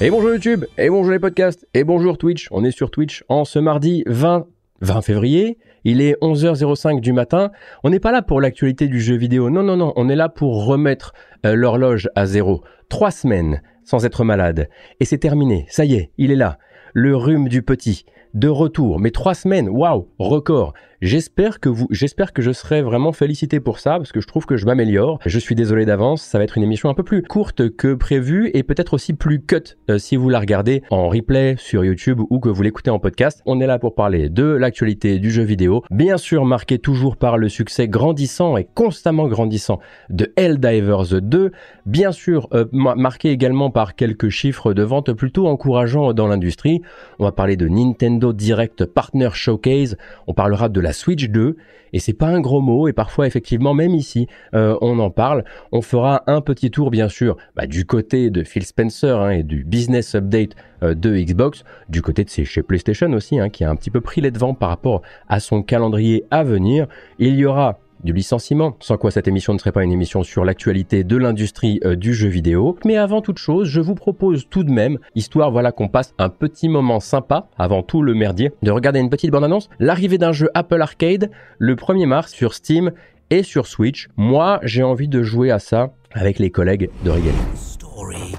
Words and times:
Et 0.00 0.10
bonjour 0.10 0.30
YouTube, 0.30 0.64
et 0.78 0.90
bonjour 0.90 1.10
les 1.10 1.18
podcasts, 1.18 1.66
et 1.74 1.82
bonjour 1.82 2.18
Twitch. 2.18 2.46
On 2.52 2.62
est 2.62 2.70
sur 2.70 2.92
Twitch 2.92 3.24
en 3.28 3.44
ce 3.44 3.58
mardi 3.58 4.04
20, 4.06 4.46
20 4.80 5.02
février. 5.02 5.58
Il 5.82 6.00
est 6.00 6.16
11h05 6.22 7.00
du 7.00 7.12
matin. 7.12 7.50
On 7.82 7.90
n'est 7.90 7.98
pas 7.98 8.12
là 8.12 8.22
pour 8.22 8.40
l'actualité 8.40 8.86
du 8.86 9.00
jeu 9.00 9.16
vidéo. 9.16 9.50
Non, 9.50 9.64
non, 9.64 9.76
non. 9.76 9.92
On 9.96 10.08
est 10.08 10.14
là 10.14 10.28
pour 10.28 10.66
remettre 10.66 11.14
euh, 11.44 11.56
l'horloge 11.56 12.08
à 12.14 12.26
zéro. 12.26 12.62
Trois 12.88 13.10
semaines 13.10 13.60
sans 13.82 14.04
être 14.04 14.22
malade. 14.22 14.68
Et 15.00 15.04
c'est 15.04 15.18
terminé. 15.18 15.66
Ça 15.68 15.84
y 15.84 15.94
est, 15.94 16.12
il 16.16 16.30
est 16.30 16.36
là. 16.36 16.58
Le 16.94 17.16
rhume 17.16 17.48
du 17.48 17.62
petit. 17.62 18.04
De 18.34 18.48
retour. 18.48 19.00
Mais 19.00 19.10
trois 19.10 19.34
semaines. 19.34 19.68
Waouh, 19.68 20.08
record. 20.20 20.74
J'espère 21.00 21.60
que 21.60 21.68
vous, 21.68 21.86
j'espère 21.92 22.32
que 22.32 22.42
je 22.42 22.50
serai 22.50 22.82
vraiment 22.82 23.12
félicité 23.12 23.60
pour 23.60 23.78
ça 23.78 23.98
parce 23.98 24.10
que 24.10 24.20
je 24.20 24.26
trouve 24.26 24.46
que 24.46 24.56
je 24.56 24.66
m'améliore. 24.66 25.20
Je 25.24 25.38
suis 25.38 25.54
désolé 25.54 25.86
d'avance, 25.86 26.22
ça 26.22 26.38
va 26.38 26.44
être 26.44 26.56
une 26.56 26.64
émission 26.64 26.88
un 26.88 26.94
peu 26.94 27.04
plus 27.04 27.22
courte 27.22 27.70
que 27.76 27.94
prévu 27.94 28.50
et 28.52 28.64
peut-être 28.64 28.94
aussi 28.94 29.12
plus 29.12 29.40
cut 29.40 29.76
euh, 29.90 29.98
si 29.98 30.16
vous 30.16 30.28
la 30.28 30.40
regardez 30.40 30.82
en 30.90 31.08
replay 31.08 31.54
sur 31.56 31.84
YouTube 31.84 32.20
ou 32.30 32.40
que 32.40 32.48
vous 32.48 32.62
l'écoutez 32.62 32.90
en 32.90 32.98
podcast. 32.98 33.42
On 33.46 33.60
est 33.60 33.68
là 33.68 33.78
pour 33.78 33.94
parler 33.94 34.28
de 34.28 34.42
l'actualité 34.42 35.20
du 35.20 35.30
jeu 35.30 35.44
vidéo, 35.44 35.84
bien 35.92 36.16
sûr 36.16 36.44
marqué 36.44 36.80
toujours 36.80 37.16
par 37.16 37.38
le 37.38 37.48
succès 37.48 37.86
grandissant 37.86 38.56
et 38.56 38.64
constamment 38.64 39.28
grandissant 39.28 39.78
de 40.10 40.32
Helldivers 40.34 41.22
2, 41.22 41.52
bien 41.86 42.10
sûr 42.10 42.48
euh, 42.54 42.64
marqué 42.72 43.30
également 43.30 43.70
par 43.70 43.94
quelques 43.94 44.30
chiffres 44.30 44.72
de 44.74 44.82
vente 44.82 45.12
plutôt 45.12 45.46
encourageants 45.46 46.12
dans 46.12 46.26
l'industrie. 46.26 46.82
On 47.20 47.24
va 47.24 47.30
parler 47.30 47.56
de 47.56 47.68
Nintendo 47.68 48.32
Direct 48.32 48.84
Partner 48.84 49.28
Showcase, 49.32 49.96
on 50.26 50.34
parlera 50.34 50.68
de 50.68 50.80
la 50.80 50.87
Switch 50.92 51.28
2 51.28 51.56
et 51.92 51.98
c'est 52.00 52.12
pas 52.12 52.28
un 52.28 52.40
gros 52.40 52.60
mot 52.60 52.88
et 52.88 52.92
parfois 52.92 53.26
effectivement 53.26 53.74
même 53.74 53.94
ici 53.94 54.26
euh, 54.54 54.76
on 54.80 54.98
en 54.98 55.10
parle. 55.10 55.44
On 55.72 55.82
fera 55.82 56.22
un 56.26 56.40
petit 56.40 56.70
tour 56.70 56.90
bien 56.90 57.08
sûr 57.08 57.36
bah, 57.56 57.66
du 57.66 57.84
côté 57.84 58.30
de 58.30 58.44
Phil 58.44 58.64
Spencer 58.64 59.18
hein, 59.18 59.30
et 59.30 59.42
du 59.42 59.64
business 59.64 60.14
update 60.14 60.54
euh, 60.82 60.94
de 60.94 61.16
Xbox, 61.16 61.64
du 61.88 62.02
côté 62.02 62.24
de 62.24 62.30
chez 62.30 62.62
PlayStation 62.62 63.12
aussi 63.12 63.38
hein, 63.38 63.48
qui 63.48 63.64
a 63.64 63.70
un 63.70 63.76
petit 63.76 63.90
peu 63.90 64.00
pris 64.00 64.20
les 64.20 64.30
devants 64.30 64.54
par 64.54 64.68
rapport 64.68 65.02
à 65.28 65.40
son 65.40 65.62
calendrier 65.62 66.24
à 66.30 66.44
venir. 66.44 66.86
Il 67.18 67.34
y 67.34 67.44
aura 67.44 67.78
du 68.04 68.12
licenciement, 68.12 68.76
sans 68.80 68.96
quoi 68.96 69.10
cette 69.10 69.28
émission 69.28 69.52
ne 69.52 69.58
serait 69.58 69.72
pas 69.72 69.84
une 69.84 69.92
émission 69.92 70.22
sur 70.22 70.44
l'actualité 70.44 71.04
de 71.04 71.16
l'industrie 71.16 71.80
euh, 71.84 71.96
du 71.96 72.14
jeu 72.14 72.28
vidéo. 72.28 72.78
Mais 72.84 72.96
avant 72.96 73.20
toute 73.20 73.38
chose, 73.38 73.68
je 73.68 73.80
vous 73.80 73.94
propose 73.94 74.48
tout 74.48 74.64
de 74.64 74.70
même, 74.70 74.98
histoire 75.14 75.50
voilà 75.50 75.72
qu'on 75.72 75.88
passe 75.88 76.14
un 76.18 76.28
petit 76.28 76.68
moment 76.68 77.00
sympa 77.00 77.48
avant 77.58 77.82
tout 77.82 78.02
le 78.02 78.14
merdier, 78.14 78.52
de 78.62 78.70
regarder 78.70 79.00
une 79.00 79.10
petite 79.10 79.30
bande-annonce, 79.30 79.68
l'arrivée 79.78 80.18
d'un 80.18 80.32
jeu 80.32 80.48
Apple 80.54 80.80
Arcade 80.80 81.30
le 81.58 81.74
1er 81.74 82.06
mars 82.06 82.32
sur 82.32 82.54
Steam 82.54 82.92
et 83.30 83.42
sur 83.42 83.66
Switch. 83.66 84.08
Moi, 84.16 84.60
j'ai 84.62 84.82
envie 84.82 85.08
de 85.08 85.22
jouer 85.22 85.50
à 85.50 85.58
ça 85.58 85.92
avec 86.12 86.38
les 86.38 86.50
collègues 86.50 86.90
de 87.04 87.10
Regal. 87.10 87.34
Story 87.54 88.34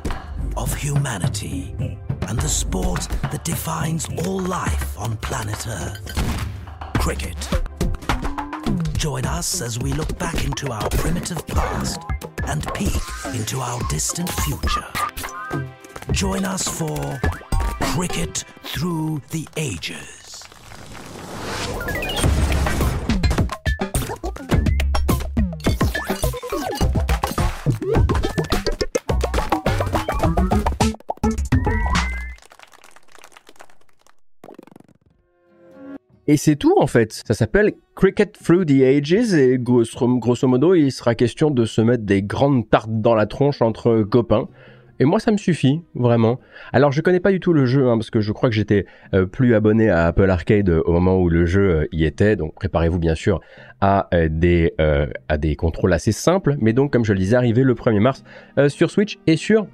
of 0.56 0.74
humanity 0.84 1.74
and 2.28 2.38
the 2.38 2.48
sport 2.48 3.08
that 3.32 3.44
defines 3.44 4.08
all 4.26 4.42
life 4.42 4.98
on 4.98 5.16
planet 5.22 5.68
Earth. 5.68 6.16
Cricket. 7.00 7.89
Join 8.98 9.26
us 9.26 9.62
as 9.62 9.80
we 9.80 9.94
look 9.94 10.18
back 10.18 10.46
into 10.46 10.72
our 10.72 10.90
primitive 10.90 11.46
past 11.48 12.02
and 12.48 12.66
peek 12.74 13.02
into 13.34 13.60
our 13.60 13.80
distant 13.90 14.30
future. 14.30 14.86
Join 16.12 16.46
us 16.46 16.68
for 16.68 17.20
Cricket 17.94 18.44
Through 18.64 19.22
the 19.32 19.48
Ages. 19.58 20.19
Et 36.30 36.38
c'est 36.38 36.58
tout 36.58 36.76
en 36.78 36.86
fait. 36.86 37.24
Ça 37.26 37.34
s'appelle 37.34 37.74
Cricket 37.96 38.32
Through 38.34 38.68
the 38.68 38.84
Ages 38.84 39.34
et 39.34 39.58
grosso, 39.58 40.48
modo 40.48 40.76
il 40.76 40.92
sera 40.92 41.16
question 41.16 41.50
de 41.50 41.66
se 41.66 41.82
mettre 41.82 42.04
des 42.04 42.22
grandes 42.22 42.70
tartes 42.70 43.02
dans 43.02 43.16
la 43.16 43.26
tronche 43.26 43.64
entre 43.64 44.04
copains. 44.04 44.48
Et 45.00 45.06
moi, 45.06 45.20
ça 45.20 45.32
me 45.32 45.38
suffit, 45.38 45.82
vraiment. 45.96 46.40
Alors, 46.72 46.92
je 46.92 47.02
connais 47.02 47.20
pas 47.20 47.32
du 47.32 47.40
tout 47.40 47.52
le 47.52 47.66
jeu, 47.66 47.88
hein, 47.88 47.98
parce 47.98 48.12
que 48.12 48.20
je 48.20 48.32
crois 48.32 48.50
que 48.50 48.54
j'étais 48.54 48.86
euh, 49.16 49.26
plus 49.26 49.56
abonné 49.56 49.90
à 49.90 50.06
Apple 50.06 50.30
Arcade 50.30 50.70
au 50.70 50.92
moment 50.92 51.18
où 51.18 51.30
le 51.30 51.48
jeu 51.48 51.70
euh, 51.70 51.88
y 51.94 52.06
était. 52.06 52.36
Donc, 52.36 52.54
préparez-vous 52.54 53.00
bien 53.00 53.16
sûr 53.16 53.40
à 53.82 54.08
euh, 54.14 54.28
des 54.30 54.76
à 55.30 55.38
des 55.40 55.56
contrôles 55.56 55.94
assez 55.94 56.12
simples. 56.12 56.58
Mais 56.60 56.74
donc, 56.74 56.94
comme 56.94 57.06
je 57.06 57.14
le 57.14 57.18
disais, 57.20 57.38
arrivé 57.38 57.64
le 57.64 57.74
1er 57.74 58.02
mars 58.02 58.24
sur 58.68 58.92
Switch 58.92 59.18
et 59.26 59.36
sur 59.36 59.66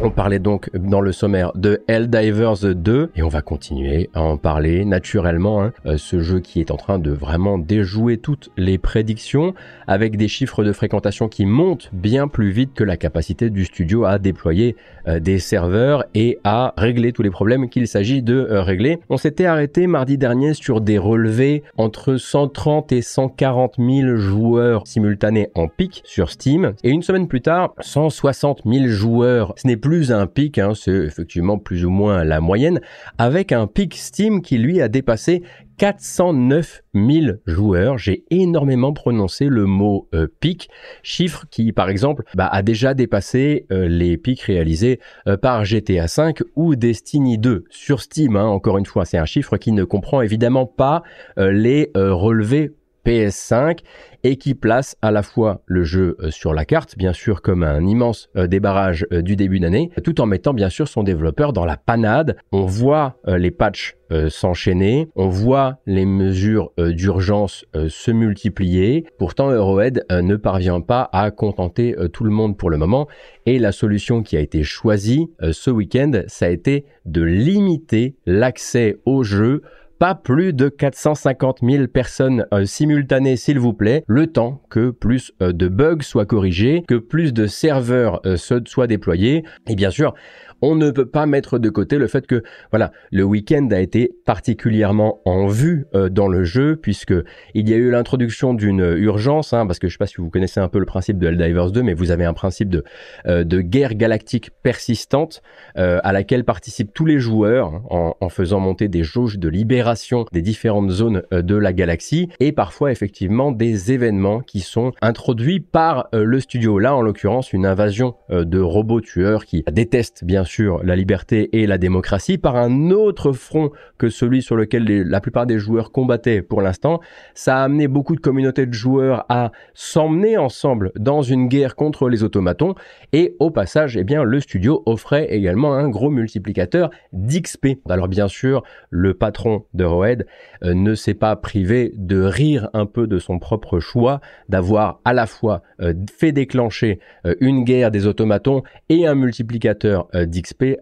On 0.00 0.10
parlait 0.10 0.38
donc 0.38 0.70
dans 0.76 1.00
le 1.00 1.10
sommaire 1.10 1.50
de 1.56 1.82
Helldivers 1.88 2.74
2 2.74 3.10
et 3.16 3.22
on 3.24 3.28
va 3.28 3.42
continuer 3.42 4.10
à 4.14 4.22
en 4.22 4.36
parler 4.36 4.84
naturellement. 4.84 5.60
Hein. 5.60 5.72
Euh, 5.86 5.96
ce 5.96 6.20
jeu 6.20 6.38
qui 6.38 6.60
est 6.60 6.70
en 6.70 6.76
train 6.76 7.00
de 7.00 7.10
vraiment 7.10 7.58
déjouer 7.58 8.18
toutes 8.18 8.50
les 8.56 8.78
prédictions 8.78 9.54
avec 9.88 10.16
des 10.16 10.28
chiffres 10.28 10.62
de 10.62 10.72
fréquentation 10.72 11.28
qui 11.28 11.46
montent 11.46 11.90
bien 11.92 12.28
plus 12.28 12.50
vite 12.50 12.74
que 12.74 12.84
la 12.84 12.96
capacité 12.96 13.50
du 13.50 13.64
studio 13.64 14.04
à 14.04 14.20
déployer 14.20 14.76
euh, 15.08 15.18
des 15.18 15.40
serveurs 15.40 16.04
et 16.14 16.38
à 16.44 16.74
régler 16.76 17.12
tous 17.12 17.22
les 17.22 17.30
problèmes 17.30 17.68
qu'il 17.68 17.88
s'agit 17.88 18.22
de 18.22 18.36
euh, 18.36 18.62
régler. 18.62 19.00
On 19.10 19.16
s'était 19.16 19.46
arrêté 19.46 19.88
mardi 19.88 20.16
dernier 20.16 20.54
sur 20.54 20.80
des 20.80 20.98
relevés 20.98 21.64
entre 21.76 22.18
130 22.18 22.92
et 22.92 23.02
140 23.02 23.74
000 23.78 24.16
joueurs 24.16 24.86
simultanés 24.86 25.48
en 25.56 25.66
pic 25.66 26.02
sur 26.04 26.30
Steam 26.30 26.74
et 26.84 26.90
une 26.90 27.02
semaine 27.02 27.26
plus 27.26 27.40
tard 27.40 27.74
160 27.80 28.62
000 28.64 28.86
joueurs 28.86 29.07
ce 29.56 29.66
n'est 29.66 29.76
plus 29.76 30.12
un 30.12 30.26
pic, 30.26 30.58
hein, 30.58 30.72
c'est 30.74 30.92
effectivement 30.92 31.58
plus 31.58 31.84
ou 31.84 31.90
moins 31.90 32.24
la 32.24 32.40
moyenne, 32.40 32.80
avec 33.18 33.52
un 33.52 33.66
pic 33.66 33.94
Steam 33.94 34.42
qui 34.42 34.58
lui 34.58 34.80
a 34.80 34.88
dépassé 34.88 35.42
409 35.78 36.82
000 36.94 37.36
joueurs. 37.46 37.98
J'ai 37.98 38.24
énormément 38.30 38.92
prononcé 38.92 39.46
le 39.46 39.64
mot 39.64 40.08
euh, 40.14 40.26
pic, 40.40 40.68
chiffre 41.02 41.46
qui 41.50 41.72
par 41.72 41.88
exemple 41.88 42.24
bah, 42.34 42.48
a 42.48 42.62
déjà 42.62 42.94
dépassé 42.94 43.66
euh, 43.70 43.86
les 43.88 44.16
pics 44.16 44.42
réalisés 44.42 45.00
euh, 45.26 45.36
par 45.36 45.64
GTA 45.64 46.06
V 46.06 46.34
ou 46.56 46.74
Destiny 46.74 47.38
2 47.38 47.64
sur 47.70 48.00
Steam. 48.00 48.36
Hein. 48.36 48.46
encore 48.46 48.78
une 48.78 48.86
fois, 48.86 49.04
c'est 49.04 49.18
un 49.18 49.24
chiffre 49.24 49.56
qui 49.56 49.72
ne 49.72 49.84
comprend 49.84 50.20
évidemment 50.20 50.66
pas 50.66 51.02
les 51.36 51.90
relevés 51.94 52.72
PS5 53.06 53.80
et 54.24 54.36
qui 54.36 54.54
place 54.54 54.96
à 55.02 55.10
la 55.10 55.22
fois 55.22 55.62
le 55.66 55.84
jeu 55.84 56.16
euh, 56.20 56.30
sur 56.30 56.52
la 56.52 56.64
carte, 56.64 56.96
bien 56.98 57.12
sûr 57.12 57.40
comme 57.40 57.62
un 57.62 57.86
immense 57.86 58.28
euh, 58.36 58.46
débarrage 58.46 59.06
euh, 59.12 59.22
du 59.22 59.36
début 59.36 59.60
d'année, 59.60 59.90
tout 60.04 60.20
en 60.20 60.26
mettant 60.26 60.54
bien 60.54 60.68
sûr 60.68 60.88
son 60.88 61.02
développeur 61.02 61.52
dans 61.52 61.64
la 61.64 61.76
panade. 61.76 62.36
On 62.52 62.66
voit 62.66 63.16
les 63.26 63.50
patchs 63.50 63.96
s'enchaîner, 64.28 65.08
on 65.16 65.28
voit 65.28 65.78
les 65.86 66.06
mesures 66.06 66.72
d'urgence 66.78 67.66
se 67.88 68.10
multiplier. 68.10 69.04
Pourtant, 69.18 69.50
Eurohead 69.50 70.04
ne 70.10 70.36
parvient 70.36 70.80
pas 70.80 71.10
à 71.12 71.30
contenter 71.30 71.94
tout 72.12 72.24
le 72.24 72.30
monde 72.30 72.56
pour 72.56 72.70
le 72.70 72.78
moment. 72.78 73.06
Et 73.44 73.58
la 73.58 73.70
solution 73.70 74.22
qui 74.22 74.36
a 74.36 74.40
été 74.40 74.62
choisie 74.62 75.30
ce 75.52 75.70
week-end, 75.70 76.22
ça 76.26 76.46
a 76.46 76.48
été 76.48 76.86
de 77.04 77.22
limiter 77.22 78.16
l'accès 78.24 78.96
au 79.04 79.22
jeu 79.22 79.62
pas 79.98 80.14
plus 80.14 80.52
de 80.52 80.68
450 80.68 81.58
000 81.62 81.86
personnes 81.88 82.46
euh, 82.52 82.64
simultanées 82.64 83.36
s'il 83.36 83.58
vous 83.58 83.72
plaît, 83.72 84.04
le 84.06 84.28
temps 84.28 84.62
que 84.70 84.90
plus 84.90 85.32
euh, 85.42 85.52
de 85.52 85.68
bugs 85.68 86.02
soient 86.02 86.26
corrigés, 86.26 86.84
que 86.86 86.94
plus 86.94 87.32
de 87.32 87.46
serveurs 87.46 88.20
euh, 88.26 88.36
soient 88.36 88.86
déployés, 88.86 89.44
et 89.66 89.74
bien 89.74 89.90
sûr, 89.90 90.14
on 90.62 90.74
ne 90.74 90.90
peut 90.90 91.06
pas 91.06 91.26
mettre 91.26 91.58
de 91.58 91.70
côté 91.70 91.98
le 91.98 92.06
fait 92.06 92.26
que 92.26 92.42
voilà 92.70 92.92
le 93.10 93.24
week-end 93.24 93.68
a 93.70 93.80
été 93.80 94.12
particulièrement 94.24 95.20
en 95.24 95.46
vue 95.46 95.86
euh, 95.94 96.08
dans 96.08 96.28
le 96.28 96.44
jeu 96.44 96.76
puisque 96.76 97.14
il 97.54 97.68
y 97.68 97.74
a 97.74 97.76
eu 97.76 97.90
l'introduction 97.90 98.54
d'une 98.54 98.80
urgence 98.80 99.52
hein, 99.52 99.66
parce 99.66 99.78
que 99.78 99.88
je 99.88 99.94
sais 99.94 99.98
pas 99.98 100.06
si 100.06 100.16
vous 100.16 100.30
connaissez 100.30 100.60
un 100.60 100.68
peu 100.68 100.78
le 100.78 100.86
principe 100.86 101.18
de 101.18 101.28
Helldivers 101.28 101.70
2 101.70 101.82
mais 101.82 101.94
vous 101.94 102.10
avez 102.10 102.24
un 102.24 102.34
principe 102.34 102.68
de 102.68 102.84
euh, 103.26 103.44
de 103.44 103.60
guerre 103.60 103.94
galactique 103.94 104.50
persistante 104.62 105.42
euh, 105.76 106.00
à 106.02 106.12
laquelle 106.12 106.44
participent 106.44 106.92
tous 106.92 107.06
les 107.06 107.18
joueurs 107.18 107.68
hein, 107.68 107.82
en, 107.90 108.14
en, 108.20 108.28
faisant 108.28 108.60
monter 108.60 108.88
des 108.88 109.02
jauges 109.02 109.38
de 109.38 109.48
libération 109.48 110.26
des 110.32 110.42
différentes 110.42 110.90
zones 110.90 111.22
de 111.30 111.56
la 111.56 111.72
galaxie 111.72 112.28
et 112.40 112.52
parfois 112.52 112.92
effectivement 112.92 113.52
des 113.52 113.92
événements 113.92 114.40
qui 114.40 114.60
sont 114.60 114.92
introduits 115.00 115.60
par 115.60 116.08
le 116.12 116.40
studio. 116.40 116.78
Là 116.78 116.94
en 116.94 117.02
l'occurrence 117.02 117.52
une 117.52 117.66
invasion 117.66 118.14
de 118.30 118.60
robots 118.60 119.00
tueurs 119.00 119.44
qui 119.44 119.64
détestent 119.70 120.24
bien 120.24 120.44
sur 120.48 120.82
la 120.82 120.96
liberté 120.96 121.50
et 121.52 121.66
la 121.66 121.78
démocratie 121.78 122.38
par 122.38 122.56
un 122.56 122.90
autre 122.90 123.32
front 123.32 123.70
que 123.98 124.08
celui 124.08 124.42
sur 124.42 124.56
lequel 124.56 124.84
la 124.84 125.20
plupart 125.20 125.46
des 125.46 125.58
joueurs 125.58 125.92
combattaient 125.92 126.42
pour 126.42 126.62
l'instant. 126.62 127.00
Ça 127.34 127.58
a 127.58 127.64
amené 127.64 127.86
beaucoup 127.88 128.16
de 128.16 128.20
communautés 128.20 128.66
de 128.66 128.72
joueurs 128.72 129.24
à 129.28 129.52
s'emmener 129.74 130.36
ensemble 130.36 130.92
dans 130.98 131.22
une 131.22 131.48
guerre 131.48 131.76
contre 131.76 132.08
les 132.08 132.22
automatons 132.22 132.74
et 133.12 133.36
au 133.38 133.50
passage, 133.50 133.96
eh 133.96 134.04
bien, 134.04 134.24
le 134.24 134.40
studio 134.40 134.82
offrait 134.86 135.26
également 135.30 135.74
un 135.74 135.88
gros 135.88 136.10
multiplicateur 136.10 136.90
d'XP. 137.12 137.78
Alors 137.88 138.08
bien 138.08 138.28
sûr, 138.28 138.62
le 138.90 139.14
patron 139.14 139.64
de 139.74 139.84
Roed 139.84 140.26
euh, 140.64 140.74
ne 140.74 140.94
s'est 140.94 141.14
pas 141.14 141.36
privé 141.36 141.92
de 141.96 142.20
rire 142.20 142.68
un 142.72 142.86
peu 142.86 143.06
de 143.06 143.18
son 143.18 143.38
propre 143.38 143.80
choix 143.80 144.20
d'avoir 144.48 145.00
à 145.04 145.12
la 145.12 145.26
fois 145.26 145.62
euh, 145.80 145.94
fait 146.18 146.32
déclencher 146.32 147.00
euh, 147.26 147.34
une 147.40 147.64
guerre 147.64 147.90
des 147.90 148.06
automatons 148.06 148.62
et 148.88 149.06
un 149.06 149.14
multiplicateur 149.14 150.08
d'XP 150.14 150.37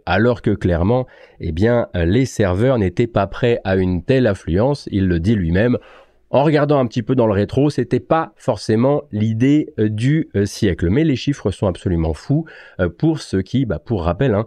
alors 0.07 0.43
que 0.43 0.51
clairement, 0.51 1.07
eh 1.41 1.53
bien, 1.53 1.89
les 1.95 2.25
serveurs 2.27 2.79
n'étaient 2.79 3.07
pas 3.07 3.27
prêts 3.27 3.61
à 3.65 3.77
une 3.77 4.03
telle 4.03 4.27
affluence. 4.27 4.89
Il 4.91 5.07
le 5.07 5.21
dit 5.21 5.35
lui-même 5.35 5.79
en 6.31 6.43
regardant 6.43 6.79
un 6.81 6.87
petit 6.87 7.05
peu 7.05 7.15
dans 7.15 7.29
le 7.29 7.33
rétro, 7.33 7.71
c'était 7.71 8.01
pas 8.01 8.33
forcément 8.37 9.05
l'idée 9.13 9.73
euh, 9.79 9.89
du 9.89 10.29
euh, 10.35 10.45
siècle, 10.45 10.91
mais 10.91 11.05
les 11.05 11.15
chiffres 11.15 11.53
sont 11.53 11.69
absolument 11.69 12.15
fous 12.15 12.45
euh, 12.81 12.89
pour 12.89 13.21
ce 13.21 13.37
qui, 13.37 13.65
bah, 13.65 13.79
pour 13.79 14.03
rappel, 14.03 14.35
hein, 14.35 14.45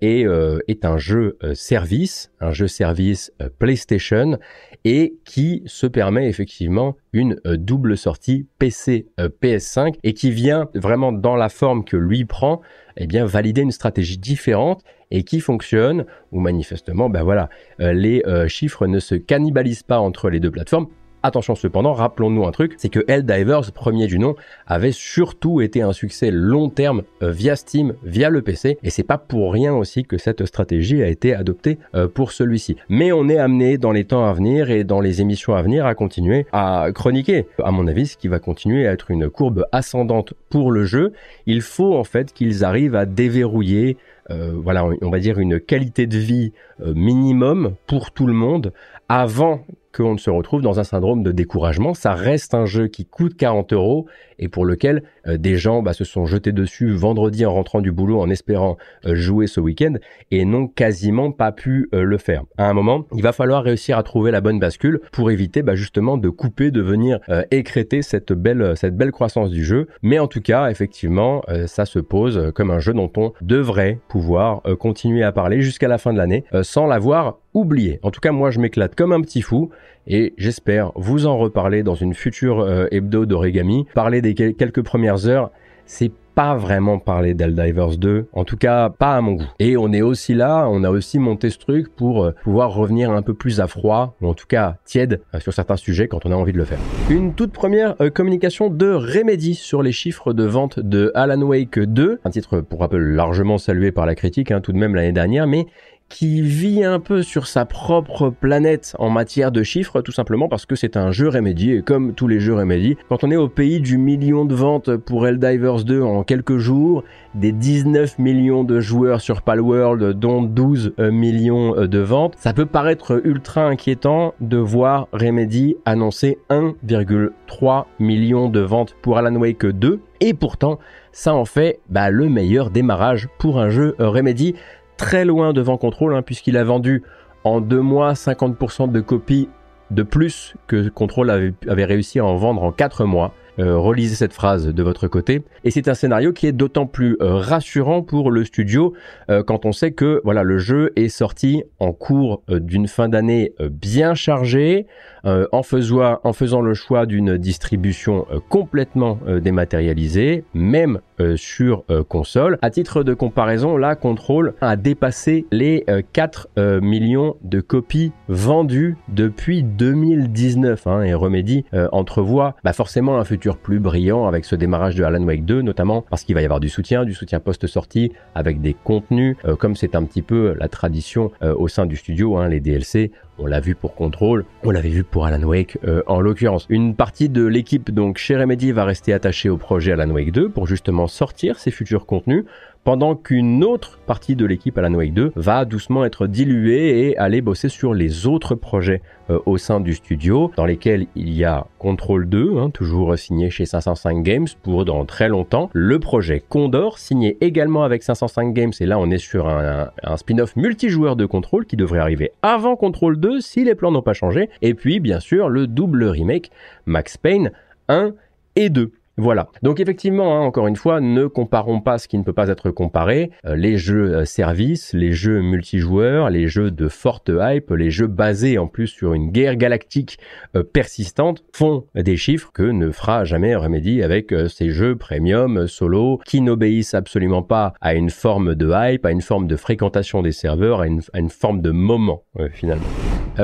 est, 0.00 0.84
un 0.84 0.98
jeu 0.98 1.36
service, 1.54 2.30
un 2.40 2.52
jeu 2.52 2.68
service 2.68 3.32
PlayStation 3.58 4.38
et 4.84 5.16
qui 5.24 5.62
se 5.66 5.86
permet 5.86 6.28
effectivement 6.28 6.96
une 7.12 7.40
double 7.44 7.96
sortie 7.96 8.46
PC 8.58 9.06
PS5 9.18 9.94
et 10.04 10.14
qui 10.14 10.30
vient 10.30 10.68
vraiment 10.74 11.12
dans 11.12 11.34
la 11.34 11.48
forme 11.48 11.84
que 11.84 11.96
lui 11.96 12.24
prend, 12.24 12.60
eh 12.96 13.06
bien 13.06 13.26
valider 13.26 13.62
une 13.62 13.72
stratégie 13.72 14.18
différente 14.18 14.82
et 15.10 15.24
qui 15.24 15.40
fonctionne 15.40 16.04
où 16.30 16.40
manifestement, 16.40 17.10
ben 17.10 17.22
voilà, 17.22 17.48
les 17.78 18.22
chiffres 18.48 18.86
ne 18.86 19.00
se 19.00 19.14
cannibalisent 19.14 19.82
pas 19.82 19.98
entre 19.98 20.30
les 20.30 20.40
deux 20.40 20.50
plateformes 20.50 20.86
Attention 21.26 21.56
cependant, 21.56 21.92
rappelons-nous 21.92 22.46
un 22.46 22.52
truc, 22.52 22.74
c'est 22.76 22.88
que 22.88 23.00
Helldivers, 23.08 23.72
premier 23.72 24.06
du 24.06 24.20
nom, 24.20 24.36
avait 24.64 24.92
surtout 24.92 25.60
été 25.60 25.82
un 25.82 25.92
succès 25.92 26.30
long 26.30 26.68
terme 26.68 27.02
euh, 27.20 27.32
via 27.32 27.56
Steam, 27.56 27.94
via 28.04 28.30
le 28.30 28.42
PC, 28.42 28.78
et 28.84 28.90
c'est 28.90 29.02
pas 29.02 29.18
pour 29.18 29.52
rien 29.52 29.74
aussi 29.74 30.04
que 30.04 30.18
cette 30.18 30.46
stratégie 30.46 31.02
a 31.02 31.08
été 31.08 31.34
adoptée 31.34 31.78
euh, 31.96 32.06
pour 32.06 32.30
celui-ci. 32.30 32.76
Mais 32.88 33.10
on 33.10 33.28
est 33.28 33.38
amené 33.38 33.76
dans 33.76 33.90
les 33.90 34.04
temps 34.04 34.24
à 34.24 34.32
venir 34.34 34.70
et 34.70 34.84
dans 34.84 35.00
les 35.00 35.20
émissions 35.20 35.56
à 35.56 35.62
venir 35.62 35.84
à 35.84 35.96
continuer 35.96 36.46
à 36.52 36.90
chroniquer, 36.94 37.48
à 37.60 37.72
mon 37.72 37.88
avis, 37.88 38.06
ce 38.06 38.16
qui 38.16 38.28
va 38.28 38.38
continuer 38.38 38.86
à 38.86 38.92
être 38.92 39.10
une 39.10 39.28
courbe 39.28 39.66
ascendante 39.72 40.32
pour 40.48 40.70
le 40.70 40.84
jeu. 40.84 41.12
Il 41.46 41.60
faut 41.60 41.96
en 41.96 42.04
fait 42.04 42.32
qu'ils 42.32 42.64
arrivent 42.64 42.94
à 42.94 43.04
déverrouiller 43.04 43.96
euh, 44.30 44.52
voilà, 44.54 44.84
on 44.84 45.10
va 45.10 45.18
dire 45.18 45.40
une 45.40 45.58
qualité 45.58 46.06
de 46.06 46.18
vie 46.18 46.52
minimum 46.80 47.74
pour 47.86 48.12
tout 48.12 48.26
le 48.26 48.32
monde 48.32 48.72
avant 49.08 49.64
qu'on 49.96 50.14
ne 50.14 50.18
se 50.18 50.30
retrouve 50.30 50.62
dans 50.62 50.78
un 50.78 50.84
syndrome 50.84 51.22
de 51.22 51.32
découragement. 51.32 51.94
Ça 51.94 52.14
reste 52.14 52.54
un 52.54 52.66
jeu 52.66 52.88
qui 52.88 53.06
coûte 53.06 53.36
40 53.36 53.72
euros 53.72 54.06
et 54.38 54.48
pour 54.48 54.64
lequel 54.64 55.02
euh, 55.26 55.36
des 55.36 55.56
gens 55.56 55.82
bah, 55.82 55.92
se 55.92 56.04
sont 56.04 56.26
jetés 56.26 56.52
dessus 56.52 56.90
vendredi 56.90 57.46
en 57.46 57.52
rentrant 57.52 57.80
du 57.80 57.92
boulot 57.92 58.20
en 58.20 58.30
espérant 58.30 58.76
euh, 59.04 59.14
jouer 59.14 59.46
ce 59.46 59.60
week-end 59.60 59.94
et 60.30 60.44
n'ont 60.44 60.66
quasiment 60.66 61.32
pas 61.32 61.52
pu 61.52 61.88
euh, 61.94 62.02
le 62.02 62.18
faire. 62.18 62.44
À 62.58 62.68
un 62.68 62.72
moment, 62.72 63.04
il 63.14 63.22
va 63.22 63.32
falloir 63.32 63.62
réussir 63.62 63.98
à 63.98 64.02
trouver 64.02 64.30
la 64.30 64.40
bonne 64.40 64.60
bascule 64.60 65.00
pour 65.12 65.30
éviter 65.30 65.62
bah, 65.62 65.74
justement 65.74 66.16
de 66.16 66.28
couper, 66.28 66.70
de 66.70 66.80
venir 66.80 67.20
écréter 67.50 68.02
cette 68.02 68.32
belle, 68.32 68.76
cette 68.76 68.96
belle 68.96 69.12
croissance 69.12 69.50
du 69.50 69.64
jeu. 69.64 69.88
Mais 70.02 70.18
en 70.18 70.26
tout 70.26 70.40
cas, 70.40 70.70
effectivement, 70.70 71.42
ça 71.66 71.84
se 71.84 71.98
pose 71.98 72.52
comme 72.54 72.70
un 72.70 72.78
jeu 72.78 72.92
dont 72.92 73.10
on 73.16 73.32
devrait 73.40 73.98
pouvoir 74.08 74.62
continuer 74.78 75.22
à 75.22 75.32
parler 75.32 75.60
jusqu'à 75.62 75.88
la 75.88 75.98
fin 75.98 76.12
de 76.12 76.18
l'année 76.18 76.44
sans 76.62 76.86
l'avoir 76.86 77.38
oublié. 77.54 77.98
En 78.02 78.10
tout 78.10 78.20
cas, 78.20 78.32
moi, 78.32 78.50
je 78.50 78.60
m'éclate 78.60 78.94
comme 78.94 79.12
un 79.12 79.20
petit 79.20 79.42
fou 79.42 79.70
et 80.06 80.34
j'espère 80.38 80.92
vous 80.94 81.26
en 81.26 81.36
reparler 81.36 81.82
dans 81.82 81.94
une 81.94 82.14
future 82.14 82.60
euh, 82.60 82.86
hebdo 82.90 83.26
d'origami. 83.26 83.86
Parler 83.94 84.22
des 84.22 84.34
quelques 84.34 84.82
premières 84.82 85.26
heures, 85.26 85.50
c'est 85.84 86.12
pas 86.34 86.54
vraiment 86.54 86.98
parler 86.98 87.32
d'Eldivers 87.32 87.96
2, 87.96 88.26
en 88.34 88.44
tout 88.44 88.58
cas 88.58 88.90
pas 88.90 89.16
à 89.16 89.20
mon 89.22 89.32
goût. 89.32 89.48
Et 89.58 89.78
on 89.78 89.90
est 89.94 90.02
aussi 90.02 90.34
là, 90.34 90.68
on 90.68 90.84
a 90.84 90.90
aussi 90.90 91.18
monté 91.18 91.48
ce 91.48 91.56
truc 91.58 91.88
pour 91.88 92.24
euh, 92.24 92.32
pouvoir 92.44 92.74
revenir 92.74 93.10
un 93.10 93.22
peu 93.22 93.32
plus 93.32 93.58
à 93.58 93.66
froid, 93.66 94.14
ou 94.20 94.28
en 94.28 94.34
tout 94.34 94.46
cas 94.46 94.76
tiède 94.84 95.22
euh, 95.34 95.40
sur 95.40 95.54
certains 95.54 95.76
sujets 95.76 96.08
quand 96.08 96.26
on 96.26 96.32
a 96.32 96.34
envie 96.34 96.52
de 96.52 96.58
le 96.58 96.66
faire. 96.66 96.78
Une 97.08 97.32
toute 97.32 97.52
première 97.52 97.96
communication 98.12 98.68
de 98.68 98.92
Remedy 98.92 99.54
sur 99.54 99.82
les 99.82 99.92
chiffres 99.92 100.34
de 100.34 100.44
vente 100.44 100.78
de 100.78 101.10
Alan 101.14 101.40
Wake 101.40 101.78
2, 101.78 102.20
un 102.22 102.30
titre 102.30 102.60
pour 102.60 102.80
rappel 102.80 103.00
largement 103.00 103.56
salué 103.56 103.90
par 103.90 104.04
la 104.04 104.14
critique 104.14 104.50
hein, 104.50 104.60
tout 104.60 104.72
de 104.72 104.78
même 104.78 104.94
l'année 104.94 105.12
dernière, 105.12 105.46
mais 105.46 105.66
qui 106.08 106.40
vit 106.40 106.84
un 106.84 107.00
peu 107.00 107.22
sur 107.22 107.46
sa 107.46 107.64
propre 107.64 108.30
planète 108.30 108.94
en 108.98 109.10
matière 109.10 109.50
de 109.50 109.62
chiffres, 109.62 110.02
tout 110.02 110.12
simplement 110.12 110.48
parce 110.48 110.64
que 110.64 110.76
c'est 110.76 110.96
un 110.96 111.10
jeu 111.10 111.28
Remedy, 111.28 111.72
et 111.72 111.82
comme 111.82 112.14
tous 112.14 112.28
les 112.28 112.38
jeux 112.38 112.54
Remedy, 112.54 112.96
quand 113.08 113.24
on 113.24 113.30
est 113.30 113.36
au 113.36 113.48
pays 113.48 113.80
du 113.80 113.98
million 113.98 114.44
de 114.44 114.54
ventes 114.54 114.96
pour 114.96 115.26
Helldivers 115.26 115.84
2 115.84 116.02
en 116.02 116.22
quelques 116.22 116.58
jours, 116.58 117.02
des 117.34 117.52
19 117.52 118.18
millions 118.18 118.64
de 118.64 118.80
joueurs 118.80 119.20
sur 119.20 119.42
Palworld, 119.42 120.18
dont 120.18 120.42
12 120.42 120.94
euh, 120.98 121.10
millions 121.10 121.76
euh, 121.76 121.88
de 121.88 121.98
ventes, 121.98 122.34
ça 122.38 122.52
peut 122.52 122.66
paraître 122.66 123.20
ultra 123.24 123.66
inquiétant 123.66 124.34
de 124.40 124.58
voir 124.58 125.08
Remedy 125.12 125.76
annoncer 125.84 126.38
1,3 126.50 127.84
million 127.98 128.48
de 128.48 128.60
ventes 128.60 128.96
pour 129.02 129.18
Alan 129.18 129.34
Wake 129.34 129.66
2, 129.66 130.00
et 130.20 130.34
pourtant, 130.34 130.78
ça 131.12 131.34
en 131.34 131.44
fait 131.44 131.80
bah, 131.88 132.10
le 132.10 132.28
meilleur 132.28 132.70
démarrage 132.70 133.28
pour 133.38 133.58
un 133.58 133.70
jeu 133.70 133.96
euh, 134.00 134.08
Remedy 134.08 134.54
très 134.96 135.24
loin 135.24 135.52
devant 135.52 135.76
Control, 135.76 136.14
hein, 136.14 136.22
puisqu'il 136.22 136.56
a 136.56 136.64
vendu 136.64 137.02
en 137.44 137.60
deux 137.60 137.80
mois 137.80 138.14
50% 138.14 138.90
de 138.90 139.00
copies 139.00 139.48
de 139.90 140.02
plus 140.02 140.54
que 140.66 140.88
Control 140.88 141.30
avait, 141.30 141.84
réussi 141.84 142.18
à 142.18 142.24
en 142.24 142.36
vendre 142.36 142.62
en 142.62 142.72
quatre 142.72 143.04
mois. 143.04 143.32
Euh, 143.58 143.78
relisez 143.78 144.16
cette 144.16 144.34
phrase 144.34 144.66
de 144.66 144.82
votre 144.82 145.08
côté. 145.08 145.42
Et 145.64 145.70
c'est 145.70 145.88
un 145.88 145.94
scénario 145.94 146.34
qui 146.34 146.46
est 146.46 146.52
d'autant 146.52 146.84
plus 146.86 147.16
euh, 147.22 147.36
rassurant 147.36 148.02
pour 148.02 148.30
le 148.30 148.44
studio 148.44 148.92
euh, 149.30 149.42
quand 149.42 149.64
on 149.64 149.72
sait 149.72 149.92
que 149.92 150.20
voilà 150.24 150.42
le 150.42 150.58
jeu 150.58 150.92
est 150.94 151.08
sorti 151.08 151.62
en 151.78 151.92
cours 151.92 152.42
d'une 152.48 152.86
fin 152.86 153.08
d'année 153.08 153.54
bien 153.70 154.14
chargée, 154.14 154.86
en, 155.26 155.62
faisant, 155.62 156.20
en 156.22 156.32
faisant 156.32 156.60
le 156.60 156.74
choix 156.74 157.06
d'une 157.06 157.36
distribution 157.36 158.26
complètement 158.48 159.18
dématérialisée, 159.42 160.44
même 160.54 161.00
sur 161.36 161.84
console. 162.08 162.58
À 162.62 162.70
titre 162.70 163.02
de 163.02 163.14
comparaison, 163.14 163.76
la 163.76 163.94
Control 163.96 164.54
a 164.60 164.76
dépassé 164.76 165.46
les 165.50 165.84
4 166.12 166.48
millions 166.80 167.36
de 167.42 167.60
copies 167.60 168.12
vendues 168.28 168.96
depuis 169.08 169.62
2019 169.62 170.86
hein, 170.86 171.02
et 171.02 171.14
Remedy 171.14 171.64
entrevoit 171.92 172.56
bah, 172.64 172.72
forcément 172.72 173.18
un 173.18 173.24
futur 173.24 173.56
plus 173.56 173.80
brillant 173.80 174.26
avec 174.26 174.44
ce 174.44 174.54
démarrage 174.56 174.94
de 174.94 175.04
Alan 175.04 175.22
Wake 175.22 175.44
2, 175.44 175.62
notamment 175.62 176.04
parce 176.08 176.24
qu'il 176.24 176.34
va 176.34 176.42
y 176.42 176.44
avoir 176.44 176.60
du 176.60 176.68
soutien, 176.68 177.04
du 177.04 177.14
soutien 177.14 177.40
post-sortie 177.40 178.12
avec 178.34 178.60
des 178.60 178.74
contenus, 178.74 179.36
euh, 179.44 179.56
comme 179.56 179.76
c'est 179.76 179.94
un 179.94 180.04
petit 180.04 180.22
peu 180.22 180.54
la 180.58 180.68
tradition 180.68 181.30
euh, 181.42 181.54
au 181.54 181.68
sein 181.68 181.86
du 181.86 181.96
studio, 181.96 182.36
hein, 182.36 182.48
les 182.48 182.60
DLC. 182.60 183.12
On 183.38 183.46
l'a 183.46 183.60
vu 183.60 183.74
pour 183.74 183.94
Control, 183.94 184.46
on 184.64 184.70
l'avait 184.70 184.88
vu 184.88 185.04
pour 185.04 185.26
Alan 185.26 185.42
Wake 185.42 185.78
euh, 185.84 186.02
en 186.06 186.20
l'occurrence. 186.20 186.66
Une 186.70 186.94
partie 186.94 187.28
de 187.28 187.44
l'équipe 187.44 187.90
donc 187.90 188.16
chez 188.16 188.34
Remedy 188.34 188.72
va 188.72 188.84
rester 188.84 189.12
attachée 189.12 189.50
au 189.50 189.58
projet 189.58 189.92
Alan 189.92 190.10
Wake 190.10 190.32
2 190.32 190.48
pour 190.48 190.66
justement 190.66 191.06
sortir 191.06 191.58
ses 191.58 191.70
futurs 191.70 192.06
contenus 192.06 192.44
pendant 192.86 193.16
qu'une 193.16 193.64
autre 193.64 193.98
partie 194.06 194.36
de 194.36 194.46
l'équipe 194.46 194.78
Alan 194.78 194.94
Wake 194.94 195.12
2 195.12 195.32
va 195.34 195.64
doucement 195.64 196.04
être 196.04 196.28
diluée 196.28 197.08
et 197.08 197.18
aller 197.18 197.40
bosser 197.40 197.68
sur 197.68 197.94
les 197.94 198.28
autres 198.28 198.54
projets 198.54 199.02
euh, 199.28 199.40
au 199.44 199.58
sein 199.58 199.80
du 199.80 199.92
studio, 199.92 200.52
dans 200.56 200.66
lesquels 200.66 201.08
il 201.16 201.32
y 201.32 201.44
a 201.44 201.66
Control 201.80 202.28
2, 202.28 202.58
hein, 202.58 202.70
toujours 202.70 203.18
signé 203.18 203.50
chez 203.50 203.66
505 203.66 204.22
Games 204.22 204.46
pour 204.62 204.84
dans 204.84 205.04
très 205.04 205.28
longtemps, 205.28 205.68
le 205.72 205.98
projet 205.98 206.40
Condor, 206.48 207.00
signé 207.00 207.36
également 207.40 207.82
avec 207.82 208.04
505 208.04 208.54
Games, 208.54 208.72
et 208.78 208.86
là 208.86 209.00
on 209.00 209.10
est 209.10 209.18
sur 209.18 209.48
un, 209.48 209.90
un 210.04 210.16
spin-off 210.16 210.54
multijoueur 210.54 211.16
de 211.16 211.26
Control 211.26 211.66
qui 211.66 211.74
devrait 211.74 211.98
arriver 211.98 212.30
avant 212.42 212.76
Control 212.76 213.18
2 213.18 213.40
si 213.40 213.64
les 213.64 213.74
plans 213.74 213.90
n'ont 213.90 214.02
pas 214.02 214.14
changé, 214.14 214.48
et 214.62 214.74
puis 214.74 215.00
bien 215.00 215.18
sûr 215.18 215.48
le 215.48 215.66
double 215.66 216.04
remake 216.04 216.52
Max 216.86 217.16
Payne 217.16 217.50
1 217.88 218.12
et 218.54 218.70
2. 218.70 218.92
Voilà. 219.18 219.48
Donc 219.62 219.80
effectivement, 219.80 220.36
hein, 220.36 220.40
encore 220.40 220.66
une 220.66 220.76
fois, 220.76 221.00
ne 221.00 221.26
comparons 221.26 221.80
pas 221.80 221.96
ce 221.96 222.06
qui 222.06 222.18
ne 222.18 222.22
peut 222.22 222.34
pas 222.34 222.48
être 222.48 222.70
comparé. 222.70 223.30
Euh, 223.46 223.56
les 223.56 223.78
jeux 223.78 224.14
euh, 224.14 224.24
services, 224.26 224.92
les 224.92 225.12
jeux 225.12 225.40
multijoueurs, 225.40 226.28
les 226.28 226.48
jeux 226.48 226.70
de 226.70 226.88
forte 226.88 227.30
hype, 227.34 227.70
les 227.70 227.90
jeux 227.90 228.08
basés 228.08 228.58
en 228.58 228.66
plus 228.66 228.88
sur 228.88 229.14
une 229.14 229.30
guerre 229.30 229.56
galactique 229.56 230.18
euh, 230.54 230.62
persistante 230.62 231.42
font 231.54 231.86
des 231.94 232.18
chiffres 232.18 232.50
que 232.52 232.62
ne 232.62 232.90
fera 232.90 233.24
jamais 233.24 233.56
Remedy 233.56 234.02
avec 234.02 234.34
ces 234.48 234.70
jeux 234.70 234.96
premium, 234.96 235.66
solo, 235.66 236.20
qui 236.26 236.42
n'obéissent 236.42 236.94
absolument 236.94 237.42
pas 237.42 237.72
à 237.80 237.94
une 237.94 238.10
forme 238.10 238.54
de 238.54 238.70
hype, 238.74 239.06
à 239.06 239.10
une 239.10 239.22
forme 239.22 239.46
de 239.46 239.56
fréquentation 239.56 240.20
des 240.20 240.32
serveurs, 240.32 240.82
à 240.82 240.86
une, 240.86 241.00
à 241.14 241.20
une 241.20 241.30
forme 241.30 241.62
de 241.62 241.70
moment 241.70 242.24
finalement. 242.52 242.84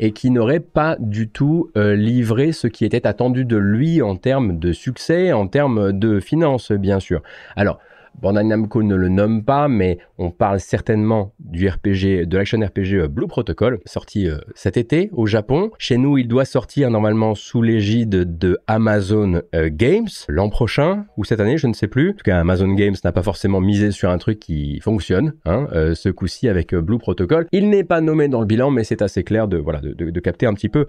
et 0.00 0.12
qui 0.12 0.30
n'aurait 0.30 0.60
pas 0.60 0.96
du 0.98 1.28
tout 1.28 1.70
euh, 1.76 1.94
livré 1.94 2.52
ce 2.52 2.66
qui 2.66 2.84
était 2.84 3.06
attendu 3.06 3.44
de 3.44 3.56
lui 3.56 4.02
en 4.02 4.16
termes 4.16 4.58
de 4.58 4.72
succès, 4.72 5.32
en 5.32 5.48
termes 5.48 5.92
de 5.92 6.20
finances, 6.20 6.72
bien 6.72 7.00
sûr. 7.00 7.22
Alors, 7.56 7.78
Bandai 8.20 8.44
Namco 8.44 8.82
ne 8.82 8.94
le 8.94 9.08
nomme 9.08 9.44
pas, 9.44 9.68
mais 9.68 9.98
on 10.16 10.30
parle 10.30 10.58
certainement 10.58 11.34
du 11.38 11.68
RPG, 11.68 12.26
de 12.26 12.38
l'action 12.38 12.58
RPG 12.58 12.94
euh, 12.94 13.08
Blue 13.08 13.26
Protocol, 13.26 13.80
sorti 13.84 14.28
euh, 14.28 14.38
cet 14.54 14.78
été 14.78 15.10
au 15.12 15.26
Japon. 15.26 15.70
Chez 15.78 15.98
nous, 15.98 16.16
il 16.16 16.26
doit 16.26 16.46
sortir 16.46 16.90
normalement 16.90 17.34
sous 17.34 17.60
l'égide 17.60 18.38
de 18.38 18.58
Amazon 18.66 19.42
euh, 19.54 19.68
Games 19.70 20.08
l'an 20.28 20.48
prochain 20.48 21.04
ou 21.18 21.24
cette 21.24 21.40
année, 21.40 21.58
je 21.58 21.66
ne 21.66 21.74
sais 21.74 21.88
plus. 21.88 22.10
En 22.10 22.14
tout 22.14 22.24
cas, 22.24 22.40
Amazon 22.40 22.72
Games 22.72 22.94
n'a 23.04 23.12
pas 23.12 23.22
forcément 23.22 23.60
misé 23.60 23.90
sur 23.90 24.08
un 24.08 24.18
truc 24.18 24.38
qui 24.38 24.80
fonctionne, 24.80 25.34
hein, 25.44 25.66
ce 25.94 26.08
coup-ci 26.08 26.48
avec 26.48 26.74
Blue 26.74 26.98
Protocol. 26.98 27.46
Il 27.52 27.68
n'est 27.68 27.84
pas 27.84 28.00
nommé 28.00 28.28
dans 28.28 28.40
le 28.40 28.46
bilan, 28.46 28.70
mais 28.70 28.84
c'est 28.84 29.02
assez 29.02 29.24
clair 29.24 29.48
de 29.48 29.58
voilà 29.58 29.80
de, 29.80 30.20
capter 30.20 30.46
un 30.46 30.54
petit 30.54 30.68
peu 30.68 30.86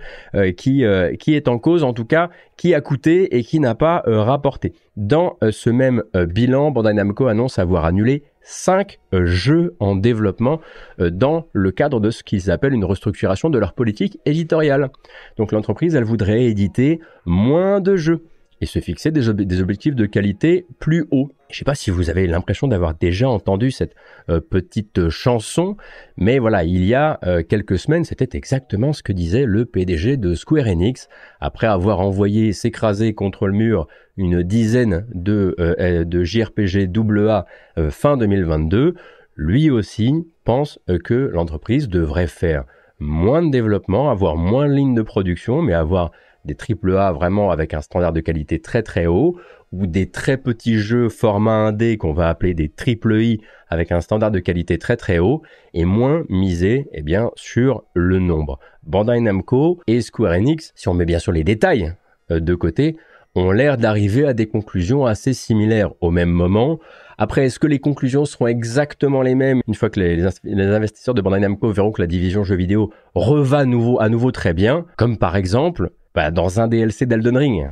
qui 0.55 0.83
qui 1.19 1.35
est 1.35 1.47
en 1.47 1.59
cause, 1.59 1.83
en 1.83 1.93
tout 1.93 2.05
cas, 2.05 2.29
qui 2.55 2.73
a 2.73 2.81
coûté 2.81 3.37
et 3.37 3.43
qui 3.43 3.59
n'a 3.59 3.75
pas 3.75 4.03
rapporté. 4.05 4.73
Dans 4.97 5.37
ce 5.51 5.69
même 5.69 6.03
bilan, 6.13 6.71
Bandai 6.71 6.93
Namco 6.93 7.27
annonce 7.27 7.59
avoir 7.59 7.85
annulé 7.85 8.23
5 8.47 8.99
euh, 9.13 9.25
jeux 9.25 9.75
en 9.81 9.97
développement 9.97 10.61
euh, 11.01 11.09
dans 11.09 11.47
le 11.51 11.71
cadre 11.71 11.99
de 11.99 12.09
ce 12.11 12.23
qu'ils 12.23 12.49
appellent 12.49 12.73
une 12.73 12.85
restructuration 12.85 13.49
de 13.49 13.59
leur 13.59 13.73
politique 13.73 14.19
éditoriale. 14.25 14.89
Donc 15.35 15.51
l'entreprise, 15.51 15.95
elle 15.95 16.05
voudrait 16.05 16.45
éditer 16.45 17.01
moins 17.25 17.81
de 17.81 17.97
jeux 17.97 18.23
et 18.61 18.65
se 18.65 18.79
fixer 18.79 19.11
des, 19.11 19.27
objectifs 19.29 19.95
de 19.95 20.05
qualité 20.05 20.65
plus 20.79 21.05
hauts. 21.11 21.29
Je 21.49 21.55
ne 21.55 21.57
sais 21.59 21.65
pas 21.65 21.75
si 21.75 21.91
vous 21.91 22.09
avez 22.09 22.27
l'impression 22.27 22.67
d'avoir 22.67 22.93
déjà 22.93 23.29
entendu 23.29 23.71
cette 23.71 23.95
euh, 24.29 24.41
petite 24.41 25.07
chanson, 25.07 25.77
mais 26.17 26.39
voilà, 26.39 26.65
il 26.65 26.83
y 26.83 26.93
a 26.93 27.19
euh, 27.23 27.41
quelques 27.41 27.79
semaines, 27.79 28.03
c'était 28.03 28.37
exactement 28.37 28.91
ce 28.91 29.01
que 29.01 29.13
disait 29.13 29.45
le 29.45 29.63
PDG 29.65 30.17
de 30.17 30.33
Square 30.35 30.67
Enix, 30.67 31.07
après 31.39 31.67
avoir 31.67 32.01
envoyé 32.01 32.51
s'écraser 32.51 33.13
contre 33.13 33.47
le 33.47 33.53
mur 33.53 33.87
une 34.17 34.43
dizaine 34.43 35.07
de, 35.13 35.55
euh, 35.59 36.03
de 36.03 36.23
JRPG 36.23 36.89
AA 36.97 37.45
fin 37.91 38.17
2022. 38.17 38.95
Lui 39.35 39.69
aussi 39.69 40.27
pense 40.43 40.79
que 41.05 41.13
l'entreprise 41.13 41.87
devrait 41.87 42.27
faire 42.27 42.65
moins 42.99 43.43
de 43.43 43.51
développement, 43.51 44.09
avoir 44.09 44.35
moins 44.35 44.67
de 44.67 44.73
lignes 44.73 44.95
de 44.95 45.03
production, 45.03 45.61
mais 45.61 45.73
avoir 45.73 46.11
des 46.47 46.55
AAA 46.55 47.11
vraiment 47.11 47.51
avec 47.51 47.73
un 47.73 47.81
standard 47.81 48.13
de 48.13 48.21
qualité 48.21 48.59
très 48.59 48.81
très 48.81 49.05
haut, 49.05 49.37
ou 49.77 49.87
des 49.87 50.09
très 50.09 50.37
petits 50.37 50.79
jeux 50.79 51.09
format 51.09 51.71
1D 51.71 51.97
qu'on 51.97 52.13
va 52.13 52.29
appeler 52.29 52.53
des 52.53 52.69
triple 52.69 53.21
I 53.21 53.41
avec 53.69 53.91
un 53.91 54.01
standard 54.01 54.31
de 54.31 54.39
qualité 54.39 54.77
très 54.77 54.97
très 54.97 55.19
haut, 55.19 55.41
et 55.73 55.85
moins 55.85 56.23
misé 56.29 56.87
eh 56.93 57.01
bien, 57.01 57.31
sur 57.35 57.83
le 57.93 58.19
nombre. 58.19 58.59
Bandai 58.83 59.19
Namco 59.19 59.81
et 59.87 60.01
Square 60.01 60.33
Enix, 60.33 60.71
si 60.75 60.87
on 60.87 60.93
met 60.93 61.05
bien 61.05 61.19
sûr 61.19 61.31
les 61.31 61.43
détails 61.43 61.93
euh, 62.31 62.39
de 62.39 62.55
côté, 62.55 62.95
ont 63.35 63.51
l'air 63.51 63.77
d'arriver 63.77 64.25
à 64.25 64.33
des 64.33 64.47
conclusions 64.47 65.05
assez 65.05 65.33
similaires 65.33 65.91
au 66.01 66.09
même 66.09 66.29
moment. 66.29 66.79
Après, 67.19 67.45
est-ce 67.45 67.59
que 67.59 67.67
les 67.67 67.79
conclusions 67.79 68.25
seront 68.25 68.47
exactement 68.47 69.21
les 69.21 69.35
mêmes 69.35 69.61
une 69.67 69.75
fois 69.75 69.89
que 69.89 69.99
les, 69.99 70.23
investisseurs 70.59 71.13
de 71.13 71.21
Bandai 71.21 71.39
Namco 71.39 71.71
verront 71.71 71.91
que 71.91 72.01
la 72.01 72.07
division 72.07 72.43
jeux 72.43 72.55
vidéo 72.55 72.91
reva 73.13 73.65
nouveau, 73.65 73.99
à 73.99 74.09
nouveau 74.09 74.31
très 74.31 74.53
bien, 74.53 74.85
comme 74.97 75.17
par 75.17 75.35
exemple 75.35 75.91
bah, 76.15 76.31
dans 76.31 76.59
un 76.59 76.67
DLC 76.67 77.05
d'Elden 77.05 77.37
Ring? 77.37 77.67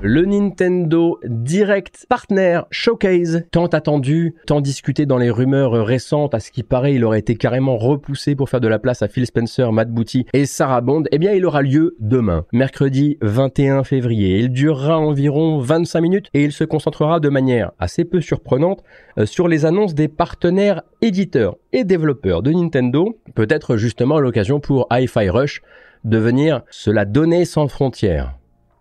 Le 0.00 0.24
Nintendo 0.24 1.18
Direct 1.24 2.06
Partner 2.08 2.60
Showcase, 2.70 3.42
tant 3.50 3.66
attendu, 3.66 4.36
tant 4.46 4.60
discuté 4.60 5.06
dans 5.06 5.18
les 5.18 5.28
rumeurs 5.28 5.72
récentes, 5.84 6.34
à 6.34 6.40
ce 6.40 6.52
qui 6.52 6.62
paraît, 6.62 6.94
il 6.94 7.04
aurait 7.04 7.18
été 7.18 7.34
carrément 7.34 7.76
repoussé 7.76 8.36
pour 8.36 8.48
faire 8.48 8.60
de 8.60 8.68
la 8.68 8.78
place 8.78 9.02
à 9.02 9.08
Phil 9.08 9.26
Spencer, 9.26 9.72
Matt 9.72 9.90
Booty 9.90 10.26
et 10.32 10.46
Sarah 10.46 10.82
Bond, 10.82 11.02
eh 11.10 11.18
bien 11.18 11.32
il 11.32 11.44
aura 11.44 11.62
lieu 11.62 11.96
demain, 11.98 12.46
mercredi 12.52 13.18
21 13.22 13.82
février. 13.82 14.38
Il 14.38 14.50
durera 14.50 15.00
environ 15.00 15.58
25 15.58 16.00
minutes 16.00 16.28
et 16.32 16.44
il 16.44 16.52
se 16.52 16.62
concentrera 16.62 17.18
de 17.18 17.28
manière 17.28 17.72
assez 17.80 18.04
peu 18.04 18.20
surprenante 18.20 18.84
euh, 19.18 19.26
sur 19.26 19.48
les 19.48 19.64
annonces 19.64 19.96
des 19.96 20.06
partenaires 20.06 20.82
éditeurs 21.02 21.56
et 21.72 21.82
développeurs 21.82 22.44
de 22.44 22.52
Nintendo, 22.52 23.18
peut-être 23.34 23.76
justement 23.76 24.20
l'occasion 24.20 24.60
pour 24.60 24.86
Hi-Fi 24.92 25.28
Rush 25.28 25.60
de 26.04 26.18
venir 26.18 26.62
se 26.70 26.92
la 26.92 27.04
donner 27.04 27.44
sans 27.44 27.66
frontières. 27.66 28.37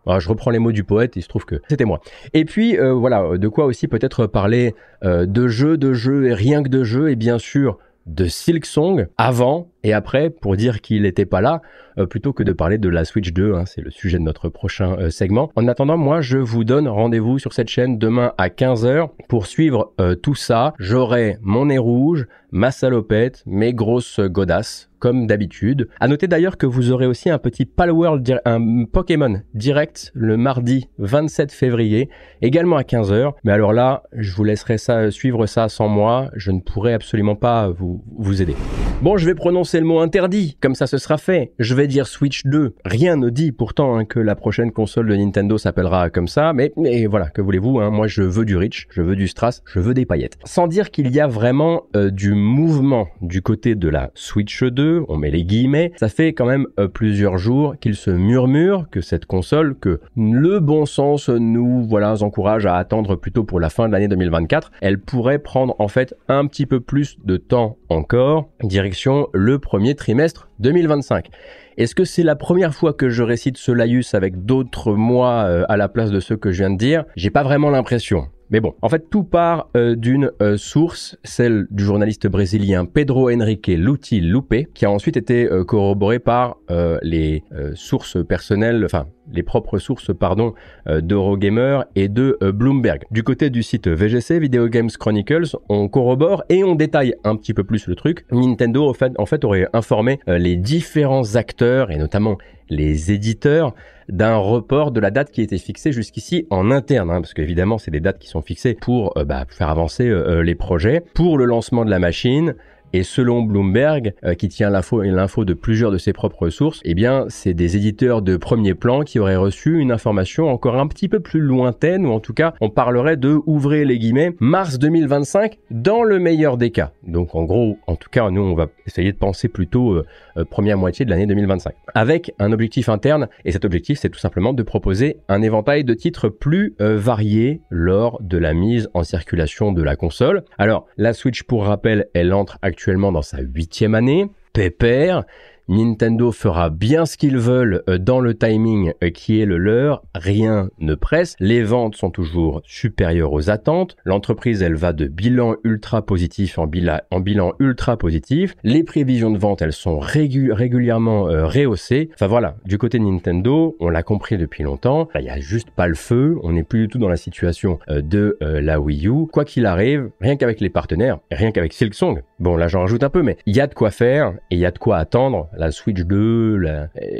Ah, 0.08 0.20
je 0.20 0.30
reprends 0.30 0.52
les 0.52 0.60
mots 0.60 0.72
du 0.72 0.86
poète, 0.86 1.18
il 1.18 1.22
se 1.22 1.28
trouve 1.28 1.46
que 1.46 1.62
c'était 1.68 1.84
moi. 1.84 2.00
Et 2.34 2.46
puis 2.46 2.78
euh, 2.78 2.94
voilà, 2.94 3.38
de 3.38 3.48
quoi 3.50 3.66
aussi 3.66 3.88
peut-être 3.90 4.26
parler 4.26 4.74
euh, 5.04 5.26
de 5.26 5.50
jeux, 5.50 5.78
de 5.78 5.92
jeux 5.94 6.28
et 6.28 6.34
rien 6.34 6.64
que 6.64 6.70
de 6.70 6.84
jeux, 6.86 7.12
et 7.12 7.18
bien 7.18 7.38
sûr 7.38 7.78
de 8.06 8.26
Silk 8.26 8.66
Song 8.66 9.08
avant 9.18 9.68
et 9.84 9.92
après 9.92 10.30
pour 10.30 10.56
dire 10.56 10.80
qu'il 10.80 11.02
n'était 11.02 11.26
pas 11.26 11.42
là, 11.42 11.62
euh, 11.98 12.06
plutôt 12.06 12.32
que 12.32 12.42
de 12.42 12.54
parler 12.54 12.78
de 12.78 12.88
la 12.88 13.04
Switch 13.04 13.34
2, 13.34 13.54
hein, 13.54 13.66
c'est 13.66 13.82
le 13.82 13.92
sujet 13.92 14.18
de 14.18 14.24
notre 14.24 14.48
prochain 14.48 15.10
segment. 15.10 15.52
En 15.58 15.68
attendant, 15.68 15.98
moi 15.98 16.22
je 16.22 16.38
vous 16.38 16.64
donne 16.64 16.88
rendez-vous 16.88 17.38
sur 17.38 17.52
cette 17.52 17.68
chaîne 17.68 17.98
demain 17.98 18.32
à 18.38 18.48
15h 18.48 19.10
pour 19.28 19.46
suivre 19.46 19.94
tout 20.24 20.36
ça. 20.36 20.74
J'aurai 20.80 21.38
mon 21.42 21.66
nez 21.66 21.80
rouge, 21.80 22.28
ma 22.52 22.72
salopette, 22.72 23.44
mes 23.46 23.74
grosses 23.74 24.22
godasses 24.22 24.87
comme 25.00 25.27
d'habitude. 25.27 25.88
À 26.00 26.08
noter 26.08 26.27
d'ailleurs 26.27 26.58
que 26.58 26.66
vous 26.66 26.92
aurez 26.92 27.06
aussi 27.06 27.30
un 27.30 27.38
petit 27.38 27.66
Palworld, 27.66 28.42
un 28.46 28.86
Pokémon 28.86 29.42
direct 29.54 30.12
le 30.13 30.38
mardi 30.38 30.88
27 31.00 31.51
février, 31.51 32.10
également 32.42 32.77
à 32.77 32.84
15h. 32.84 33.34
Mais 33.44 33.51
alors 33.51 33.74
là, 33.74 34.04
je 34.13 34.34
vous 34.34 34.44
laisserai 34.44 34.77
ça, 34.77 35.12
suivre 35.12 35.46
ça 35.46 35.70
sans 35.70 35.88
moi. 35.88 36.30
Je 36.36 36.51
ne 36.51 36.60
pourrai 36.60 36.94
absolument 36.94 37.36
pas 37.36 37.70
vous, 37.70 38.04
vous 38.18 38.42
aider. 38.42 38.56
Bon, 39.01 39.16
je 39.16 39.27
vais 39.27 39.36
prononcer 39.36 39.80
le 39.80 39.86
mot 39.86 40.00
interdit, 40.00 40.58
comme 40.60 40.74
ça 40.74 40.88
ce 40.88 40.98
sera 40.98 41.20
fait. 41.20 41.54
Je 41.60 41.75
vais 41.75 41.86
dire 41.86 42.08
Switch 42.08 42.46
2. 42.46 42.74
Rien 42.84 43.16
ne 43.16 43.30
dit 43.30 43.51
pourtant 43.51 43.96
hein, 43.96 44.06
que 44.06 44.20
la 44.20 44.36
prochaine 44.36 44.72
console 44.72 45.08
de 45.08 45.16
Nintendo 45.16 45.58
s'appellera 45.60 46.10
comme 46.10 46.27
ça, 46.27 46.51
mais, 46.54 46.74
mais 46.77 47.06
voilà, 47.06 47.30
que 47.30 47.42
voulez-vous, 47.42 47.80
hein, 47.80 47.92
moi 47.92 48.08
je 48.08 48.24
veux 48.24 48.44
du 48.44 48.58
Rich, 48.58 48.88
je 48.89 49.04
veux 49.04 49.16
du 49.16 49.27
Strass, 49.27 49.62
je 49.72 49.80
veux 49.80 49.94
des 49.94 50.06
paillettes. 50.06 50.39
Sans 50.46 50.68
dire 50.68 50.89
qu'il 50.89 51.12
y 51.13 51.20
a 51.20 51.27
vraiment 51.27 51.84
euh, 51.96 52.10
du 52.10 52.34
mouvement 52.34 53.08
du 53.22 53.44
côté 53.44 53.75
de 53.75 53.88
la 53.88 54.10
Switch 54.16 54.63
2, 54.63 54.87
on 55.08 55.17
met 55.17 55.32
les 55.32 55.44
guillemets, 55.44 55.91
ça 55.98 56.10
fait 56.10 56.34
quand 56.34 56.46
même 56.46 56.67
euh, 56.79 56.88
plusieurs 56.88 57.38
jours 57.38 57.75
qu'il 57.79 57.96
se 57.96 58.12
murmure 58.12 58.88
que 58.89 59.01
cette 59.01 59.25
console, 59.25 59.75
que 59.79 60.00
le 60.15 60.60
bon 60.60 60.86
sens 60.86 61.29
nous 61.29 61.86
voilà 61.88 62.22
encourage 62.22 62.65
à 62.65 62.75
attendre 62.75 63.15
plutôt 63.15 63.44
pour 63.44 63.60
la 63.60 63.70
fin 63.70 63.88
de 63.88 63.94
l'année 63.94 64.08
2024, 64.08 64.72
elle 64.82 65.00
pourrait 65.00 65.39
prendre 65.39 65.75
en 65.79 65.88
fait 65.88 66.15
un 66.27 66.48
petit 66.48 66.65
peu 66.65 66.79
plus 66.79 67.17
de 67.24 67.38
temps 67.38 67.77
encore, 67.89 68.50
direction 68.63 69.27
le 69.34 69.60
premier 69.60 69.96
trimestre 69.96 70.50
2025. 70.60 71.29
Est-ce 71.77 71.94
que 71.94 72.06
c'est 72.06 72.24
la 72.24 72.36
première 72.36 72.74
fois 72.74 72.94
que 72.94 73.10
je 73.10 73.22
récite 73.22 73.58
ce 73.58 73.72
laïus 73.72 74.15
avec 74.15 74.46
d'autres 74.46 74.94
mois 74.94 75.44
euh, 75.44 75.63
à 75.70 75.77
la 75.77 75.88
place 75.88 76.10
de 76.10 76.20
ceux 76.20 76.36
que 76.36 76.51
je 76.51 76.63
viens 76.63 76.72
de 76.72 76.77
dire? 76.77 77.06
J'ai 77.15 77.29
pas 77.29 77.44
vraiment 77.44 77.70
l'impression. 77.70 78.29
Mais 78.50 78.62
bon, 78.62 78.75
en 78.82 78.88
fait, 78.88 79.10
tout 79.10 79.24
part 79.24 79.70
euh, 79.75 79.96
d'une 79.96 80.32
euh, 80.42 80.56
source, 80.56 81.18
celle 81.24 81.68
du 81.70 81.84
journaliste 81.84 82.27
brésilien 82.27 82.86
Pedro 82.86 83.30
Henrique 83.30 83.68
Luti 83.68 84.22
Lupe, 84.22 84.74
qui 84.74 84.86
a 84.86 84.92
ensuite 84.92 85.18
été 85.18 85.51
euh, 85.51 85.66
corroborée 85.66 86.20
par 86.20 86.58
les 87.01 87.44
sources 87.75 88.18
personnelles, 88.25 88.84
enfin 88.86 89.08
les 89.32 89.44
propres 89.44 89.77
sources 89.77 90.12
pardon 90.18 90.54
d'Eurogamer 90.86 91.82
et 91.96 92.08
de 92.08 92.38
Bloomberg. 92.42 93.04
Du 93.12 93.24
côté 93.24 93.50
du 93.50 93.63
site 93.63 93.88
VGC, 93.88 94.39
Video 94.39 94.68
Games 94.68 94.89
Chronicles, 94.89 95.56
on 95.70 95.88
corrobore 95.88 96.44
et 96.50 96.63
on 96.63 96.75
détaille 96.75 97.16
un 97.24 97.36
petit 97.36 97.54
peu 97.54 97.63
plus 97.63 97.88
le 97.88 97.96
truc. 97.96 98.25
Nintendo 98.32 98.88
en 98.88 99.25
fait 99.25 99.46
aurait 99.46 99.68
informé 99.74 100.20
les 100.27 100.56
différents 100.56 101.36
acteurs 101.36 101.92
et 101.92 101.98
notamment 101.98 102.38
les 102.70 103.12
éditeurs 103.12 103.74
d'un 104.10 104.38
report 104.38 104.92
de 104.92 105.00
la 105.00 105.12
date 105.12 105.32
qui 105.32 105.42
était 105.42 105.58
fixée 105.58 105.92
jusqu'ici 105.92 106.48
en 106.50 106.72
interne, 106.72 107.10
hein, 107.10 107.22
parce 107.22 107.34
qu'évidemment 107.34 107.78
c'est 107.78 107.92
des 107.92 108.00
dates 108.00 108.20
qui 108.20 108.28
sont 108.28 108.42
fixées 108.42 108.74
pour 108.74 109.18
euh, 109.18 109.26
bah, 109.26 109.46
faire 109.50 109.70
avancer 109.70 110.08
euh, 110.08 110.42
les 110.42 110.56
projets, 110.56 111.04
pour 111.14 111.38
le 111.38 111.46
lancement 111.46 111.84
de 111.84 111.90
la 111.90 112.00
machine, 112.00 112.56
et 112.94 113.03
selon 113.03 113.41
Bloomberg, 113.41 114.13
euh, 114.24 114.34
qui 114.34 114.48
tient 114.48 114.70
l'info, 114.70 115.46
de 115.46 115.53
plusieurs 115.53 115.91
de 115.91 115.98
ses 115.98 116.13
propres 116.13 116.50
sources, 116.50 116.82
eh 116.84 116.94
bien, 116.94 117.25
c'est 117.29 117.53
des 117.53 117.75
éditeurs 117.75 118.22
de 118.22 118.38
premier 118.38 118.74
plan 118.74 119.01
qui 119.01 119.20
auraient 119.20 119.36
reçu 119.36 119.79
une 119.79 119.91
information 119.91 120.50
encore 120.50 120.79
un 120.79 120.88
petit 120.88 121.10
peu 121.10 121.20
plus 121.20 121.39
lointaine, 121.39 122.06
ou 122.06 122.12
en 122.12 122.20
tout 122.20 122.34
cas, 122.34 122.53
on 122.62 122.70
parlerait 122.70 123.17
de, 123.17 123.38
ouvrez 123.46 123.86
les 123.86 124.00
guillemets, 124.00 124.36
mars 124.39 124.79
2025 124.79 125.58
dans 125.70 126.03
le 126.03 126.20
meilleur 126.20 126.58
des 126.58 126.72
cas. 126.72 126.91
Donc, 127.06 127.36
en 127.36 127.44
gros, 127.44 127.77
en 127.88 127.96
tout 127.96 128.10
cas, 128.10 128.29
nous, 128.29 128.41
on 128.41 128.56
va 128.56 128.67
essayer 128.86 129.12
de 129.12 129.17
penser 129.17 129.48
plutôt 129.48 129.94
euh, 129.94 130.06
euh, 130.38 130.46
première 130.46 130.77
moitié 130.77 131.06
de 131.06 131.10
l'année 131.10 131.27
2025. 131.27 131.74
Avec 131.94 132.34
un 132.39 132.51
objectif 132.51 132.89
interne, 132.89 133.27
et 133.46 133.51
cet 133.51 133.65
objectif, 133.65 134.00
c'est 134.00 134.10
tout 134.10 134.20
simplement 134.20 134.53
de 134.53 134.63
proposer 134.63 135.17
un 135.27 135.41
éventail 135.41 135.84
de 135.84 135.94
titres 135.94 136.29
plus 136.29 136.75
variés 136.79 137.62
lors 137.70 138.22
de 138.22 138.38
la 138.38 138.53
mise 138.53 138.89
en 138.94 139.03
circulation 139.03 139.72
de 139.72 139.84
la 139.84 139.96
console. 139.96 140.44
Alors, 140.58 140.88
la 140.98 141.13
Switch, 141.13 141.44
pour 141.44 141.65
rappel, 141.65 142.08
elle 142.13 142.34
entre 142.34 142.58
actuellement 142.62 142.77
actuellement 142.78 143.12
dans 143.12 143.24
sa 143.24 143.40
huitième 143.40 143.96
année, 143.96 144.30
pépère, 144.54 145.24
Nintendo 145.70 146.32
fera 146.32 146.70
bien 146.70 147.06
ce 147.06 147.18
qu'ils 147.18 147.38
veulent 147.38 147.84
euh, 147.90 147.98
dans 147.98 148.22
le 148.22 148.38
timing 148.38 148.94
euh, 149.04 149.10
qui 149.10 149.42
est 149.42 149.46
le 149.46 149.58
leur, 149.58 150.02
rien 150.16 150.70
ne 150.80 150.96
presse, 150.96 151.36
les 151.42 151.62
ventes 151.62 151.96
sont 151.96 152.10
toujours 152.10 152.62
supérieures 152.64 153.34
aux 153.34 153.50
attentes, 153.50 153.98
l'entreprise 154.06 154.62
elle 154.62 154.76
va 154.76 154.94
de 154.94 155.08
bilan 155.08 155.56
ultra 155.66 156.02
positif 156.02 156.58
en, 156.58 156.68
bilan 156.68 157.52
ultra 157.60 157.98
positif, 157.98 158.56
les 158.64 158.84
prévisions 158.84 159.30
de 159.30 159.38
vente 159.38 159.62
elles 159.62 159.74
sont 159.74 160.00
régulièrement 160.00 161.28
euh, 161.28 161.46
rehaussées, 161.46 162.12
enfin 162.14 162.28
voilà, 162.28 162.56
du 162.64 162.78
côté 162.78 162.98
Nintendo, 163.00 163.76
on 163.82 163.90
l'a 163.90 164.04
compris 164.04 164.38
depuis 164.38 164.64
longtemps, 164.64 165.10
il 165.16 165.24
n'y 165.24 165.30
a 165.30 165.42
juste 165.42 165.72
pas 165.72 165.88
le 165.88 165.96
feu, 165.96 166.38
on 166.44 166.54
n'est 166.54 166.64
plus 166.64 166.84
du 166.84 166.88
tout 166.88 166.98
dans 166.98 167.10
la 167.10 167.18
situation 167.18 167.80
de 167.90 168.38
la 168.42 168.80
Wii 168.80 169.08
U, 169.08 169.28
quoi 169.28 169.44
qu'il 169.44 169.66
arrive, 169.66 170.10
rien 170.22 170.38
qu'avec 170.38 170.62
les 170.62 170.70
partenaires, 170.70 171.20
rien 171.30 171.52
qu'avec 171.52 171.74
Silksong, 171.74 172.24
bon 172.40 172.56
là 172.56 172.70
j'en 172.70 172.82
rajoute 172.82 173.04
un 173.04 173.10
peu, 173.10 173.22
mais 173.22 173.38
il 173.46 173.56
y 173.56 173.60
a 173.60 173.68
de 173.68 173.74
quoi 173.74 173.92
faire 173.92 174.34
et 174.50 174.56
il 174.56 174.60
y 174.60 174.66
a 174.66 174.72
de 174.72 174.78
quoi 174.78 174.98
attendre, 174.98 175.50
la 175.58 175.72
Switch 175.72 176.02
2, 176.02 176.58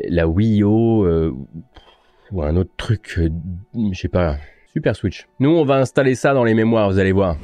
la, 0.10 0.28
Wii 0.28 0.62
U, 0.62 0.66
euh, 0.66 1.32
ou 2.32 2.44
un 2.44 2.56
autre 2.56 2.72
truc, 2.78 3.16
euh, 3.18 3.30
je 3.92 4.00
sais 4.00 4.08
pas, 4.08 4.38
Super 4.72 4.96
Switch. 4.96 5.28
Nous, 5.40 5.50
on 5.50 5.66
va 5.66 5.78
installer 5.78 6.16
ça 6.16 6.34
dans 6.34 6.44
les 6.44 6.54
mémoires, 6.54 6.90
vous 6.90 7.00
allez 7.00 7.12
voir. 7.12 7.38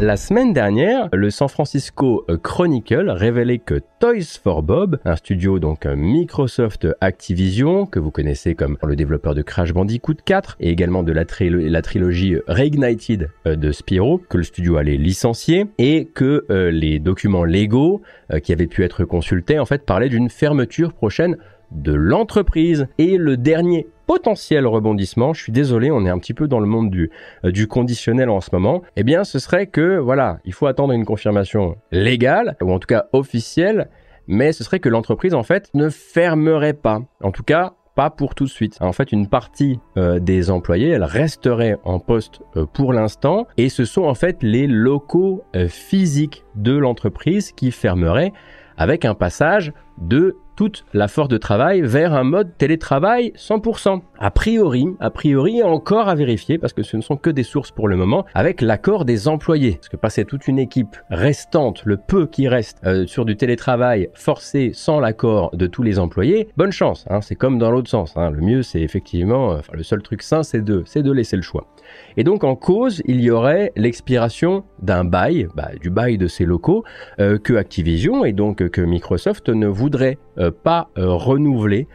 La 0.00 0.16
semaine 0.16 0.54
dernière, 0.54 1.10
le 1.12 1.28
San 1.28 1.50
Francisco 1.50 2.24
Chronicle 2.42 3.10
révélait 3.10 3.58
que 3.58 3.82
Toys 3.98 4.38
for 4.42 4.62
Bob, 4.62 4.98
un 5.04 5.14
studio 5.14 5.58
donc 5.58 5.84
Microsoft 5.84 6.88
Activision, 7.02 7.84
que 7.84 7.98
vous 7.98 8.10
connaissez 8.10 8.54
comme 8.54 8.78
le 8.82 8.96
développeur 8.96 9.34
de 9.34 9.42
Crash 9.42 9.74
Bandicoot 9.74 10.14
4 10.24 10.56
et 10.58 10.70
également 10.70 11.02
de 11.02 11.12
la, 11.12 11.26
trilogie 11.26 12.36
Reignited 12.48 13.28
euh, 13.46 13.56
de 13.56 13.72
Spyro, 13.72 14.16
que 14.16 14.38
le 14.38 14.42
studio 14.42 14.78
allait 14.78 14.96
licencier 14.96 15.66
et 15.76 16.06
que 16.06 16.46
euh, 16.48 16.70
les 16.70 16.98
documents 16.98 17.44
légaux 17.44 18.00
euh, 18.32 18.38
qui 18.38 18.54
avaient 18.54 18.68
pu 18.68 18.84
être 18.84 19.04
consultés 19.04 19.58
en 19.58 19.66
fait 19.66 19.84
parlaient 19.84 20.08
d'une 20.08 20.30
fermeture 20.30 20.94
prochaine 20.94 21.36
de 21.72 21.92
l'entreprise. 21.92 22.88
Et 22.96 23.18
le 23.18 23.36
dernier 23.36 23.86
potentiel 24.10 24.66
rebondissement, 24.66 25.34
je 25.34 25.40
suis 25.40 25.52
désolé, 25.52 25.92
on 25.92 26.04
est 26.04 26.10
un 26.10 26.18
petit 26.18 26.34
peu 26.34 26.48
dans 26.48 26.58
le 26.58 26.66
monde 26.66 26.90
du, 26.90 27.12
euh, 27.44 27.52
du 27.52 27.68
conditionnel 27.68 28.28
en 28.28 28.40
ce 28.40 28.50
moment, 28.52 28.82
eh 28.96 29.04
bien 29.04 29.22
ce 29.22 29.38
serait 29.38 29.68
que, 29.68 29.98
voilà, 29.98 30.40
il 30.44 30.52
faut 30.52 30.66
attendre 30.66 30.92
une 30.92 31.04
confirmation 31.04 31.76
légale, 31.92 32.56
ou 32.60 32.72
en 32.72 32.80
tout 32.80 32.88
cas 32.88 33.04
officielle, 33.12 33.88
mais 34.26 34.50
ce 34.50 34.64
serait 34.64 34.80
que 34.80 34.88
l'entreprise, 34.88 35.32
en 35.32 35.44
fait, 35.44 35.70
ne 35.74 35.88
fermerait 35.88 36.72
pas. 36.72 37.02
En 37.22 37.30
tout 37.30 37.44
cas, 37.44 37.74
pas 37.94 38.10
pour 38.10 38.34
tout 38.34 38.46
de 38.46 38.50
suite. 38.50 38.78
En 38.80 38.90
fait, 38.90 39.12
une 39.12 39.28
partie 39.28 39.78
euh, 39.96 40.18
des 40.18 40.50
employés, 40.50 40.88
elle 40.88 41.04
resterait 41.04 41.76
en 41.84 42.00
poste 42.00 42.40
euh, 42.56 42.66
pour 42.66 42.92
l'instant, 42.92 43.46
et 43.58 43.68
ce 43.68 43.84
sont 43.84 44.02
en 44.02 44.16
fait 44.16 44.42
les 44.42 44.66
locaux 44.66 45.44
physiques 45.68 46.44
de 46.56 46.76
l'entreprise 46.76 47.52
qui 47.52 47.70
fermeraient 47.70 48.32
avec 48.76 49.04
un 49.04 49.14
passage 49.14 49.72
de 49.98 50.36
toute 50.60 50.84
la 50.92 51.08
force 51.08 51.30
de 51.30 51.38
travail 51.38 51.80
vers 51.80 52.12
un 52.12 52.22
mode 52.22 52.50
télétravail 52.58 53.32
100%. 53.34 54.02
A 54.18 54.30
priori, 54.30 54.88
a 55.00 55.08
priori 55.08 55.62
encore 55.62 56.10
à 56.10 56.14
vérifier 56.14 56.58
parce 56.58 56.74
que 56.74 56.82
ce 56.82 56.98
ne 56.98 57.00
sont 57.00 57.16
que 57.16 57.30
des 57.30 57.44
sources 57.44 57.70
pour 57.70 57.88
le 57.88 57.96
moment 57.96 58.26
avec 58.34 58.60
l'accord 58.60 59.06
des 59.06 59.26
employés. 59.26 59.76
Parce 59.76 59.88
que 59.88 59.96
passer 59.96 60.26
toute 60.26 60.48
une 60.48 60.58
équipe 60.58 60.98
restante, 61.08 61.80
le 61.86 61.96
peu 61.96 62.26
qui 62.26 62.46
reste 62.46 62.76
euh, 62.84 63.06
sur 63.06 63.24
du 63.24 63.38
télétravail 63.38 64.10
forcé 64.12 64.72
sans 64.74 65.00
l'accord 65.00 65.56
de 65.56 65.66
tous 65.66 65.82
les 65.82 65.98
employés, 65.98 66.48
bonne 66.58 66.72
chance. 66.72 67.06
Hein, 67.08 67.22
c'est 67.22 67.36
comme 67.36 67.58
dans 67.58 67.70
l'autre 67.70 67.88
sens. 67.88 68.12
Hein. 68.18 68.30
Le 68.30 68.42
mieux 68.42 68.62
c'est 68.62 68.82
effectivement, 68.82 69.52
enfin, 69.52 69.72
le 69.72 69.82
seul 69.82 70.02
truc 70.02 70.20
sain 70.20 70.42
c'est 70.42 70.62
de, 70.62 70.84
de 70.94 71.12
laisser 71.12 71.36
le 71.36 71.42
choix. 71.42 71.68
Et 72.18 72.22
donc 72.24 72.44
en 72.44 72.54
cause, 72.54 73.02
il 73.06 73.20
y 73.20 73.30
aurait 73.30 73.72
l'expiration 73.76 74.64
d'un 74.82 75.04
bail, 75.04 75.48
bah, 75.54 75.70
du 75.80 75.88
bail 75.88 76.18
de 76.18 76.26
ces 76.26 76.44
locaux, 76.44 76.84
euh, 77.18 77.38
que 77.38 77.54
Activision 77.54 78.24
et 78.26 78.32
donc 78.32 78.68
que 78.68 78.80
Microsoft 78.82 79.48
ne 79.48 79.66
voudrait 79.66 80.18
euh, 80.29 80.29
pas 80.48 80.88
euh, 80.96 81.12
renouveler 81.12 81.86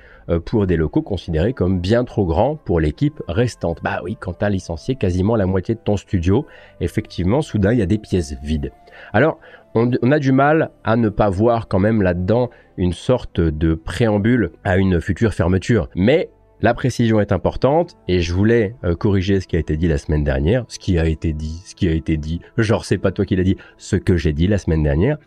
pour 0.46 0.66
des 0.66 0.76
locaux 0.76 1.04
considérés 1.04 1.54
comme 1.54 1.80
bien 1.80 2.04
trop 2.04 2.26
grands 2.26 2.56
pour 2.56 2.80
l'équipe 2.80 3.22
restante. 3.28 3.78
Bah 3.84 4.02
oui, 4.04 4.18
quand 4.20 4.40
tu 4.40 4.46
as 4.46 4.50
licencié 4.50 4.96
quasiment 4.96 5.36
la 5.36 5.46
moitié 5.46 5.76
de 5.76 5.80
ton 5.80 5.98
studio, 5.98 6.48
effectivement, 6.82 7.44
soudain, 7.44 7.74
il 7.74 7.78
y 7.78 7.84
a 7.84 7.86
des 7.86 8.00
pièces 8.00 8.36
vides. 8.42 8.72
Alors, 9.14 9.38
on, 9.76 9.92
a 10.12 10.20
du 10.20 10.32
mal 10.32 10.72
à 10.84 10.96
ne 10.96 11.10
pas 11.10 11.30
voir 11.30 11.68
quand 11.68 11.80
même 11.80 12.02
là-dedans 12.02 12.50
une 12.78 12.94
sorte 12.94 13.42
de 13.42 13.76
préambule 13.76 14.52
à 14.64 14.78
une 14.78 15.02
future 15.02 15.34
fermeture. 15.34 15.90
Mais 15.96 16.30
la 16.62 16.74
précision 16.74 17.20
est 17.20 17.34
importante 17.34 17.98
et 18.08 18.22
je 18.22 18.34
voulais 18.34 18.76
euh, 18.86 18.96
corriger 18.96 19.42
ce 19.42 19.48
qui 19.48 19.58
a 19.58 19.60
été 19.60 19.76
dit 19.76 19.90
la 19.90 19.98
semaine 19.98 20.24
dernière, 20.24 20.64
ce 20.70 20.80
qui 20.80 20.98
a 20.98 21.06
été 21.06 21.34
dit, 21.34 21.62
ce 21.66 21.76
qui 21.76 21.90
a 21.90 21.92
été 21.92 22.16
dit, 22.16 22.40
genre 22.58 22.86
c'est 22.86 22.98
pas 22.98 23.12
toi 23.12 23.26
qui 23.26 23.36
l'as 23.36 23.44
dit, 23.44 23.58
ce 23.78 23.98
que 23.98 24.16
j'ai 24.16 24.32
dit 24.32 24.48
la 24.48 24.58
semaine 24.58 24.82
dernière. 24.82 25.18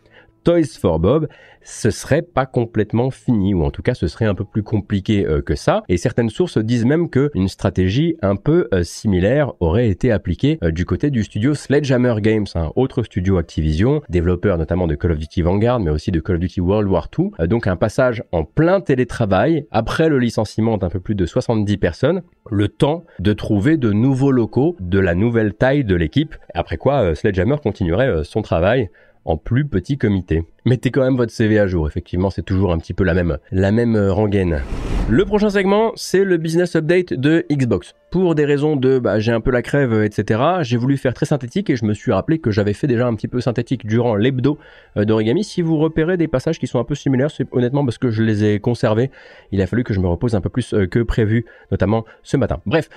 Toys 0.44 0.78
for 0.80 0.98
Bob, 0.98 1.28
ce 1.62 1.90
serait 1.90 2.22
pas 2.22 2.46
complètement 2.46 3.10
fini, 3.10 3.54
ou 3.54 3.62
en 3.62 3.70
tout 3.70 3.82
cas 3.82 3.94
ce 3.94 4.06
serait 4.06 4.24
un 4.24 4.34
peu 4.34 4.44
plus 4.44 4.62
compliqué 4.62 5.26
euh, 5.26 5.42
que 5.42 5.54
ça. 5.54 5.82
Et 5.88 5.96
certaines 5.96 6.30
sources 6.30 6.58
disent 6.58 6.86
même 6.86 7.10
que 7.10 7.30
une 7.34 7.48
stratégie 7.48 8.16
un 8.22 8.36
peu 8.36 8.68
euh, 8.72 8.82
similaire 8.84 9.52
aurait 9.60 9.88
été 9.88 10.10
appliquée 10.10 10.58
euh, 10.62 10.70
du 10.70 10.84
côté 10.84 11.10
du 11.10 11.24
studio 11.24 11.54
Sledgehammer 11.54 12.14
Games, 12.20 12.46
un 12.54 12.72
autre 12.76 13.02
studio 13.02 13.36
Activision, 13.36 14.00
développeur 14.08 14.58
notamment 14.58 14.86
de 14.86 14.94
Call 14.94 15.12
of 15.12 15.18
Duty 15.18 15.42
Vanguard, 15.42 15.80
mais 15.80 15.90
aussi 15.90 16.10
de 16.10 16.20
Call 16.20 16.36
of 16.36 16.40
Duty 16.40 16.60
World 16.60 16.88
War 16.88 17.08
II. 17.18 17.30
donc 17.46 17.66
un 17.66 17.76
passage 17.76 18.22
en 18.32 18.44
plein 18.44 18.80
télétravail 18.80 19.66
après 19.70 20.08
le 20.08 20.18
licenciement 20.18 20.78
d'un 20.78 20.88
peu 20.88 21.00
plus 21.00 21.14
de 21.14 21.26
70 21.26 21.76
personnes, 21.76 22.22
le 22.50 22.68
temps 22.68 23.04
de 23.18 23.32
trouver 23.32 23.76
de 23.76 23.92
nouveaux 23.92 24.32
locaux, 24.32 24.76
de 24.80 24.98
la 24.98 25.14
nouvelle 25.14 25.54
taille 25.54 25.84
de 25.84 25.94
l'équipe. 25.94 26.34
Après 26.54 26.76
quoi, 26.76 27.14
Sledgehammer 27.14 27.56
continuerait 27.62 28.24
son 28.24 28.42
travail 28.42 28.88
en 29.24 29.36
plus 29.36 29.66
petit 29.66 29.98
comité. 29.98 30.44
Mettez 30.64 30.90
quand 30.90 31.02
même 31.02 31.16
votre 31.16 31.32
CV 31.32 31.58
à 31.58 31.66
jour, 31.66 31.86
effectivement, 31.86 32.30
c'est 32.30 32.42
toujours 32.42 32.72
un 32.72 32.78
petit 32.78 32.94
peu 32.94 33.04
la 33.04 33.14
même, 33.14 33.38
la 33.50 33.72
même 33.72 33.96
euh, 33.96 34.12
rengaine. 34.12 34.62
Le 35.08 35.24
prochain 35.24 35.48
segment, 35.48 35.92
c'est 35.96 36.24
le 36.24 36.36
business 36.36 36.76
update 36.76 37.14
de 37.14 37.46
Xbox. 37.50 37.94
Pour 38.10 38.34
des 38.34 38.44
raisons 38.44 38.76
de 38.76 38.98
bah, 38.98 39.18
j'ai 39.18 39.32
un 39.32 39.40
peu 39.40 39.50
la 39.50 39.62
crève, 39.62 40.02
etc., 40.02 40.40
j'ai 40.60 40.76
voulu 40.76 40.98
faire 40.98 41.14
très 41.14 41.24
synthétique 41.24 41.70
et 41.70 41.76
je 41.76 41.86
me 41.86 41.94
suis 41.94 42.12
rappelé 42.12 42.38
que 42.38 42.50
j'avais 42.50 42.74
fait 42.74 42.86
déjà 42.86 43.06
un 43.06 43.14
petit 43.14 43.28
peu 43.28 43.40
synthétique 43.40 43.86
durant 43.86 44.14
l'hebdo 44.14 44.58
euh, 44.96 45.04
d'origami. 45.04 45.44
Si 45.44 45.62
vous 45.62 45.78
repérez 45.78 46.16
des 46.16 46.28
passages 46.28 46.58
qui 46.58 46.66
sont 46.66 46.78
un 46.78 46.84
peu 46.84 46.94
similaires, 46.94 47.30
c'est 47.30 47.46
honnêtement 47.52 47.84
parce 47.84 47.98
que 47.98 48.10
je 48.10 48.22
les 48.22 48.44
ai 48.44 48.60
conservés. 48.60 49.10
Il 49.52 49.62
a 49.62 49.66
fallu 49.66 49.84
que 49.84 49.94
je 49.94 50.00
me 50.00 50.08
repose 50.08 50.34
un 50.34 50.42
peu 50.42 50.50
plus 50.50 50.74
euh, 50.74 50.86
que 50.86 51.00
prévu, 51.00 51.46
notamment 51.70 52.04
ce 52.22 52.36
matin. 52.36 52.60
Bref, 52.66 52.90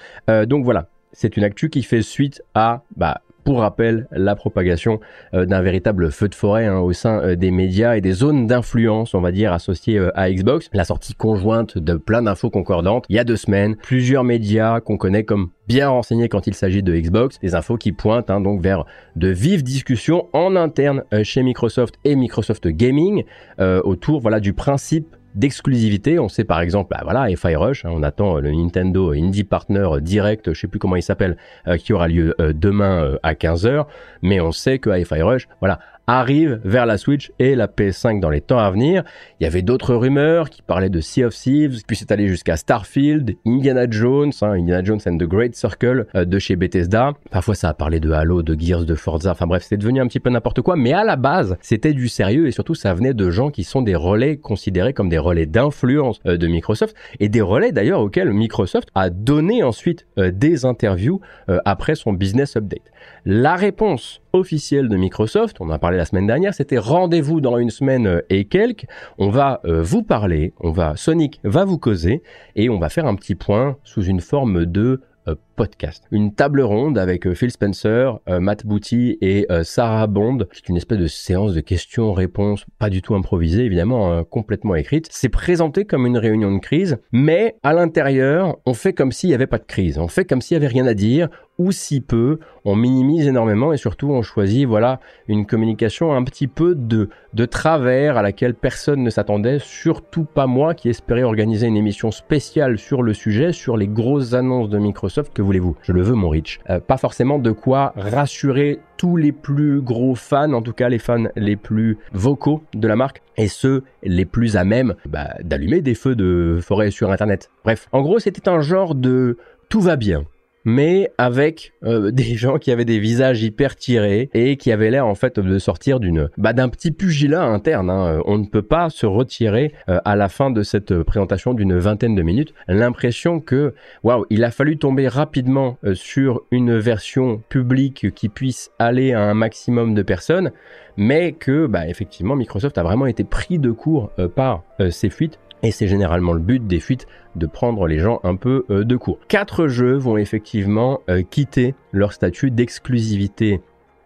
donc 0.47 0.65
voilà, 0.65 0.89
c'est 1.13 1.37
une 1.37 1.43
actu 1.43 1.69
qui 1.69 1.83
fait 1.83 2.01
suite 2.01 2.41
à 2.53 2.83
bah, 2.95 3.21
pour 3.43 3.59
rappel, 3.59 4.07
la 4.11 4.35
propagation 4.35 4.99
euh, 5.33 5.45
d'un 5.45 5.61
véritable 5.61 6.11
feu 6.11 6.27
de 6.27 6.35
forêt 6.35 6.65
hein, 6.65 6.79
au 6.79 6.93
sein 6.93 7.19
euh, 7.21 7.35
des 7.35 7.51
médias 7.51 7.95
et 7.95 8.01
des 8.01 8.11
zones 8.11 8.47
d'influence, 8.47 9.13
on 9.13 9.21
va 9.21 9.31
dire, 9.31 9.53
associées 9.53 9.97
euh, 9.97 10.11
à 10.15 10.31
Xbox. 10.31 10.69
La 10.73 10.83
sortie 10.83 11.15
conjointe 11.15 11.77
de 11.77 11.95
plein 11.95 12.21
d'infos 12.21 12.49
concordantes 12.49 13.05
il 13.09 13.15
y 13.15 13.19
a 13.19 13.23
deux 13.23 13.37
semaines. 13.37 13.75
Plusieurs 13.77 14.23
médias 14.23 14.79
qu'on 14.79 14.97
connaît 14.97 15.23
comme 15.23 15.49
bien 15.67 15.89
renseignés 15.89 16.29
quand 16.29 16.47
il 16.47 16.53
s'agit 16.53 16.83
de 16.83 16.95
Xbox. 16.95 17.39
Des 17.39 17.55
infos 17.55 17.77
qui 17.77 17.91
pointent 17.91 18.29
hein, 18.29 18.41
donc 18.41 18.61
vers 18.61 18.85
de 19.15 19.29
vives 19.29 19.63
discussions 19.63 20.27
en 20.33 20.55
interne 20.55 21.03
chez 21.23 21.43
Microsoft 21.43 21.95
et 22.03 22.15
Microsoft 22.15 22.67
Gaming 22.67 23.23
autour 23.59 24.19
voilà 24.19 24.39
du 24.39 24.53
principe 24.53 25.15
d'exclusivité. 25.35 26.19
On 26.19 26.29
sait 26.29 26.43
par 26.43 26.61
exemple, 26.61 26.89
bah 26.91 27.01
voilà, 27.03 27.27
FI 27.35 27.55
Rush, 27.55 27.85
hein, 27.85 27.91
on 27.93 28.03
attend 28.03 28.39
le 28.39 28.51
Nintendo 28.51 29.11
Indie 29.11 29.43
Partner 29.43 29.87
Direct, 30.01 30.53
je 30.53 30.59
sais 30.59 30.67
plus 30.67 30.79
comment 30.79 30.95
il 30.95 31.03
s'appelle, 31.03 31.37
euh, 31.67 31.77
qui 31.77 31.93
aura 31.93 32.07
lieu 32.07 32.35
euh, 32.39 32.53
demain 32.53 33.03
euh, 33.03 33.17
à 33.23 33.33
15h, 33.33 33.85
mais 34.21 34.41
on 34.41 34.51
sait 34.51 34.79
que 34.79 34.89
Rush, 35.23 35.47
voilà, 35.59 35.79
arrive 36.19 36.59
vers 36.63 36.85
la 36.85 36.97
Switch 36.97 37.31
et 37.39 37.55
la 37.55 37.67
PS5 37.67 38.19
dans 38.19 38.29
les 38.29 38.41
temps 38.41 38.57
à 38.57 38.69
venir. 38.69 39.03
Il 39.39 39.43
y 39.43 39.47
avait 39.47 39.61
d'autres 39.61 39.95
rumeurs 39.95 40.49
qui 40.49 40.61
parlaient 40.61 40.89
de 40.89 40.99
Sea 40.99 41.25
of 41.25 41.33
Thieves, 41.33 41.81
puis 41.87 41.95
c'est 41.95 42.11
allé 42.11 42.27
jusqu'à 42.27 42.57
Starfield, 42.57 43.35
Indiana 43.45 43.85
Jones, 43.89 44.31
hein, 44.41 44.51
Indiana 44.51 44.83
Jones 44.83 44.99
and 45.05 45.17
the 45.17 45.23
Great 45.23 45.55
Circle 45.55 46.07
euh, 46.15 46.25
de 46.25 46.39
chez 46.39 46.55
Bethesda. 46.55 47.13
Parfois 47.29 47.55
ça 47.55 47.69
a 47.69 47.73
parlé 47.73 47.99
de 47.99 48.11
Halo, 48.11 48.43
de 48.43 48.59
Gears, 48.59 48.85
de 48.85 48.95
Forza, 48.95 49.31
enfin 49.31 49.47
bref, 49.47 49.63
c'était 49.63 49.77
devenu 49.77 50.01
un 50.01 50.07
petit 50.07 50.19
peu 50.19 50.29
n'importe 50.29 50.61
quoi, 50.61 50.75
mais 50.75 50.93
à 50.93 51.03
la 51.03 51.15
base, 51.15 51.57
c'était 51.61 51.93
du 51.93 52.09
sérieux 52.09 52.47
et 52.47 52.51
surtout 52.51 52.75
ça 52.75 52.93
venait 52.93 53.13
de 53.13 53.29
gens 53.29 53.49
qui 53.49 53.63
sont 53.63 53.81
des 53.81 53.95
relais 53.95 54.37
considérés 54.37 54.93
comme 54.93 55.09
des 55.09 55.17
relais 55.17 55.45
d'influence 55.45 56.19
euh, 56.25 56.37
de 56.37 56.47
Microsoft 56.47 56.95
et 57.19 57.29
des 57.29 57.41
relais 57.41 57.71
d'ailleurs 57.71 58.01
auxquels 58.01 58.31
Microsoft 58.33 58.89
a 58.95 59.09
donné 59.09 59.63
ensuite 59.63 60.05
euh, 60.17 60.31
des 60.31 60.65
interviews 60.65 61.21
après 61.65 61.95
son 61.95 62.13
business 62.13 62.55
update. 62.55 62.91
La 63.25 63.55
réponse 63.55 64.20
officielle 64.33 64.89
de 64.89 64.97
Microsoft, 64.97 65.57
on 65.59 65.65
en 65.65 65.71
a 65.71 65.79
parlé 65.79 65.97
la 65.97 66.05
semaine 66.05 66.27
dernière, 66.27 66.53
c'était 66.53 66.77
rendez-vous 66.77 67.41
dans 67.41 67.57
une 67.57 67.69
semaine 67.69 68.21
et 68.29 68.45
quelques. 68.45 68.85
On 69.17 69.29
va 69.29 69.61
vous 69.65 70.03
parler, 70.03 70.53
on 70.59 70.71
va 70.71 70.95
Sonic 70.95 71.39
va 71.43 71.65
vous 71.65 71.77
causer 71.77 72.21
et 72.55 72.69
on 72.69 72.79
va 72.79 72.89
faire 72.89 73.05
un 73.05 73.15
petit 73.15 73.35
point 73.35 73.77
sous 73.83 74.03
une 74.03 74.21
forme 74.21 74.65
de 74.65 75.01
euh, 75.27 75.35
podcast. 75.55 76.03
Une 76.11 76.33
table 76.33 76.61
ronde 76.61 76.97
avec 76.97 77.27
euh, 77.27 77.33
Phil 77.33 77.51
Spencer, 77.51 78.19
euh, 78.29 78.39
Matt 78.39 78.65
Booty 78.65 79.17
et 79.21 79.47
Sarah 79.63 80.07
Bond. 80.07 80.45
C'est 80.51 80.69
une 80.69 80.77
espèce 80.77 80.99
de 80.99 81.07
séance 81.07 81.53
de 81.53 81.61
questions-réponses, 81.61 82.65
pas 82.79 82.89
du 82.89 83.01
tout 83.01 83.15
improvisée 83.15 83.65
évidemment, 83.65 84.11
hein, 84.11 84.23
complètement 84.23 84.75
écrite. 84.75 85.07
C'est 85.11 85.29
présenté 85.29 85.85
comme 85.85 86.05
une 86.05 86.17
réunion 86.17 86.53
de 86.53 86.59
crise, 86.59 86.99
mais 87.11 87.55
à 87.63 87.73
l'intérieur, 87.73 88.57
on 88.65 88.73
fait 88.73 88.93
comme 88.93 89.11
s'il 89.11 89.29
n'y 89.29 89.35
avait 89.35 89.47
pas 89.47 89.57
de 89.57 89.65
crise. 89.65 89.97
On 89.97 90.07
fait 90.07 90.25
comme 90.25 90.41
s'il 90.41 90.57
n'y 90.57 90.65
avait 90.65 90.73
rien 90.73 90.87
à 90.87 90.93
dire 90.93 91.29
ou 91.61 91.71
si 91.71 92.01
peu, 92.01 92.39
on 92.65 92.75
minimise 92.75 93.27
énormément 93.27 93.71
et 93.71 93.77
surtout 93.77 94.09
on 94.09 94.23
choisit 94.23 94.67
voilà 94.67 94.99
une 95.27 95.45
communication 95.45 96.13
un 96.13 96.23
petit 96.23 96.47
peu 96.47 96.73
de, 96.73 97.09
de 97.33 97.45
travers 97.45 98.17
à 98.17 98.23
laquelle 98.23 98.55
personne 98.55 99.03
ne 99.03 99.09
s'attendait, 99.11 99.59
surtout 99.59 100.23
pas 100.23 100.47
moi 100.47 100.73
qui 100.73 100.89
espérais 100.89 101.21
organiser 101.21 101.67
une 101.67 101.77
émission 101.77 102.09
spéciale 102.09 102.79
sur 102.79 103.03
le 103.03 103.13
sujet, 103.13 103.51
sur 103.51 103.77
les 103.77 103.87
grosses 103.87 104.33
annonces 104.33 104.69
de 104.69 104.79
Microsoft, 104.79 105.33
que 105.33 105.40
voulez-vous 105.41 105.75
Je 105.81 105.91
le 105.91 106.01
veux 106.01 106.15
mon 106.15 106.29
Rich. 106.29 106.59
Euh, 106.69 106.79
pas 106.79 106.97
forcément 106.97 107.39
de 107.39 107.51
quoi 107.51 107.93
rassurer 107.95 108.79
tous 108.97 109.17
les 109.17 109.31
plus 109.31 109.81
gros 109.81 110.15
fans, 110.15 110.53
en 110.53 110.61
tout 110.61 110.73
cas 110.73 110.89
les 110.89 110.99
fans 110.99 111.25
les 111.35 111.55
plus 111.55 111.97
vocaux 112.13 112.63
de 112.73 112.87
la 112.87 112.95
marque, 112.95 113.21
et 113.37 113.47
ceux 113.47 113.83
les 114.03 114.25
plus 114.25 114.57
à 114.57 114.63
même 114.63 114.95
bah, 115.07 115.29
d'allumer 115.43 115.81
des 115.81 115.95
feux 115.95 116.15
de 116.15 116.59
forêt 116.61 116.91
sur 116.91 117.11
Internet. 117.11 117.49
Bref, 117.63 117.87
en 117.91 118.01
gros 118.01 118.19
c'était 118.19 118.49
un 118.49 118.61
genre 118.61 118.95
de 118.95 119.37
tout 119.69 119.81
va 119.81 119.95
bien 119.95 120.25
mais 120.65 121.11
avec 121.17 121.73
euh, 121.83 122.11
des 122.11 122.35
gens 122.35 122.57
qui 122.57 122.71
avaient 122.71 122.85
des 122.85 122.99
visages 122.99 123.43
hyper 123.43 123.75
tirés 123.75 124.29
et 124.33 124.57
qui 124.57 124.71
avaient 124.71 124.91
l'air 124.91 125.05
en 125.05 125.15
fait 125.15 125.39
de 125.39 125.59
sortir 125.59 125.99
d'une 125.99 126.29
bah, 126.37 126.53
d'un 126.53 126.69
petit 126.69 126.91
pugilat 126.91 127.43
interne. 127.43 127.89
Hein. 127.89 128.21
On 128.25 128.37
ne 128.37 128.45
peut 128.45 128.61
pas 128.61 128.89
se 128.89 129.05
retirer 129.05 129.73
euh, 129.89 129.99
à 130.05 130.15
la 130.15 130.29
fin 130.29 130.51
de 130.51 130.63
cette 130.63 131.03
présentation 131.03 131.53
d'une 131.53 131.77
vingtaine 131.77 132.15
de 132.15 132.21
minutes 132.21 132.53
l'impression 132.67 133.39
que 133.39 133.73
waouh, 134.03 134.25
il 134.29 134.43
a 134.43 134.51
fallu 134.51 134.77
tomber 134.77 135.07
rapidement 135.07 135.77
euh, 135.83 135.95
sur 135.95 136.41
une 136.51 136.77
version 136.77 137.41
publique 137.49 138.13
qui 138.13 138.29
puisse 138.29 138.71
aller 138.79 139.13
à 139.13 139.21
un 139.21 139.33
maximum 139.33 139.93
de 139.93 140.01
personnes, 140.01 140.51
mais 140.97 141.31
que 141.33 141.67
bah, 141.67 141.87
effectivement 141.87 142.35
Microsoft 142.35 142.77
a 142.77 142.83
vraiment 142.83 143.05
été 143.05 143.23
pris 143.23 143.59
de 143.59 143.71
court 143.71 144.11
par 144.35 144.63
ces 144.89 145.09
fuites 145.09 145.39
et 145.63 145.71
c'est 145.71 145.87
généralement 145.87 146.33
le 146.33 146.39
but 146.39 146.65
des 146.65 146.79
fuites 146.79 147.07
de 147.35 147.45
prendre 147.45 147.87
les 147.87 147.99
gens 147.99 148.19
un 148.23 148.35
peu 148.35 148.65
euh, 148.69 148.83
de 148.83 148.95
court. 148.95 149.19
Quatre 149.27 149.67
jeux 149.67 149.95
vont 149.95 150.17
effectivement 150.17 151.01
euh, 151.09 151.21
quitter 151.21 151.75
leur 151.91 152.13
statut 152.13 152.51
d'exclusivité 152.51 153.61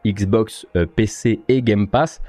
Xbox, 0.06 0.68
euh, 0.76 0.86
PC 0.86 1.40
et 1.48 1.62
Game 1.62 1.88
Pass 1.88 2.22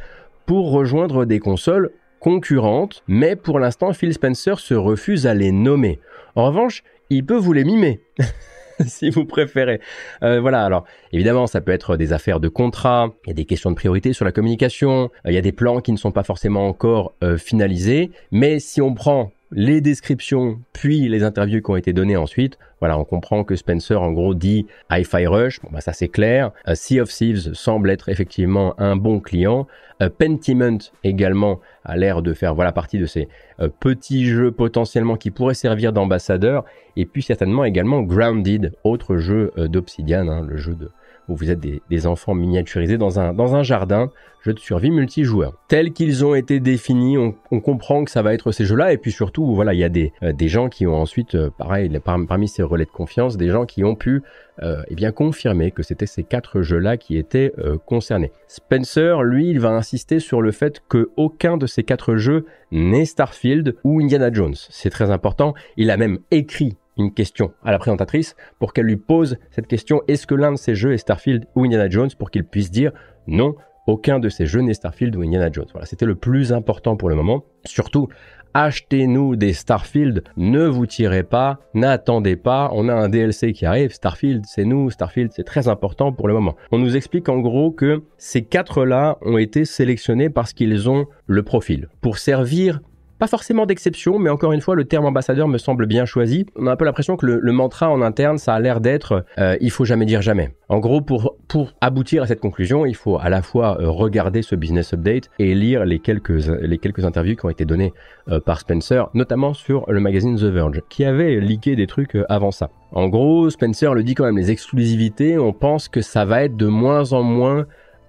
pour 0.47 0.71
rejoindre 0.71 1.25
des 1.25 1.41
consoles 1.41 1.91
concurrentes, 2.21 3.03
mais 3.07 3.37
pour 3.37 3.59
l'instant 3.59 3.93
Phil 3.93 4.13
Spencer 4.13 4.59
se 4.59 4.75
refuse 4.75 5.27
à 5.27 5.35
les 5.35 5.53
nommer. 5.53 6.01
En 6.35 6.47
revanche, 6.47 6.83
il 7.11 7.25
peut 7.25 7.37
vous 7.37 7.53
les 7.53 7.65
mimer. 7.65 8.01
si 8.87 9.11
vous 9.11 9.25
préférez. 9.25 9.81
voilà, 10.21 10.65
alors 10.65 10.85
évidemment, 11.13 11.47
ça 11.47 11.61
peut 11.61 11.73
être 11.73 11.97
des 11.97 12.13
affaires 12.13 12.41
de 12.41 12.49
contrat, 12.49 13.13
il 13.25 13.29
y 13.29 13.31
a 13.31 13.35
des 13.35 13.45
questions 13.45 13.71
de 13.71 13.77
priorité 13.77 14.13
sur 14.13 14.25
la 14.25 14.33
communication, 14.33 15.11
il 15.27 15.33
y 15.33 15.39
a 15.39 15.43
des 15.43 15.53
plans 15.53 15.81
qui 15.81 15.93
ne 15.93 15.97
sont 15.97 16.13
pas 16.13 16.25
forcément 16.25 16.67
encore 16.69 17.15
finalisés, 17.39 18.11
mais 18.31 18.59
si 18.59 18.81
on 18.81 18.95
prend 18.95 19.33
les 19.53 19.81
descriptions, 19.81 20.61
puis 20.73 21.09
les 21.09 21.23
interviews 21.23 21.63
qui 21.63 21.71
ont 21.71 21.77
été 21.77 21.93
données 21.93 22.17
ensuite, 22.17 22.59
voilà, 22.81 22.99
on 22.99 23.05
comprend 23.05 23.45
que 23.45 23.57
Spencer, 23.57 24.01
en 24.01 24.13
gros, 24.13 24.35
dit 24.35 24.67
Hi-Fi 24.91 25.27
Rush. 25.27 25.61
Bon, 25.63 25.71
bah, 25.73 25.81
ça 25.81 25.93
c'est 25.93 26.09
clair. 26.09 26.51
Euh, 26.69 26.75
sea 26.75 27.01
of 27.01 27.11
Thieves 27.11 27.55
semble 27.55 27.91
être 27.91 28.09
effectivement 28.09 28.79
un 28.81 28.97
bon 28.97 29.21
client. 29.21 29.67
Uh, 30.03 30.11
Pentiment 30.11 30.79
également 31.05 31.61
a 31.85 31.97
l'air 31.97 32.21
de 32.21 32.35
faire 32.35 32.55
voilà 32.55 32.71
partie 32.71 32.99
de 32.99 33.07
ces 33.07 33.29
euh, 33.61 33.69
petits 33.69 34.27
jeux 34.27 34.53
potentiellement 34.53 35.17
qui 35.17 35.31
pourraient 35.31 35.55
servir 35.55 35.93
d'ambassadeur. 35.93 36.65
Et 36.97 37.07
puis 37.07 37.23
certainement 37.23 37.65
également 37.65 38.03
Grounded, 38.03 38.73
autre 38.85 39.17
jeu 39.17 39.53
d'Obsidian, 39.57 40.29
hein, 40.29 40.43
le 40.47 40.57
jeu 40.57 40.75
de 40.75 40.91
où 41.29 41.37
vous 41.37 41.51
êtes 41.51 41.61
des, 41.61 42.07
enfants 42.07 42.35
miniaturisés 42.35 42.99
dans 42.99 43.19
un, 43.19 43.33
dans 43.33 43.57
un 43.57 43.63
jardin, 43.63 44.11
jeu 44.45 44.55
de 44.55 44.61
survie 44.61 44.91
multijoueur. 44.91 45.55
Tels 45.67 45.93
qu'ils 45.93 46.25
ont 46.25 46.35
été 46.35 46.61
définis, 46.61 47.19
on, 47.19 47.33
comprend 47.61 48.05
que 48.05 48.11
ça 48.11 48.23
va 48.23 48.33
être 48.33 48.53
ces 48.53 48.65
jeux-là, 48.65 48.93
et 48.93 48.99
puis 48.99 49.11
surtout, 49.11 49.55
voilà, 49.55 49.75
il 49.75 49.81
y 49.81 49.85
a 49.85 49.89
des, 49.89 50.13
euh, 50.23 50.33
des 50.33 50.49
gens 50.49 50.69
qui 50.69 50.87
ont 50.87 50.95
ensuite, 50.95 51.35
euh, 51.35 51.51
pareil, 51.59 51.91
parmi 52.05 52.47
ces 52.47 52.63
relais 52.63 52.85
de 52.85 52.91
confiance, 52.91 53.37
des 53.37 53.49
gens 53.49 53.67
qui 53.67 53.83
ont 53.83 53.97
pu 53.97 54.23
euh, 54.63 54.83
eh 54.89 54.95
bien 54.95 55.11
confirmer 55.11 55.71
que 55.73 55.83
c'était 55.83 56.07
ces 56.07 56.23
quatre 56.23 56.63
jeux-là 56.63 56.97
qui 56.97 57.19
étaient 57.19 57.53
concernés. 57.85 58.31
Spencer, 58.47 59.23
lui, 59.23 59.51
il 59.51 59.61
va 59.61 59.71
insister 59.71 60.21
sur 60.21 60.41
le 60.41 60.53
fait 60.53 60.83
que 60.89 61.11
aucun 61.17 61.57
de 61.57 61.67
ces 61.67 61.83
quatre 61.83 62.17
jeux 62.17 62.47
n'est 62.71 63.05
Starfield 63.05 63.77
ou 63.85 64.01
Indiana 64.01 64.33
Jones. 64.33 64.55
C'est 64.71 64.91
très 64.91 65.11
important. 65.11 65.55
Il 65.77 65.91
a 65.91 65.97
même 65.97 66.19
écrit 66.31 66.77
une 66.97 67.13
question 67.13 67.53
à 67.63 67.71
la 67.71 67.79
présentatrice 67.79 68.37
pour 68.59 68.73
qu'elle 68.73 68.87
lui 68.87 68.97
pose 68.97 69.39
cette 69.51 69.67
question 69.67 70.03
est-ce 70.09 70.27
que 70.27 70.35
l'un 70.35 70.53
de 70.53 70.59
ces 70.59 70.75
jeux 70.75 70.93
est 70.93 70.99
Starfield 70.99 71.47
ou 71.55 71.65
Indiana 71.65 71.89
Jones 71.89 72.11
pour 72.19 72.31
qu'il 72.31 72.45
puisse 72.45 72.71
dire 72.71 72.93
non, 73.27 73.57
aucun 73.87 74.19
de 74.19 74.29
ces 74.29 74.47
jeux 74.47 74.61
n'est 74.61 74.75
Starfield 74.75 75.15
ou 75.17 75.23
Indiana 75.23 75.51
Jones. 75.51 75.67
Voilà, 75.73 75.87
c'était 75.87 76.07
le 76.07 76.15
plus 76.15 76.53
important 76.53 76.97
pour 76.97 77.09
le 77.09 77.15
moment. 77.15 77.45
Surtout, 77.65 78.09
achetez-nous 78.55 79.37
des 79.37 79.53
Starfield, 79.53 80.25
ne 80.37 80.67
vous 80.67 80.87
tirez 80.87 81.23
pas, 81.23 81.61
n'attendez 81.75 82.37
pas, 82.37 82.71
on 82.73 82.89
a 82.89 82.95
un 82.95 83.09
DLC 83.09 83.53
qui 83.53 83.67
arrive, 83.67 83.93
Starfield, 83.93 84.45
c'est 84.47 84.65
nous, 84.65 84.91
Starfield, 84.91 85.31
c'est 85.33 85.45
très 85.45 85.69
important 85.69 86.13
pour 86.13 86.27
le 86.27 86.35
moment. 86.35 86.57
On 86.73 86.79
nous 86.79 86.97
explique 86.97 87.29
en 87.29 87.39
gros 87.39 87.71
que 87.71 88.03
ces 88.17 88.43
quatre-là 88.43 89.19
ont 89.23 89.39
été 89.39 89.65
sélectionnés 89.65 90.31
parce 90.31 90.53
qu'ils 90.53 90.89
ont 90.89 91.07
le 91.27 91.43
profil 91.43 91.89
pour 92.01 92.19
servir 92.19 92.81
pas 93.19 93.27
forcément 93.27 93.67
d'exception, 93.67 94.19
mais 94.19 94.31
encore 94.31 94.53
une 94.53 94.61
fois, 94.61 94.75
le 94.75 94.85
terme 94.85 95.07
ambassadeur 95.07 95.49
me 95.49 95.59
semble 95.59 95.87
bien 95.87 96.05
choisi. 96.05 96.47
On 96.57 96.67
a 96.67 96.73
un 96.73 96.77
peu 96.77 96.85
l'impression 96.85 97.17
que 97.17 97.27
le, 97.27 97.53
mantra 97.53 97.91
en 97.91 98.03
interne, 98.03 98.39
ça 98.39 98.55
a 98.55 98.61
l'air 98.61 98.81
d'être 98.81 99.25
euh, 99.39 99.57
il 99.61 99.71
faut 99.71 99.85
jamais 99.85 100.05
dire 100.05 100.23
jamais. 100.23 100.55
En 100.69 100.79
gros, 100.79 101.01
pour, 101.01 101.37
aboutir 101.81 102.23
à 102.23 102.27
cette 102.27 102.41
conclusion, 102.41 102.85
il 102.85 102.95
faut 102.95 103.19
à 103.19 103.29
la 103.29 103.41
fois 103.41 103.81
euh, 103.81 103.89
regarder 103.89 104.43
ce 104.43 104.55
business 104.55 104.93
update 104.93 105.31
et 105.39 105.55
lire 105.55 105.85
les 105.85 105.99
quelques, 105.99 106.47
les 106.61 106.79
quelques 106.79 107.05
interviews 107.05 107.37
qui 107.37 107.47
ont 107.47 107.51
été 107.51 107.65
données 107.65 107.93
euh, 108.29 108.41
par 108.41 108.61
Spencer, 108.61 109.09
notamment 109.15 109.55
sur 109.55 109.91
le 109.91 110.01
magazine 110.01 110.37
The 110.37 110.45
Verge, 110.45 110.83
qui 110.89 111.05
avait 111.05 111.41
leaké 111.41 111.77
des 111.77 111.87
trucs 111.87 112.17
avant 112.29 112.51
ça. 112.51 112.71
En 112.93 113.09
gros, 113.09 113.49
Spencer 113.51 113.95
le 113.95 114.03
dit 114.03 114.15
quand 114.15 114.25
même, 114.25 114.37
les 114.37 114.51
exclusivités, 114.51 115.39
on 115.39 115.53
pense 115.53 115.89
que 115.89 116.01
ça 116.01 116.25
va 116.25 116.45
être 116.45 116.57
de 116.57 116.67
moins 116.67 117.13
en 117.13 117.23
moins 117.23 117.67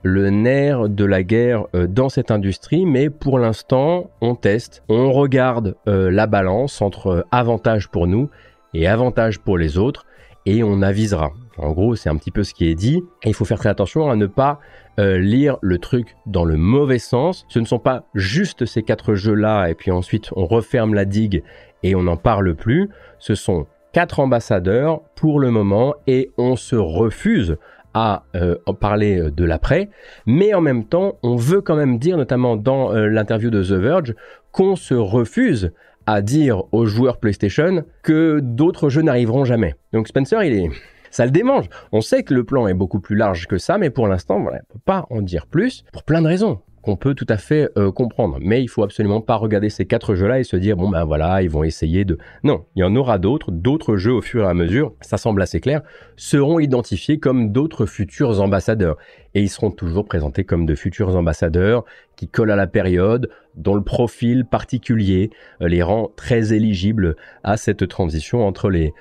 le 0.08 0.30
nerf 0.30 0.88
de 0.88 1.04
la 1.04 1.22
guerre 1.22 1.66
euh, 1.76 1.86
dans 1.86 2.08
cette 2.08 2.32
industrie, 2.32 2.86
mais 2.86 3.10
pour 3.10 3.40
l'instant, 3.40 4.10
on 4.22 4.36
teste, 4.36 4.84
on 4.88 5.12
regarde 5.12 5.76
euh, 5.88 6.10
la 6.10 6.28
balance 6.28 6.82
entre 6.82 7.08
euh, 7.08 7.24
avantage 7.32 7.90
pour 7.90 8.08
nous 8.08 8.30
et 8.74 8.88
avantage 8.88 9.40
pour 9.40 9.58
les 9.58 9.78
autres, 9.78 10.06
et 10.46 10.64
on 10.64 10.82
avisera. 10.82 11.34
En 11.58 11.72
gros, 11.72 11.96
c'est 11.96 12.10
un 12.10 12.16
petit 12.16 12.32
peu 12.32 12.44
ce 12.44 12.54
qui 12.54 12.70
est 12.70 12.76
dit, 12.76 13.04
et 13.24 13.30
il 13.30 13.34
faut 13.34 13.44
faire 13.44 13.60
très 13.60 13.70
attention 13.70 14.10
à 14.10 14.16
ne 14.16 14.28
pas 14.28 14.60
lire 15.00 15.58
le 15.62 15.78
truc 15.78 16.16
dans 16.26 16.44
le 16.44 16.58
mauvais 16.58 16.98
sens. 16.98 17.46
Ce 17.50 17.60
ne 17.60 17.66
sont 17.66 17.78
pas 17.78 18.06
juste 18.16 18.66
ces 18.66 18.82
quatre 18.82 19.14
jeux-là, 19.14 19.68
et 19.68 19.76
puis 19.76 19.92
ensuite 19.92 20.32
on 20.36 20.48
referme 20.48 20.96
la 20.96 21.06
digue 21.06 21.44
et 21.84 21.94
on 21.94 22.04
n'en 22.04 22.18
parle 22.18 22.56
plus. 22.56 22.90
Ce 23.20 23.36
sont 23.36 23.68
quatre 23.94 24.20
ambassadeurs 24.20 25.02
pour 25.16 25.40
le 25.40 25.52
moment, 25.52 25.94
et 26.08 26.32
on 26.38 26.56
se 26.56 26.76
refuse 26.76 27.58
à 27.98 28.26
euh, 28.36 28.56
parler 28.80 29.20
euh, 29.20 29.32
de 29.32 29.44
l'après, 29.44 29.90
mais 30.28 30.54
en 30.54 30.62
même 30.62 30.86
temps, 30.86 31.18
on 31.24 31.36
veut 31.36 31.62
quand 31.62 31.76
même 31.76 31.98
dire, 31.98 32.16
notamment 32.16 32.56
dans 32.56 32.94
euh, 32.94 33.08
l'interview 33.08 33.50
de 33.50 33.64
The 33.64 33.72
Verge, 33.72 34.14
qu'on 34.52 34.76
se 34.76 34.94
refuse 34.94 35.72
à 36.06 36.22
dire 36.22 36.64
aux 36.72 36.86
joueurs 36.86 37.18
PlayStation 37.18 37.84
que 38.04 38.40
d'autres 38.40 38.90
jeux 38.90 39.02
n'arriveront 39.02 39.46
jamais. 39.46 39.74
Donc 39.94 40.08
Spencer, 40.08 40.44
il 40.44 40.54
est... 40.54 40.70
Ça 41.10 41.26
le 41.26 41.32
démange. 41.32 41.70
On 41.92 42.02
sait 42.02 42.22
que 42.22 42.36
le 42.36 42.44
plan 42.44 42.68
est 42.68 42.76
beaucoup 42.76 43.00
plus 43.00 43.16
large 43.16 43.48
que 43.48 43.58
ça, 43.58 43.80
mais 43.80 43.90
pour 43.90 44.08
l'instant, 44.08 44.40
voilà, 44.40 44.58
on 44.58 44.74
ne 44.74 44.74
peut 44.74 44.84
pas 44.86 45.08
en 45.10 45.22
dire 45.22 45.48
plus 45.48 45.84
pour 45.92 46.04
plein 46.04 46.22
de 46.22 46.28
raisons 46.28 46.60
peut 46.96 47.14
tout 47.14 47.26
à 47.30 47.38
fait 47.38 47.70
euh, 47.78 47.92
comprendre. 47.92 48.38
Mais 48.42 48.62
il 48.62 48.68
faut 48.68 48.84
absolument 48.84 49.22
pas 49.22 49.36
regarder 49.36 49.70
ces 49.70 49.86
quatre 49.86 50.16
jeux-là 50.16 50.40
et 50.40 50.44
se 50.44 50.56
dire 50.56 50.78
bon 50.78 50.90
ben 50.90 51.04
voilà, 51.04 51.42
ils 51.42 51.50
vont 51.50 51.64
essayer 51.64 52.06
de. 52.06 52.18
Non, 52.44 52.66
il 52.76 52.80
y 52.80 52.84
en 52.84 52.96
aura 52.96 53.18
d'autres. 53.18 53.52
D'autres 53.52 53.98
jeux 53.98 54.14
au 54.14 54.22
fur 54.22 54.46
et 54.46 54.48
à 54.48 54.54
mesure, 54.54 54.94
ça 55.02 55.18
semble 55.18 55.42
assez 55.42 55.60
clair, 55.60 55.82
seront 56.16 56.60
identifiés 56.60 57.20
comme 57.20 57.52
d'autres 57.52 57.86
futurs 57.86 58.40
ambassadeurs. 58.40 58.98
Et 59.38 59.42
ils 59.42 59.50
seront 59.50 59.70
toujours 59.70 60.06
présentés 60.06 60.46
comme 60.46 60.66
de 60.66 60.74
futurs 60.74 61.16
ambassadeurs 61.16 61.86
qui 62.16 62.28
collent 62.28 62.50
à 62.50 62.56
la 62.56 62.66
période, 62.66 63.30
dont 63.54 63.76
le 63.76 63.84
profil 63.84 64.46
particulier 64.46 65.30
euh, 65.62 65.68
les 65.68 65.84
rend 65.84 66.12
très 66.16 66.54
éligibles 66.54 67.16
à 67.44 67.56
cette 67.56 67.88
transition 67.88 68.48
entre 68.48 68.72
les, 68.72 68.94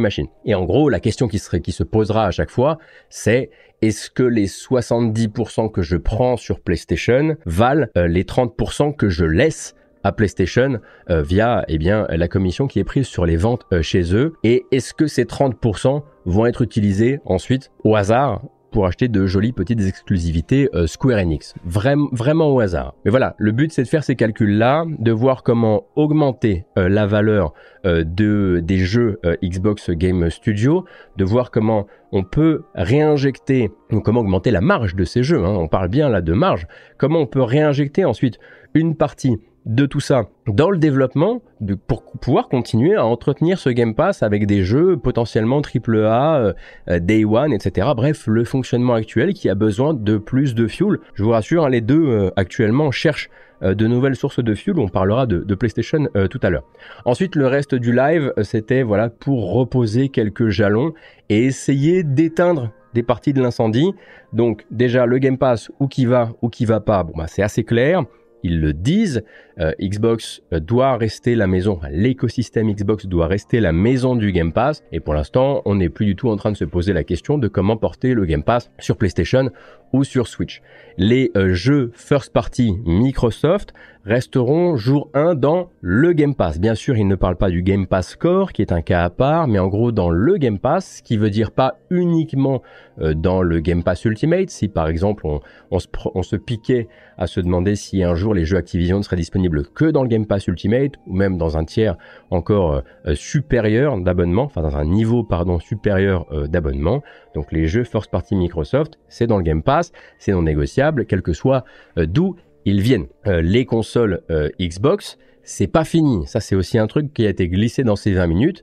machines. 0.00 0.26
Et 0.44 0.56
en 0.56 0.64
gros, 0.64 0.88
la 0.88 0.98
question 0.98 1.28
qui, 1.28 1.38
se 1.38 1.82
posera 1.84 2.26
à 2.26 2.32
chaque 2.32 2.50
fois, 2.50 2.78
c'est 3.10 3.50
est-ce 3.80 4.10
que 4.10 4.24
les 4.24 4.48
70% 4.48 5.70
que 5.70 5.82
je 5.82 5.96
prends 5.96 6.36
sur 6.36 6.58
PlayStation 6.58 7.36
valent 7.46 7.86
euh, 7.96 8.08
les 8.08 8.24
30% 8.24 8.96
que 8.96 9.08
je 9.08 9.24
laisse 9.24 9.76
à 10.02 10.10
PlayStation 10.10 10.80
euh, 11.10 11.22
via 11.22 11.64
eh 11.68 11.78
la 11.78 12.26
commission 12.26 12.66
qui 12.66 12.80
est 12.80 12.84
prise 12.84 13.06
sur 13.06 13.24
les 13.24 13.36
ventes 13.36 13.66
chez 13.82 14.16
eux? 14.16 14.34
Et 14.42 14.66
est-ce 14.72 14.92
que 14.94 15.06
ces 15.06 15.26
30% 15.26 16.02
vont 16.24 16.46
être 16.46 16.62
utilisés 16.62 17.20
ensuite 17.24 17.70
au 17.84 17.94
hasard 17.94 18.42
pour 18.76 18.84
acheter 18.84 19.08
de 19.08 19.24
jolies 19.24 19.54
petites 19.54 19.80
exclusivités 19.80 20.68
euh, 20.74 20.86
Square 20.86 21.18
Enix. 21.18 21.54
Vraiment, 21.64 22.10
vraiment 22.12 22.54
au 22.54 22.60
hasard. 22.60 22.92
Mais 23.06 23.10
voilà, 23.10 23.34
le 23.38 23.50
but 23.50 23.72
c'est 23.72 23.84
de 23.84 23.88
faire 23.88 24.04
ces 24.04 24.16
calculs-là, 24.16 24.84
de 24.98 25.12
voir 25.12 25.42
comment 25.42 25.86
augmenter 25.96 26.66
euh, 26.76 26.90
la 26.90 27.06
valeur 27.06 27.54
euh, 27.86 28.04
de, 28.04 28.60
des 28.62 28.76
jeux 28.76 29.18
Xbox 29.42 29.88
Game 29.88 30.28
Studio, 30.28 30.84
de 31.16 31.24
voir 31.24 31.50
comment 31.50 31.86
on 32.12 32.22
peut 32.22 32.64
réinjecter, 32.74 33.70
ou 33.92 34.00
comment 34.00 34.20
augmenter 34.20 34.50
la 34.50 34.60
marge 34.60 34.94
de 34.94 35.04
ces 35.04 35.22
jeux, 35.22 35.42
hein. 35.42 35.56
on 35.56 35.68
parle 35.68 35.88
bien 35.88 36.10
là 36.10 36.20
de 36.20 36.34
marge, 36.34 36.66
comment 36.98 37.20
on 37.20 37.26
peut 37.26 37.40
réinjecter 37.40 38.04
ensuite 38.04 38.38
une 38.74 38.94
partie 38.94 39.38
de 39.66 39.84
tout 39.84 40.00
ça 40.00 40.26
dans 40.46 40.70
le 40.70 40.78
développement 40.78 41.42
pour 41.88 42.04
pouvoir 42.04 42.48
continuer 42.48 42.94
à 42.94 43.04
entretenir 43.04 43.58
ce 43.58 43.68
Game 43.68 43.96
Pass 43.96 44.22
avec 44.22 44.46
des 44.46 44.62
jeux 44.62 44.96
potentiellement 44.96 45.60
AAA, 45.60 46.36
euh, 46.36 46.52
euh, 46.88 47.00
Day 47.00 47.24
One, 47.24 47.52
etc. 47.52 47.88
Bref, 47.96 48.28
le 48.28 48.44
fonctionnement 48.44 48.94
actuel 48.94 49.34
qui 49.34 49.48
a 49.48 49.56
besoin 49.56 49.92
de 49.92 50.18
plus 50.18 50.54
de 50.54 50.68
fuel. 50.68 50.98
Je 51.14 51.24
vous 51.24 51.30
rassure, 51.30 51.64
hein, 51.64 51.68
les 51.68 51.80
deux 51.80 52.06
euh, 52.06 52.30
actuellement 52.36 52.90
cherchent 52.92 53.28
de 53.62 53.86
nouvelles 53.86 54.16
sources 54.16 54.44
de 54.44 54.54
fuel. 54.54 54.78
On 54.78 54.88
parlera 54.88 55.24
de, 55.24 55.54
PlayStation 55.54 56.08
tout 56.30 56.40
à 56.42 56.50
l'heure. 56.50 56.64
Ensuite, 57.06 57.34
le 57.36 57.46
reste 57.46 57.74
du 57.74 57.90
live, 57.90 58.34
c'était 58.42 58.82
voilà 58.82 59.08
pour 59.08 59.50
reposer 59.54 60.10
quelques 60.10 60.50
jalons 60.50 60.92
et 61.30 61.46
essayer 61.46 62.02
d'éteindre 62.02 62.70
des 62.92 63.02
parties 63.02 63.32
de 63.32 63.40
l'incendie. 63.40 63.94
Donc 64.34 64.66
déjà 64.70 65.06
le 65.06 65.16
Game 65.16 65.38
Pass 65.38 65.70
où 65.80 65.88
qui 65.88 66.04
va 66.04 66.32
ou 66.42 66.50
qui 66.50 66.66
va 66.66 66.80
pas, 66.80 67.02
bon 67.02 67.14
bah 67.16 67.28
c'est 67.28 67.40
assez 67.40 67.64
clair 67.64 68.04
ils 68.46 68.60
le 68.60 68.72
disent. 68.72 69.24
Euh, 69.58 69.72
Xbox 69.80 70.42
euh, 70.52 70.60
doit 70.60 70.96
rester 70.98 71.34
la 71.34 71.46
maison, 71.46 71.80
l'écosystème 71.90 72.70
Xbox 72.70 73.06
doit 73.06 73.26
rester 73.26 73.58
la 73.60 73.72
maison 73.72 74.14
du 74.14 74.30
Game 74.30 74.52
Pass. 74.52 74.82
Et 74.92 75.00
pour 75.00 75.14
l'instant, 75.14 75.62
on 75.64 75.76
n'est 75.76 75.88
plus 75.88 76.04
du 76.04 76.14
tout 76.14 76.28
en 76.28 76.36
train 76.36 76.52
de 76.52 76.56
se 76.56 76.64
poser 76.64 76.92
la 76.92 77.04
question 77.04 77.38
de 77.38 77.48
comment 77.48 77.76
porter 77.76 78.12
le 78.12 78.26
Game 78.26 78.42
Pass 78.42 78.70
sur 78.78 78.96
PlayStation 78.96 79.50
ou 79.92 80.04
sur 80.04 80.28
Switch. 80.28 80.62
Les 80.98 81.30
euh, 81.36 81.54
jeux 81.54 81.90
first 81.94 82.32
party 82.32 82.76
Microsoft 82.84 83.72
resteront 84.04 84.76
jour 84.76 85.10
1 85.14 85.34
dans 85.34 85.70
le 85.80 86.12
Game 86.12 86.34
Pass. 86.34 86.60
Bien 86.60 86.74
sûr, 86.74 86.96
il 86.96 87.08
ne 87.08 87.16
parle 87.16 87.36
pas 87.36 87.50
du 87.50 87.62
Game 87.62 87.86
Pass 87.86 88.14
Core, 88.14 88.52
qui 88.52 88.62
est 88.62 88.72
un 88.72 88.80
cas 88.80 89.04
à 89.04 89.10
part, 89.10 89.48
mais 89.48 89.58
en 89.58 89.66
gros 89.66 89.90
dans 89.90 90.10
le 90.10 90.36
Game 90.36 90.58
Pass, 90.58 90.98
ce 90.98 91.02
qui 91.02 91.16
veut 91.16 91.30
dire 91.30 91.50
pas 91.50 91.78
uniquement 91.90 92.62
euh, 93.00 93.14
dans 93.14 93.42
le 93.42 93.60
Game 93.60 93.82
Pass 93.82 94.04
Ultimate. 94.04 94.50
Si 94.50 94.68
par 94.68 94.88
exemple 94.88 95.26
on, 95.70 95.80
se, 95.80 96.36
piquait 96.36 96.88
à 97.18 97.26
se 97.26 97.40
demander 97.40 97.74
si 97.74 98.02
un 98.02 98.14
jour 98.14 98.32
les 98.32 98.44
jeux 98.44 98.56
Activision 98.56 99.02
seraient 99.02 99.16
disponibles 99.16 99.45
que 99.74 99.86
dans 99.86 100.02
le 100.02 100.08
Game 100.08 100.26
Pass 100.26 100.46
Ultimate, 100.46 100.92
ou 101.06 101.14
même 101.14 101.38
dans 101.38 101.56
un 101.56 101.64
tiers 101.64 101.96
encore 102.30 102.82
euh, 103.06 103.14
supérieur 103.14 103.98
d'abonnement, 103.98 104.44
enfin 104.44 104.62
dans 104.62 104.76
un 104.76 104.84
niveau 104.84 105.24
pardon 105.24 105.58
supérieur 105.58 106.26
euh, 106.32 106.46
d'abonnement. 106.46 107.02
Donc 107.34 107.52
les 107.52 107.66
jeux 107.66 107.84
first 107.84 108.10
party 108.10 108.34
Microsoft, 108.36 108.98
c'est 109.08 109.26
dans 109.26 109.38
le 109.38 109.42
Game 109.42 109.62
Pass, 109.62 109.92
c'est 110.18 110.32
non 110.32 110.42
négociable, 110.42 111.06
quel 111.06 111.22
que 111.22 111.32
soit 111.32 111.64
d'où 111.96 112.36
ils 112.66 112.80
viennent. 112.80 113.06
Euh, 113.26 113.40
les 113.40 113.64
consoles 113.64 114.22
euh, 114.28 114.50
Xbox, 114.60 115.18
c'est 115.42 115.68
pas 115.68 115.84
fini. 115.84 116.26
Ça, 116.26 116.40
c'est 116.40 116.56
aussi 116.56 116.76
un 116.78 116.88
truc 116.88 117.14
qui 117.14 117.24
a 117.24 117.30
été 117.30 117.48
glissé 117.48 117.84
dans 117.84 117.96
ces 117.96 118.12
20 118.12 118.26
minutes. 118.26 118.62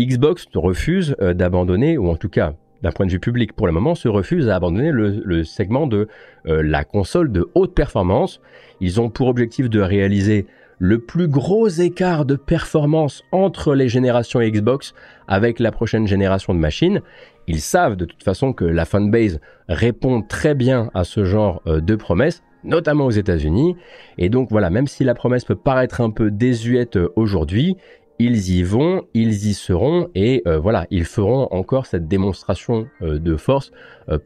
Xbox 0.00 0.46
refuse 0.54 1.14
euh, 1.20 1.34
d'abandonner, 1.34 1.98
ou 1.98 2.08
en 2.08 2.16
tout 2.16 2.30
cas, 2.30 2.54
d'un 2.82 2.90
point 2.90 3.06
de 3.06 3.10
vue 3.10 3.20
public 3.20 3.52
pour 3.52 3.66
le 3.66 3.72
moment, 3.72 3.94
se 3.94 4.08
refuse 4.08 4.48
à 4.48 4.56
abandonner 4.56 4.90
le, 4.90 5.44
segment 5.44 5.86
de 5.86 6.08
la 6.44 6.84
console 6.84 7.30
de 7.30 7.48
haute 7.54 7.74
performance. 7.74 8.40
Ils 8.80 9.00
ont 9.00 9.10
pour 9.10 9.28
objectif 9.28 9.70
de 9.70 9.80
réaliser 9.80 10.46
le 10.78 10.98
plus 10.98 11.28
gros 11.28 11.68
écart 11.68 12.24
de 12.24 12.34
performance 12.34 13.22
entre 13.30 13.74
les 13.74 13.88
générations 13.88 14.40
Xbox 14.40 14.94
avec 15.28 15.60
la 15.60 15.70
prochaine 15.70 16.08
génération 16.08 16.54
de 16.54 16.58
machines. 16.58 17.02
Ils 17.46 17.60
savent 17.60 17.96
de 17.96 18.04
toute 18.04 18.24
façon 18.24 18.52
que 18.52 18.64
la 18.64 18.84
fanbase 18.84 19.38
répond 19.68 20.22
très 20.22 20.54
bien 20.54 20.90
à 20.94 21.04
ce 21.04 21.24
genre 21.24 21.62
de 21.66 21.94
promesses 21.94 22.42
notamment 22.64 23.06
aux 23.06 23.10
États-Unis. 23.10 23.76
Et 24.18 24.28
donc 24.28 24.48
voilà, 24.50 24.70
même 24.70 24.86
si 24.86 25.04
la 25.04 25.14
promesse 25.14 25.44
peut 25.44 25.56
paraître 25.56 26.00
un 26.00 26.10
peu 26.10 26.30
désuète 26.30 26.96
euh, 26.96 27.12
aujourd'hui, 27.16 27.76
ils 28.24 28.50
y 28.50 28.62
vont, 28.62 29.02
ils 29.14 29.46
y 29.46 29.54
seront 29.54 30.08
et 30.14 30.42
euh, 30.46 30.58
voilà, 30.58 30.86
ils 30.90 31.04
feront 31.04 31.48
encore 31.50 31.86
cette 31.86 32.08
démonstration 32.08 32.86
euh, 33.02 33.18
de 33.18 33.36
force 33.36 33.72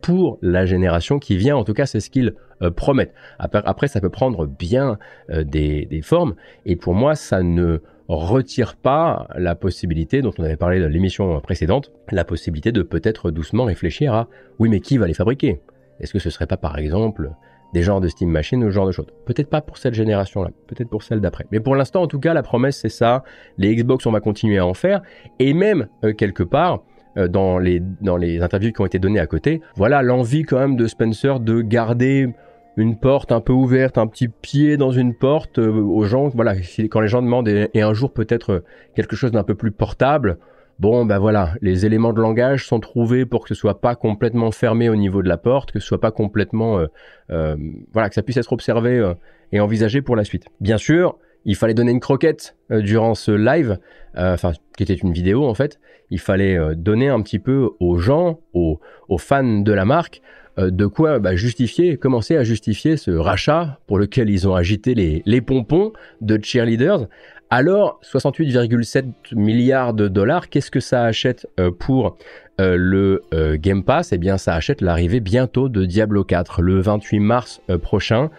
pour 0.00 0.38
la 0.40 0.64
génération 0.64 1.18
qui 1.18 1.36
vient. 1.36 1.56
En 1.56 1.64
tout 1.64 1.74
cas, 1.74 1.84
c'est 1.84 2.00
ce 2.00 2.08
qu'ils 2.08 2.34
promettent. 2.76 3.12
Après, 3.38 3.88
ça 3.88 4.00
peut 4.00 4.08
prendre 4.08 4.46
bien 4.46 4.98
des, 5.28 5.84
des, 5.84 6.00
formes 6.00 6.34
et 6.64 6.74
pour 6.74 6.94
moi, 6.94 7.14
ça 7.14 7.42
ne 7.42 7.80
retire 8.08 8.76
pas 8.76 9.28
la 9.36 9.54
possibilité 9.54 10.22
dont 10.22 10.32
on 10.38 10.44
avait 10.44 10.56
parlé 10.56 10.80
dans 10.80 10.88
l'émission 10.88 11.38
précédente, 11.40 11.92
la 12.10 12.24
possibilité 12.24 12.72
de 12.72 12.80
peut-être 12.82 13.30
doucement 13.30 13.64
réfléchir 13.64 14.14
à 14.14 14.28
oui, 14.58 14.70
mais 14.70 14.80
qui 14.80 14.96
va 14.96 15.06
les 15.06 15.14
fabriquer? 15.14 15.60
Est-ce 16.00 16.12
que 16.12 16.18
ce 16.18 16.30
serait 16.30 16.46
pas 16.46 16.56
par 16.56 16.78
exemple 16.78 17.32
des 17.72 17.82
genres 17.82 18.00
de 18.00 18.08
Steam 18.08 18.30
Machine 18.30 18.62
ou 18.64 18.68
ce 18.68 18.72
genre 18.74 18.86
de 18.86 18.92
choses. 18.92 19.06
Peut-être 19.24 19.50
pas 19.50 19.60
pour 19.60 19.78
cette 19.78 19.94
génération-là, 19.94 20.50
peut-être 20.66 20.88
pour 20.88 21.02
celle 21.02 21.20
d'après. 21.20 21.46
Mais 21.50 21.60
pour 21.60 21.74
l'instant, 21.74 22.02
en 22.02 22.06
tout 22.06 22.20
cas, 22.20 22.34
la 22.34 22.42
promesse, 22.42 22.78
c'est 22.80 22.88
ça. 22.88 23.24
Les 23.58 23.74
Xbox, 23.74 24.06
on 24.06 24.12
va 24.12 24.20
continuer 24.20 24.58
à 24.58 24.66
en 24.66 24.74
faire. 24.74 25.02
Et 25.38 25.54
même, 25.54 25.88
euh, 26.04 26.12
quelque 26.12 26.42
part, 26.42 26.82
euh, 27.16 27.28
dans, 27.28 27.58
les, 27.58 27.80
dans 28.00 28.16
les 28.16 28.42
interviews 28.42 28.72
qui 28.72 28.80
ont 28.80 28.86
été 28.86 28.98
données 28.98 29.20
à 29.20 29.26
côté, 29.26 29.60
voilà 29.76 30.02
l'envie 30.02 30.42
quand 30.42 30.58
même 30.58 30.76
de 30.76 30.86
Spencer 30.86 31.40
de 31.40 31.60
garder 31.60 32.28
une 32.76 32.98
porte 32.98 33.32
un 33.32 33.40
peu 33.40 33.54
ouverte, 33.54 33.96
un 33.96 34.06
petit 34.06 34.28
pied 34.28 34.76
dans 34.76 34.90
une 34.90 35.14
porte 35.14 35.58
euh, 35.58 35.72
aux 35.72 36.04
gens. 36.04 36.28
Voilà, 36.28 36.54
quand 36.90 37.00
les 37.00 37.08
gens 37.08 37.22
demandent 37.22 37.48
et 37.48 37.80
un 37.80 37.94
jour 37.94 38.12
peut-être 38.12 38.64
quelque 38.94 39.16
chose 39.16 39.32
d'un 39.32 39.44
peu 39.44 39.54
plus 39.54 39.70
portable, 39.70 40.38
Bon, 40.78 41.06
ben 41.06 41.18
voilà, 41.18 41.54
les 41.62 41.86
éléments 41.86 42.12
de 42.12 42.20
langage 42.20 42.66
sont 42.66 42.80
trouvés 42.80 43.24
pour 43.24 43.42
que 43.42 43.48
ce 43.48 43.54
soit 43.54 43.80
pas 43.80 43.94
complètement 43.94 44.50
fermé 44.50 44.90
au 44.90 44.96
niveau 44.96 45.22
de 45.22 45.28
la 45.28 45.38
porte, 45.38 45.72
que 45.72 45.80
ce 45.80 45.86
soit 45.86 46.02
pas 46.02 46.10
complètement, 46.10 46.78
euh, 46.78 46.86
euh, 47.30 47.56
voilà, 47.94 48.10
que 48.10 48.14
ça 48.14 48.22
puisse 48.22 48.36
être 48.36 48.52
observé 48.52 48.98
euh, 48.98 49.14
et 49.52 49.60
envisagé 49.60 50.02
pour 50.02 50.16
la 50.16 50.24
suite. 50.24 50.44
Bien 50.60 50.76
sûr, 50.76 51.16
il 51.46 51.56
fallait 51.56 51.72
donner 51.72 51.92
une 51.92 52.00
croquette 52.00 52.56
durant 52.70 53.14
ce 53.14 53.30
live, 53.30 53.78
enfin, 54.16 54.52
qui 54.76 54.82
était 54.82 54.94
une 54.94 55.12
vidéo 55.12 55.44
en 55.44 55.54
fait. 55.54 55.78
Il 56.10 56.18
fallait 56.18 56.58
donner 56.74 57.08
un 57.08 57.22
petit 57.22 57.38
peu 57.38 57.70
aux 57.78 57.98
gens, 57.98 58.40
aux, 58.52 58.80
fans 59.18 59.60
de 59.60 59.72
la 59.72 59.84
marque, 59.84 60.22
de 60.58 60.86
quoi 60.86 61.20
bah, 61.20 61.36
justifier, 61.36 61.98
commencer 61.98 62.36
à 62.36 62.42
justifier 62.42 62.96
ce 62.96 63.12
rachat 63.12 63.78
pour 63.86 63.98
lequel 64.00 64.28
ils 64.28 64.48
ont 64.48 64.56
agité 64.56 64.96
les, 64.96 65.22
les 65.24 65.40
pompons 65.40 65.92
de 66.20 66.36
cheerleaders. 66.42 67.06
Alors, 67.48 68.00
68,7 68.02 69.12
milliards 69.32 69.94
de 69.94 70.08
dollars, 70.08 70.48
qu'est-ce 70.48 70.70
que 70.72 70.80
ça 70.80 71.04
achète 71.04 71.46
euh, 71.60 71.70
pour 71.70 72.18
euh, 72.60 72.76
le 72.76 73.22
euh, 73.32 73.56
Game 73.56 73.84
Pass? 73.84 74.12
Eh 74.12 74.18
bien, 74.18 74.36
ça 74.36 74.54
achète 74.54 74.80
l'arrivée 74.80 75.20
bientôt 75.20 75.68
de 75.68 75.84
Diablo 75.84 76.24
4, 76.24 76.60
le 76.62 76.80
28 76.80 77.20
mars 77.20 77.60
prochain. 77.82 78.30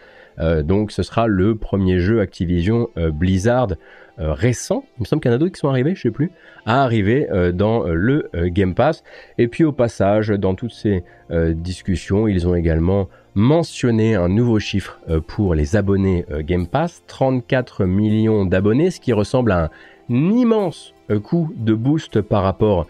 donc, 0.64 0.92
ce 0.92 1.04
sera 1.04 1.26
le 1.26 1.56
premier 1.56 2.00
jeu 2.00 2.20
Activision 2.20 2.90
Blizzard 2.96 3.70
récent. 4.18 4.84
Il 4.98 5.02
me 5.02 5.06
semble 5.06 5.22
qu'il 5.22 5.32
y 5.32 5.34
en 5.34 5.36
a 5.36 5.40
d'autres 5.40 5.54
qui 5.54 5.60
sont 5.60 5.70
arrivés, 5.70 5.96
je 5.96 6.02
sais 6.02 6.12
plus, 6.12 6.32
à 6.66 6.84
arriver 6.84 7.28
dans 7.54 7.84
le 7.84 8.30
Game 8.34 8.74
Pass. 8.74 9.04
Et 9.38 9.48
puis, 9.48 9.64
au 9.64 9.72
passage, 9.72 10.30
dans 10.30 10.56
toutes 10.56 10.74
ces 10.74 11.04
discussions, 11.30 12.28
ils 12.28 12.48
ont 12.48 12.56
également 12.56 13.10
mentionner 13.38 14.16
un 14.16 14.30
nouveau 14.30 14.58
chiffre 14.58 15.00
euh, 15.10 15.22
pour 15.22 15.54
les 15.54 15.76
abonnés 15.76 16.26
euh, 16.32 16.42
Game 16.42 16.66
Pass, 16.66 17.04
34 17.06 17.86
millions 17.86 18.46
d'abonnés, 18.46 18.90
ce 18.90 19.00
qui 19.00 19.14
ressemble 19.14 19.52
à 19.52 19.66
un 19.66 19.70
immense 20.10 20.96
euh, 21.12 21.20
coup 21.20 21.54
de 21.56 21.76
boost 21.76 22.20
par 22.22 22.44
rapport 22.44 22.88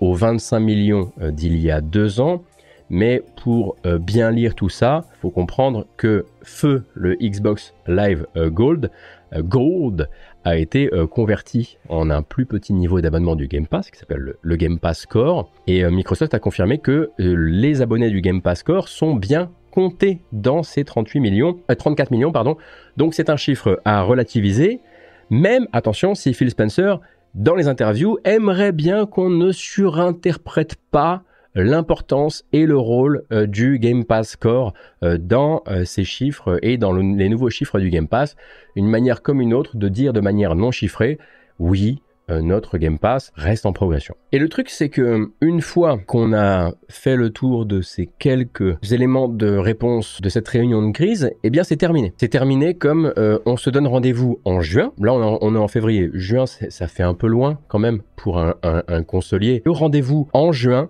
aux 0.00 0.14
25 0.14 0.58
millions 0.58 1.12
d'il 1.20 1.56
y 1.56 1.70
a 1.70 1.80
deux 1.80 2.20
ans. 2.20 2.42
Mais 2.90 3.22
pour 3.40 3.76
bien 4.00 4.32
lire 4.32 4.56
tout 4.56 4.68
ça, 4.68 5.04
faut 5.22 5.30
comprendre 5.30 5.86
que 5.96 6.26
feu 6.42 6.82
le 6.94 7.14
Xbox 7.14 7.72
Live 7.86 8.26
Gold, 8.36 8.90
Gold 9.32 10.08
a 10.44 10.56
été 10.56 10.90
converti 11.10 11.78
en 11.88 12.10
un 12.10 12.22
plus 12.22 12.46
petit 12.46 12.72
niveau 12.72 13.00
d'abonnement 13.00 13.36
du 13.36 13.46
Game 13.46 13.66
Pass 13.66 13.90
qui 13.90 13.98
s'appelle 13.98 14.34
le, 14.40 14.56
Game 14.56 14.78
Pass 14.78 15.06
Core 15.06 15.50
et 15.66 15.84
Microsoft 15.84 16.32
a 16.34 16.38
confirmé 16.38 16.78
que 16.78 17.10
les 17.18 17.82
abonnés 17.82 18.10
du 18.10 18.20
Game 18.20 18.40
Pass 18.40 18.62
Core 18.62 18.88
sont 18.88 19.14
bien 19.14 19.50
compté 19.70 20.20
dans 20.32 20.62
ces 20.62 20.84
38 20.84 21.20
millions, 21.20 21.60
34 21.68 22.12
euh, 22.12 22.14
millions, 22.14 22.32
pardon. 22.32 22.56
Donc 22.96 23.14
c'est 23.14 23.30
un 23.30 23.36
chiffre 23.36 23.80
à 23.84 24.02
relativiser. 24.02 24.80
Même, 25.30 25.66
attention, 25.72 26.14
si 26.14 26.34
Phil 26.34 26.50
Spencer, 26.50 27.00
dans 27.34 27.54
les 27.54 27.68
interviews, 27.68 28.18
aimerait 28.24 28.72
bien 28.72 29.06
qu'on 29.06 29.30
ne 29.30 29.52
surinterprète 29.52 30.76
pas 30.90 31.22
l'importance 31.54 32.44
et 32.52 32.66
le 32.66 32.76
rôle 32.76 33.24
euh, 33.32 33.46
du 33.46 33.78
Game 33.78 34.04
Pass 34.04 34.36
Core 34.36 34.72
euh, 35.02 35.18
dans 35.18 35.62
euh, 35.68 35.84
ces 35.84 36.04
chiffres 36.04 36.58
et 36.62 36.76
dans 36.76 36.92
les 36.92 37.28
nouveaux 37.28 37.50
chiffres 37.50 37.80
du 37.80 37.90
Game 37.90 38.08
Pass. 38.08 38.36
Une 38.76 38.88
manière 38.88 39.22
comme 39.22 39.40
une 39.40 39.54
autre 39.54 39.76
de 39.76 39.88
dire 39.88 40.12
de 40.12 40.20
manière 40.20 40.54
non 40.54 40.70
chiffrée, 40.70 41.18
oui, 41.58 42.02
notre 42.28 42.78
Game 42.78 43.00
Pass 43.00 43.32
reste 43.34 43.66
en 43.66 43.72
progression. 43.72 44.14
Et 44.30 44.38
le 44.38 44.48
truc, 44.48 44.70
c'est 44.70 44.88
que 44.88 45.32
une 45.40 45.60
fois 45.60 45.98
qu'on 45.98 46.32
a 46.32 46.70
fait 46.88 47.16
le 47.16 47.30
tour 47.30 47.66
de 47.66 47.80
ces 47.80 48.08
quelques 48.20 48.76
éléments 48.92 49.26
de 49.26 49.56
réponse 49.56 50.20
de 50.22 50.28
cette 50.28 50.46
réunion 50.46 50.86
de 50.86 50.92
crise, 50.92 51.32
eh 51.42 51.50
bien, 51.50 51.64
c'est 51.64 51.76
terminé. 51.76 52.14
C'est 52.18 52.28
terminé 52.28 52.74
comme 52.74 53.12
on 53.16 53.56
se 53.56 53.68
donne 53.68 53.88
rendez-vous 53.88 54.38
en 54.44 54.60
juin. 54.60 54.92
Là, 55.00 55.12
on, 55.12 55.54
est 55.56 55.58
en 55.58 55.66
février. 55.66 56.08
Juin, 56.14 56.46
ça 56.46 56.86
fait 56.86 57.02
un 57.02 57.14
peu 57.14 57.26
loin 57.26 57.58
quand 57.66 57.80
même 57.80 58.00
pour 58.14 58.38
un, 58.38 58.54
un, 58.62 59.02
consolier. 59.02 59.60
Le 59.64 59.72
rendez-vous 59.72 60.28
en 60.32 60.52
juin 60.52 60.88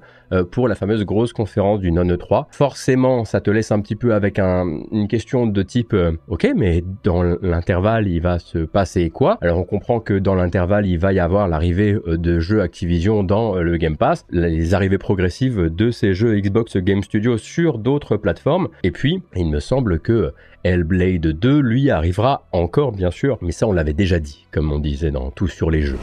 pour 0.51 0.69
la 0.69 0.75
fameuse 0.75 1.05
grosse 1.05 1.33
conférence 1.33 1.81
du 1.81 1.93
non-E3. 1.93 2.47
Forcément, 2.51 3.25
ça 3.25 3.41
te 3.41 3.51
laisse 3.51 3.73
un 3.73 3.81
petit 3.81 3.97
peu 3.97 4.15
avec 4.15 4.39
une 4.39 5.09
question 5.09 5.47
de 5.47 5.63
type 5.63 5.93
euh, 5.93 6.13
OK, 6.29 6.49
mais 6.57 6.85
dans 7.05 7.23
l'intervalle, 7.23 8.09
il 8.09 8.21
va 8.21 8.39
se 8.39 8.59
passer 8.59 9.11
quoi? 9.11 9.39
Alors 9.41 9.59
on 9.59 9.65
comprend 9.65 10.01
que 10.01 10.15
dans 10.15 10.35
l'intervalle, 10.35 10.87
il 10.87 10.99
va 10.99 11.13
y 11.13 11.21
avoir 11.21 11.49
l'arrivée 11.49 11.99
euh, 12.07 12.17
de 12.17 12.41
jeux 12.41 12.63
Activision 12.63 13.23
dans 13.23 13.57
le 13.57 13.77
Game 13.77 13.97
Pass, 13.97 14.27
les 14.31 14.75
arrivées 14.75 14.99
progressives 14.99 15.75
de 15.75 15.91
ces 15.91 16.15
jeux 16.15 16.39
Xbox 16.39 16.77
Game 16.77 17.03
Studio 17.03 17.39
sur 17.39 17.79
d'autres 17.79 18.17
plateformes. 18.17 18.69
Et 18.83 18.91
puis, 18.91 19.23
il 19.37 19.51
me 19.51 19.61
semble 19.61 20.01
que 20.01 20.33
Hellblade 20.63 21.27
2, 21.27 21.61
lui, 21.61 21.91
arrivera 21.91 22.47
encore, 22.53 22.93
bien 22.93 23.11
sûr, 23.11 23.39
mais 23.41 23.53
ça, 23.53 23.67
on 23.67 23.73
l'avait 23.73 23.95
déjà 23.95 24.19
dit, 24.19 24.47
comme 24.51 24.71
on 24.71 24.79
disait 24.79 25.11
dans 25.11 25.31
Tout 25.31 25.49
sur 25.49 25.71
les 25.71 25.83
jeux. 25.83 25.99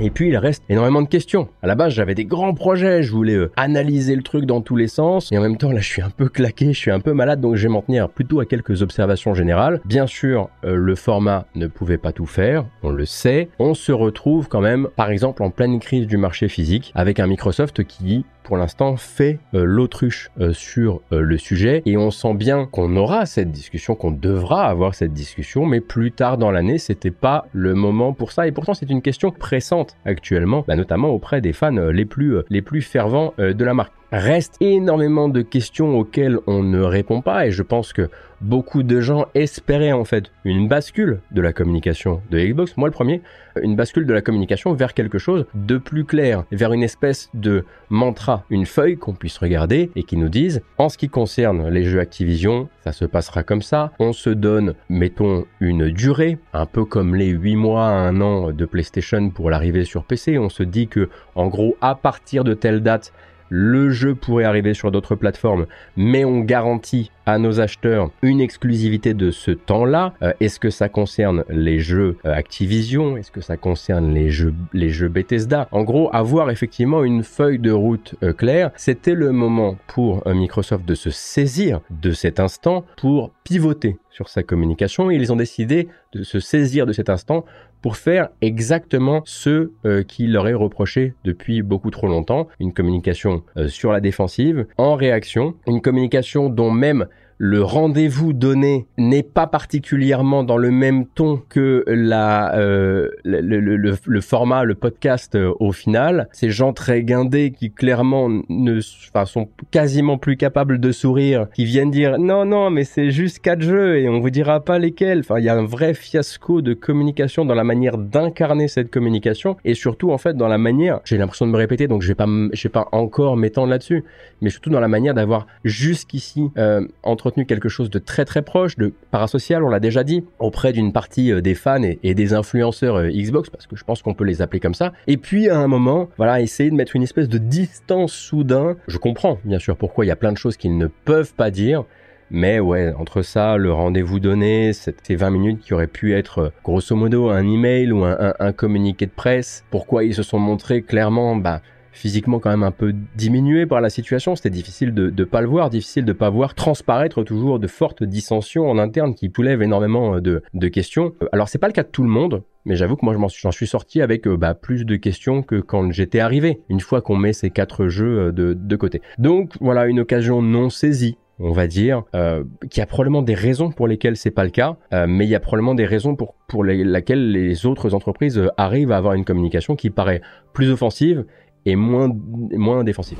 Et 0.00 0.10
puis, 0.10 0.28
il 0.28 0.36
reste 0.36 0.62
énormément 0.68 1.00
de 1.00 1.08
questions. 1.08 1.48
À 1.62 1.66
la 1.66 1.74
base, 1.74 1.94
j'avais 1.94 2.14
des 2.14 2.24
grands 2.24 2.54
projets, 2.54 3.02
je 3.02 3.10
voulais 3.10 3.36
euh, 3.36 3.50
analyser 3.56 4.14
le 4.14 4.22
truc 4.22 4.44
dans 4.44 4.60
tous 4.60 4.76
les 4.76 4.88
sens, 4.88 5.30
et 5.32 5.38
en 5.38 5.40
même 5.40 5.56
temps, 5.56 5.72
là, 5.72 5.80
je 5.80 5.88
suis 5.88 6.02
un 6.02 6.10
peu 6.10 6.28
claqué, 6.28 6.72
je 6.72 6.78
suis 6.78 6.90
un 6.90 7.00
peu 7.00 7.12
malade, 7.12 7.40
donc 7.40 7.56
je 7.56 7.62
vais 7.62 7.72
m'en 7.72 7.82
tenir 7.82 8.08
plutôt 8.10 8.40
à 8.40 8.46
quelques 8.46 8.82
observations 8.82 9.34
générales. 9.34 9.80
Bien 9.84 10.06
sûr, 10.06 10.50
euh, 10.64 10.74
le 10.74 10.94
format 10.94 11.46
ne 11.54 11.66
pouvait 11.66 11.98
pas 11.98 12.12
tout 12.12 12.26
faire, 12.26 12.66
on 12.82 12.90
le 12.90 13.06
sait. 13.06 13.48
On 13.58 13.74
se 13.74 13.92
retrouve 13.92 14.48
quand 14.48 14.60
même, 14.60 14.88
par 14.94 15.10
exemple, 15.10 15.42
en 15.42 15.50
pleine 15.50 15.78
crise 15.80 16.06
du 16.06 16.16
marché 16.16 16.48
physique, 16.48 16.92
avec 16.94 17.18
un 17.18 17.26
Microsoft 17.26 17.84
qui 17.84 18.24
pour 18.42 18.56
l'instant 18.56 18.96
fait 18.96 19.38
euh, 19.54 19.64
l'autruche 19.64 20.30
euh, 20.40 20.52
sur 20.52 21.00
euh, 21.12 21.20
le 21.20 21.38
sujet 21.38 21.82
et 21.86 21.96
on 21.96 22.10
sent 22.10 22.34
bien 22.34 22.66
qu'on 22.66 22.96
aura 22.96 23.26
cette 23.26 23.50
discussion, 23.50 23.94
qu'on 23.94 24.10
devra 24.10 24.66
avoir 24.66 24.94
cette 24.94 25.12
discussion, 25.12 25.66
mais 25.66 25.80
plus 25.80 26.12
tard 26.12 26.38
dans 26.38 26.50
l'année, 26.50 26.78
c'était 26.78 27.10
pas 27.10 27.46
le 27.52 27.74
moment 27.74 28.12
pour 28.12 28.32
ça 28.32 28.46
et 28.46 28.52
pourtant 28.52 28.74
c'est 28.74 28.90
une 28.90 29.02
question 29.02 29.30
pressante 29.30 29.96
actuellement, 30.04 30.64
bah, 30.66 30.76
notamment 30.76 31.10
auprès 31.10 31.40
des 31.40 31.52
fans 31.52 31.70
les 31.70 32.04
plus 32.04 32.36
les 32.50 32.62
plus 32.62 32.82
fervents 32.82 33.34
de 33.38 33.64
la 33.64 33.74
marque. 33.74 33.92
Reste 34.12 34.56
énormément 34.60 35.28
de 35.28 35.40
questions 35.40 35.98
auxquelles 35.98 36.38
on 36.46 36.62
ne 36.62 36.80
répond 36.80 37.22
pas 37.22 37.46
et 37.46 37.50
je 37.50 37.62
pense 37.62 37.94
que 37.94 38.10
beaucoup 38.42 38.82
de 38.82 39.00
gens 39.00 39.26
espéraient 39.34 39.92
en 39.92 40.04
fait 40.04 40.30
une 40.44 40.68
bascule 40.68 41.20
de 41.30 41.40
la 41.40 41.52
communication 41.52 42.20
de 42.30 42.38
Xbox, 42.38 42.76
moi 42.76 42.88
le 42.88 42.92
premier, 42.92 43.22
une 43.62 43.76
bascule 43.76 44.06
de 44.06 44.12
la 44.12 44.20
communication 44.20 44.74
vers 44.74 44.94
quelque 44.94 45.18
chose 45.18 45.46
de 45.54 45.78
plus 45.78 46.04
clair, 46.04 46.44
vers 46.50 46.72
une 46.72 46.82
espèce 46.82 47.30
de 47.34 47.64
mantra, 47.88 48.44
une 48.50 48.66
feuille 48.66 48.96
qu'on 48.96 49.14
puisse 49.14 49.38
regarder 49.38 49.90
et 49.94 50.02
qui 50.02 50.16
nous 50.16 50.28
dise 50.28 50.62
en 50.78 50.88
ce 50.88 50.98
qui 50.98 51.08
concerne 51.08 51.68
les 51.68 51.84
jeux 51.84 52.00
Activision, 52.00 52.68
ça 52.84 52.92
se 52.92 53.04
passera 53.04 53.42
comme 53.42 53.62
ça, 53.62 53.92
on 53.98 54.12
se 54.12 54.30
donne, 54.30 54.74
mettons, 54.88 55.44
une 55.60 55.90
durée, 55.90 56.38
un 56.52 56.66
peu 56.66 56.84
comme 56.84 57.14
les 57.14 57.28
8 57.28 57.56
mois 57.56 57.86
à 57.86 57.92
un 57.92 58.20
an 58.20 58.50
de 58.50 58.64
PlayStation 58.64 59.30
pour 59.30 59.50
l'arrivée 59.50 59.84
sur 59.84 60.04
PC, 60.04 60.38
on 60.38 60.48
se 60.48 60.62
dit 60.62 60.88
que 60.88 61.08
en 61.34 61.46
gros 61.46 61.76
à 61.80 61.94
partir 61.94 62.44
de 62.44 62.54
telle 62.54 62.82
date, 62.82 63.12
le 63.54 63.90
jeu 63.90 64.14
pourrait 64.14 64.44
arriver 64.44 64.72
sur 64.72 64.90
d'autres 64.90 65.14
plateformes, 65.14 65.66
mais 65.94 66.24
on 66.24 66.40
garantit 66.40 67.10
à 67.26 67.38
nos 67.38 67.60
acheteurs 67.60 68.10
une 68.22 68.40
exclusivité 68.40 69.12
de 69.12 69.30
ce 69.30 69.50
temps-là. 69.50 70.14
Euh, 70.22 70.32
est-ce 70.40 70.58
que 70.58 70.70
ça 70.70 70.88
concerne 70.88 71.44
les 71.50 71.78
jeux 71.78 72.16
euh, 72.24 72.32
Activision? 72.32 73.18
Est-ce 73.18 73.30
que 73.30 73.42
ça 73.42 73.58
concerne 73.58 74.14
les 74.14 74.30
jeux, 74.30 75.08
Bethesda? 75.08 75.68
En 75.70 75.82
gros, 75.82 76.08
avoir 76.14 76.48
effectivement 76.50 77.04
une 77.04 77.22
feuille 77.22 77.58
de 77.58 77.70
route 77.70 78.14
euh, 78.22 78.32
claire, 78.32 78.70
c'était 78.76 79.14
le 79.14 79.32
moment 79.32 79.76
pour 79.86 80.26
Microsoft 80.26 80.86
de 80.86 80.94
se 80.94 81.10
saisir 81.10 81.80
de 81.90 82.12
cet 82.12 82.40
instant 82.40 82.86
pour 82.96 83.32
pivoter 83.44 83.98
sur 84.08 84.30
sa 84.30 84.42
communication. 84.42 85.10
Et 85.10 85.16
ils 85.16 85.30
ont 85.30 85.36
décidé 85.36 85.88
de 86.14 86.22
se 86.22 86.40
saisir 86.40 86.86
de 86.86 86.92
cet 86.92 87.10
instant 87.10 87.44
pour 87.82 87.96
faire 87.96 88.28
exactement 88.40 89.22
ce 89.24 89.72
euh, 89.84 90.02
qui 90.04 90.28
leur 90.28 90.48
est 90.48 90.54
reproché 90.54 91.14
depuis 91.24 91.62
beaucoup 91.62 91.90
trop 91.90 92.06
longtemps, 92.06 92.48
une 92.60 92.72
communication 92.72 93.42
euh, 93.56 93.68
sur 93.68 93.92
la 93.92 94.00
défensive, 94.00 94.66
en 94.78 94.94
réaction, 94.94 95.54
une 95.66 95.82
communication 95.82 96.48
dont 96.48 96.70
même 96.70 97.06
le 97.44 97.60
rendez-vous 97.60 98.32
donné 98.32 98.86
n'est 98.98 99.24
pas 99.24 99.48
particulièrement 99.48 100.44
dans 100.44 100.58
le 100.58 100.70
même 100.70 101.06
ton 101.06 101.42
que 101.48 101.82
la, 101.88 102.54
euh, 102.54 103.08
le, 103.24 104.20
format, 104.20 104.62
le 104.62 104.76
podcast 104.76 105.34
euh, 105.34 105.52
au 105.58 105.72
final. 105.72 106.28
Ces 106.30 106.50
gens 106.50 106.72
très 106.72 107.02
guindés 107.02 107.50
qui 107.50 107.72
clairement 107.72 108.28
ne, 108.48 108.78
sont 108.80 109.48
quasiment 109.72 110.18
plus 110.18 110.36
capables 110.36 110.78
de 110.78 110.92
sourire, 110.92 111.48
qui 111.52 111.64
viennent 111.64 111.90
dire 111.90 112.16
non, 112.16 112.44
non, 112.44 112.70
mais 112.70 112.84
c'est 112.84 113.10
juste 113.10 113.40
quatre 113.40 113.62
jeux 113.62 113.98
et 113.98 114.08
on 114.08 114.20
vous 114.20 114.30
dira 114.30 114.60
pas 114.60 114.78
lesquels. 114.78 115.18
Enfin, 115.18 115.40
il 115.40 115.44
y 115.44 115.48
a 115.48 115.56
un 115.56 115.66
vrai 115.66 115.94
fiasco 115.94 116.62
de 116.62 116.74
communication 116.74 117.44
dans 117.44 117.56
la 117.56 117.64
manière 117.64 117.98
d'incarner 117.98 118.68
cette 118.68 118.88
communication 118.92 119.56
et 119.64 119.74
surtout 119.74 120.12
en 120.12 120.18
fait 120.18 120.36
dans 120.36 120.46
la 120.46 120.58
manière, 120.58 121.00
j'ai 121.02 121.18
l'impression 121.18 121.48
de 121.48 121.50
me 121.50 121.58
répéter 121.58 121.88
donc 121.88 122.02
je 122.02 122.08
vais 122.08 122.14
pas, 122.14 122.28
je 122.52 122.62
vais 122.62 122.72
pas 122.72 122.86
encore 122.92 123.36
m'étendre 123.36 123.70
là-dessus, 123.70 124.04
mais 124.42 124.50
surtout 124.50 124.70
dans 124.70 124.78
la 124.78 124.86
manière 124.86 125.14
d'avoir 125.14 125.48
jusqu'ici 125.64 126.48
euh, 126.56 126.86
entre 127.02 127.31
quelque 127.46 127.68
chose 127.68 127.90
de 127.90 127.98
très 127.98 128.24
très 128.24 128.42
proche, 128.42 128.76
de 128.76 128.92
parasocial, 129.10 129.64
on 129.64 129.68
l'a 129.68 129.80
déjà 129.80 130.04
dit, 130.04 130.24
auprès 130.38 130.72
d'une 130.72 130.92
partie 130.92 131.32
euh, 131.32 131.40
des 131.40 131.54
fans 131.54 131.82
et, 131.82 132.14
des 132.14 132.34
influenceurs 132.34 132.96
euh, 132.96 133.08
Xbox, 133.08 133.50
parce 133.50 133.66
que 133.66 133.76
je 133.76 133.84
pense 133.84 134.02
qu'on 134.02 134.14
peut 134.14 134.24
les 134.24 134.42
appeler 134.42 134.60
comme 134.60 134.74
ça. 134.74 134.92
Et 135.06 135.16
puis 135.16 135.48
à 135.48 135.58
un 135.58 135.66
moment, 135.66 136.08
voilà, 136.16 136.40
essayer 136.40 136.70
de 136.70 136.74
mettre 136.74 136.96
une 136.96 137.02
espèce 137.02 137.28
de 137.28 137.38
distance 137.38 138.12
soudain. 138.12 138.76
Je 138.86 138.98
comprends 138.98 139.38
bien 139.44 139.58
sûr 139.58 139.76
pourquoi 139.76 140.04
il 140.04 140.08
y 140.08 140.12
a 140.12 140.16
plein 140.16 140.32
de 140.32 140.38
choses 140.38 140.56
qu'ils 140.56 140.76
ne 140.76 140.86
peuvent 140.86 141.34
pas 141.34 141.50
dire. 141.50 141.84
Mais 142.30 142.60
ouais, 142.60 142.94
entre 142.94 143.20
ça, 143.20 143.58
le 143.58 143.72
rendez-vous 143.72 144.18
donné, 144.18 144.72
ces 144.72 145.16
20 145.16 145.30
minutes 145.30 145.60
qui 145.60 145.74
auraient 145.74 145.86
pu 145.86 146.14
être 146.14 146.38
euh, 146.38 146.50
grosso 146.64 146.96
modo 146.96 147.28
un 147.28 147.46
email 147.46 147.92
ou 147.92 148.04
un, 148.04 148.34
un 148.38 148.52
communiqué 148.52 149.06
de 149.06 149.10
presse, 149.10 149.64
pourquoi 149.70 150.04
ils 150.04 150.14
se 150.14 150.22
sont 150.22 150.38
montrés 150.38 150.82
clairement, 150.82 151.36
bah, 151.36 151.60
physiquement 151.92 152.40
quand 152.40 152.50
même 152.50 152.62
un 152.62 152.72
peu 152.72 152.94
diminué 153.14 153.66
par 153.66 153.80
la 153.80 153.90
situation. 153.90 154.34
C'était 154.34 154.50
difficile 154.50 154.92
de 154.94 155.10
ne 155.10 155.24
pas 155.24 155.40
le 155.40 155.46
voir, 155.46 155.70
difficile 155.70 156.04
de 156.04 156.12
pas 156.12 156.30
voir 156.30 156.54
transparaître 156.54 157.22
toujours 157.22 157.58
de 157.58 157.66
fortes 157.66 158.02
dissensions 158.02 158.68
en 158.68 158.78
interne 158.78 159.14
qui 159.14 159.30
soulèvent 159.34 159.62
énormément 159.62 160.16
euh, 160.16 160.20
de, 160.20 160.42
de 160.54 160.68
questions. 160.68 161.12
Euh, 161.22 161.26
alors 161.32 161.48
c'est 161.48 161.58
pas 161.58 161.68
le 161.68 161.72
cas 161.72 161.82
de 161.82 161.88
tout 161.88 162.02
le 162.02 162.08
monde, 162.08 162.42
mais 162.64 162.76
j'avoue 162.76 162.96
que 162.96 163.04
moi 163.04 163.14
j'en 163.14 163.50
suis 163.50 163.66
sorti 163.66 164.00
avec 164.00 164.26
euh, 164.26 164.36
bah, 164.36 164.54
plus 164.54 164.84
de 164.84 164.96
questions 164.96 165.42
que 165.42 165.60
quand 165.60 165.92
j'étais 165.92 166.20
arrivé, 166.20 166.60
une 166.68 166.80
fois 166.80 167.02
qu'on 167.02 167.16
met 167.16 167.32
ces 167.32 167.50
quatre 167.50 167.88
jeux 167.88 168.32
de, 168.32 168.54
de 168.54 168.76
côté. 168.76 169.02
Donc 169.18 169.52
voilà, 169.60 169.86
une 169.86 170.00
occasion 170.00 170.42
non 170.42 170.70
saisie 170.70 171.16
on 171.38 171.50
va 171.50 171.66
dire, 171.66 172.04
euh, 172.14 172.44
qu'il 172.70 172.80
y 172.80 172.82
a 172.82 172.86
probablement 172.86 173.22
des 173.22 173.34
raisons 173.34 173.72
pour 173.72 173.88
lesquelles 173.88 174.16
c'est 174.16 174.30
pas 174.30 174.44
le 174.44 174.50
cas, 174.50 174.76
mais 175.08 175.24
il 175.24 175.28
y 175.28 175.34
a 175.34 175.40
probablement 175.40 175.74
des 175.74 175.86
raisons 175.86 176.14
pour, 176.14 176.36
pour 176.46 176.62
lesquelles 176.62 177.32
les 177.32 177.66
autres 177.66 177.94
entreprises 177.94 178.40
arrivent 178.56 178.92
à 178.92 178.96
avoir 178.96 179.14
une 179.14 179.24
communication 179.24 179.74
qui 179.74 179.90
paraît 179.90 180.20
plus 180.52 180.70
offensive 180.70 181.24
et 181.66 181.76
moins, 181.76 182.10
moins 182.52 182.84
défensif. 182.84 183.18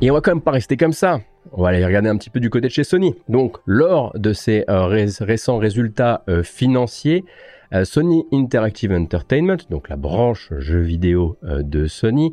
Et 0.00 0.10
on 0.10 0.14
va 0.14 0.20
quand 0.20 0.32
même 0.32 0.42
pas 0.42 0.50
rester 0.50 0.76
comme 0.76 0.92
ça. 0.92 1.20
On 1.52 1.62
va 1.62 1.68
aller 1.68 1.84
regarder 1.84 2.08
un 2.08 2.16
petit 2.16 2.30
peu 2.30 2.40
du 2.40 2.50
côté 2.50 2.68
de 2.68 2.72
chez 2.72 2.84
Sony. 2.84 3.14
Donc, 3.28 3.58
lors 3.66 4.12
de 4.18 4.32
ces 4.32 4.64
euh, 4.68 4.86
récents 4.86 5.58
résultats 5.58 6.24
euh, 6.28 6.42
financiers, 6.42 7.24
euh, 7.72 7.84
Sony 7.84 8.26
Interactive 8.32 8.92
Entertainment, 8.92 9.56
donc 9.70 9.88
la 9.88 9.96
branche 9.96 10.50
jeux 10.58 10.80
vidéo 10.80 11.36
de 11.42 11.86
Sony, 11.86 12.32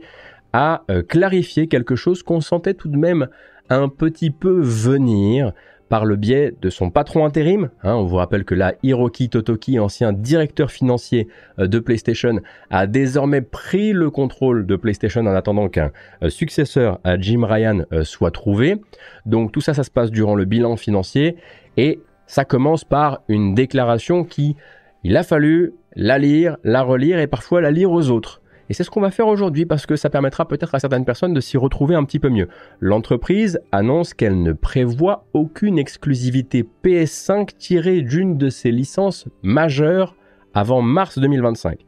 a 0.54 0.84
clarifié 1.08 1.68
quelque 1.68 1.96
chose 1.96 2.24
qu'on 2.24 2.42
sentait 2.42 2.74
tout 2.74 2.90
de 2.90 2.98
même 2.98 3.30
un 3.70 3.88
petit 3.88 4.32
peu 4.32 4.60
venir 4.60 5.54
par 5.92 6.06
le 6.06 6.16
biais 6.16 6.54
de 6.62 6.70
son 6.70 6.90
patron 6.90 7.26
intérim. 7.26 7.70
Hein, 7.84 7.96
on 7.96 8.06
vous 8.06 8.16
rappelle 8.16 8.46
que 8.46 8.56
là, 8.56 8.76
Hiroki 8.82 9.28
Totoki, 9.28 9.78
ancien 9.78 10.14
directeur 10.14 10.72
financier 10.72 11.28
euh, 11.60 11.68
de 11.68 11.80
PlayStation, 11.80 12.40
a 12.70 12.88
désormais 12.88 13.42
pris 13.42 13.92
le 13.92 14.10
contrôle 14.10 14.66
de 14.66 14.78
PlayStation 14.78 15.20
en 15.20 15.36
attendant 15.36 15.68
qu'un 15.68 15.92
euh, 16.24 16.30
successeur 16.30 17.00
à 17.04 17.20
Jim 17.20 17.44
Ryan 17.44 17.82
euh, 17.92 18.06
soit 18.06 18.32
trouvé. 18.32 18.78
Donc 19.26 19.52
tout 19.52 19.60
ça, 19.60 19.74
ça 19.74 19.84
se 19.84 19.92
passe 19.92 20.12
durant 20.12 20.34
le 20.34 20.46
bilan 20.46 20.78
financier 20.78 21.36
et 21.76 22.00
ça 22.26 22.46
commence 22.46 22.86
par 22.86 23.24
une 23.28 23.54
déclaration 23.54 24.24
qui, 24.24 24.56
il 25.04 25.18
a 25.18 25.24
fallu 25.24 25.74
la 25.98 26.18
lire, 26.20 26.56
la 26.64 26.84
relire 26.84 27.20
et 27.20 27.28
parfois 27.28 27.60
la 27.60 27.70
lire 27.70 27.92
aux 27.92 28.10
autres. 28.10 28.41
Et 28.70 28.74
c'est 28.74 28.84
ce 28.84 28.90
qu'on 28.90 29.02
va 29.02 29.12
faire 29.12 29.28
aujourd'hui 29.28 29.66
parce 29.66 29.86
que 29.86 29.96
ça 29.96 30.10
permettra 30.10 30.48
peut-être 30.48 30.76
à 30.76 30.80
certaines 30.80 31.06
personnes 31.06 31.34
de 31.34 31.42
s'y 31.42 31.58
retrouver 31.58 31.96
un 31.96 32.04
petit 32.04 32.20
peu 32.20 32.30
mieux. 32.30 32.48
L'entreprise 32.80 33.60
annonce 33.72 34.14
qu'elle 34.14 34.42
ne 34.42 34.54
prévoit 34.54 35.26
aucune 35.34 35.78
exclusivité 35.78 36.66
PS5 36.84 37.58
tirée 37.58 38.02
d'une 38.02 38.38
de 38.38 38.50
ses 38.50 38.72
licences 38.72 39.28
majeures 39.44 40.16
avant 40.54 40.82
mars 40.82 41.20
2025. 41.20 41.80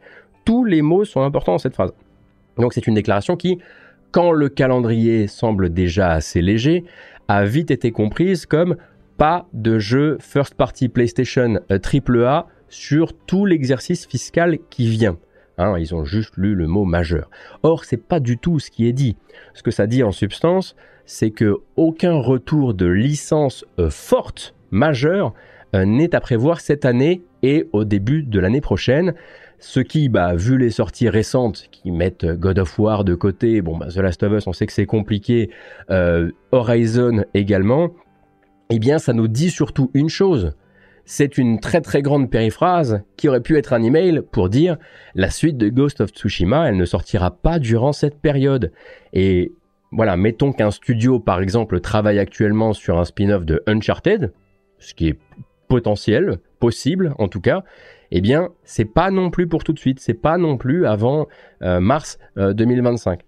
Tous 0.45 0.65
les 0.65 0.81
mots 0.81 1.05
sont 1.05 1.21
importants 1.21 1.53
dans 1.53 1.57
cette 1.57 1.73
phrase. 1.73 1.93
Donc 2.57 2.73
c'est 2.73 2.87
une 2.87 2.95
déclaration 2.95 3.35
qui 3.35 3.59
quand 4.13 4.31
le 4.31 4.47
calendrier 4.47 5.25
semble 5.25 5.73
déjà 5.73 6.11
assez 6.11 6.39
léger, 6.39 6.83
a 7.27 7.45
vite 7.45 7.71
été 7.71 7.91
comprise 7.91 8.45
comme 8.45 8.75
pas 9.17 9.47
de 9.53 9.79
jeu 9.79 10.17
first 10.21 10.53
party 10.53 10.87
PlayStation 10.87 11.59
AAA 11.69 12.45
sur 12.69 13.13
tout 13.13 13.45
l'exercice 13.45 14.05
fiscal 14.05 14.59
qui 14.69 14.87
vient. 14.87 15.17
Hein, 15.57 15.77
ils 15.77 15.93
ont 15.93 16.03
juste 16.03 16.33
lu 16.37 16.55
le 16.55 16.67
mot 16.67 16.85
majeur. 16.85 17.29
Or, 17.61 17.85
c'est 17.85 17.97
pas 17.97 18.19
du 18.19 18.37
tout 18.37 18.59
ce 18.59 18.71
qui 18.71 18.87
est 18.87 18.93
dit. 18.93 19.15
Ce 19.53 19.61
que 19.61 19.71
ça 19.71 19.87
dit 19.87 20.03
en 20.03 20.11
substance, 20.11 20.75
c'est 21.05 21.31
que 21.31 21.57
aucun 21.75 22.13
retour 22.13 22.73
de 22.73 22.85
licence 22.85 23.65
euh, 23.79 23.89
forte 23.89 24.55
majeure 24.71 25.33
euh, 25.75 25.85
n'est 25.85 26.15
à 26.15 26.21
prévoir 26.21 26.59
cette 26.59 26.85
année 26.85 27.23
et 27.41 27.67
au 27.73 27.83
début 27.83 28.23
de 28.23 28.39
l'année 28.39 28.61
prochaine. 28.61 29.13
Ce 29.59 29.79
qui, 29.79 30.09
bah, 30.09 30.35
vu 30.35 30.57
les 30.57 30.71
sorties 30.71 31.07
récentes 31.07 31.69
qui 31.71 31.91
mettent 31.91 32.25
God 32.25 32.59
of 32.59 32.77
War 32.79 33.03
de 33.03 33.15
côté, 33.15 33.61
bon, 33.61 33.77
bah, 33.77 33.87
The 33.87 33.97
Last 33.97 34.23
of 34.23 34.33
Us, 34.33 34.47
on 34.47 34.53
sait 34.53 34.65
que 34.65 34.73
c'est 34.73 34.85
compliqué, 34.85 35.51
euh, 35.89 36.31
Horizon 36.51 37.23
également, 37.33 37.91
eh 38.69 38.79
bien, 38.79 38.97
ça 38.97 39.13
nous 39.13 39.27
dit 39.27 39.49
surtout 39.49 39.89
une 39.93 40.09
chose, 40.09 40.53
c'est 41.05 41.37
une 41.37 41.59
très 41.59 41.81
très 41.81 42.01
grande 42.01 42.29
périphrase 42.29 43.01
qui 43.17 43.27
aurait 43.27 43.41
pu 43.41 43.57
être 43.57 43.73
un 43.73 43.83
email 43.83 44.21
pour 44.31 44.49
dire 44.49 44.77
la 45.15 45.29
suite 45.29 45.57
de 45.57 45.69
Ghost 45.69 46.01
of 46.01 46.11
Tsushima, 46.11 46.69
elle 46.69 46.77
ne 46.77 46.85
sortira 46.85 47.31
pas 47.31 47.59
durant 47.59 47.91
cette 47.91 48.19
période. 48.19 48.71
Et 49.11 49.53
voilà, 49.91 50.15
mettons 50.17 50.53
qu'un 50.53 50.71
studio 50.71 51.19
par 51.19 51.41
exemple 51.41 51.79
travaille 51.79 52.19
actuellement 52.19 52.73
sur 52.73 52.99
un 52.99 53.05
spin-off 53.05 53.45
de 53.45 53.61
Uncharted, 53.67 54.33
ce 54.79 54.93
qui 54.93 55.09
est 55.09 55.19
potentiel, 55.67 56.39
possible 56.59 57.13
en 57.17 57.27
tout 57.27 57.41
cas, 57.41 57.63
eh 58.15 58.21
bien, 58.21 58.49
c'est 58.63 58.85
pas 58.85 59.09
non 59.09 59.31
plus 59.31 59.47
pour 59.47 59.63
tout 59.63 59.73
de 59.73 59.79
suite, 59.79 59.99
c'est 59.99 60.13
pas 60.13 60.37
non 60.37 60.55
plus 60.57 60.85
avant 60.85 61.27
euh, 61.63 61.79
mars 61.79 62.19
2025. 62.37 63.19
Euh, 63.19 63.23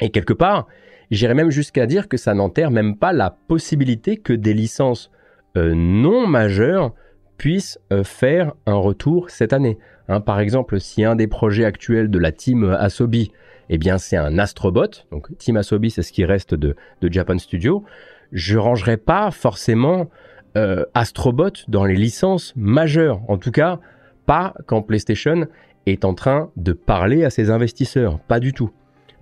Et 0.00 0.10
quelque 0.10 0.32
part, 0.32 0.66
j'irais 1.12 1.34
même 1.34 1.50
jusqu'à 1.50 1.86
dire 1.86 2.08
que 2.08 2.16
ça 2.16 2.34
n'enterre 2.34 2.72
même 2.72 2.96
pas 2.96 3.12
la 3.12 3.30
possibilité 3.30 4.16
que 4.16 4.32
des 4.32 4.54
licences 4.54 5.12
non 5.56 6.26
majeurs 6.26 6.92
puissent 7.38 7.78
euh, 7.92 8.04
faire 8.04 8.52
un 8.66 8.74
retour 8.74 9.30
cette 9.30 9.54
année. 9.54 9.78
Hein, 10.08 10.20
par 10.20 10.40
exemple, 10.40 10.78
si 10.80 11.04
un 11.04 11.16
des 11.16 11.28
projets 11.28 11.64
actuels 11.64 12.10
de 12.10 12.18
la 12.18 12.32
team 12.32 12.64
Asobi, 12.64 13.32
eh 13.70 13.78
bien 13.78 13.96
c'est 13.96 14.16
un 14.16 14.38
Astrobot, 14.38 15.04
donc 15.10 15.28
Team 15.38 15.56
Asobi 15.56 15.90
c'est 15.90 16.02
ce 16.02 16.12
qui 16.12 16.24
reste 16.24 16.54
de, 16.54 16.76
Japan 17.02 17.38
Studio, 17.38 17.84
je 18.32 18.58
rangerai 18.58 18.96
pas 18.96 19.30
forcément 19.30 20.08
euh, 20.56 20.84
Astrobot 20.94 21.52
dans 21.68 21.84
les 21.84 21.94
licences 21.94 22.52
majeures. 22.56 23.20
En 23.28 23.38
tout 23.38 23.52
cas, 23.52 23.78
pas 24.26 24.54
quand 24.66 24.82
PlayStation 24.82 25.46
est 25.86 26.04
en 26.04 26.14
train 26.14 26.50
de 26.56 26.72
parler 26.72 27.24
à 27.24 27.30
ses 27.30 27.50
investisseurs, 27.50 28.18
pas 28.20 28.40
du 28.40 28.52
tout. 28.52 28.70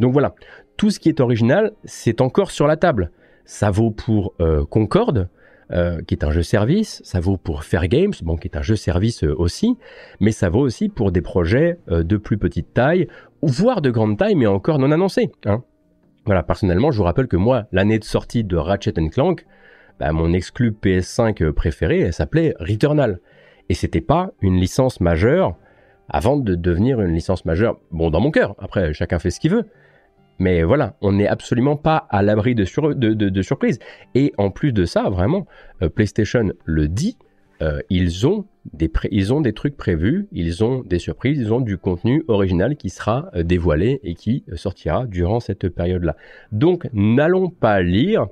Donc 0.01 0.13
voilà, 0.13 0.35
tout 0.77 0.91
ce 0.91 0.99
qui 0.99 1.09
est 1.09 1.21
original, 1.21 1.73
c'est 1.85 2.21
encore 2.21 2.51
sur 2.51 2.67
la 2.67 2.77
table. 2.77 3.11
Ça 3.45 3.71
vaut 3.71 3.91
pour 3.91 4.35
Concorde, 4.71 5.29
euh, 5.73 6.01
qui 6.03 6.15
est 6.15 6.25
un 6.25 6.31
jeu 6.31 6.45
service, 6.45 7.03
ça 7.05 7.19
vaut 7.19 7.37
pour 7.37 7.65
Fair 7.65 7.89
Games, 7.89 8.13
bon, 8.23 8.37
qui 8.37 8.47
est 8.47 8.57
un 8.57 8.63
jeu 8.63 8.77
service 8.77 9.25
euh, 9.25 9.35
aussi, 9.37 9.77
mais 10.21 10.31
ça 10.31 10.49
vaut 10.49 10.61
aussi 10.61 10.89
pour 10.89 11.11
des 11.11 11.23
projets 11.23 11.81
euh, 11.91 12.05
de 12.05 12.17
plus 12.17 12.39
petite 12.39 12.73
taille, 12.73 13.09
voire 13.43 13.83
de 13.83 13.91
grande 13.91 14.17
taille, 14.17 14.37
mais 14.37 14.47
encore 14.47 14.79
non 14.79 14.93
annoncés. 14.93 15.33
Hein. 15.45 15.65
Voilà, 16.25 16.45
personnellement, 16.45 16.93
je 16.93 16.99
vous 16.99 17.03
rappelle 17.03 17.27
que 17.27 17.37
moi, 17.37 17.65
l'année 17.73 17.99
de 17.99 18.05
sortie 18.05 18.45
de 18.45 18.57
Ratchet 18.57 18.93
Clank, 19.11 19.45
bah, 19.99 20.13
mon 20.13 20.33
exclu 20.33 20.71
PS5 20.71 21.51
préféré, 21.51 21.99
elle 21.99 22.13
s'appelait 22.13 22.55
Returnal. 22.61 23.19
Et 23.69 23.75
c'était 23.75 24.01
pas 24.01 24.31
une 24.43 24.61
licence 24.61 25.01
majeure 25.01 25.57
avant 26.09 26.37
de 26.37 26.55
devenir 26.55 27.01
une 27.01 27.13
licence 27.13 27.45
majeure. 27.45 27.81
Bon, 27.91 28.11
dans 28.11 28.21
mon 28.21 28.31
cœur, 28.31 28.55
après, 28.59 28.93
chacun 28.93 29.19
fait 29.19 29.31
ce 29.31 29.41
qu'il 29.41 29.51
veut. 29.51 29.65
Mais 30.39 30.63
voilà, 30.63 30.97
on 31.01 31.13
n'est 31.13 31.29
absolument 31.29 31.77
pas 31.77 32.07
à 32.11 32.23
l'abri 32.23 32.55
de, 32.55 32.65
de, 32.95 33.43
surprises. 33.43 33.79
Et 34.15 34.33
en 34.39 34.51
plus 34.51 34.73
de 34.73 34.85
ça, 34.85 35.09
vraiment, 35.09 35.47
euh, 35.83 35.89
PlayStation 35.89 36.53
le 36.65 36.89
dit, 36.89 37.17
euh, 37.63 37.81
ils, 37.89 38.27
ont 38.27 38.45
des 38.75 38.91
ils 39.11 39.33
ont 39.33 39.41
des 39.41 39.55
trucs 39.55 39.79
prévus, 39.79 40.29
ils 40.31 40.63
ont 40.63 40.83
des 40.83 40.99
surprises, 40.99 41.39
ils 41.39 41.55
ont 41.55 41.61
du 41.61 41.79
contenu 41.79 42.23
original 42.29 42.77
qui 42.77 42.91
sera 42.91 43.31
euh, 43.35 43.43
dévoilé 43.43 44.01
et 44.03 44.15
qui 44.15 44.45
sortira 44.55 45.07
durant 45.07 45.41
cette 45.41 45.69
période-là. 45.71 46.17
Donc, 46.53 46.87
n'allons 46.93 47.49
pas 47.49 47.81
lire 47.81 48.27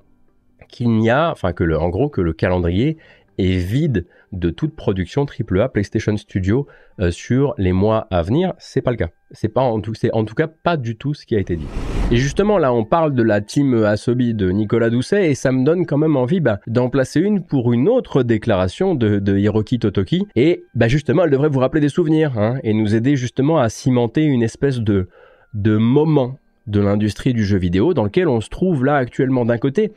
qu'il 0.69 0.91
n'y 0.91 1.09
a, 1.09 1.31
enfin 1.31 1.53
que 1.53 1.65
le, 1.65 1.79
en 1.79 1.89
gros 1.89 2.11
que 2.11 2.21
le 2.21 2.35
calendrier 2.35 2.99
est 3.39 3.57
vide 3.57 4.07
de 4.33 4.51
toute 4.51 4.77
production 4.77 5.25
AAA 5.27 5.69
PlayStation 5.71 6.17
Studio 6.17 6.67
sur 7.11 7.55
les 7.59 7.73
mois 7.73 8.07
à 8.11 8.23
venir. 8.23 8.55
C'est 8.59 8.83
pas 8.83 8.93
le 8.93 8.97
cas. 8.97 9.11
C'est 9.33 9.49
pas 9.49 9.63
en 9.63 9.81
tout, 9.81 9.95
c'est 9.95 10.13
en 10.13 10.25
tout 10.25 10.35
cas 10.35 10.47
pas 10.47 10.77
du 10.77 10.97
tout 10.97 11.15
ce 11.15 11.27
qui 11.27 11.35
a 11.35 11.41
été 11.41 11.57
dit. 11.57 11.67
Et 12.11 12.17
justement, 12.17 12.59
là, 12.59 12.73
on 12.73 12.85
parle 12.85 13.15
de 13.15 13.23
la 13.23 13.41
team 13.41 13.83
Asobi 13.83 14.35
de 14.35 14.51
Nicolas 14.51 14.91
Doucet 14.91 15.31
et 15.31 15.35
ça 15.35 15.53
me 15.53 15.65
donne 15.65 15.87
quand 15.87 15.99
même 15.99 16.17
envie 16.17 16.41
bah, 16.41 16.61
d'en 16.67 16.89
placer 16.89 17.21
une 17.21 17.43
pour 17.43 17.73
une 17.73 17.89
autre 17.89 18.23
déclaration 18.23 18.95
de, 18.95 19.37
Hiroki 19.37 19.79
Totoki. 19.79 20.27
Et 20.37 20.65
bah, 20.75 20.87
justement, 20.89 21.25
elle 21.25 21.31
devrait 21.31 21.49
vous 21.49 21.61
rappeler 21.61 21.81
des 21.81 21.89
souvenirs 21.89 22.39
hein, 22.39 22.59
et 22.63 22.75
nous 22.75 22.95
aider 22.95 23.17
justement 23.17 23.59
à 23.59 23.69
cimenter 23.69 24.23
une 24.23 24.43
espèce 24.43 24.79
de, 24.79 25.09
de 25.55 25.77
moment 25.77 26.39
de 26.67 26.81
l'industrie 26.81 27.33
du 27.33 27.45
jeu 27.45 27.59
vidéo 27.59 27.95
dans 27.95 28.05
lequel 28.05 28.29
on 28.29 28.41
se 28.41 28.49
trouve 28.49 28.85
là 28.85 28.97
actuellement 28.97 29.45
d'un 29.45 29.59
côté 29.59 29.93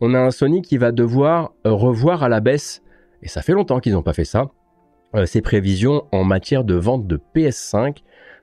on 0.00 0.14
a 0.14 0.18
un 0.18 0.30
Sony 0.30 0.62
qui 0.62 0.76
va 0.76 0.92
devoir 0.92 1.52
euh, 1.66 1.72
revoir 1.72 2.22
à 2.22 2.28
la 2.28 2.40
baisse, 2.40 2.82
et 3.22 3.28
ça 3.28 3.42
fait 3.42 3.52
longtemps 3.52 3.80
qu'ils 3.80 3.92
n'ont 3.92 4.02
pas 4.02 4.12
fait 4.12 4.24
ça, 4.24 4.50
euh, 5.14 5.26
ses 5.26 5.40
prévisions 5.40 6.04
en 6.12 6.24
matière 6.24 6.64
de 6.64 6.74
vente 6.74 7.06
de 7.06 7.20
PS5. 7.34 7.98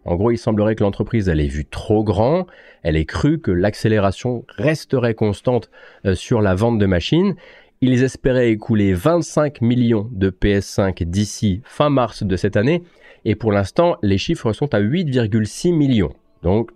En 0.06 0.16
gros, 0.16 0.32
il 0.32 0.38
semblerait 0.38 0.76
que 0.76 0.84
l'entreprise 0.84 1.30
elle 1.30 1.40
ait 1.40 1.48
vu 1.48 1.66
trop 1.66 2.04
grand, 2.04 2.46
elle 2.84 2.98
ait 2.98 3.06
cru 3.06 3.40
que 3.40 3.52
l'accélération 3.52 4.46
resterait 4.58 5.14
constante 5.14 5.70
euh, 6.06 6.16
sur 6.16 6.42
la 6.42 6.56
vente 6.56 6.78
de 6.78 6.86
machines. 6.86 7.36
Ils 7.82 8.04
espéraient 8.04 8.52
écouler 8.52 8.94
25 8.94 9.62
millions 9.62 10.10
de 10.12 10.30
PS5 10.30 11.04
d'ici 11.04 11.62
fin 11.64 11.90
mars 11.90 12.24
de 12.24 12.36
cette 12.36 12.58
année, 12.58 12.84
et 13.26 13.36
pour 13.36 13.52
l'instant, 13.52 13.98
les 14.02 14.18
chiffres 14.18 14.52
sont 14.54 14.74
à 14.74 14.82
8,6 14.82 15.74
millions. 15.74 16.14
Donc, 16.44 16.72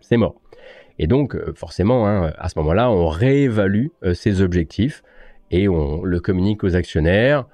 c'est 0.00 0.16
mort. 0.16 0.34
Et 0.98 1.06
donc, 1.06 1.34
euh, 1.34 1.52
forcément, 1.54 2.06
hein, 2.06 2.32
à 2.36 2.48
ce 2.48 2.58
moment-là, 2.58 2.90
on 2.90 3.08
réévalue 3.08 3.88
euh, 4.04 4.14
ses 4.14 4.40
objectifs 4.40 5.02
et 5.50 5.68
on 5.68 6.02
le 6.02 6.18
communique 6.18 6.64
aux 6.64 6.74
actionnaires, 6.76 7.46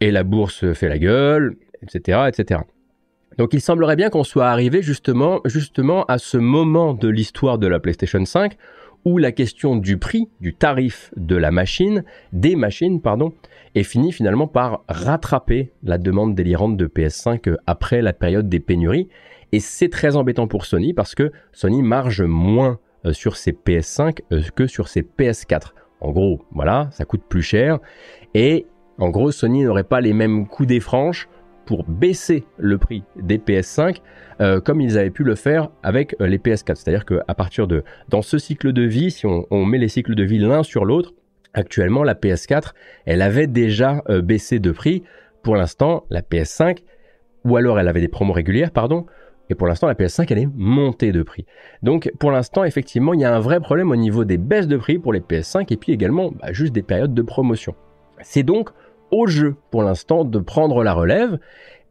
et 0.00 0.10
la 0.10 0.24
bourse 0.24 0.72
fait 0.72 0.88
la 0.88 0.98
gueule, 0.98 1.56
etc. 1.82 2.24
etc. 2.28 2.60
Donc 3.38 3.52
il 3.52 3.60
semblerait 3.60 3.96
bien 3.96 4.10
qu'on 4.10 4.24
soit 4.24 4.48
arrivé 4.48 4.82
justement, 4.82 5.40
justement 5.44 6.04
à 6.04 6.18
ce 6.18 6.36
moment 6.36 6.94
de 6.94 7.08
l'histoire 7.08 7.58
de 7.58 7.66
la 7.66 7.80
PlayStation 7.80 8.24
5 8.24 8.56
où 9.04 9.18
la 9.18 9.32
question 9.32 9.76
du 9.76 9.98
prix, 9.98 10.28
du 10.40 10.54
tarif 10.54 11.12
de 11.16 11.36
la 11.36 11.50
machine, 11.50 12.04
des 12.32 12.56
machines, 12.56 13.00
pardon, 13.00 13.34
est 13.74 13.82
finie 13.82 14.12
finalement 14.12 14.46
par 14.46 14.82
rattraper 14.88 15.72
la 15.82 15.98
demande 15.98 16.34
délirante 16.34 16.76
de 16.76 16.86
PS5 16.86 17.48
euh, 17.48 17.56
après 17.66 18.02
la 18.02 18.12
période 18.12 18.48
des 18.48 18.60
pénuries. 18.60 19.08
Et 19.52 19.60
c'est 19.60 19.88
très 19.88 20.16
embêtant 20.16 20.46
pour 20.46 20.64
Sony 20.64 20.94
parce 20.94 21.14
que 21.14 21.32
Sony 21.52 21.82
marge 21.82 22.22
moins 22.22 22.78
euh, 23.04 23.12
sur 23.12 23.36
ses 23.36 23.52
PS5 23.52 24.20
euh, 24.32 24.42
que 24.54 24.66
sur 24.66 24.88
ses 24.88 25.02
PS4. 25.02 25.72
En 26.00 26.10
gros, 26.10 26.42
voilà, 26.52 26.88
ça 26.92 27.04
coûte 27.04 27.22
plus 27.28 27.42
cher. 27.42 27.78
Et 28.34 28.66
en 28.98 29.10
gros, 29.10 29.32
Sony 29.32 29.64
n'aurait 29.64 29.84
pas 29.84 30.00
les 30.00 30.12
mêmes 30.12 30.46
coups 30.46 30.68
des 30.68 30.80
franches 30.80 31.28
pour 31.66 31.84
baisser 31.84 32.44
le 32.58 32.78
prix 32.78 33.04
des 33.16 33.38
PS5 33.38 34.00
euh, 34.40 34.60
comme 34.60 34.80
ils 34.80 34.98
avaient 34.98 35.10
pu 35.10 35.24
le 35.24 35.34
faire 35.34 35.70
avec 35.82 36.16
les 36.20 36.38
PS4. 36.38 36.76
C'est-à-dire 36.76 37.04
qu'à 37.04 37.34
partir 37.34 37.66
de 37.66 37.84
dans 38.08 38.22
ce 38.22 38.38
cycle 38.38 38.72
de 38.72 38.82
vie, 38.82 39.10
si 39.10 39.26
on, 39.26 39.64
met 39.64 39.78
les 39.78 39.88
cycles 39.88 40.14
de 40.14 40.24
vie 40.24 40.38
l'un 40.38 40.62
sur 40.62 40.84
l'autre, 40.84 41.12
actuellement 41.52 42.02
la 42.02 42.14
PS4, 42.14 42.72
elle 43.06 43.22
avait 43.22 43.46
déjà 43.46 44.02
baissé 44.22 44.58
de 44.58 44.72
prix. 44.72 45.02
Pour 45.42 45.56
l'instant, 45.56 46.04
la 46.10 46.22
PS5, 46.22 46.78
ou 47.44 47.56
alors 47.56 47.78
elle 47.78 47.88
avait 47.88 48.00
des 48.00 48.08
promos 48.08 48.32
régulières, 48.32 48.70
pardon, 48.70 49.06
et 49.50 49.54
pour 49.54 49.66
l'instant, 49.66 49.86
la 49.86 49.94
PS5, 49.94 50.26
elle 50.30 50.38
est 50.38 50.48
montée 50.54 51.12
de 51.12 51.22
prix. 51.22 51.44
Donc, 51.82 52.10
pour 52.18 52.30
l'instant, 52.30 52.64
effectivement, 52.64 53.12
il 53.12 53.20
y 53.20 53.24
a 53.24 53.34
un 53.34 53.40
vrai 53.40 53.60
problème 53.60 53.90
au 53.90 53.96
niveau 53.96 54.24
des 54.24 54.38
baisses 54.38 54.68
de 54.68 54.76
prix 54.76 54.98
pour 54.98 55.12
les 55.12 55.20
PS5 55.20 55.72
et 55.72 55.76
puis 55.76 55.92
également 55.92 56.30
bah, 56.30 56.52
juste 56.52 56.72
des 56.72 56.82
périodes 56.82 57.14
de 57.14 57.22
promotion. 57.22 57.74
C'est 58.22 58.42
donc 58.42 58.70
au 59.14 59.26
jeu, 59.26 59.56
pour 59.70 59.82
l'instant, 59.82 60.24
de 60.24 60.38
prendre 60.38 60.82
la 60.82 60.92
relève. 60.92 61.38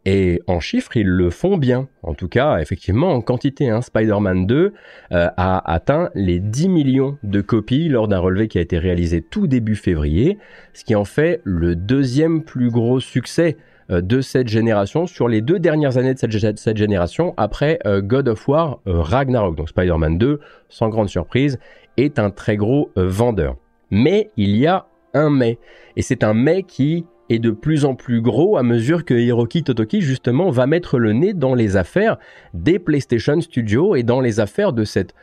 Et 0.05 0.41
en 0.47 0.59
chiffres, 0.59 0.97
ils 0.97 1.07
le 1.07 1.29
font 1.29 1.57
bien. 1.57 1.87
En 2.01 2.13
tout 2.13 2.27
cas, 2.27 2.59
effectivement, 2.59 3.13
en 3.13 3.21
quantité, 3.21 3.69
hein, 3.69 3.81
Spider-Man 3.81 4.45
2 4.45 4.73
euh, 5.13 5.29
a 5.37 5.71
atteint 5.71 6.09
les 6.13 6.39
10 6.39 6.67
millions 6.67 7.17
de 7.23 7.39
copies 7.39 7.87
lors 7.87 8.09
d'un 8.09 8.19
relevé 8.19 8.49
qui 8.49 8.57
a 8.57 8.61
été 8.61 8.77
réalisé 8.77 9.21
tout 9.21 9.47
début 9.47 9.75
février, 9.75 10.37
ce 10.73 10.83
qui 10.83 10.95
en 10.95 11.05
fait 11.05 11.39
le 11.45 11.77
deuxième 11.77 12.43
plus 12.43 12.69
gros 12.69 12.99
succès 12.99 13.55
euh, 13.91 14.01
de 14.01 14.19
cette 14.19 14.49
génération 14.49 15.07
sur 15.07 15.29
les 15.29 15.39
deux 15.39 15.59
dernières 15.59 15.97
années 15.97 16.13
de 16.13 16.19
cette, 16.19 16.77
génération 16.77 17.33
après 17.37 17.79
euh, 17.85 18.01
God 18.01 18.27
of 18.27 18.45
War 18.49 18.81
Ragnarok. 18.85 19.55
Donc 19.55 19.69
Spider-Man 19.69 20.17
2, 20.17 20.41
sans 20.67 20.89
grande 20.89 21.07
surprise, 21.07 21.59
est 21.95 22.19
un 22.19 22.29
très 22.29 22.57
gros 22.57 22.91
vendeur. 22.97 23.55
Mais 23.89 24.31
il 24.35 24.57
y 24.57 24.67
a 24.67 24.87
un 25.13 25.29
mais. 25.29 25.59
Et 25.95 26.01
c'est 26.01 26.23
un 26.23 26.33
mais 26.33 26.63
qui 26.63 27.05
est 27.29 27.39
de 27.39 27.51
plus 27.51 27.85
en 27.85 27.95
plus 27.95 28.21
gros 28.21 28.57
à 28.57 28.63
mesure 28.63 29.05
que 29.05 29.13
Hiroki 29.13 29.63
Totoki 29.63 30.01
justement 30.01 30.49
va 30.49 30.67
mettre 30.67 30.99
le 30.99 31.13
nez 31.13 31.33
dans 31.33 31.55
les 31.55 31.77
affaires 31.77 32.17
des 32.53 32.79
PlayStation 32.79 33.39
Studios 33.41 33.95
et 33.95 34.03
dans 34.03 34.21
les 34.21 34.39
affaires 34.39 34.73
de 34.73 34.83
cette 34.83 35.13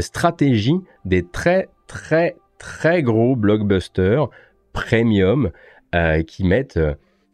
stratégie 0.00 0.80
des 1.04 1.24
très 1.26 1.68
très 1.86 2.36
très 2.58 3.02
gros 3.02 3.36
blockbusters 3.36 4.28
premium 4.72 5.50
qui 6.26 6.44
mettent 6.44 6.78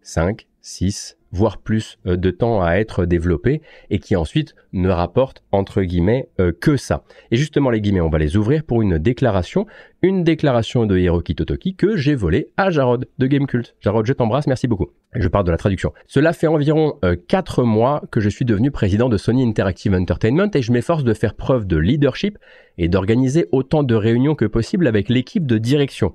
5, 0.02 0.46
6, 0.62 1.15
voire 1.32 1.58
plus 1.58 1.98
euh, 2.06 2.16
de 2.16 2.30
temps 2.30 2.62
à 2.62 2.74
être 2.74 3.04
développé 3.04 3.60
et 3.90 3.98
qui 3.98 4.16
ensuite 4.16 4.54
ne 4.72 4.88
rapporte 4.88 5.42
entre 5.52 5.82
guillemets 5.82 6.28
euh, 6.40 6.52
que 6.52 6.76
ça. 6.76 7.04
Et 7.30 7.36
justement 7.36 7.70
les 7.70 7.80
guillemets, 7.80 8.00
on 8.00 8.08
va 8.08 8.18
les 8.18 8.36
ouvrir 8.36 8.64
pour 8.64 8.82
une 8.82 8.98
déclaration, 8.98 9.66
une 10.02 10.24
déclaration 10.24 10.86
de 10.86 10.98
Hiroki 10.98 11.34
Totoki 11.34 11.74
que 11.74 11.96
j'ai 11.96 12.14
volée 12.14 12.48
à 12.56 12.70
Jarod 12.70 13.06
de 13.18 13.26
Gamecult. 13.26 13.74
Jarod, 13.80 14.06
je 14.06 14.12
t'embrasse, 14.12 14.46
merci 14.46 14.68
beaucoup. 14.68 14.90
Je 15.14 15.28
parle 15.28 15.44
de 15.44 15.50
la 15.50 15.56
traduction. 15.56 15.92
Cela 16.06 16.32
fait 16.32 16.46
environ 16.46 16.98
4 17.28 17.60
euh, 17.60 17.64
mois 17.64 18.02
que 18.10 18.20
je 18.20 18.28
suis 18.28 18.44
devenu 18.44 18.70
président 18.70 19.08
de 19.08 19.16
Sony 19.16 19.46
Interactive 19.46 19.94
Entertainment 19.94 20.50
et 20.54 20.62
je 20.62 20.72
m'efforce 20.72 21.04
de 21.04 21.14
faire 21.14 21.34
preuve 21.34 21.66
de 21.66 21.76
leadership 21.76 22.38
et 22.78 22.88
d'organiser 22.88 23.46
autant 23.52 23.82
de 23.82 23.94
réunions 23.94 24.34
que 24.34 24.44
possible 24.44 24.86
avec 24.86 25.08
l'équipe 25.08 25.46
de 25.46 25.58
direction. 25.58 26.12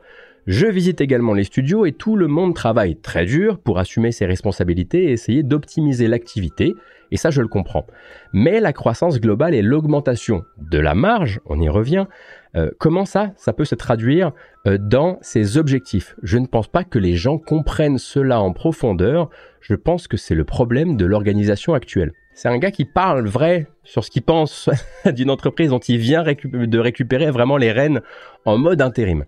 Je 0.48 0.66
visite 0.66 1.02
également 1.02 1.34
les 1.34 1.44
studios 1.44 1.86
et 1.86 1.92
tout 1.92 2.16
le 2.16 2.28
monde 2.28 2.56
travaille 2.56 2.96
très 2.96 3.26
dur 3.26 3.60
pour 3.60 3.78
assumer 3.78 4.12
ses 4.12 4.26
responsabilités 4.26 5.04
et 5.04 5.12
essayer 5.12 5.44
d'optimiser 5.44 6.08
l'activité, 6.08 6.74
et 7.12 7.18
ça 7.18 7.30
je 7.30 7.42
le 7.42 7.48
comprends. 7.48 7.86
Mais 8.34 8.60
la 8.60 8.74
croissance 8.74 9.20
globale 9.20 9.54
et 9.54 9.62
l'augmentation 9.62 10.44
de 10.58 10.80
la 10.80 10.96
marge, 10.96 11.40
on 11.46 11.60
y 11.60 11.70
revient, 11.70 12.08
euh, 12.56 12.72
comment 12.80 13.06
ça, 13.06 13.34
ça 13.38 13.54
peut 13.54 13.66
se 13.66 13.76
traduire 13.76 14.32
euh, 14.66 14.80
dans 14.80 15.20
ces 15.22 15.58
objectifs? 15.58 16.16
Je 16.24 16.40
ne 16.40 16.48
pense 16.48 16.68
pas 16.68 16.84
que 16.84 16.98
les 16.98 17.16
gens 17.16 17.38
comprennent 17.38 18.00
cela 18.00 18.42
en 18.42 18.52
profondeur, 18.52 19.30
je 19.60 19.76
pense 19.76 20.08
que 20.08 20.18
c'est 20.18 20.36
le 20.36 20.44
problème 20.44 20.98
de 20.98 21.06
l'organisation 21.06 21.76
actuelle. 21.76 22.14
C'est 22.34 22.50
un 22.50 22.58
gars 22.58 22.72
qui 22.72 22.86
parle 22.86 23.28
vrai 23.28 23.68
sur 23.84 24.04
ce 24.04 24.10
qu'il 24.10 24.24
pense 24.24 24.72
d'une 25.06 25.30
entreprise 25.30 25.70
dont 25.70 25.80
il 25.80 25.98
vient 25.98 26.24
de 26.24 26.80
récupérer 26.80 27.30
vraiment 27.30 27.58
les 27.58 27.72
rênes 27.72 28.02
en 28.46 28.58
mode 28.58 28.82
intérim. 28.82 29.26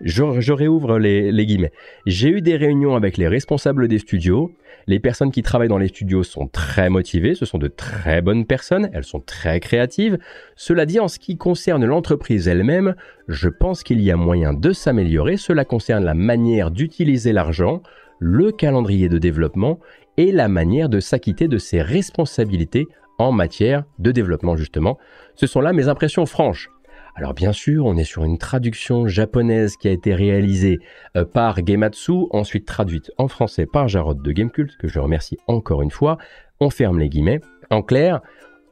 Je, 0.00 0.52
réouvre 0.52 0.98
les, 0.98 1.46
guillemets. 1.46 1.72
J'ai 2.06 2.28
eu 2.28 2.40
des 2.40 2.56
réunions 2.56 2.94
avec 2.94 3.16
les 3.16 3.28
responsables 3.28 3.88
des 3.88 3.98
studios. 3.98 4.52
Les 4.86 5.00
personnes 5.00 5.30
qui 5.30 5.42
travaillent 5.42 5.68
dans 5.68 5.78
les 5.78 5.88
studios 5.88 6.22
sont 6.22 6.46
très 6.46 6.88
motivées, 6.88 7.34
ce 7.34 7.44
sont 7.44 7.58
de 7.58 7.68
très 7.68 8.22
bonnes 8.22 8.46
personnes, 8.46 8.88
elles 8.92 9.04
sont 9.04 9.20
très 9.20 9.60
créatives. 9.60 10.18
Cela 10.56 10.86
dit, 10.86 11.00
en 11.00 11.08
ce 11.08 11.18
qui 11.18 11.36
concerne 11.36 11.84
l'entreprise 11.84 12.48
elle-même, 12.48 12.94
je 13.26 13.48
pense 13.48 13.82
qu'il 13.82 14.00
y 14.00 14.10
a 14.10 14.16
moyen 14.16 14.54
de 14.54 14.72
s'améliorer. 14.72 15.36
Cela 15.36 15.64
concerne 15.64 16.04
la 16.04 16.14
manière 16.14 16.70
d'utiliser 16.70 17.32
l'argent, 17.32 17.82
le 18.18 18.50
calendrier 18.52 19.08
de 19.08 19.18
développement 19.18 19.78
et 20.16 20.32
la 20.32 20.48
manière 20.48 20.88
de 20.88 21.00
s'acquitter 21.00 21.48
de 21.48 21.58
ses 21.58 21.82
responsabilités 21.82 22.86
en 23.18 23.32
matière 23.32 23.84
de 23.98 24.12
développement 24.12 24.56
justement. 24.56 24.96
Ce 25.34 25.46
sont 25.46 25.60
là 25.60 25.72
mes 25.72 25.88
impressions 25.88 26.24
franches. 26.24 26.70
Alors 27.18 27.34
bien 27.34 27.52
sûr, 27.52 27.84
on 27.84 27.96
est 27.96 28.04
sur 28.04 28.22
une 28.22 28.38
traduction 28.38 29.08
japonaise 29.08 29.76
qui 29.76 29.88
a 29.88 29.90
été 29.90 30.14
réalisée 30.14 30.78
euh, 31.16 31.24
par 31.24 31.66
Gematsu, 31.66 32.12
ensuite 32.30 32.64
traduite 32.64 33.10
en 33.18 33.26
français 33.26 33.66
par 33.66 33.88
Jarod 33.88 34.22
de 34.22 34.30
Gamecult, 34.30 34.76
que 34.76 34.86
je 34.86 35.00
remercie 35.00 35.36
encore 35.48 35.82
une 35.82 35.90
fois. 35.90 36.18
On 36.60 36.70
ferme 36.70 37.00
les 37.00 37.08
guillemets. 37.08 37.40
En 37.70 37.82
clair, 37.82 38.20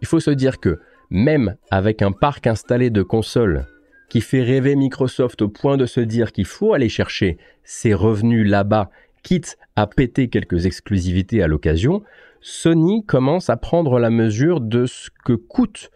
il 0.00 0.06
faut 0.06 0.20
se 0.20 0.30
dire 0.30 0.60
que 0.60 0.78
même 1.10 1.56
avec 1.72 2.02
un 2.02 2.12
parc 2.12 2.46
installé 2.46 2.88
de 2.88 3.02
consoles 3.02 3.66
qui 4.08 4.20
fait 4.20 4.44
rêver 4.44 4.76
Microsoft 4.76 5.42
au 5.42 5.48
point 5.48 5.76
de 5.76 5.86
se 5.86 5.98
dire 5.98 6.30
qu'il 6.30 6.46
faut 6.46 6.72
aller 6.72 6.88
chercher 6.88 7.38
ses 7.64 7.94
revenus 7.94 8.48
là-bas, 8.48 8.90
quitte 9.24 9.58
à 9.74 9.88
péter 9.88 10.28
quelques 10.28 10.66
exclusivités 10.66 11.42
à 11.42 11.48
l'occasion, 11.48 12.04
Sony 12.40 13.04
commence 13.04 13.50
à 13.50 13.56
prendre 13.56 13.98
la 13.98 14.10
mesure 14.10 14.60
de 14.60 14.86
ce 14.86 15.10
que 15.24 15.32
coûte 15.32 15.90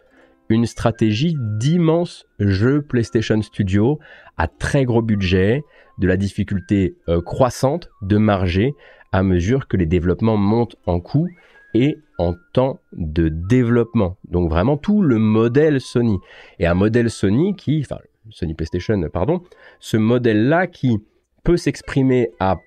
une 0.51 0.65
stratégie 0.65 1.35
d'immenses 1.37 2.25
jeux 2.39 2.81
PlayStation 2.81 3.41
Studio 3.41 3.99
à 4.37 4.47
très 4.47 4.85
gros 4.85 5.01
budget, 5.01 5.63
de 5.97 6.07
la 6.07 6.17
difficulté 6.17 6.95
euh, 7.09 7.21
croissante 7.21 7.89
de 8.01 8.17
marger 8.17 8.73
à 9.11 9.23
mesure 9.23 9.67
que 9.67 9.77
les 9.77 9.85
développements 9.85 10.37
montent 10.37 10.75
en 10.85 10.99
coût 10.99 11.27
et 11.73 11.97
en 12.17 12.33
temps 12.53 12.79
de 12.93 13.29
développement. 13.29 14.17
Donc 14.29 14.49
vraiment 14.49 14.77
tout 14.77 15.01
le 15.01 15.17
modèle 15.17 15.79
Sony. 15.79 16.17
Et 16.59 16.65
un 16.65 16.73
modèle 16.73 17.09
Sony 17.09 17.55
qui, 17.55 17.81
enfin 17.81 17.99
Sony 18.29 18.53
PlayStation, 18.53 19.01
pardon, 19.11 19.41
ce 19.79 19.97
modèle-là 19.97 20.67
qui 20.67 20.99
peut 21.43 21.57
s'exprimer 21.57 22.31
à 22.39 22.57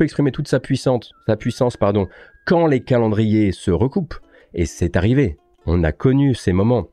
exprimer 0.00 0.30
toute 0.30 0.48
sa 0.48 0.60
puissance, 0.60 1.12
sa 1.26 1.36
puissance, 1.36 1.76
pardon, 1.76 2.06
quand 2.46 2.66
les 2.66 2.80
calendriers 2.80 3.52
se 3.52 3.70
recoupent. 3.70 4.14
Et 4.54 4.66
c'est 4.66 4.96
arrivé. 4.96 5.36
On 5.66 5.84
a 5.84 5.92
connu 5.92 6.34
ces 6.34 6.52
moments. 6.52 6.88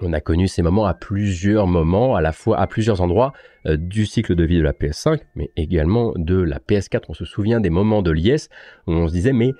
On 0.00 0.12
a 0.12 0.20
connu 0.20 0.48
ces 0.48 0.62
moments 0.62 0.86
à 0.86 0.94
plusieurs 0.94 1.66
moments, 1.66 2.16
à 2.16 2.20
la 2.20 2.32
fois 2.32 2.58
à 2.58 2.66
plusieurs 2.66 3.00
endroits 3.00 3.32
euh, 3.66 3.76
du 3.76 4.06
cycle 4.06 4.34
de 4.34 4.44
vie 4.44 4.58
de 4.58 4.62
la 4.62 4.72
PS5, 4.72 5.20
mais 5.36 5.50
également 5.56 6.12
de 6.16 6.40
la 6.40 6.58
PS4. 6.58 7.02
On 7.08 7.14
se 7.14 7.24
souvient 7.24 7.60
des 7.60 7.70
moments 7.70 8.02
de 8.02 8.10
liesse 8.10 8.48
où 8.86 8.92
on 8.92 9.08
se 9.08 9.12
disait 9.12 9.32
mais 9.32 9.52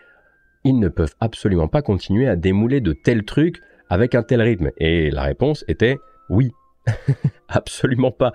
ils 0.65 0.79
ne 0.79 0.89
peuvent 0.89 1.15
absolument 1.21 1.69
pas 1.69 1.83
continuer 1.83 2.29
à 2.29 2.37
démouler 2.37 2.81
de 2.81 2.93
tels 2.93 3.25
trucs 3.25 3.61
avec 3.89 4.15
un 4.15 4.23
tel 4.23 4.41
rythme. 4.41 4.71
Et 4.79 5.11
la 5.11 5.23
réponse 5.23 5.65
était 5.69 5.99
oui. 6.29 6.51
absolument 7.49 8.11
pas. 8.11 8.33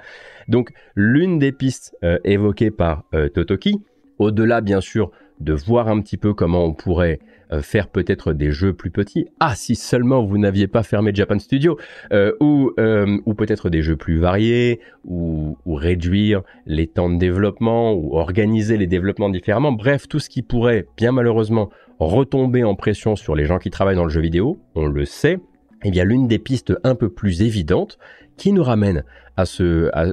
Donc 0.47 0.71
l'une 0.95 1.39
des 1.39 1.51
pistes 1.51 1.95
euh, 2.03 2.17
évoquées 2.23 2.71
par 2.71 3.03
euh, 3.13 3.29
Totoki, 3.29 3.81
au-delà 4.17 4.61
bien 4.61 4.81
sûr 4.81 5.11
de 5.39 5.53
voir 5.53 5.87
un 5.87 6.01
petit 6.01 6.17
peu 6.17 6.33
comment 6.33 6.65
on 6.65 6.73
pourrait 6.73 7.19
euh, 7.51 7.61
faire 7.61 7.87
peut-être 7.87 8.33
des 8.33 8.51
jeux 8.51 8.73
plus 8.73 8.91
petits. 8.91 9.27
Ah, 9.39 9.55
si 9.55 9.75
seulement 9.75 10.23
vous 10.23 10.37
n'aviez 10.37 10.67
pas 10.67 10.83
fermé 10.83 11.11
Japan 11.13 11.39
Studio, 11.39 11.79
euh, 12.13 12.33
ou, 12.39 12.71
euh, 12.79 13.17
ou 13.25 13.33
peut-être 13.33 13.69
des 13.69 13.81
jeux 13.81 13.95
plus 13.95 14.19
variés, 14.19 14.81
ou, 15.03 15.57
réduire 15.65 16.43
les 16.65 16.85
temps 16.85 17.09
de 17.09 17.17
développement, 17.17 17.93
ou 17.93 18.15
organiser 18.15 18.77
les 18.77 18.87
développements 18.87 19.29
différemment. 19.29 19.71
Bref, 19.71 20.07
tout 20.07 20.19
ce 20.19 20.29
qui 20.29 20.43
pourrait, 20.43 20.85
bien 20.95 21.11
malheureusement, 21.11 21.69
retomber 21.99 22.63
en 22.63 22.75
pression 22.75 23.15
sur 23.15 23.35
les 23.35 23.45
gens 23.45 23.57
qui 23.57 23.71
travaillent 23.71 23.95
dans 23.95 24.03
le 24.03 24.09
jeu 24.09 24.21
vidéo, 24.21 24.59
on 24.75 24.85
le 24.85 25.05
sait. 25.05 25.39
Eh 25.83 25.91
bien, 25.91 26.03
l'une 26.03 26.27
des 26.27 26.39
pistes 26.39 26.73
un 26.83 26.95
peu 26.95 27.09
plus 27.09 27.41
évidentes, 27.41 27.97
qui 28.37 28.53
nous 28.53 28.63
ramène 28.63 29.03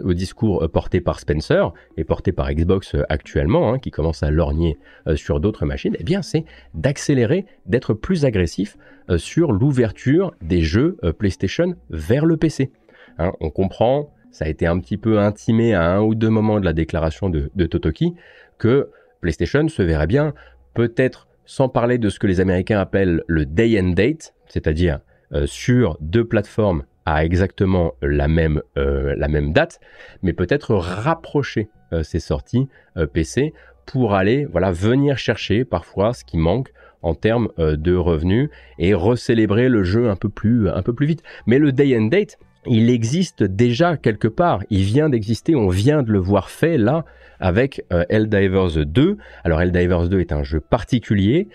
au 0.05 0.13
discours 0.13 0.65
euh, 0.65 0.69
porté 0.69 1.01
par 1.01 1.21
Spencer 1.21 1.73
et 1.97 2.05
porté 2.05 2.33
par 2.33 2.53
Xbox 2.53 2.95
euh, 2.95 3.03
actuellement, 3.09 3.73
hein, 3.73 3.79
qui 3.79 3.91
commence 3.91 4.23
à 4.23 4.31
lorgner 4.31 4.79
euh, 5.07 5.17
sur 5.17 5.41
d'autres 5.41 5.67
machines, 5.67 5.97
eh 5.99 6.05
bien 6.05 6.23
c'est 6.23 6.45
d'accélérer, 6.75 7.47
d'être 7.67 7.95
plus 7.95 8.25
agressif 8.25 8.77
sur 9.19 9.53
l'ouverture 9.53 10.35
des 10.43 10.63
jeux 10.63 10.97
PlayStation 11.17 11.77
vers 11.91 12.27
le 12.27 12.37
PC. 12.37 12.73
Hein, 13.19 13.31
on 13.39 13.51
comprend, 13.51 14.13
ça 14.33 14.47
a 14.47 14.49
été 14.49 14.67
un 14.67 14.81
petit 14.81 14.97
peu 14.97 15.21
intimé 15.21 15.75
à 15.75 15.95
un 15.95 16.01
ou 16.01 16.17
deux 16.17 16.29
moments 16.29 16.59
de 16.59 16.65
la 16.65 16.73
déclaration 16.73 17.31
de, 17.31 17.53
de 17.55 17.67
Totoki, 17.67 18.15
que 18.59 18.91
PlayStation 19.21 19.69
se 19.69 19.83
verrait 19.83 20.09
bien, 20.09 20.35
peut-être 20.75 21.29
sans 21.45 21.69
parler 21.69 21.99
de 21.99 22.09
ce 22.09 22.19
que 22.19 22.27
les 22.27 22.41
Américains 22.41 22.81
appellent 22.81 23.23
le 23.29 23.47
day 23.47 23.81
and 23.81 23.91
date, 23.91 24.35
c'est-à-dire 24.49 24.99
sur 25.47 25.97
deux 26.01 26.25
plateformes 26.25 26.85
à 27.07 27.25
exactement 27.25 27.95
la 28.03 28.29
même, 28.29 28.61
euh, 28.77 29.15
la 29.17 29.29
même 29.29 29.53
date, 29.53 29.81
mais 30.23 30.33
peut-être 30.33 30.75
rapprocher 30.75 31.71
euh, 31.93 32.03
ces 32.03 32.19
sorties 32.19 32.69
euh, 32.97 33.07
PC 33.07 33.55
pour 33.87 34.15
aller 34.15 34.45
voilà 34.45 34.73
venir 34.73 35.17
chercher 35.17 35.65
parfois 35.65 36.13
ce 36.13 36.25
qui 36.25 36.37
manque 36.37 36.73
en 37.03 37.15
termes 37.15 37.51
de 37.57 37.95
revenus 37.95 38.51
et 38.81 38.93
recélébrer 38.95 39.69
le 39.69 39.85
jeu 39.85 40.11
un 40.11 40.17
peu 40.17 40.29
plus 40.29 40.69
un 40.69 40.83
peu 40.83 40.93
plus 40.93 41.07
vite. 41.07 41.23
Mais 41.47 41.61
le 41.61 41.71
day 41.71 41.97
and 41.97 42.07
date, 42.07 42.37
il 42.67 42.91
existe 42.91 43.45
déjà 43.45 43.97
quelque 43.97 44.27
part, 44.27 44.65
il 44.71 44.83
vient 44.83 45.09
d'exister, 45.09 45.55
on 45.55 45.69
vient 45.69 46.03
de 46.03 46.11
le 46.11 46.19
voir 46.19 46.51
fait 46.51 46.79
là 46.79 47.05
avec 47.39 47.85
Helldivers 48.09 48.85
2. 48.85 49.19
Alors 49.45 49.61
Helldivers 49.61 50.09
2 50.09 50.19
est 50.19 50.33
un 50.33 50.43
jeu 50.43 50.59
particulier 50.59 51.47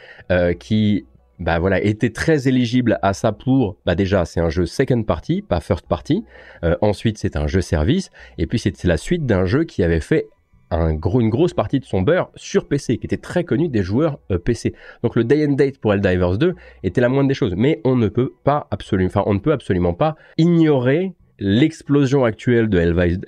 qui 0.58 1.06
bah 1.42 1.58
voilà, 1.58 1.84
était 1.84 2.12
très 2.12 2.48
éligible 2.48 3.00
à 3.02 3.14
ça 3.14 3.32
pour, 3.32 3.78
bah 3.84 3.96
déjà, 3.96 4.26
c'est 4.26 4.40
un 4.40 4.50
jeu 4.50 4.68
second 4.68 5.02
party, 5.02 5.42
pas 5.42 5.60
first 5.60 5.88
party. 5.88 6.24
Euh, 6.64 6.76
ensuite, 6.82 7.18
c'est 7.18 7.36
un 7.36 7.48
jeu 7.48 7.62
service. 7.62 8.12
Et 8.38 8.46
puis, 8.46 8.60
c'est 8.60 8.84
la 8.84 8.98
suite 8.98 9.26
d'un 9.26 9.46
jeu 9.46 9.64
qui 9.64 9.82
avait 9.82 10.02
fait 10.02 10.28
un 10.70 10.94
gros, 10.94 11.20
une 11.20 11.30
grosse 11.30 11.56
partie 11.56 11.80
de 11.80 11.86
son 11.86 12.04
beurre 12.04 12.30
sur 12.36 12.68
PC, 12.68 12.98
qui 13.00 13.08
était 13.08 13.18
très 13.18 13.44
connu 13.44 13.70
des 13.70 13.82
joueurs 13.82 14.20
euh, 14.30 14.38
PC. 14.38 14.76
Donc, 15.02 15.16
le 15.16 15.24
day 15.24 15.48
and 15.48 15.54
date 15.54 15.80
pour 15.80 15.96
Helldivers 15.96 16.38
2 16.38 16.54
était 16.84 17.02
la 17.02 17.10
moindre 17.10 17.28
des 17.28 17.34
choses. 17.34 17.56
Mais 17.58 17.82
on 17.86 17.96
ne 17.96 18.08
peut 18.08 18.34
pas 18.44 18.68
absolument, 18.70 19.10
enfin, 19.10 19.24
on 19.26 19.34
ne 19.34 19.40
peut 19.40 19.52
absolument 19.52 19.96
pas 19.96 20.16
ignorer 20.38 21.14
l'explosion 21.40 22.24
actuelle 22.24 22.70
de 22.70 22.78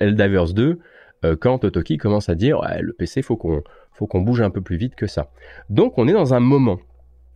Helldivers 0.00 0.54
2 0.54 0.78
euh, 1.24 1.36
quand 1.36 1.58
Totoki 1.58 1.98
commence 1.98 2.28
à 2.28 2.36
dire, 2.36 2.60
le 2.80 2.92
PC, 2.92 3.22
faut 3.22 3.36
qu'on, 3.36 3.64
faut 3.92 4.06
qu'on 4.06 4.20
bouge 4.20 4.40
un 4.40 4.50
peu 4.50 4.60
plus 4.60 4.76
vite 4.76 4.94
que 4.94 5.08
ça. 5.08 5.32
Donc, 5.68 5.98
on 5.98 6.06
est 6.06 6.12
dans 6.12 6.32
un 6.32 6.40
moment 6.40 6.78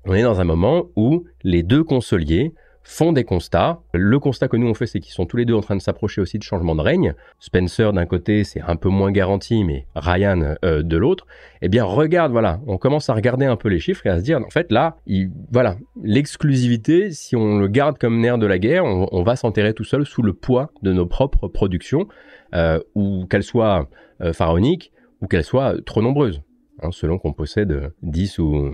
on 0.09 0.15
est 0.15 0.23
dans 0.23 0.41
un 0.41 0.45
moment 0.45 0.87
où 0.97 1.25
les 1.45 1.63
deux 1.63 1.85
consoliers 1.85 2.53
font 2.83 3.13
des 3.13 3.25
constats. 3.25 3.81
Le 3.93 4.19
constat 4.19 4.49
que 4.49 4.57
nous 4.57 4.67
on 4.67 4.73
fait, 4.73 4.87
c'est 4.87 5.01
qu'ils 5.01 5.13
sont 5.13 5.27
tous 5.27 5.37
les 5.37 5.45
deux 5.45 5.53
en 5.53 5.61
train 5.61 5.77
de 5.77 5.83
s'approcher 5.83 6.23
aussi 6.23 6.39
de 6.39 6.43
changement 6.43 6.75
de 6.75 6.81
règne. 6.81 7.15
Spencer 7.39 7.93
d'un 7.93 8.07
côté, 8.07 8.45
c'est 8.45 8.63
un 8.63 8.77
peu 8.77 8.89
moins 8.89 9.13
garanti, 9.13 9.63
mais 9.63 9.87
Ryan 9.95 10.57
euh, 10.65 10.83
de 10.83 10.97
l'autre. 10.97 11.27
Eh 11.61 11.69
bien, 11.69 11.85
regarde, 11.85 12.33
voilà, 12.33 12.61
on 12.67 12.79
commence 12.79 13.11
à 13.11 13.15
regarder 13.15 13.45
un 13.45 13.57
peu 13.57 13.69
les 13.69 13.79
chiffres 13.79 14.07
et 14.07 14.09
à 14.09 14.19
se 14.19 14.25
dire, 14.25 14.39
en 14.39 14.49
fait, 14.49 14.73
là, 14.73 14.97
il, 15.07 15.31
voilà, 15.53 15.77
l'exclusivité, 16.03 17.11
si 17.11 17.37
on 17.37 17.59
le 17.59 17.69
garde 17.69 17.99
comme 17.99 18.19
nerf 18.19 18.39
de 18.39 18.47
la 18.47 18.59
guerre, 18.59 18.87
on, 18.87 19.23
va 19.23 19.37
s'enterrer 19.37 19.75
tout 19.75 19.85
seul 19.85 20.07
sous 20.07 20.23
le 20.23 20.33
poids 20.33 20.71
de 20.81 20.95
nos 20.95 21.05
propres 21.05 21.49
productions, 21.49 22.09
euh, 22.55 22.81
ou 22.95 23.27
qu'elles 23.27 23.43
soient 23.43 23.91
euh, 24.23 24.33
pharaoniques 24.33 24.91
ou 25.21 25.27
qu'elles 25.27 25.45
soient 25.45 25.75
trop 25.85 26.01
nombreuses, 26.01 26.41
hein, 26.81 26.89
selon 26.93 27.19
qu'on 27.19 27.35
possède 27.35 27.93
10 28.03 28.39
ou 28.39 28.73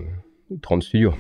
30 0.60 0.82
studios. 0.82 1.14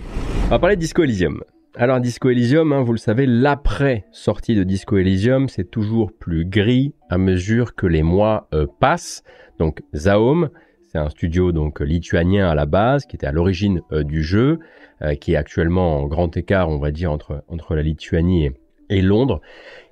On 0.46 0.50
va 0.50 0.58
parler 0.58 0.76
de 0.76 0.80
Disco 0.80 1.02
Elysium. 1.02 1.42
Alors 1.76 1.98
Disco 1.98 2.30
Elysium, 2.30 2.72
hein, 2.72 2.82
vous 2.82 2.92
le 2.92 2.98
savez, 2.98 3.26
l'après 3.26 4.04
sortie 4.12 4.54
de 4.54 4.62
Disco 4.62 4.96
Elysium, 4.96 5.48
c'est 5.48 5.68
toujours 5.68 6.12
plus 6.12 6.44
gris 6.44 6.94
à 7.10 7.18
mesure 7.18 7.74
que 7.74 7.86
les 7.86 8.04
mois 8.04 8.46
euh, 8.54 8.66
passent. 8.78 9.24
Donc 9.58 9.82
Zaom, 9.94 10.50
c'est 10.86 10.98
un 10.98 11.08
studio 11.08 11.50
donc 11.50 11.80
lituanien 11.80 12.48
à 12.48 12.54
la 12.54 12.66
base, 12.66 13.06
qui 13.06 13.16
était 13.16 13.26
à 13.26 13.32
l'origine 13.32 13.80
euh, 13.90 14.04
du 14.04 14.22
jeu, 14.22 14.60
euh, 15.02 15.16
qui 15.16 15.32
est 15.32 15.36
actuellement 15.36 15.98
en 15.98 16.06
grand 16.06 16.36
écart, 16.36 16.68
on 16.68 16.78
va 16.78 16.92
dire, 16.92 17.10
entre, 17.10 17.42
entre 17.48 17.74
la 17.74 17.82
Lituanie 17.82 18.50
et, 18.88 19.02
Londres. 19.02 19.40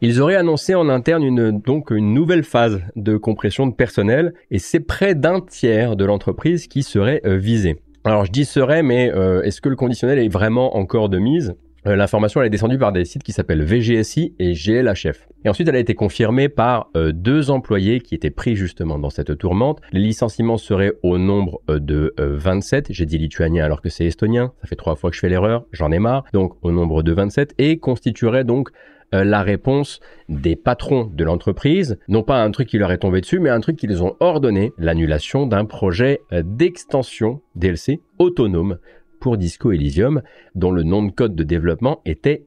Ils 0.03 0.21
auraient 0.21 0.37
annoncé 0.37 0.77
en 0.77 0.89
interne 0.89 1.25
une, 1.25 1.61
donc 1.61 1.91
une 1.91 2.15
nouvelle 2.15 2.45
phase 2.45 2.81
de 2.95 3.17
compression 3.17 3.67
de 3.67 3.75
personnel, 3.75 4.35
et 4.53 4.61
c'est 4.61 4.79
près 4.79 5.17
d'un 5.17 5.41
tiers 5.41 5.97
de 5.97 6.05
l'entreprise 6.05 6.69
qui 6.69 6.85
serait 6.85 7.21
visé. 7.25 7.81
Alors 8.05 8.25
je 8.25 8.33
dis 8.33 8.45
serait, 8.45 8.83
mais 8.83 9.13
est-ce 9.45 9.61
que 9.61 9.69
le 9.69 9.77
conditionnel 9.77 10.19
est 10.19 10.29
vraiment 10.29 10.77
encore 10.77 11.09
de 11.09 11.19
mise? 11.19 11.55
Euh, 11.87 11.97
l'information 11.97 12.41
elle 12.41 12.47
est 12.47 12.51
descendue 12.51 12.79
par 12.79 12.93
des 12.93 13.05
sites 13.05 13.25
qui 13.25 13.33
s'appellent 13.33 13.65
VGSI 13.65 14.35
et 14.39 14.53
GLHF. 14.53 15.27
Et 15.45 15.49
ensuite 15.49 15.67
elle 15.67 15.75
a 15.75 15.81
été 15.81 15.95
confirmée 15.95 16.49
par 16.49 16.91
euh, 16.97 17.11
deux 17.13 17.51
employés 17.51 18.01
qui 18.01 18.15
étaient 18.15 18.31
pris 18.31 18.55
justement 18.55 19.01
dans 19.01 19.11
cette 19.11 19.37
tourmente. 19.37 19.81
Les 19.91 20.01
licenciements 20.01 20.59
seraient 20.59 20.93
au 21.03 21.19
nombre 21.19 21.61
euh, 21.69 21.81
de 21.81 22.15
27. 22.19 22.87
J'ai 22.91 23.07
dit 23.07 23.19
lituanien 23.19 23.65
alors 23.65 23.83
que 23.83 23.89
c'est 23.89 24.05
estonien. 24.05 24.53
Ça 24.61 24.69
fait 24.69 24.77
trois 24.77 24.95
fois 24.95 25.11
que 25.11 25.17
je 25.17 25.21
fais 25.21 25.29
l'erreur. 25.29 25.65
J'en 25.73 25.91
ai 25.91 25.99
marre. 25.99 26.25
Donc 26.33 26.55
au 26.63 26.71
nombre 26.71 27.03
de 27.03 27.13
27 27.13 27.55
et 27.59 27.79
constituerait 27.79 28.45
donc 28.45 28.69
la 29.13 29.43
réponse 29.43 30.01
des 30.29 30.57
patrons 30.57 31.05
de 31.05 31.25
l'entreprise, 31.25 31.99
non 32.09 32.23
pas 32.23 32.43
un 32.43 32.51
truc 32.51 32.69
qui 32.69 32.79
leur 32.79 32.93
est 32.93 32.99
tombé 32.99 33.21
dessus, 33.21 33.41
mais 33.41 33.51
un 33.51 33.61
truc 33.61 33.77
qu'ils 33.77 34.03
ont 34.03 34.17
ordonné, 34.21 34.73
l'annulation 34.79 35.47
d'un 35.47 35.65
projet 35.65 36.21
d'extension 36.33 37.41
DLC 37.55 38.01
autonome 38.19 38.79
pour 39.21 39.37
Disco 39.37 39.71
Elysium, 39.71 40.23
dont 40.55 40.73
le 40.73 40.83
nom 40.83 41.03
de 41.03 41.13
code 41.13 41.37
de 41.37 41.45
développement 41.45 42.01
était 42.05 42.45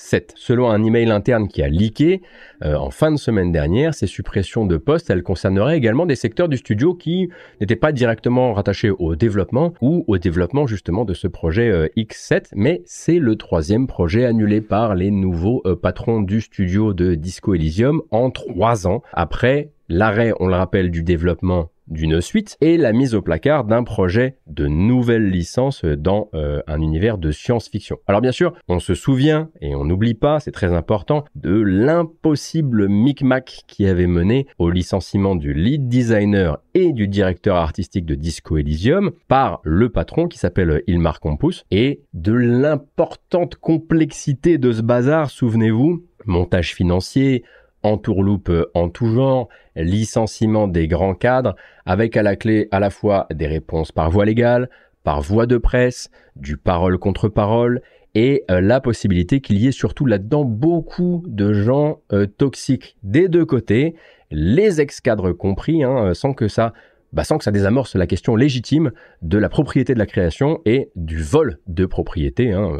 X7. 0.00 0.30
Selon 0.34 0.70
un 0.70 0.82
email 0.82 1.10
interne 1.10 1.48
qui 1.48 1.62
a 1.62 1.68
leaké 1.68 2.22
euh, 2.64 2.74
en 2.74 2.90
fin 2.90 3.12
de 3.12 3.16
semaine 3.16 3.52
dernière, 3.52 3.94
ces 3.94 4.06
suppressions 4.06 4.66
de 4.66 4.76
postes, 4.76 5.10
elles 5.10 5.22
concerneraient 5.22 5.76
également 5.76 6.06
des 6.06 6.16
secteurs 6.16 6.48
du 6.48 6.56
studio 6.56 6.94
qui 6.94 7.28
n'étaient 7.60 7.76
pas 7.76 7.92
directement 7.92 8.52
rattachés 8.52 8.90
au 8.90 9.16
développement 9.16 9.74
ou 9.80 10.04
au 10.06 10.18
développement 10.18 10.66
justement 10.66 11.04
de 11.04 11.14
ce 11.14 11.28
projet 11.28 11.70
euh, 11.70 11.88
X7, 11.96 12.46
mais 12.54 12.82
c'est 12.86 13.18
le 13.18 13.36
troisième 13.36 13.86
projet 13.86 14.24
annulé 14.24 14.60
par 14.60 14.94
les 14.94 15.10
nouveaux 15.10 15.62
euh, 15.66 15.76
patrons 15.76 16.20
du 16.20 16.40
studio 16.40 16.94
de 16.94 17.14
Disco 17.14 17.54
Elysium 17.54 18.02
en 18.10 18.30
trois 18.30 18.86
ans 18.86 19.02
après 19.12 19.70
l'arrêt, 19.88 20.32
on 20.40 20.46
le 20.46 20.54
rappelle, 20.54 20.90
du 20.90 21.02
développement 21.02 21.70
d'une 21.90 22.20
suite 22.20 22.56
et 22.60 22.76
la 22.76 22.92
mise 22.92 23.14
au 23.14 23.22
placard 23.22 23.64
d'un 23.64 23.84
projet 23.84 24.36
de 24.46 24.66
nouvelle 24.66 25.28
licence 25.28 25.84
dans 25.84 26.28
euh, 26.34 26.62
un 26.66 26.80
univers 26.80 27.18
de 27.18 27.30
science-fiction. 27.30 27.98
Alors 28.06 28.20
bien 28.20 28.32
sûr, 28.32 28.54
on 28.68 28.78
se 28.78 28.94
souvient 28.94 29.50
et 29.60 29.74
on 29.74 29.84
n'oublie 29.84 30.14
pas, 30.14 30.40
c'est 30.40 30.52
très 30.52 30.72
important, 30.72 31.24
de 31.34 31.60
l'impossible 31.60 32.88
micmac 32.88 33.62
qui 33.66 33.86
avait 33.86 34.06
mené 34.06 34.46
au 34.58 34.70
licenciement 34.70 35.34
du 35.34 35.52
lead 35.52 35.88
designer 35.88 36.58
et 36.74 36.92
du 36.92 37.08
directeur 37.08 37.56
artistique 37.56 38.06
de 38.06 38.14
Disco 38.14 38.56
Elysium 38.56 39.10
par 39.28 39.60
le 39.64 39.88
patron 39.88 40.28
qui 40.28 40.38
s'appelle 40.38 40.82
Ilmar 40.86 41.20
Compus 41.20 41.64
et 41.70 42.00
de 42.14 42.32
l'importante 42.32 43.56
complexité 43.56 44.58
de 44.58 44.72
ce 44.72 44.82
bazar, 44.82 45.30
souvenez-vous, 45.30 46.04
montage 46.26 46.74
financier, 46.74 47.44
entourloupe 47.82 48.52
en 48.74 48.88
tout 48.88 49.08
genre, 49.08 49.48
licenciement 49.76 50.68
des 50.68 50.88
grands 50.88 51.14
cadres, 51.14 51.56
avec 51.86 52.16
à 52.16 52.22
la 52.22 52.36
clé 52.36 52.68
à 52.70 52.80
la 52.80 52.90
fois 52.90 53.26
des 53.32 53.46
réponses 53.46 53.92
par 53.92 54.10
voie 54.10 54.24
légale, 54.24 54.68
par 55.04 55.22
voie 55.22 55.46
de 55.46 55.56
presse, 55.56 56.10
du 56.36 56.56
parole 56.56 56.98
contre 56.98 57.28
parole, 57.28 57.80
et 58.14 58.44
euh, 58.50 58.60
la 58.60 58.80
possibilité 58.80 59.40
qu'il 59.40 59.58
y 59.58 59.68
ait 59.68 59.72
surtout 59.72 60.06
là-dedans 60.06 60.44
beaucoup 60.44 61.24
de 61.26 61.52
gens 61.52 62.00
euh, 62.12 62.26
toxiques 62.26 62.96
des 63.02 63.28
deux 63.28 63.44
côtés, 63.44 63.94
les 64.30 64.80
ex-cadres 64.80 65.32
compris, 65.32 65.84
hein, 65.84 66.06
euh, 66.06 66.14
sans 66.14 66.32
que 66.32 66.48
ça 66.48 66.72
bah, 67.12 67.24
sans 67.24 67.38
que 67.38 67.44
ça 67.44 67.50
désamorce 67.50 67.96
la 67.96 68.06
question 68.06 68.36
légitime 68.36 68.92
de 69.20 69.36
la 69.36 69.48
propriété 69.48 69.94
de 69.94 69.98
la 69.98 70.06
création 70.06 70.60
et 70.64 70.90
du 70.94 71.20
vol 71.20 71.58
de 71.66 71.84
propriété. 71.84 72.52
Hein. 72.52 72.78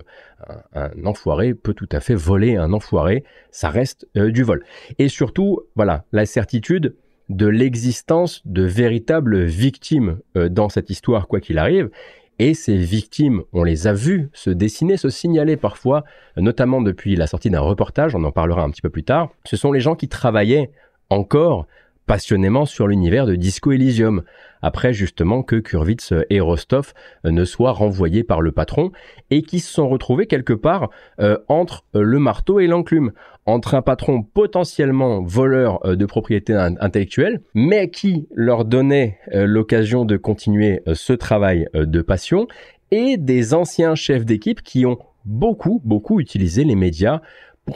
Un, 0.74 1.04
enfoiré 1.04 1.54
peut 1.54 1.74
tout 1.74 1.88
à 1.92 2.00
fait 2.00 2.14
voler 2.14 2.56
un 2.56 2.72
enfoiré, 2.72 3.24
ça 3.50 3.70
reste 3.70 4.08
euh, 4.16 4.30
du 4.30 4.42
vol. 4.42 4.64
Et 4.98 5.08
surtout, 5.08 5.60
voilà, 5.76 6.04
la 6.12 6.26
certitude 6.26 6.96
de 7.28 7.46
l'existence 7.46 8.42
de 8.44 8.64
véritables 8.64 9.44
victimes 9.44 10.18
euh, 10.36 10.48
dans 10.48 10.68
cette 10.68 10.90
histoire, 10.90 11.28
quoi 11.28 11.40
qu'il 11.40 11.58
arrive. 11.58 11.90
Et 12.38 12.54
ces 12.54 12.76
victimes, 12.76 13.42
on 13.52 13.64
les 13.64 13.86
a 13.86 13.92
vues 13.92 14.30
se 14.32 14.48
dessiner, 14.48 14.96
se 14.96 15.10
signaler 15.10 15.56
parfois, 15.56 16.04
notamment 16.36 16.80
depuis 16.80 17.14
la 17.14 17.26
sortie 17.26 17.50
d'un 17.50 17.60
reportage, 17.60 18.14
on 18.14 18.24
en 18.24 18.32
parlera 18.32 18.62
un 18.62 18.70
petit 18.70 18.80
peu 18.80 18.88
plus 18.88 19.04
tard. 19.04 19.28
Ce 19.44 19.56
sont 19.58 19.72
les 19.72 19.80
gens 19.80 19.94
qui 19.94 20.08
travaillaient 20.08 20.70
encore 21.10 21.66
passionnément 22.10 22.66
sur 22.66 22.88
l'univers 22.88 23.24
de 23.24 23.36
Disco 23.36 23.70
Elysium, 23.70 24.24
après 24.62 24.92
justement 24.92 25.44
que 25.44 25.54
Kurvitz 25.54 26.12
et 26.28 26.40
Rostov 26.40 26.92
euh, 27.24 27.30
ne 27.30 27.44
soient 27.44 27.70
renvoyés 27.70 28.24
par 28.24 28.40
le 28.40 28.50
patron 28.50 28.90
et 29.30 29.42
qui 29.42 29.60
se 29.60 29.72
sont 29.72 29.88
retrouvés 29.88 30.26
quelque 30.26 30.52
part 30.52 30.90
euh, 31.20 31.38
entre 31.46 31.84
euh, 31.94 32.02
le 32.02 32.18
marteau 32.18 32.58
et 32.58 32.66
l'enclume, 32.66 33.12
entre 33.46 33.76
un 33.76 33.82
patron 33.82 34.24
potentiellement 34.24 35.22
voleur 35.22 35.78
de 35.84 36.04
propriété 36.04 36.52
intellectuelle, 36.52 37.42
mais 37.54 37.90
qui 37.90 38.26
leur 38.34 38.64
donnait 38.64 39.18
l'occasion 39.32 40.04
de 40.04 40.16
continuer 40.16 40.82
ce 40.92 41.12
travail 41.12 41.68
de 41.74 42.02
passion, 42.02 42.48
et 42.90 43.18
des 43.18 43.54
anciens 43.54 43.94
chefs 43.94 44.24
d'équipe 44.24 44.62
qui 44.62 44.84
ont 44.84 44.98
beaucoup, 45.24 45.80
beaucoup 45.84 46.20
utilisé 46.20 46.64
les 46.64 46.74
médias 46.74 47.20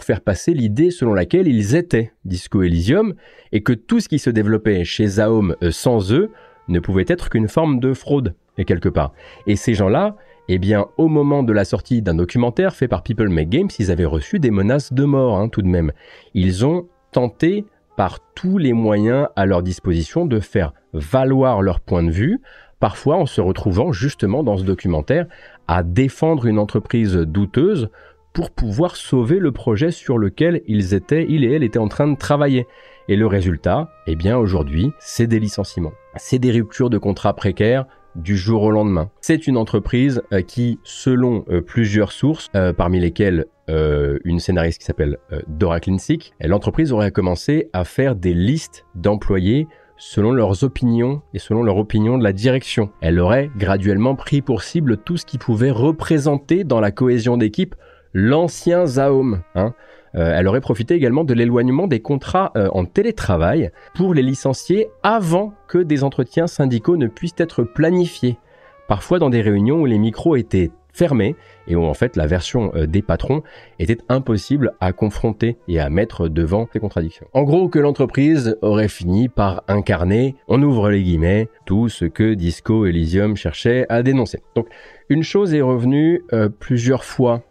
faire 0.02 0.22
passer 0.22 0.54
l'idée 0.54 0.90
selon 0.90 1.14
laquelle 1.14 1.46
ils 1.46 1.76
étaient 1.76 2.12
Disco 2.24 2.62
Elysium 2.62 3.14
et 3.52 3.62
que 3.62 3.72
tout 3.72 4.00
ce 4.00 4.08
qui 4.08 4.18
se 4.18 4.30
développait 4.30 4.84
chez 4.84 5.06
Zaom 5.06 5.54
euh, 5.62 5.70
sans 5.70 6.12
eux 6.12 6.30
ne 6.66 6.80
pouvait 6.80 7.04
être 7.06 7.28
qu'une 7.28 7.48
forme 7.48 7.78
de 7.78 7.92
fraude, 7.92 8.34
quelque 8.66 8.88
part. 8.88 9.12
Et 9.46 9.56
ces 9.56 9.74
gens-là, 9.74 10.16
eh 10.48 10.58
bien, 10.58 10.86
au 10.96 11.08
moment 11.08 11.42
de 11.42 11.52
la 11.52 11.64
sortie 11.64 12.02
d'un 12.02 12.14
documentaire 12.14 12.74
fait 12.74 12.88
par 12.88 13.02
People 13.02 13.28
Make 13.28 13.50
Games, 13.50 13.68
ils 13.78 13.90
avaient 13.90 14.04
reçu 14.04 14.38
des 14.38 14.50
menaces 14.50 14.92
de 14.92 15.04
mort, 15.04 15.38
hein, 15.38 15.48
tout 15.48 15.62
de 15.62 15.68
même. 15.68 15.92
Ils 16.34 16.64
ont 16.64 16.88
tenté 17.12 17.64
par 17.96 18.18
tous 18.34 18.58
les 18.58 18.72
moyens 18.72 19.28
à 19.36 19.46
leur 19.46 19.62
disposition 19.62 20.26
de 20.26 20.40
faire 20.40 20.72
valoir 20.92 21.62
leur 21.62 21.80
point 21.80 22.02
de 22.02 22.10
vue, 22.10 22.40
parfois 22.80 23.16
en 23.16 23.26
se 23.26 23.40
retrouvant 23.40 23.92
justement 23.92 24.42
dans 24.42 24.56
ce 24.56 24.64
documentaire 24.64 25.26
à 25.68 25.82
défendre 25.82 26.46
une 26.46 26.58
entreprise 26.58 27.14
douteuse 27.14 27.88
pour 28.34 28.50
pouvoir 28.50 28.96
sauver 28.96 29.38
le 29.38 29.52
projet 29.52 29.92
sur 29.92 30.18
lequel 30.18 30.60
ils 30.66 30.92
étaient, 30.92 31.24
il 31.28 31.44
et 31.44 31.52
elle 31.52 31.62
étaient 31.62 31.78
en 31.78 31.88
train 31.88 32.08
de 32.08 32.18
travailler. 32.18 32.66
Et 33.08 33.16
le 33.16 33.26
résultat, 33.26 33.90
eh 34.06 34.16
bien 34.16 34.36
aujourd'hui, 34.36 34.92
c'est 34.98 35.28
des 35.28 35.38
licenciements. 35.38 35.92
C'est 36.16 36.40
des 36.40 36.50
ruptures 36.50 36.90
de 36.90 36.98
contrats 36.98 37.34
précaires 37.34 37.86
du 38.16 38.36
jour 38.36 38.62
au 38.62 38.70
lendemain. 38.70 39.10
C'est 39.20 39.46
une 39.46 39.56
entreprise 39.56 40.22
euh, 40.32 40.42
qui, 40.42 40.78
selon 40.82 41.44
euh, 41.48 41.60
plusieurs 41.60 42.12
sources, 42.12 42.48
euh, 42.54 42.72
parmi 42.72 43.00
lesquelles 43.00 43.46
une 43.66 44.40
scénariste 44.40 44.78
qui 44.78 44.84
s'appelle 44.84 45.16
Dora 45.48 45.80
Klinsick, 45.80 46.34
l'entreprise 46.38 46.92
aurait 46.92 47.12
commencé 47.12 47.70
à 47.72 47.84
faire 47.84 48.14
des 48.14 48.34
listes 48.34 48.84
d'employés 48.94 49.66
selon 49.96 50.32
leurs 50.32 50.64
opinions 50.64 51.22
et 51.32 51.38
selon 51.38 51.62
leur 51.62 51.78
opinion 51.78 52.18
de 52.18 52.24
la 52.24 52.34
direction. 52.34 52.90
Elle 53.00 53.18
aurait 53.18 53.50
graduellement 53.56 54.16
pris 54.16 54.42
pour 54.42 54.62
cible 54.62 54.98
tout 54.98 55.16
ce 55.16 55.24
qui 55.24 55.38
pouvait 55.38 55.70
représenter 55.70 56.64
dans 56.64 56.78
la 56.78 56.90
cohésion 56.90 57.38
d'équipe 57.38 57.74
l'ancien 58.14 58.86
Zaom. 58.86 59.42
Hein. 59.54 59.74
Euh, 60.14 60.32
elle 60.34 60.46
aurait 60.46 60.60
profité 60.60 60.94
également 60.94 61.24
de 61.24 61.34
l'éloignement 61.34 61.88
des 61.88 62.00
contrats 62.00 62.52
euh, 62.56 62.68
en 62.72 62.84
télétravail 62.84 63.70
pour 63.94 64.14
les 64.14 64.22
licencier 64.22 64.88
avant 65.02 65.52
que 65.66 65.78
des 65.78 66.04
entretiens 66.04 66.46
syndicaux 66.46 66.96
ne 66.96 67.08
puissent 67.08 67.34
être 67.38 67.64
planifiés. 67.64 68.38
Parfois 68.86 69.18
dans 69.18 69.30
des 69.30 69.40
réunions 69.40 69.80
où 69.80 69.86
les 69.86 69.98
micros 69.98 70.36
étaient 70.36 70.70
fermés 70.92 71.34
et 71.66 71.74
où 71.74 71.82
en 71.82 71.94
fait 71.94 72.14
la 72.14 72.28
version 72.28 72.70
euh, 72.76 72.86
des 72.86 73.02
patrons 73.02 73.42
était 73.80 73.98
impossible 74.08 74.74
à 74.78 74.92
confronter 74.92 75.56
et 75.66 75.80
à 75.80 75.90
mettre 75.90 76.28
devant 76.28 76.68
ces 76.72 76.78
contradictions. 76.78 77.26
En 77.32 77.42
gros 77.42 77.68
que 77.68 77.80
l'entreprise 77.80 78.56
aurait 78.62 78.86
fini 78.86 79.28
par 79.28 79.64
incarner, 79.66 80.36
on 80.46 80.62
ouvre 80.62 80.90
les 80.90 81.02
guillemets, 81.02 81.48
tout 81.66 81.88
ce 81.88 82.04
que 82.04 82.34
Disco 82.34 82.86
Elysium 82.86 83.34
cherchait 83.34 83.86
à 83.88 84.04
dénoncer. 84.04 84.42
Donc 84.54 84.68
une 85.08 85.24
chose 85.24 85.52
est 85.54 85.62
revenue 85.62 86.22
plusieurs 86.60 87.02
fois 87.02 87.42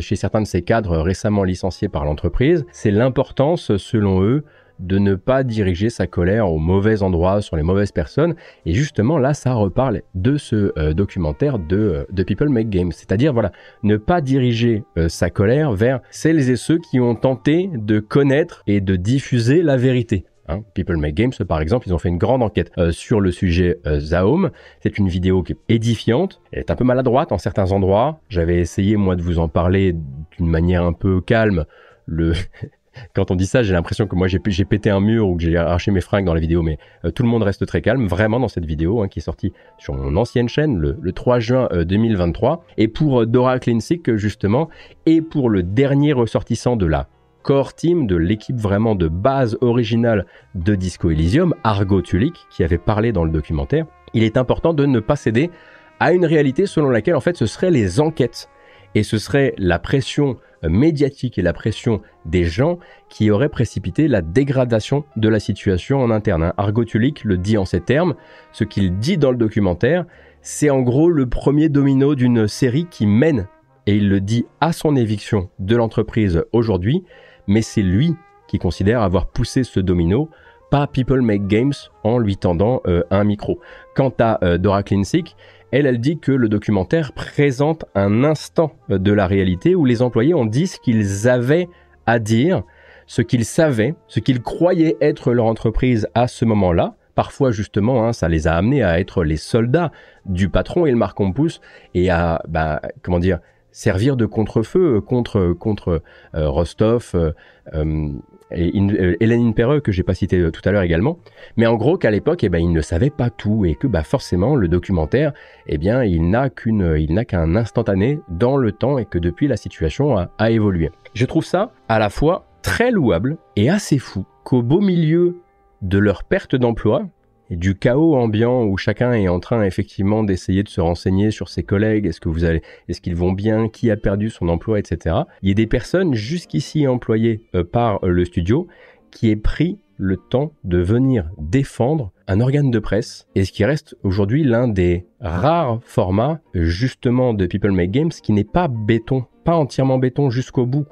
chez 0.00 0.16
certains 0.16 0.40
de 0.40 0.46
ces 0.46 0.62
cadres 0.62 0.98
récemment 0.98 1.44
licenciés 1.44 1.88
par 1.88 2.04
l'entreprise, 2.04 2.64
c'est 2.72 2.90
l'importance, 2.90 3.76
selon 3.76 4.22
eux, 4.22 4.44
de 4.78 4.98
ne 4.98 5.14
pas 5.14 5.42
diriger 5.42 5.90
sa 5.90 6.06
colère 6.06 6.50
au 6.50 6.58
mauvais 6.58 7.02
endroit, 7.02 7.40
sur 7.40 7.56
les 7.56 7.62
mauvaises 7.62 7.92
personnes. 7.92 8.34
Et 8.64 8.72
justement, 8.72 9.18
là, 9.18 9.34
ça 9.34 9.54
reparle 9.54 10.02
de 10.14 10.36
ce 10.36 10.72
euh, 10.78 10.92
documentaire 10.92 11.58
de, 11.58 11.76
euh, 11.76 12.04
de, 12.10 12.22
People 12.22 12.48
Make 12.48 12.70
Games. 12.70 12.92
C'est-à-dire, 12.92 13.32
voilà, 13.32 13.52
ne 13.82 13.96
pas 13.96 14.20
diriger 14.20 14.84
euh, 14.98 15.08
sa 15.08 15.30
colère 15.30 15.72
vers 15.72 16.00
celles 16.10 16.50
et 16.50 16.56
ceux 16.56 16.78
qui 16.78 17.00
ont 17.00 17.14
tenté 17.14 17.70
de 17.74 18.00
connaître 18.00 18.62
et 18.66 18.80
de 18.80 18.96
diffuser 18.96 19.62
la 19.62 19.76
vérité. 19.76 20.24
Hein. 20.48 20.60
People 20.74 20.96
Make 20.96 21.14
Games, 21.14 21.32
par 21.48 21.60
exemple, 21.60 21.88
ils 21.88 21.94
ont 21.94 21.98
fait 21.98 22.08
une 22.08 22.18
grande 22.18 22.42
enquête 22.42 22.70
sur 22.90 23.20
le 23.20 23.30
sujet 23.30 23.78
Zaum. 23.98 24.50
C'est 24.80 24.98
une 24.98 25.08
vidéo 25.08 25.42
qui 25.42 25.52
est 25.52 25.58
édifiante. 25.68 26.40
Elle 26.52 26.60
est 26.60 26.70
un 26.70 26.76
peu 26.76 26.84
maladroite 26.84 27.32
en 27.32 27.38
certains 27.38 27.72
endroits. 27.72 28.20
J'avais 28.28 28.58
essayé, 28.58 28.96
moi, 28.96 29.16
de 29.16 29.22
vous 29.22 29.38
en 29.38 29.48
parler 29.48 29.94
d'une 30.36 30.48
manière 30.48 30.84
un 30.84 30.92
peu 30.92 31.20
calme. 31.20 31.64
Quand 33.14 33.30
on 33.30 33.36
dit 33.36 33.46
ça, 33.46 33.62
j'ai 33.62 33.72
l'impression 33.72 34.06
que 34.06 34.14
moi 34.14 34.26
j'ai 34.28 34.64
pété 34.64 34.90
un 34.90 35.00
mur 35.00 35.28
ou 35.28 35.36
que 35.36 35.42
j'ai 35.42 35.56
arraché 35.56 35.90
mes 35.90 36.00
fringues 36.00 36.24
dans 36.24 36.34
la 36.34 36.40
vidéo, 36.40 36.62
mais 36.62 36.78
euh, 37.04 37.10
tout 37.10 37.22
le 37.22 37.28
monde 37.28 37.42
reste 37.42 37.66
très 37.66 37.82
calme, 37.82 38.06
vraiment 38.06 38.40
dans 38.40 38.48
cette 38.48 38.64
vidéo 38.64 39.02
hein, 39.02 39.08
qui 39.08 39.18
est 39.18 39.22
sortie 39.22 39.52
sur 39.78 39.94
mon 39.94 40.16
ancienne 40.16 40.48
chaîne 40.48 40.78
le, 40.78 41.12
3 41.12 41.38
juin 41.38 41.68
2023. 41.72 42.52
Euh, 42.52 42.72
et 42.78 42.88
pour 42.88 43.22
euh, 43.22 43.26
Dora 43.26 43.58
Klinsick, 43.58 44.14
justement, 44.16 44.68
et 45.04 45.20
pour 45.20 45.50
le 45.50 45.62
dernier 45.62 46.12
ressortissant 46.12 46.76
de 46.76 46.86
la 46.86 47.08
core 47.46 47.74
team, 47.74 48.08
de 48.08 48.16
l'équipe 48.16 48.56
vraiment 48.56 48.96
de 48.96 49.06
base 49.06 49.56
originale 49.60 50.26
de 50.56 50.74
Disco 50.74 51.10
Elysium, 51.10 51.54
Argo 51.62 52.02
Tulik, 52.02 52.34
qui 52.50 52.64
avait 52.64 52.76
parlé 52.76 53.12
dans 53.12 53.24
le 53.24 53.30
documentaire, 53.30 53.86
il 54.14 54.24
est 54.24 54.36
important 54.36 54.74
de 54.74 54.84
ne 54.84 54.98
pas 54.98 55.14
céder 55.14 55.52
à 56.00 56.12
une 56.12 56.26
réalité 56.26 56.66
selon 56.66 56.90
laquelle 56.90 57.14
en 57.14 57.20
fait 57.20 57.36
ce 57.36 57.46
seraient 57.46 57.70
les 57.70 58.00
enquêtes 58.00 58.48
et 58.96 59.04
ce 59.04 59.16
serait 59.16 59.54
la 59.58 59.78
pression 59.78 60.38
médiatique 60.64 61.38
et 61.38 61.42
la 61.42 61.52
pression 61.52 62.02
des 62.24 62.42
gens 62.42 62.80
qui 63.08 63.30
auraient 63.30 63.48
précipité 63.48 64.08
la 64.08 64.22
dégradation 64.22 65.04
de 65.14 65.28
la 65.28 65.38
situation 65.38 66.00
en 66.00 66.10
interne. 66.10 66.42
Hein. 66.42 66.54
Argotulik 66.56 67.22
le 67.22 67.38
dit 67.38 67.58
en 67.58 67.64
ces 67.64 67.80
termes, 67.80 68.16
ce 68.50 68.64
qu'il 68.64 68.98
dit 68.98 69.18
dans 69.18 69.30
le 69.30 69.36
documentaire, 69.36 70.04
c'est 70.42 70.70
en 70.70 70.82
gros 70.82 71.10
le 71.10 71.28
premier 71.28 71.68
domino 71.68 72.16
d'une 72.16 72.48
série 72.48 72.86
qui 72.90 73.06
mène, 73.06 73.46
et 73.86 73.94
il 73.94 74.08
le 74.08 74.20
dit 74.20 74.46
à 74.60 74.72
son 74.72 74.96
éviction 74.96 75.48
de 75.60 75.76
l'entreprise 75.76 76.42
aujourd'hui, 76.52 77.04
mais 77.46 77.62
c'est 77.62 77.82
lui 77.82 78.16
qui 78.46 78.58
considère 78.58 79.02
avoir 79.02 79.26
poussé 79.26 79.64
ce 79.64 79.80
domino, 79.80 80.30
pas 80.70 80.86
People 80.86 81.22
Make 81.22 81.46
Games 81.46 81.72
en 82.02 82.18
lui 82.18 82.36
tendant 82.36 82.80
euh, 82.86 83.02
un 83.10 83.24
micro. 83.24 83.60
Quant 83.94 84.12
à 84.18 84.44
euh, 84.44 84.58
Dora 84.58 84.82
Klinsick, 84.82 85.36
elle, 85.72 85.86
elle 85.86 86.00
dit 86.00 86.18
que 86.18 86.32
le 86.32 86.48
documentaire 86.48 87.12
présente 87.12 87.84
un 87.94 88.24
instant 88.24 88.72
de 88.88 89.12
la 89.12 89.26
réalité 89.26 89.74
où 89.74 89.84
les 89.84 90.02
employés 90.02 90.34
ont 90.34 90.44
dit 90.44 90.66
ce 90.66 90.78
qu'ils 90.78 91.28
avaient 91.28 91.68
à 92.06 92.18
dire, 92.18 92.62
ce 93.06 93.22
qu'ils 93.22 93.44
savaient, 93.44 93.94
ce 94.06 94.20
qu'ils 94.20 94.42
croyaient 94.42 94.96
être 95.00 95.32
leur 95.32 95.46
entreprise 95.46 96.08
à 96.14 96.28
ce 96.28 96.44
moment-là. 96.44 96.94
Parfois, 97.14 97.50
justement, 97.50 98.06
hein, 98.06 98.12
ça 98.12 98.28
les 98.28 98.46
a 98.46 98.54
amenés 98.54 98.82
à 98.82 99.00
être 99.00 99.24
les 99.24 99.36
soldats 99.36 99.90
du 100.24 100.48
patron 100.48 100.86
et 100.86 100.90
le 100.90 100.96
marcon 100.96 101.32
pouce 101.32 101.60
et 101.94 102.10
à, 102.10 102.42
bah, 102.46 102.80
comment 103.02 103.18
dire, 103.18 103.40
servir 103.76 104.16
de 104.16 104.24
contre-feu 104.24 105.02
contre, 105.02 105.52
contre 105.52 106.02
euh, 106.34 106.48
Rostov, 106.48 107.10
euh, 107.14 107.32
euh, 107.74 108.08
et 108.50 108.72
euh, 108.74 109.16
Hélène 109.20 109.52
Perreux 109.52 109.80
que 109.80 109.92
j'ai 109.92 110.02
pas 110.02 110.14
cité 110.14 110.38
euh, 110.38 110.50
tout 110.50 110.62
à 110.64 110.72
l'heure 110.72 110.82
également, 110.82 111.18
mais 111.58 111.66
en 111.66 111.76
gros 111.76 111.98
qu'à 111.98 112.10
l'époque, 112.10 112.42
eh 112.42 112.48
ben, 112.48 112.58
il 112.58 112.72
ne 112.72 112.80
savait 112.80 113.10
pas 113.10 113.28
tout 113.28 113.66
et 113.66 113.74
que 113.74 113.86
bah, 113.86 114.02
forcément 114.02 114.56
le 114.56 114.66
documentaire, 114.68 115.34
eh 115.66 115.76
bien, 115.76 116.02
il 116.04 116.30
n'a 116.30 116.48
qu'un 116.48 117.54
instantané 117.54 118.18
dans 118.30 118.56
le 118.56 118.72
temps 118.72 118.96
et 118.96 119.04
que 119.04 119.18
depuis 119.18 119.46
la 119.46 119.58
situation 119.58 120.16
a 120.16 120.50
évolué. 120.50 120.90
Je 121.12 121.26
trouve 121.26 121.44
ça 121.44 121.72
à 121.90 121.98
la 121.98 122.08
fois 122.08 122.46
très 122.62 122.90
louable 122.90 123.36
et 123.56 123.68
assez 123.68 123.98
fou 123.98 124.24
qu'au 124.42 124.62
beau 124.62 124.80
milieu 124.80 125.36
de 125.82 125.98
leur 125.98 126.24
perte 126.24 126.56
d'emploi, 126.56 127.02
du 127.50 127.76
chaos 127.76 128.14
ambiant 128.16 128.64
où 128.64 128.76
chacun 128.76 129.12
est 129.12 129.28
en 129.28 129.40
train 129.40 129.62
effectivement 129.62 130.24
d'essayer 130.24 130.62
de 130.62 130.68
se 130.68 130.80
renseigner 130.80 131.30
sur 131.30 131.48
ses 131.48 131.62
collègues, 131.62 132.06
est-ce 132.06 132.20
que 132.20 132.28
vous 132.28 132.44
allez, 132.44 132.62
est-ce 132.88 133.00
qu'ils 133.00 133.16
vont 133.16 133.32
bien, 133.32 133.68
qui 133.68 133.90
a 133.90 133.96
perdu 133.96 134.30
son 134.30 134.48
emploi, 134.48 134.78
etc. 134.78 135.16
Il 135.42 135.48
y 135.48 135.52
a 135.52 135.54
des 135.54 135.66
personnes 135.66 136.14
jusqu'ici 136.14 136.86
employées 136.86 137.42
euh, 137.54 137.64
par 137.64 138.02
euh, 138.04 138.08
le 138.08 138.24
studio 138.24 138.66
qui 139.10 139.30
aient 139.30 139.36
pris 139.36 139.78
le 139.98 140.16
temps 140.16 140.52
de 140.64 140.78
venir 140.78 141.30
défendre 141.38 142.12
un 142.28 142.40
organe 142.40 142.70
de 142.70 142.78
presse 142.78 143.26
et 143.34 143.44
ce 143.44 143.52
qui 143.52 143.64
reste 143.64 143.96
aujourd'hui 144.02 144.44
l'un 144.44 144.68
des 144.68 145.06
rares 145.20 145.80
formats 145.84 146.40
justement 146.54 147.32
de 147.32 147.46
People 147.46 147.72
Make 147.72 147.92
Games 147.92 148.10
qui 148.10 148.32
n'est 148.32 148.44
pas 148.44 148.68
béton, 148.68 149.24
pas 149.44 149.56
entièrement 149.56 149.98
béton 149.98 150.28
jusqu'au 150.28 150.66
bout. 150.66 150.86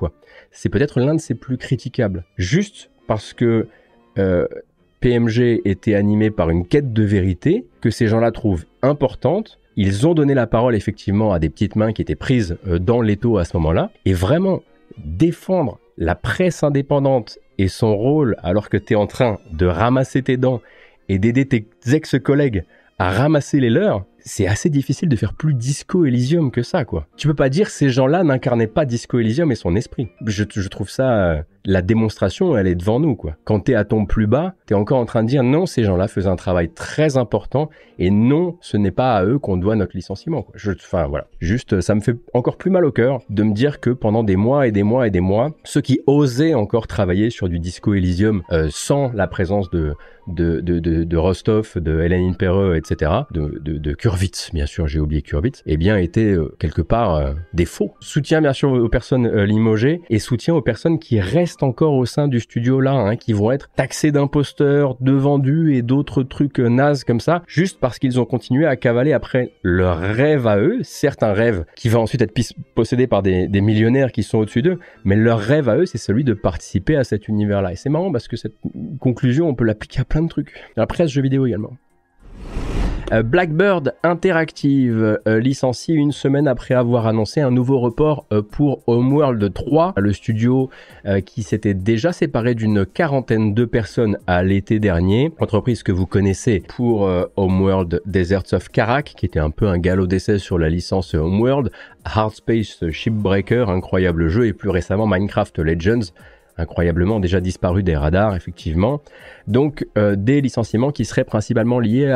C'est 0.52 0.68
peut-être 0.68 1.00
l'un 1.00 1.14
de 1.14 1.20
ses 1.20 1.34
plus 1.34 1.58
critiquables, 1.58 2.24
juste 2.36 2.90
parce 3.06 3.34
que 3.34 3.68
euh, 4.18 4.46
PMG 5.04 5.60
était 5.66 5.96
animé 5.96 6.30
par 6.30 6.48
une 6.48 6.66
quête 6.66 6.94
de 6.94 7.02
vérité 7.02 7.66
que 7.82 7.90
ces 7.90 8.06
gens-là 8.06 8.30
trouvent 8.30 8.64
importante. 8.80 9.58
Ils 9.76 10.08
ont 10.08 10.14
donné 10.14 10.32
la 10.32 10.46
parole 10.46 10.74
effectivement 10.74 11.34
à 11.34 11.38
des 11.38 11.50
petites 11.50 11.76
mains 11.76 11.92
qui 11.92 12.00
étaient 12.00 12.14
prises 12.14 12.56
euh, 12.66 12.78
dans 12.78 13.02
l'étau 13.02 13.36
à 13.36 13.44
ce 13.44 13.54
moment-là. 13.58 13.90
Et 14.06 14.14
vraiment 14.14 14.62
défendre 14.96 15.78
la 15.98 16.14
presse 16.14 16.62
indépendante 16.62 17.38
et 17.58 17.68
son 17.68 17.94
rôle 17.94 18.36
alors 18.42 18.70
que 18.70 18.78
tu 18.78 18.94
es 18.94 18.96
en 18.96 19.06
train 19.06 19.36
de 19.52 19.66
ramasser 19.66 20.22
tes 20.22 20.38
dents 20.38 20.62
et 21.10 21.18
d'aider 21.18 21.44
tes 21.44 21.66
ex-collègues 21.92 22.64
à 22.98 23.10
ramasser 23.10 23.60
les 23.60 23.68
leurs, 23.68 24.06
c'est 24.20 24.46
assez 24.46 24.70
difficile 24.70 25.10
de 25.10 25.16
faire 25.16 25.34
plus 25.34 25.52
Disco 25.52 26.06
Elysium 26.06 26.50
que 26.50 26.62
ça, 26.62 26.86
quoi. 26.86 27.06
Tu 27.18 27.26
peux 27.26 27.34
pas 27.34 27.50
dire 27.50 27.68
ces 27.68 27.90
gens-là 27.90 28.24
n'incarnaient 28.24 28.68
pas 28.68 28.86
Disco 28.86 29.18
Elysium 29.18 29.52
et 29.52 29.56
son 29.56 29.76
esprit. 29.76 30.08
Je, 30.24 30.68
trouve 30.68 30.88
ça 30.88 31.12
euh, 31.12 31.42
la 31.66 31.82
démonstration, 31.82 32.56
elle 32.56 32.66
est 32.66 32.74
devant 32.74 33.00
nous, 33.00 33.16
quoi. 33.16 33.36
Quand 33.44 33.60
t'es 33.60 33.74
à 33.74 33.84
ton 33.84 34.04
plus 34.06 34.26
bas, 34.26 34.54
t'es 34.66 34.74
encore 34.74 34.98
en 34.98 35.06
train 35.06 35.22
de 35.22 35.28
dire 35.28 35.42
non, 35.42 35.66
ces 35.66 35.84
gens-là 35.84 36.08
faisaient 36.08 36.28
un 36.28 36.36
travail 36.36 36.68
très 36.70 37.16
important 37.16 37.70
et 37.98 38.10
non, 38.10 38.56
ce 38.60 38.76
n'est 38.76 38.90
pas 38.90 39.16
à 39.16 39.24
eux 39.24 39.38
qu'on 39.38 39.56
doit 39.56 39.76
notre 39.76 39.96
licenciement, 39.96 40.42
quoi. 40.42 40.52
Je, 40.56 40.72
enfin, 40.72 41.06
voilà. 41.06 41.26
Juste, 41.40 41.80
ça 41.80 41.94
me 41.94 42.00
fait 42.00 42.16
encore 42.34 42.56
plus 42.56 42.70
mal 42.70 42.84
au 42.84 42.92
cœur 42.92 43.20
de 43.30 43.42
me 43.42 43.52
dire 43.52 43.80
que 43.80 43.90
pendant 43.90 44.22
des 44.22 44.36
mois 44.36 44.66
et 44.66 44.72
des 44.72 44.82
mois 44.82 45.06
et 45.06 45.10
des 45.10 45.20
mois, 45.20 45.52
ceux 45.64 45.80
qui 45.80 46.00
osaient 46.06 46.54
encore 46.54 46.86
travailler 46.86 47.30
sur 47.30 47.48
du 47.48 47.58
Disco 47.58 47.94
Elysium 47.94 48.42
euh, 48.52 48.68
sans 48.70 49.12
la 49.12 49.26
présence 49.26 49.70
de, 49.70 49.94
de, 50.26 50.60
de, 50.60 50.78
de, 50.80 51.16
Rostov, 51.16 51.72
de 51.76 52.00
Hélène 52.00 52.36
Perreux, 52.36 52.76
etc., 52.76 53.10
de, 53.30 53.60
de, 53.62 53.78
de 53.78 53.92
Kurvitz, 53.94 54.50
bien 54.52 54.66
sûr, 54.66 54.86
j'ai 54.86 55.00
oublié 55.00 55.22
Kurvitz, 55.22 55.62
eh 55.66 55.76
bien, 55.76 55.96
étaient 55.96 56.34
euh, 56.34 56.54
quelque 56.58 56.82
part 56.82 57.14
euh, 57.14 57.32
des 57.52 57.64
faux. 57.64 57.94
Soutien, 58.00 58.40
bien 58.40 58.52
sûr, 58.52 58.72
aux 58.72 58.88
personnes 58.88 59.28
limogées 59.44 60.02
et 60.10 60.18
soutien 60.18 60.54
aux 60.54 60.62
personnes 60.62 60.98
qui 60.98 61.20
restent 61.20 61.53
encore 61.62 61.94
au 61.94 62.06
sein 62.06 62.28
du 62.28 62.40
studio 62.40 62.80
là, 62.80 62.92
hein, 62.92 63.16
qui 63.16 63.32
vont 63.32 63.52
être 63.52 63.70
taxés 63.76 64.12
d'imposteurs, 64.12 64.96
de 65.00 65.12
vendus 65.12 65.76
et 65.76 65.82
d'autres 65.82 66.22
trucs 66.22 66.60
euh, 66.60 66.68
nazes 66.68 67.04
comme 67.04 67.20
ça, 67.20 67.42
juste 67.46 67.78
parce 67.80 67.98
qu'ils 67.98 68.20
ont 68.20 68.24
continué 68.24 68.66
à 68.66 68.76
cavaler 68.76 69.12
après 69.12 69.52
leur 69.62 69.98
rêve 69.98 70.46
à 70.46 70.58
eux, 70.58 70.78
certains 70.82 71.32
rêves 71.32 71.64
qui 71.76 71.88
vont 71.88 72.02
ensuite 72.02 72.22
être 72.22 72.34
possédés 72.74 73.06
par 73.06 73.22
des, 73.22 73.48
millionnaires 73.60 74.12
qui 74.12 74.22
sont 74.22 74.38
au-dessus 74.38 74.62
d'eux, 74.62 74.78
mais 75.04 75.16
leur 75.16 75.38
rêve 75.38 75.68
à 75.68 75.76
eux, 75.76 75.86
c'est 75.86 75.98
celui 75.98 76.24
de 76.24 76.34
participer 76.34 76.96
à 76.96 77.04
cet 77.04 77.28
univers-là. 77.28 77.72
Et 77.72 77.76
c'est 77.76 77.88
marrant 77.88 78.12
parce 78.12 78.28
que 78.28 78.36
cette 78.36 78.56
conclusion, 79.00 79.48
on 79.48 79.54
peut 79.54 79.64
l'appliquer 79.64 80.00
à 80.00 80.04
plein 80.04 80.22
de 80.22 80.28
trucs. 80.28 80.52
Après, 80.76 81.06
ce 81.06 81.12
jeu 81.12 81.22
vidéo 81.22 81.46
également. 81.46 81.70
Euh, 83.12 83.22
Blackbird 83.22 83.94
Interactive 84.02 85.18
euh, 85.26 85.38
licencie 85.38 85.92
une 85.92 86.12
semaine 86.12 86.48
après 86.48 86.74
avoir 86.74 87.06
annoncé 87.06 87.40
un 87.40 87.50
nouveau 87.50 87.78
report 87.78 88.24
euh, 88.32 88.40
pour 88.40 88.82
Homeworld 88.86 89.52
3, 89.52 89.94
le 89.96 90.12
studio 90.12 90.70
qui 91.26 91.42
s'était 91.42 91.74
déjà 91.74 92.12
séparé 92.12 92.54
d'une 92.54 92.86
quarantaine 92.86 93.52
de 93.52 93.64
personnes 93.66 94.16
à 94.26 94.42
l'été 94.42 94.78
dernier, 94.78 95.32
entreprise 95.38 95.82
que 95.82 95.92
vous 95.92 96.06
connaissez 96.06 96.62
pour 96.66 97.10
Homeworld 97.36 98.00
Deserts 98.06 98.52
of 98.52 98.70
Karak, 98.70 99.12
qui 99.16 99.26
était 99.26 99.38
un 99.38 99.50
peu 99.50 99.68
un 99.68 99.76
galop 99.76 100.06
d'essai 100.06 100.38
sur 100.38 100.58
la 100.58 100.70
licence 100.70 101.14
Homeworld, 101.14 101.70
Hard 102.04 102.32
Space 102.32 102.88
Shipbreaker, 102.90 103.68
incroyable 103.68 104.28
jeu, 104.28 104.46
et 104.46 104.54
plus 104.54 104.70
récemment 104.70 105.06
Minecraft 105.06 105.58
Legends, 105.58 106.12
incroyablement 106.56 107.20
déjà 107.20 107.40
disparu 107.40 107.82
des 107.82 107.96
radars, 107.96 108.36
effectivement. 108.36 109.00
Donc 109.46 109.86
euh, 109.98 110.16
des 110.16 110.40
licenciements 110.40 110.92
qui 110.92 111.04
seraient 111.04 111.24
principalement 111.24 111.80
liés 111.80 112.12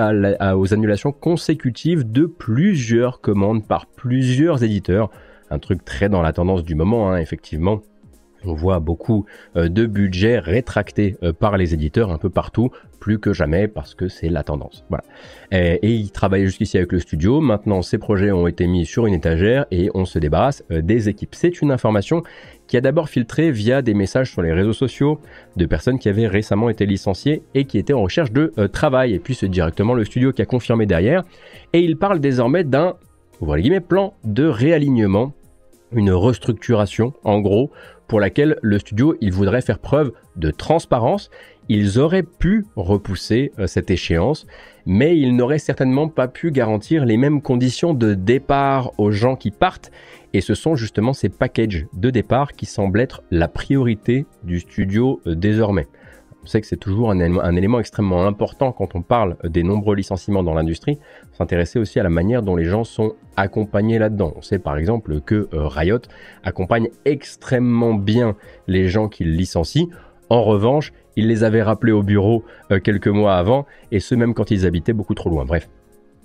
aux 0.57 0.74
annulations 0.74 1.12
consécutives 1.12 2.11
de 2.11 2.26
plusieurs 2.26 3.20
commandes 3.20 3.66
par 3.66 3.86
plusieurs 3.86 4.62
éditeurs. 4.62 5.11
Un 5.51 5.59
truc 5.59 5.84
très 5.84 6.09
dans 6.09 6.22
la 6.22 6.32
tendance 6.32 6.62
du 6.62 6.74
moment, 6.74 7.11
hein, 7.11 7.18
effectivement. 7.18 7.80
On 8.45 8.55
voit 8.55 8.80
beaucoup 8.80 9.26
euh, 9.57 9.68
de 9.68 9.86
budgets 9.86 10.39
rétractés 10.39 11.16
euh, 11.22 11.32
par 11.32 11.57
les 11.57 11.74
éditeurs 11.74 12.11
un 12.11 12.18
peu 12.18 12.30
partout, 12.30 12.70
plus 13.01 13.18
que 13.18 13.32
jamais 13.32 13.68
parce 13.68 13.95
que 13.95 14.09
c'est 14.09 14.28
la 14.28 14.43
tendance. 14.43 14.84
Voilà. 14.89 15.05
Et, 15.51 15.93
ils 15.93 16.11
travaillaient 16.11 16.47
jusqu'ici 16.47 16.76
avec 16.76 16.93
le 16.93 16.99
studio. 16.99 17.41
Maintenant, 17.41 17.82
ces 17.82 17.99
projets 17.99 18.32
ont 18.32 18.47
été 18.47 18.66
mis 18.66 18.84
sur 18.84 19.07
une 19.07 19.14
étagère 19.14 19.66
et 19.70 19.91
on 19.95 20.05
se 20.05 20.18
débarrasse 20.18 20.62
des 20.68 21.09
équipes. 21.09 21.34
C'est 21.34 21.62
une 21.62 21.70
information 21.70 22.22
qui 22.68 22.76
a 22.76 22.80
d'abord 22.80 23.09
filtré 23.09 23.51
via 23.51 23.82
des 23.82 23.95
messages 23.95 24.30
sur 24.30 24.43
les 24.43 24.53
réseaux 24.53 24.72
sociaux 24.72 25.18
de 25.57 25.66
personnes 25.66 25.99
qui 25.99 26.09
avaient 26.09 26.28
récemment 26.28 26.68
été 26.68 26.86
licenciées 26.86 27.43
et 27.55 27.64
qui 27.64 27.78
étaient 27.78 27.95
en 27.95 28.03
recherche 28.03 28.30
de 28.30 28.53
euh, 28.59 28.68
travail. 28.68 29.14
Et 29.14 29.18
puis 29.18 29.34
c'est 29.34 29.49
directement 29.49 29.95
le 29.95 30.05
studio 30.05 30.32
qui 30.32 30.43
a 30.43 30.47
confirmé 30.47 30.86
derrière. 30.86 31.24
Et 31.72 31.80
il 31.80 31.97
parle 31.97 32.20
désormais 32.20 32.62
d'un, 32.62 32.95
plan 33.89 34.14
de 34.24 34.45
réalignement 34.45 35.32
une 35.93 36.12
restructuration, 36.12 37.12
en 37.24 37.41
gros, 37.41 37.70
pour 38.07 38.20
laquelle 38.20 38.59
le 38.62 38.78
studio, 38.78 39.16
il 39.20 39.32
voudrait 39.32 39.61
faire 39.61 39.78
preuve 39.78 40.12
de 40.36 40.51
transparence. 40.51 41.30
Ils 41.68 41.99
auraient 41.99 42.22
pu 42.22 42.64
repousser 42.76 43.53
euh, 43.59 43.66
cette 43.66 43.91
échéance, 43.91 44.47
mais 44.86 45.18
ils 45.18 45.36
n'auraient 45.36 45.59
certainement 45.59 46.09
pas 46.09 46.26
pu 46.26 46.51
garantir 46.51 47.05
les 47.05 47.18
mêmes 47.18 47.43
conditions 47.43 47.93
de 47.93 48.14
départ 48.14 48.93
aux 48.99 49.11
gens 49.11 49.36
qui 49.36 49.51
partent. 49.51 49.91
Et 50.32 50.41
ce 50.41 50.55
sont 50.55 50.76
justement 50.76 51.12
ces 51.12 51.28
packages 51.28 51.86
de 51.93 52.11
départ 52.11 52.53
qui 52.55 52.64
semblent 52.64 53.01
être 53.01 53.22
la 53.30 53.49
priorité 53.49 54.24
du 54.45 54.61
studio 54.61 55.20
euh, 55.26 55.34
désormais. 55.34 55.86
On 56.43 56.47
sait 56.47 56.61
que 56.61 56.66
c'est 56.66 56.76
toujours 56.76 57.11
un 57.11 57.18
élément, 57.57 57.80
extrêmement 57.80 58.26
important 58.26 58.72
quand 58.72 58.95
on 58.95 59.03
parle 59.03 59.36
des 59.45 59.62
nombreux 59.62 59.97
licenciements 59.97 60.43
dans 60.43 60.55
l'industrie, 60.55 60.99
s'intéresser 61.32 61.78
aussi 61.78 62.01
à 62.01 62.03
la 62.03 62.11
manière 62.11 62.43
dont 62.43 62.57
les 62.57 62.64
gens 62.64 62.84
sont 62.84 63.14
accompagnés 63.36 63.99
là-dedans. 63.99 64.32
On 64.36 64.43
sait 64.43 64.59
par 64.59 64.76
exemple 64.76 65.20
que 65.20 65.49
euh, 65.53 65.66
Riot 65.66 66.01
accompagne 66.45 66.89
extrêmement 67.05 67.95
bien 67.95 68.36
les 68.66 68.89
gens 68.89 69.09
qu'il 69.09 69.36
licencie. 69.36 69.91
En 70.30 70.43
revanche, 70.43 70.93
il 71.16 71.28
les 71.28 71.45
avait 71.45 71.62
rappelés 71.62 71.93
au 71.93 72.03
bureau 72.03 72.45
euh, 72.70 72.80
quelques 72.80 73.09
mois 73.09 73.36
avant, 73.36 73.66
et 73.91 74.01
ce 74.01 74.14
même 74.14 74.34
quand 74.34 74.51
ils 74.51 74.64
habitaient 74.66 74.93
beaucoup 74.93 75.14
trop 75.14 75.30
loin. 75.30 75.45
Bref. 75.45 75.68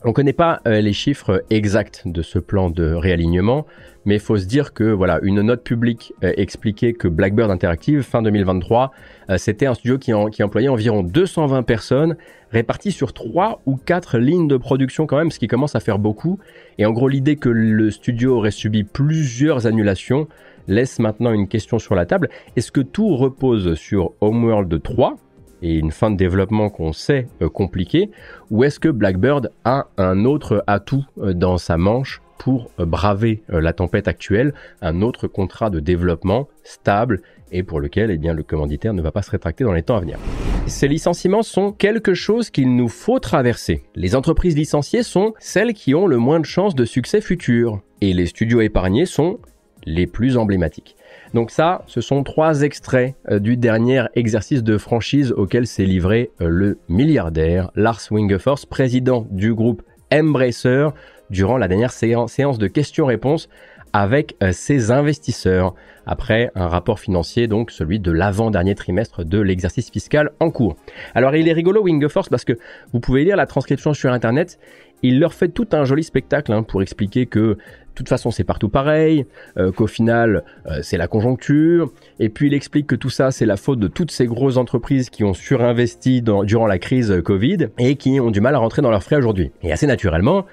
On 0.05 0.09
ne 0.09 0.13
connaît 0.13 0.33
pas 0.33 0.59
euh, 0.67 0.81
les 0.81 0.91
chiffres 0.91 1.45
exacts 1.49 2.01
de 2.05 2.21
ce 2.21 2.37
plan 2.37 2.69
de 2.69 2.91
réalignement, 2.91 3.65
mais 4.03 4.15
il 4.15 4.19
faut 4.19 4.35
se 4.35 4.45
dire 4.45 4.73
que 4.73 4.83
voilà, 4.83 5.19
une 5.23 5.41
note 5.41 5.63
publique 5.63 6.13
euh, 6.25 6.33
expliquait 6.35 6.91
que 6.91 7.07
Blackbird 7.07 7.49
Interactive, 7.49 8.01
fin 8.01 8.21
2023, 8.21 8.91
euh, 9.29 9.37
c'était 9.37 9.65
un 9.65 9.73
studio 9.73 9.97
qui, 9.97 10.11
qui, 10.33 10.43
employait 10.43 10.67
environ 10.67 11.03
220 11.03 11.63
personnes, 11.63 12.17
réparties 12.51 12.91
sur 12.91 13.13
3 13.13 13.61
ou 13.65 13.77
4 13.77 14.17
lignes 14.17 14.49
de 14.49 14.57
production 14.57 15.07
quand 15.07 15.15
même, 15.15 15.31
ce 15.31 15.39
qui 15.39 15.47
commence 15.47 15.73
à 15.73 15.79
faire 15.79 15.99
beaucoup. 15.99 16.37
Et 16.77 16.85
en 16.85 16.91
gros, 16.91 17.07
l'idée 17.07 17.37
que 17.37 17.47
le 17.47 17.89
studio 17.89 18.35
aurait 18.35 18.51
subi 18.51 18.83
plusieurs 18.83 19.67
annulations 19.67 20.27
laisse 20.67 20.99
maintenant 20.99 21.31
une 21.31 21.47
question 21.47 21.79
sur 21.79 21.95
la 21.95 22.05
table. 22.05 22.29
Est-ce 22.57 22.73
que 22.73 22.81
tout 22.81 23.15
repose 23.15 23.75
sur 23.75 24.11
Homeworld 24.19 24.81
3 24.81 25.15
et 25.63 25.75
une 25.75 25.91
fin 25.91 26.11
de 26.11 26.17
développement 26.17 26.69
qu'on 26.69 26.93
sait 26.93 27.27
euh, 27.41 27.49
compliquée, 27.49 28.11
ou 28.51 28.63
est-ce 28.63 28.79
que 28.79 28.89
Blackbird 28.89 29.49
a 29.63 29.87
un 29.97 30.25
autre 30.25 30.63
atout 30.67 31.05
euh, 31.17 31.33
dans 31.33 31.57
sa 31.57 31.77
manche 31.77 32.21
pour 32.37 32.69
euh, 32.79 32.85
braver 32.85 33.41
la 33.47 33.71
tempête 33.71 34.07
actuelle, 34.07 34.53
un 34.81 35.01
autre 35.01 35.27
contrat 35.27 35.69
de 35.69 35.79
développement 35.79 36.49
stable 36.63 37.21
et 37.51 37.63
pour 37.63 37.79
lequel 37.79 38.11
eh 38.11 38.17
bien, 38.17 38.33
le 38.33 38.43
commanditaire 38.43 38.93
ne 38.93 39.01
va 39.01 39.11
pas 39.11 39.21
se 39.21 39.31
rétracter 39.31 39.63
dans 39.63 39.73
les 39.73 39.83
temps 39.83 39.95
à 39.95 40.01
venir? 40.01 40.19
Ces 40.67 40.87
licenciements 40.87 41.43
sont 41.43 41.71
quelque 41.71 42.13
chose 42.13 42.49
qu'il 42.49 42.75
nous 42.75 42.89
faut 42.89 43.19
traverser. 43.19 43.83
Les 43.95 44.15
entreprises 44.15 44.57
licenciées 44.57 45.03
sont 45.03 45.33
celles 45.39 45.73
qui 45.73 45.95
ont 45.95 46.07
le 46.07 46.17
moins 46.17 46.39
de 46.39 46.45
chances 46.45 46.75
de 46.75 46.85
succès 46.85 47.21
futur, 47.21 47.79
et 48.01 48.13
les 48.13 48.25
studios 48.25 48.59
épargnés 48.61 49.05
sont 49.05 49.39
les 49.85 50.07
plus 50.07 50.35
emblématiques. 50.35 50.95
Donc 51.33 51.49
ça, 51.49 51.83
ce 51.87 51.99
sont 51.99 52.23
trois 52.23 52.61
extraits 52.61 53.15
euh, 53.29 53.39
du 53.39 53.57
dernier 53.57 54.03
exercice 54.15 54.63
de 54.63 54.77
franchise 54.77 55.31
auquel 55.31 55.65
s'est 55.65 55.85
livré 55.85 56.31
euh, 56.41 56.47
le 56.47 56.77
milliardaire 56.89 57.71
Lars 57.75 58.01
Wingefors, 58.11 58.67
président 58.69 59.25
du 59.31 59.53
groupe 59.53 59.81
Embracer, 60.11 60.89
durant 61.31 61.57
la 61.57 61.67
dernière 61.67 61.91
séance 61.91 62.57
de 62.59 62.67
questions-réponses 62.67 63.49
avec 63.93 64.35
euh, 64.43 64.51
ses 64.51 64.91
investisseurs, 64.91 65.73
après 66.05 66.51
un 66.55 66.67
rapport 66.67 66.99
financier, 66.99 67.47
donc 67.47 67.71
celui 67.71 67.99
de 67.99 68.11
l'avant-dernier 68.11 68.75
trimestre 68.75 69.23
de 69.23 69.39
l'exercice 69.39 69.89
fiscal 69.89 70.31
en 70.39 70.51
cours. 70.51 70.75
Alors 71.15 71.35
il 71.35 71.47
est 71.47 71.53
rigolo 71.53 71.81
Wingefors 71.81 72.27
parce 72.29 72.43
que 72.43 72.53
vous 72.91 72.99
pouvez 72.99 73.23
lire 73.23 73.37
la 73.37 73.45
transcription 73.45 73.93
sur 73.93 74.11
Internet, 74.11 74.59
il 75.03 75.19
leur 75.19 75.33
fait 75.33 75.49
tout 75.49 75.67
un 75.73 75.83
joli 75.83 76.03
spectacle 76.03 76.51
hein, 76.51 76.63
pour 76.63 76.81
expliquer 76.81 77.25
que 77.25 77.39
de 77.39 77.57
toute 77.93 78.09
façon 78.09 78.31
c'est 78.31 78.43
partout 78.43 78.69
pareil, 78.69 79.25
euh, 79.57 79.71
qu'au 79.71 79.85
final 79.85 80.43
euh, 80.65 80.79
c'est 80.81 80.97
la 80.97 81.07
conjoncture, 81.07 81.91
et 82.19 82.29
puis 82.29 82.47
il 82.47 82.53
explique 82.53 82.87
que 82.87 82.95
tout 82.95 83.11
ça 83.11 83.29
c'est 83.29 83.45
la 83.45 83.57
faute 83.57 83.79
de 83.79 83.87
toutes 83.87 84.11
ces 84.11 84.25
grosses 84.25 84.57
entreprises 84.57 85.09
qui 85.09 85.23
ont 85.23 85.33
surinvesti 85.33 86.23
durant 86.23 86.65
la 86.65 86.79
crise 86.79 87.21
Covid 87.23 87.67
et 87.77 87.95
qui 87.95 88.19
ont 88.19 88.31
du 88.31 88.41
mal 88.41 88.55
à 88.55 88.57
rentrer 88.57 88.81
dans 88.81 88.89
leurs 88.89 89.03
frais 89.03 89.17
aujourd'hui. 89.17 89.51
Et 89.61 89.71
assez 89.71 89.85
naturellement, 89.85 90.45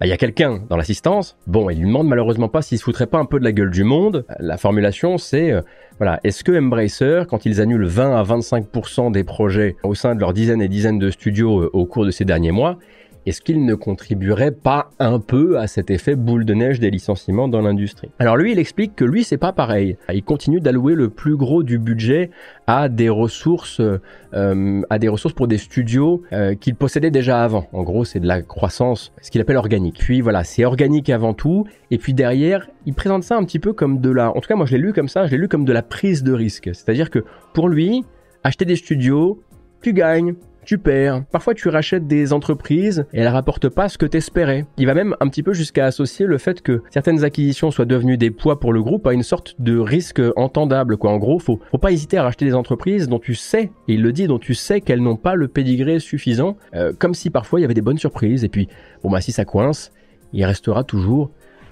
bah, 0.00 0.06
il 0.06 0.08
y 0.10 0.12
a 0.12 0.16
quelqu'un 0.16 0.60
dans 0.68 0.76
l'assistance, 0.76 1.36
bon, 1.46 1.70
il 1.70 1.78
lui 1.78 1.86
demande 1.86 2.08
malheureusement 2.08 2.48
pas 2.48 2.62
s'il 2.62 2.78
se 2.78 2.84
foutrait 2.84 3.06
pas 3.06 3.18
un 3.18 3.26
peu 3.26 3.38
de 3.38 3.44
la 3.44 3.52
gueule 3.52 3.70
du 3.70 3.84
monde. 3.84 4.24
La 4.40 4.56
formulation 4.56 5.18
c'est, 5.18 5.52
euh, 5.52 5.60
voilà, 5.98 6.18
est-ce 6.24 6.42
que 6.42 6.58
Embracer, 6.58 7.24
quand 7.28 7.46
ils 7.46 7.60
annulent 7.60 7.86
20 7.86 8.16
à 8.16 8.22
25% 8.22 9.12
des 9.12 9.24
projets 9.24 9.76
au 9.82 9.94
sein 9.94 10.14
de 10.14 10.20
leurs 10.20 10.32
dizaines 10.32 10.62
et 10.62 10.68
dizaines 10.68 10.98
de 10.98 11.10
studios 11.10 11.68
au 11.72 11.84
cours 11.84 12.06
de 12.06 12.10
ces 12.10 12.24
derniers 12.24 12.52
mois, 12.52 12.78
est-ce 13.26 13.40
qu'il 13.40 13.64
ne 13.64 13.74
contribuerait 13.74 14.52
pas 14.52 14.90
un 14.98 15.20
peu 15.20 15.58
à 15.58 15.66
cet 15.66 15.90
effet 15.90 16.16
boule 16.16 16.44
de 16.44 16.54
neige 16.54 16.80
des 16.80 16.90
licenciements 16.90 17.48
dans 17.48 17.60
l'industrie? 17.60 18.10
Alors 18.18 18.36
lui, 18.36 18.52
il 18.52 18.58
explique 18.58 18.96
que 18.96 19.04
lui, 19.04 19.24
c'est 19.24 19.36
pas 19.36 19.52
pareil. 19.52 19.96
Il 20.12 20.22
continue 20.22 20.60
d'allouer 20.60 20.94
le 20.94 21.10
plus 21.10 21.36
gros 21.36 21.62
du 21.62 21.78
budget 21.78 22.30
à 22.66 22.88
des 22.88 23.08
ressources, 23.08 23.80
euh, 23.80 24.82
à 24.90 24.98
des 24.98 25.08
ressources 25.08 25.34
pour 25.34 25.48
des 25.48 25.58
studios 25.58 26.22
euh, 26.32 26.54
qu'il 26.54 26.74
possédait 26.74 27.10
déjà 27.10 27.42
avant. 27.42 27.66
En 27.72 27.82
gros, 27.82 28.04
c'est 28.04 28.20
de 28.20 28.26
la 28.26 28.42
croissance, 28.42 29.12
ce 29.20 29.30
qu'il 29.30 29.40
appelle 29.40 29.56
organique. 29.56 29.98
Puis 29.98 30.20
voilà, 30.20 30.44
c'est 30.44 30.64
organique 30.64 31.10
avant 31.10 31.34
tout. 31.34 31.66
Et 31.90 31.98
puis 31.98 32.14
derrière, 32.14 32.68
il 32.86 32.94
présente 32.94 33.24
ça 33.24 33.36
un 33.36 33.44
petit 33.44 33.58
peu 33.58 33.72
comme 33.72 34.00
de 34.00 34.10
la, 34.10 34.30
en 34.30 34.40
tout 34.40 34.48
cas 34.48 34.56
moi 34.56 34.66
je 34.66 34.76
l'ai 34.76 34.82
lu 34.82 34.92
comme 34.92 35.08
ça, 35.08 35.26
je 35.26 35.32
l'ai 35.32 35.38
lu 35.38 35.48
comme 35.48 35.64
de 35.64 35.72
la 35.72 35.82
prise 35.82 36.22
de 36.22 36.32
risque. 36.32 36.70
C'est-à-dire 36.72 37.10
que 37.10 37.24
pour 37.52 37.68
lui, 37.68 38.04
acheter 38.44 38.64
des 38.64 38.76
studios, 38.76 39.42
tu 39.82 39.92
gagnes, 39.92 40.34
tu 40.68 40.76
perds. 40.76 41.24
Parfois, 41.32 41.54
tu 41.54 41.70
rachètes 41.70 42.06
des 42.06 42.34
entreprises 42.34 43.06
et 43.14 43.20
elles 43.20 43.28
rapportent 43.28 43.70
pas 43.70 43.88
ce 43.88 43.96
que 43.96 44.04
t'espérais. 44.04 44.66
Il 44.76 44.84
va 44.84 44.92
même 44.92 45.16
un 45.18 45.28
petit 45.28 45.42
peu 45.42 45.54
jusqu'à 45.54 45.86
associer 45.86 46.26
le 46.26 46.36
fait 46.36 46.60
que 46.60 46.82
certaines 46.90 47.24
acquisitions 47.24 47.70
soient 47.70 47.86
devenues 47.86 48.18
des 48.18 48.30
poids 48.30 48.60
pour 48.60 48.74
le 48.74 48.82
groupe 48.82 49.06
à 49.06 49.14
une 49.14 49.22
sorte 49.22 49.56
de 49.58 49.78
risque 49.78 50.20
entendable, 50.36 50.98
quoi. 50.98 51.10
En 51.10 51.16
gros, 51.16 51.38
faut, 51.38 51.58
faut 51.70 51.78
pas 51.78 51.90
hésiter 51.90 52.18
à 52.18 52.22
racheter 52.22 52.44
des 52.44 52.54
entreprises 52.54 53.08
dont 53.08 53.18
tu 53.18 53.34
sais, 53.34 53.70
et 53.88 53.94
il 53.94 54.02
le 54.02 54.12
dit, 54.12 54.26
dont 54.26 54.38
tu 54.38 54.52
sais 54.52 54.82
qu'elles 54.82 55.00
n'ont 55.00 55.16
pas 55.16 55.36
le 55.36 55.48
pédigré 55.48 56.00
suffisant, 56.00 56.58
euh, 56.74 56.92
comme 56.98 57.14
si 57.14 57.30
parfois 57.30 57.60
il 57.60 57.62
y 57.62 57.64
avait 57.64 57.72
des 57.72 57.80
bonnes 57.80 57.96
surprises 57.96 58.44
et 58.44 58.50
puis, 58.50 58.68
bon 59.02 59.10
bah 59.10 59.22
si 59.22 59.32
ça 59.32 59.46
coince, 59.46 59.90
il 60.34 60.44
restera 60.44 60.84
toujours 60.84 61.30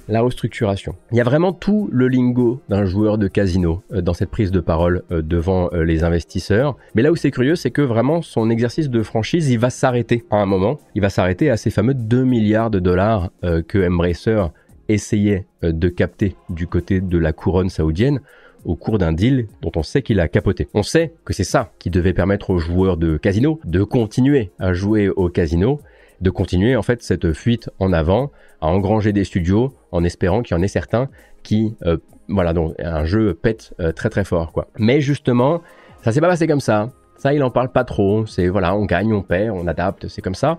la 0.09 0.23
restructuration. 0.23 0.95
Il 1.13 1.19
y 1.19 1.21
a 1.21 1.25
vraiment 1.25 1.53
tout 1.53 1.89
le 1.93 2.09
lingo 2.09 2.61
d'un 2.69 2.85
joueur 2.85 3.19
de 3.19 3.29
casino 3.29 3.83
euh, 3.93 4.01
dans 4.01 4.15
cette 4.15 4.31
prise 4.31 4.51
de 4.51 4.61
parole 4.61 5.03
euh, 5.11 5.23
devant 5.23 5.69
euh, 5.73 5.83
les 5.85 6.05
investisseurs. 6.05 6.77
Mais 6.95 7.03
là 7.03 7.13
où 7.13 7.17
c'est 7.17 7.31
curieux, 7.31 7.57
c'est 7.57 7.71
que 7.71 7.83
vraiment 7.83 8.23
son 8.23 8.51
exercice 8.51 8.91
de 8.91 9.03
franchise, 9.03 9.51
il 9.51 9.59
va 9.59 9.71
s'arrêter 9.71 10.25
à 10.31 10.37
un 10.37 10.47
moment. 10.47 10.79
Il 10.95 11.03
va 11.03 11.11
s'arrêter 11.11 11.51
à 11.51 11.57
ces 11.57 11.71
fameux 11.71 11.95
2 11.95 12.25
milliards 12.25 12.71
de 12.71 12.79
dollars 12.79 13.31
que 13.43 13.87
Embracer 13.87 14.47
essayait 14.89 15.47
de 15.63 15.89
capter 15.89 16.37
du 16.49 16.67
côté 16.67 17.01
de 17.01 17.19
la 17.19 17.33
couronne 17.33 17.69
saoudienne 17.69 18.21
au 18.65 18.75
cours 18.75 18.99
d'un 18.99 19.13
deal 19.13 19.47
dont 19.63 19.73
on 19.77 19.83
sait 19.83 20.03
qu'il 20.03 20.21
a 20.21 20.29
capoté. 20.29 20.69
On 20.75 20.83
sait 20.83 21.15
que 21.25 21.33
c'est 21.33 21.45
ça 21.45 21.73
qui 21.79 21.91
devait 21.91 22.13
permettre 22.13 22.51
aux 22.51 22.59
joueurs 22.59 22.97
de 22.97 23.17
casino 23.17 23.61
de 23.65 23.83
continuer 23.83 24.51
à 24.59 24.73
jouer 24.73 25.09
au 25.09 25.29
casino 25.29 25.81
de 26.21 26.31
continuer 26.31 26.77
en 26.77 26.83
fait 26.83 27.03
cette 27.03 27.33
fuite 27.33 27.71
en 27.79 27.93
avant, 27.93 28.31
à 28.61 28.69
engranger 28.69 29.13
des 29.13 29.25
studios 29.25 29.75
en 29.93 30.05
espérant 30.05 30.43
qu'il 30.43 30.57
y 30.57 30.61
en 30.61 30.63
ait 30.63 30.69
certains 30.69 31.09
qui, 31.43 31.77
euh, 31.85 31.99
voilà, 32.29 32.53
donc 32.53 32.75
un 32.79 33.05
jeu 33.05 33.35
pète 33.35 33.75
euh, 33.81 33.93
très 33.93 34.09
très 34.09 34.25
fort 34.25 34.53
quoi. 34.53 34.69
Mais 34.79 35.01
justement, 35.01 35.63
ça 36.03 36.13
s'est 36.13 36.21
pas 36.21 36.29
passé 36.29 36.47
comme 36.47 36.61
ça. 36.61 36.91
Ça, 37.17 37.33
il 37.33 37.43
en 37.43 37.51
parle 37.51 37.71
pas 37.71 37.85
trop. 37.85 38.27
C'est 38.27 38.49
voilà, 38.49 38.77
on 38.77 38.85
gagne, 38.85 39.13
on 39.13 39.23
perd, 39.23 39.57
on 39.57 39.67
adapte, 39.67 40.09
c'est 40.09 40.23
comme 40.23 40.35
ça. 40.35 40.59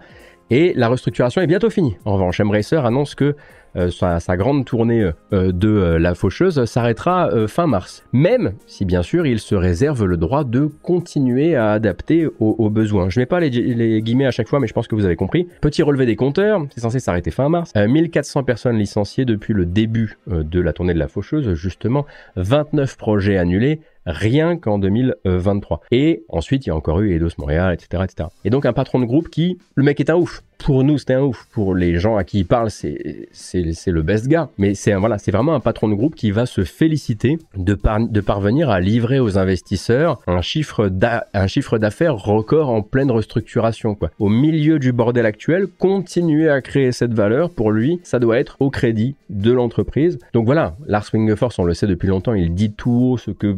Et 0.49 0.73
la 0.75 0.87
restructuration 0.87 1.41
est 1.41 1.47
bientôt 1.47 1.69
finie. 1.69 1.97
En 2.05 2.13
revanche, 2.13 2.39
Embracer 2.39 2.77
annonce 2.77 3.15
que 3.15 3.35
euh, 3.75 3.89
sa, 3.91 4.37
grande 4.37 4.65
tournée 4.65 5.11
euh, 5.33 5.51
de 5.51 5.67
euh, 5.67 5.99
La 5.99 6.15
Faucheuse 6.15 6.65
s'arrêtera 6.65 7.29
fin 7.47 7.67
mars. 7.67 8.03
Même 8.13 8.53
si 8.65 8.85
bien 8.85 9.03
sûr 9.03 9.25
il 9.25 9.39
se 9.39 9.55
réserve 9.55 10.05
le 10.05 10.17
droit 10.17 10.43
de 10.43 10.69
continuer 10.81 11.55
à 11.55 11.71
adapter 11.71 12.27
aux, 12.39 12.69
besoins. 12.69 13.09
Je 13.09 13.19
mets 13.19 13.25
pas 13.25 13.39
les, 13.39 14.01
guillemets 14.01 14.25
à 14.25 14.31
chaque 14.31 14.47
fois, 14.47 14.59
mais 14.59 14.67
je 14.67 14.73
pense 14.73 14.87
que 14.87 14.95
vous 14.95 15.05
avez 15.05 15.15
compris. 15.15 15.47
Petit 15.61 15.83
relevé 15.83 16.05
des 16.05 16.15
compteurs, 16.15 16.65
c'est 16.73 16.81
censé 16.81 16.99
s'arrêter 16.99 17.31
fin 17.31 17.49
mars. 17.49 17.73
1400 17.75 18.43
personnes 18.43 18.77
licenciées 18.77 19.25
depuis 19.25 19.53
le 19.53 19.65
début 19.65 20.17
de 20.27 20.59
la 20.59 20.73
tournée 20.73 20.93
de 20.93 20.99
La 20.99 21.07
Faucheuse, 21.07 21.53
justement. 21.53 22.05
29 22.35 22.97
projets 22.97 23.37
annulés 23.37 23.81
rien 24.07 24.57
qu'en 24.57 24.79
2023. 24.79 25.81
Et 25.91 26.23
ensuite, 26.29 26.65
il 26.65 26.69
y 26.69 26.71
a 26.71 26.75
encore 26.75 27.01
eu 27.01 27.13
Eidos 27.13 27.29
Montréal, 27.37 27.73
etc., 27.73 28.03
etc. 28.03 28.29
Et 28.45 28.49
donc 28.49 28.65
un 28.65 28.73
patron 28.73 28.99
de 28.99 29.05
groupe 29.05 29.29
qui, 29.29 29.57
le 29.75 29.83
mec 29.83 29.99
est 29.99 30.09
un 30.09 30.15
ouf. 30.15 30.41
Pour 30.57 30.83
nous, 30.83 30.97
c'était 30.97 31.13
un 31.13 31.21
ouf. 31.21 31.47
Pour 31.51 31.75
les 31.75 31.97
gens 31.99 32.17
à 32.17 32.23
qui 32.23 32.39
il 32.39 32.45
parle, 32.45 32.71
c'est 32.71 33.27
le 33.53 34.01
best 34.01 34.27
gars. 34.27 34.49
Mais 34.57 34.73
c'est 34.73 34.93
voilà, 34.95 35.17
vraiment 35.27 35.53
un 35.53 35.59
patron 35.59 35.87
de 35.87 35.93
groupe 35.93 36.15
qui 36.15 36.31
va 36.31 36.45
se 36.45 36.63
féliciter 36.63 37.37
de, 37.55 37.77
de 38.09 38.21
parvenir 38.21 38.69
à 38.69 38.79
livrer 38.79 39.19
aux 39.19 39.37
investisseurs 39.37 40.19
un 40.25 40.41
chiffre 40.41 40.87
d'affaires 40.89 42.15
record 42.15 42.69
en 42.69 42.81
pleine 42.81 43.11
restructuration. 43.11 43.95
Quoi. 43.95 44.09
Au 44.19 44.29
milieu 44.29 44.79
du 44.79 44.91
bordel 44.91 45.25
actuel, 45.25 45.67
continuer 45.67 46.49
à 46.49 46.61
créer 46.61 46.91
cette 46.91 47.13
valeur 47.13 47.51
pour 47.51 47.71
lui, 47.71 47.99
ça 48.03 48.19
doit 48.19 48.39
être 48.39 48.57
au 48.59 48.69
crédit 48.69 49.15
de 49.29 49.51
l'entreprise. 49.51 50.17
Donc 50.33 50.45
voilà, 50.45 50.75
Lars 50.87 51.05
Wingefors, 51.13 51.53
on 51.59 51.65
le 51.65 51.73
sait 51.73 51.87
depuis 51.87 52.07
longtemps, 52.07 52.33
il 52.33 52.53
dit 52.53 52.71
tout 52.71 52.91
haut 52.91 53.17
ce 53.17 53.31
que 53.31 53.57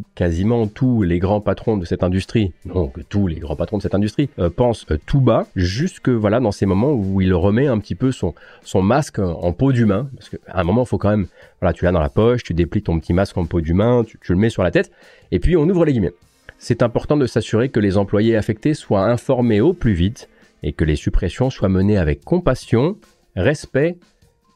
tous 0.73 1.03
les 1.03 1.19
grands 1.19 1.41
patrons 1.41 1.77
de 1.77 1.85
cette 1.85 2.03
industrie, 2.03 2.51
que 2.65 3.01
tous 3.01 3.27
les 3.27 3.35
grands 3.35 3.55
patrons 3.55 3.77
de 3.77 3.83
cette 3.83 3.95
industrie, 3.95 4.29
euh, 4.39 4.49
pensent 4.49 4.85
euh, 4.91 4.97
tout 5.05 5.21
bas, 5.21 5.45
jusque 5.55 6.09
voilà 6.09 6.39
dans 6.39 6.51
ces 6.51 6.65
moments 6.65 6.79
moment 6.79 6.93
où 6.93 7.21
il 7.21 7.33
remet 7.33 7.67
un 7.67 7.77
petit 7.79 7.95
peu 7.95 8.11
son, 8.11 8.33
son 8.63 8.81
masque 8.81 9.19
en 9.19 9.51
peau 9.53 9.71
d'humain. 9.71 10.09
Parce 10.15 10.29
qu'à 10.29 10.37
un 10.53 10.63
moment, 10.63 10.83
il 10.83 10.87
faut 10.87 10.97
quand 10.97 11.09
même, 11.09 11.27
voilà, 11.59 11.73
tu 11.73 11.85
l'as 11.85 11.91
dans 11.91 11.99
la 11.99 12.09
poche, 12.09 12.43
tu 12.43 12.53
déplies 12.53 12.81
ton 12.81 12.99
petit 12.99 13.13
masque 13.13 13.37
en 13.37 13.45
peau 13.45 13.61
d'humain, 13.61 14.03
tu, 14.05 14.17
tu 14.19 14.31
le 14.31 14.39
mets 14.39 14.49
sur 14.49 14.63
la 14.63 14.71
tête, 14.71 14.91
et 15.31 15.39
puis 15.39 15.57
on 15.57 15.67
ouvre 15.69 15.85
les 15.85 15.91
guillemets. 15.91 16.13
C'est 16.57 16.81
important 16.81 17.17
de 17.17 17.25
s'assurer 17.25 17.69
que 17.69 17.79
les 17.79 17.97
employés 17.97 18.35
affectés 18.35 18.73
soient 18.73 19.05
informés 19.05 19.61
au 19.61 19.73
plus 19.73 19.93
vite 19.93 20.29
et 20.63 20.73
que 20.73 20.83
les 20.83 20.95
suppressions 20.95 21.49
soient 21.49 21.69
menées 21.69 21.97
avec 21.97 22.23
compassion, 22.23 22.97
respect 23.35 23.97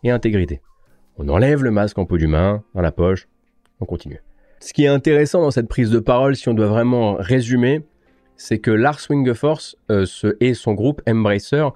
et 0.03 0.11
intégrité. 0.11 0.61
On 1.17 1.29
enlève 1.29 1.63
le 1.63 1.71
masque 1.71 1.97
en 1.97 2.05
peau 2.05 2.17
d'humain, 2.17 2.63
dans 2.73 2.81
la 2.81 2.91
poche, 2.91 3.27
on 3.79 3.85
continue. 3.85 4.21
Ce 4.63 4.71
qui 4.71 4.85
est 4.85 4.87
intéressant 4.87 5.41
dans 5.41 5.51
cette 5.51 5.67
prise 5.67 5.89
de 5.89 5.99
parole, 5.99 6.37
si 6.37 6.47
on 6.47 6.53
doit 6.53 6.67
vraiment 6.67 7.15
résumer, 7.19 7.81
c'est 8.37 8.59
que 8.59 8.71
Lars 8.71 9.01
Wingeforce 9.09 9.75
euh, 9.91 10.05
et 10.39 10.53
son 10.53 10.71
groupe 10.71 11.01
Embracer 11.05 11.67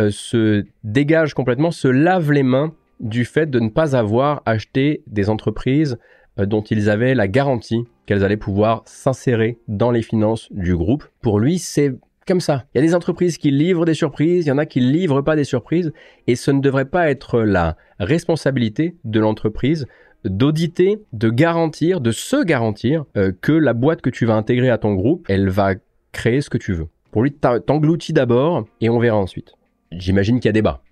euh, 0.00 0.10
se 0.10 0.64
dégagent 0.82 1.34
complètement, 1.34 1.70
se 1.70 1.86
lavent 1.86 2.32
les 2.32 2.42
mains 2.42 2.74
du 2.98 3.24
fait 3.24 3.46
de 3.46 3.60
ne 3.60 3.68
pas 3.68 3.94
avoir 3.94 4.42
acheté 4.44 5.04
des 5.06 5.30
entreprises 5.30 5.98
euh, 6.40 6.44
dont 6.44 6.62
ils 6.62 6.90
avaient 6.90 7.14
la 7.14 7.28
garantie 7.28 7.84
qu'elles 8.06 8.24
allaient 8.24 8.36
pouvoir 8.36 8.82
s'insérer 8.86 9.58
dans 9.68 9.92
les 9.92 10.02
finances 10.02 10.48
du 10.50 10.76
groupe. 10.76 11.04
Pour 11.20 11.38
lui, 11.38 11.60
c'est 11.60 11.94
comme 12.26 12.40
ça. 12.40 12.64
Il 12.74 12.78
y 12.78 12.80
a 12.82 12.84
des 12.84 12.96
entreprises 12.96 13.38
qui 13.38 13.52
livrent 13.52 13.84
des 13.84 13.94
surprises, 13.94 14.46
il 14.46 14.48
y 14.48 14.52
en 14.52 14.58
a 14.58 14.66
qui 14.66 14.80
ne 14.80 14.90
livrent 14.90 15.22
pas 15.22 15.36
des 15.36 15.44
surprises, 15.44 15.92
et 16.26 16.34
ce 16.34 16.50
ne 16.50 16.60
devrait 16.60 16.86
pas 16.86 17.08
être 17.08 17.42
la 17.42 17.76
responsabilité 18.00 18.96
de 19.04 19.20
l'entreprise 19.20 19.86
d'auditer, 20.24 20.98
de 21.12 21.30
garantir, 21.30 22.00
de 22.00 22.10
se 22.10 22.42
garantir 22.44 23.04
euh, 23.16 23.32
que 23.40 23.52
la 23.52 23.72
boîte 23.72 24.00
que 24.00 24.10
tu 24.10 24.26
vas 24.26 24.34
intégrer 24.34 24.70
à 24.70 24.78
ton 24.78 24.94
groupe, 24.94 25.26
elle 25.28 25.48
va 25.48 25.74
créer 26.12 26.40
ce 26.40 26.50
que 26.50 26.58
tu 26.58 26.72
veux. 26.72 26.88
Pour 27.10 27.22
lui, 27.22 27.32
t'engloutis 27.32 28.12
d'abord 28.12 28.66
et 28.80 28.88
on 28.88 28.98
verra 28.98 29.18
ensuite. 29.18 29.54
J'imagine 29.90 30.40
qu'il 30.40 30.48
y 30.48 30.50
a 30.50 30.52
débat. 30.52 30.82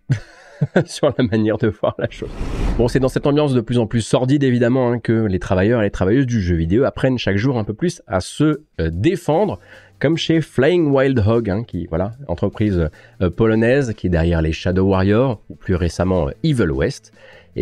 sur 0.86 1.12
la 1.16 1.24
manière 1.24 1.58
de 1.58 1.68
voir 1.68 1.94
la 1.98 2.08
chose. 2.10 2.30
Bon, 2.76 2.88
c'est 2.88 3.00
dans 3.00 3.08
cette 3.08 3.26
ambiance 3.26 3.54
de 3.54 3.60
plus 3.60 3.78
en 3.78 3.86
plus 3.86 4.02
sordide 4.02 4.42
évidemment 4.42 4.92
hein, 4.92 4.98
que 4.98 5.26
les 5.26 5.38
travailleurs 5.38 5.80
et 5.80 5.84
les 5.84 5.90
travailleuses 5.90 6.26
du 6.26 6.40
jeu 6.40 6.56
vidéo 6.56 6.84
apprennent 6.84 7.18
chaque 7.18 7.36
jour 7.36 7.58
un 7.58 7.64
peu 7.64 7.74
plus 7.74 8.02
à 8.06 8.20
se 8.20 8.62
euh, 8.80 8.90
défendre, 8.92 9.58
comme 9.98 10.16
chez 10.16 10.40
Flying 10.40 10.90
Wild 10.90 11.22
Hog, 11.26 11.50
hein, 11.50 11.64
qui 11.64 11.86
voilà, 11.86 12.12
entreprise 12.28 12.88
euh, 13.22 13.30
polonaise 13.30 13.94
qui 13.94 14.06
est 14.06 14.10
derrière 14.10 14.42
les 14.42 14.52
Shadow 14.52 14.88
Warriors 14.88 15.42
ou 15.48 15.56
plus 15.56 15.74
récemment 15.74 16.28
Evil 16.42 16.70
West. 16.70 17.12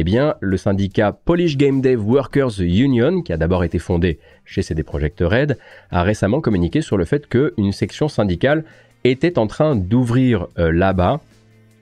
Eh 0.01 0.05
bien, 0.05 0.37
le 0.39 0.57
syndicat 0.57 1.11
Polish 1.11 1.57
Game 1.57 1.81
Dev 1.81 2.01
Workers 2.09 2.61
Union, 2.61 3.21
qui 3.21 3.33
a 3.33 3.37
d'abord 3.37 3.65
été 3.65 3.81
fondé 3.81 4.21
chez 4.45 4.63
CD 4.63 4.85
Projekt 4.85 5.19
Red, 5.19 5.59
a 5.91 6.05
récemment 6.05 6.41
communiqué 6.41 6.83
sur 6.83 6.97
le 6.97 7.05
fait 7.05 7.29
qu'une 7.29 7.73
section 7.73 8.07
syndicale 8.07 8.63
était 9.03 9.41
en 9.41 9.49
train 9.49 9.75
d'ouvrir 9.75 10.47
là-bas 10.57 11.21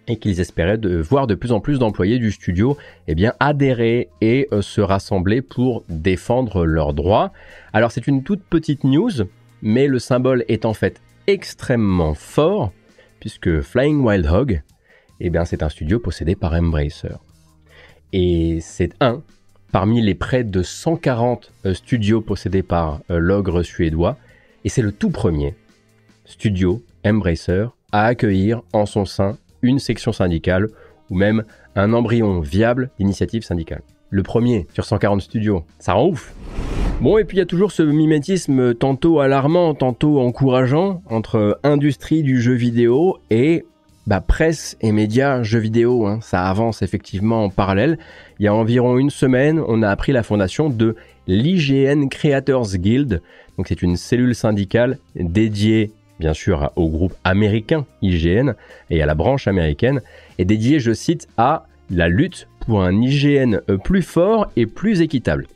et 0.09 0.17
qu'ils 0.17 0.41
espéraient 0.41 0.79
voir 0.79 1.27
de 1.27 1.35
plus 1.35 1.53
en 1.53 1.61
plus 1.61 1.79
d'employés 1.79 2.19
du 2.19 2.33
studio 2.33 2.79
eh 3.07 3.15
adhérer 3.39 4.09
et 4.23 4.49
euh, 4.51 4.63
se 4.63 4.81
rassembler 4.81 5.43
pour 5.43 5.85
défendre 5.91 6.65
leurs 6.65 6.95
droits. 6.95 7.35
Alors 7.75 7.93
c'est 7.93 8.07
une 8.07 8.23
toute 8.23 8.43
petite 8.45 8.85
news, 8.85 9.13
mais 9.61 9.89
le 9.89 9.99
symbole 9.99 10.43
est 10.49 10.65
en 10.65 10.73
fait 10.73 11.03
extrêmement 11.27 12.15
fort, 12.15 12.73
puisque 13.21 13.61
Flying 13.61 14.03
Wild 14.03 14.27
Hog, 14.27 14.63
eh 15.21 15.31
c'est 15.45 15.63
un 15.63 15.69
studio 15.69 15.99
possédé 15.99 16.35
par 16.35 16.55
Embracer. 16.55 17.19
Et 18.13 18.59
c'est 18.61 18.93
un 19.01 19.23
parmi 19.73 20.01
les 20.01 20.15
près 20.15 20.45
de 20.45 20.63
140 20.63 21.53
euh, 21.67 21.75
studios 21.75 22.21
possédés 22.21 22.63
par 22.63 23.01
euh, 23.11 23.19
l'ogre 23.19 23.63
suédois, 23.63 24.17
et 24.65 24.69
c'est 24.69 24.83
le 24.83 24.93
tout 24.93 25.11
premier 25.11 25.55
studio 26.25 26.83
Embracer 27.05 27.67
à 27.93 28.07
accueillir 28.07 28.63
en 28.73 28.87
son 28.87 29.05
sein 29.05 29.39
une 29.63 29.79
section 29.79 30.13
syndicale 30.13 30.69
ou 31.11 31.15
même 31.15 31.45
un 31.75 31.93
embryon 31.93 32.41
viable 32.41 32.91
d'initiative 32.99 33.43
syndicale. 33.43 33.83
Le 34.11 34.23
premier 34.23 34.67
sur 34.73 34.85
140 34.85 35.21
studios, 35.21 35.65
ça 35.79 35.93
rend 35.93 36.09
ouf. 36.09 36.35
Bon, 37.01 37.19
et 37.19 37.25
puis 37.25 37.37
il 37.37 37.41
y 37.41 37.43
a 37.43 37.47
toujours 37.47 37.73
ce 37.73 37.83
mimétisme 37.83 38.75
tantôt 38.75 39.21
alarmant, 39.21 39.75
tantôt 39.75 40.21
encourageant 40.21 41.03
entre 41.11 41.61
industrie 41.63 42.23
du 42.23 42.41
jeu 42.41 42.55
vidéo 42.55 43.19
et 43.31 43.67
bah, 44.07 44.21
presse 44.21 44.77
et 44.81 44.93
médias 44.93 45.43
jeux 45.43 45.59
vidéo. 45.59 46.07
Hein. 46.07 46.21
Ça 46.23 46.45
avance 46.49 46.83
effectivement 46.83 47.45
en 47.45 47.51
parallèle. 47.51 47.99
Il 48.39 48.45
y 48.45 48.49
a 48.49 48.55
environ 48.55 48.99
une 48.99 49.11
semaine, 49.11 49.61
on 49.67 49.83
a 49.83 49.89
appris 49.89 50.13
la 50.13 50.23
fondation 50.23 50.71
de 50.71 50.97
l'IGN 51.27 52.09
Creators 52.09 52.77
Guild. 52.77 53.21
Donc 53.57 53.69
c'est 53.69 53.83
une 53.83 53.97
cellule 53.97 54.35
syndicale 54.35 54.99
dédiée 55.17 55.93
bien 56.19 56.35
sûr 56.35 56.73
au 56.77 56.89
groupe 56.89 57.15
américain 57.25 57.85
IGN 58.03 58.55
et 58.91 59.03
à 59.03 59.07
la 59.07 59.15
branche 59.15 59.49
américaine, 59.49 60.01
est 60.39 60.45
dédié, 60.45 60.81
je 60.81 60.93
cite, 60.93 61.29
à 61.37 61.67
la 61.91 62.09
lutte 62.09 62.49
pour 62.67 62.83
un 62.83 63.01
IGN 63.01 63.61
plus 63.85 64.03
fort 64.03 64.51
et 64.57 64.67
plus 64.67 65.01
équitable. 65.01 65.47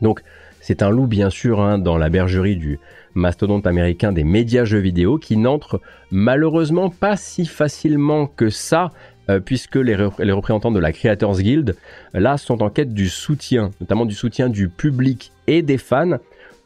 Donc 0.00 0.22
c'est 0.60 0.82
un 0.82 0.90
loup 0.90 1.06
bien 1.06 1.30
sûr 1.30 1.60
hein, 1.60 1.78
dans 1.78 1.98
la 1.98 2.08
bergerie 2.08 2.56
du 2.56 2.78
mastodonte 3.18 3.66
américain 3.66 4.12
des 4.12 4.24
médias 4.24 4.64
jeux 4.64 4.78
vidéo 4.78 5.18
qui 5.18 5.36
n'entre 5.36 5.80
malheureusement 6.10 6.90
pas 6.90 7.16
si 7.16 7.46
facilement 7.46 8.26
que 8.26 8.48
ça 8.48 8.92
euh, 9.30 9.40
puisque 9.40 9.76
les, 9.76 9.94
représentants 9.94 10.70
de 10.70 10.78
la 10.78 10.92
Creators 10.92 11.40
Guild 11.40 11.76
là 12.14 12.38
sont 12.38 12.62
en 12.62 12.70
quête 12.70 12.94
du 12.94 13.08
soutien, 13.08 13.70
notamment 13.80 14.06
du 14.06 14.14
soutien 14.14 14.48
du 14.48 14.68
public 14.70 15.32
et 15.46 15.60
des 15.60 15.76
fans 15.76 16.18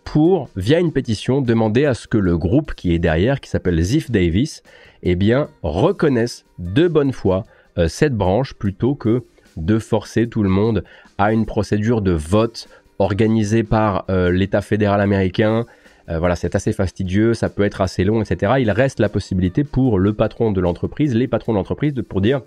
pour, 0.05 0.49
via 0.57 0.79
une 0.79 0.93
pétition, 0.93 1.41
demander 1.41 1.87
à 1.87 1.95
ce 1.95 2.07
que 2.07 2.19
le 2.19 2.37
groupe 2.37 2.75
qui 2.75 2.93
est 2.95 2.99
derrière, 2.99 3.41
qui 3.41 3.51
s'appelle 3.51 3.81
Ziff 3.81 4.11
Davis, 4.11 4.63
eh 5.03 5.17
bien, 5.17 5.49
reconnaisse 5.63 6.45
de 6.59 6.89
bonne 6.89 7.13
foi 7.13 7.45
euh, 7.79 7.89
cette 7.89 8.15
branche 8.15 8.55
plutôt 8.55 8.95
que 8.95 9.23
de 9.57 9.79
forcer 9.79 10.29
tout 10.29 10.43
le 10.43 10.49
monde 10.49 10.85
à 11.19 11.33
une 11.33 11.47
procédure 11.47 12.01
de 12.01 12.13
vote 12.13 12.69
organisée 12.99 13.65
par 13.65 14.05
euh, 14.09 14.31
l'État 14.31 14.61
fédéral 14.61 15.01
américain. 15.01 15.67
Euh, 16.09 16.19
voilà, 16.19 16.37
c'est 16.37 16.55
assez 16.55 16.73
fastidieux, 16.73 17.35
ça 17.35 17.49
peut 17.49 17.63
être 17.63 17.81
assez 17.81 18.05
long, 18.05 18.23
etc. 18.23 18.55
Il 18.61 18.71
reste 18.71 19.01
la 19.01 19.09
possibilité 19.09 19.65
pour 19.65 19.99
le 19.99 20.13
patron 20.13 20.53
de 20.53 20.61
l'entreprise, 20.61 21.15
les 21.15 21.29
patrons 21.29 21.53
de 21.53 21.59
l'entreprise, 21.59 21.95
pour 22.09 22.21
dire 22.21 22.43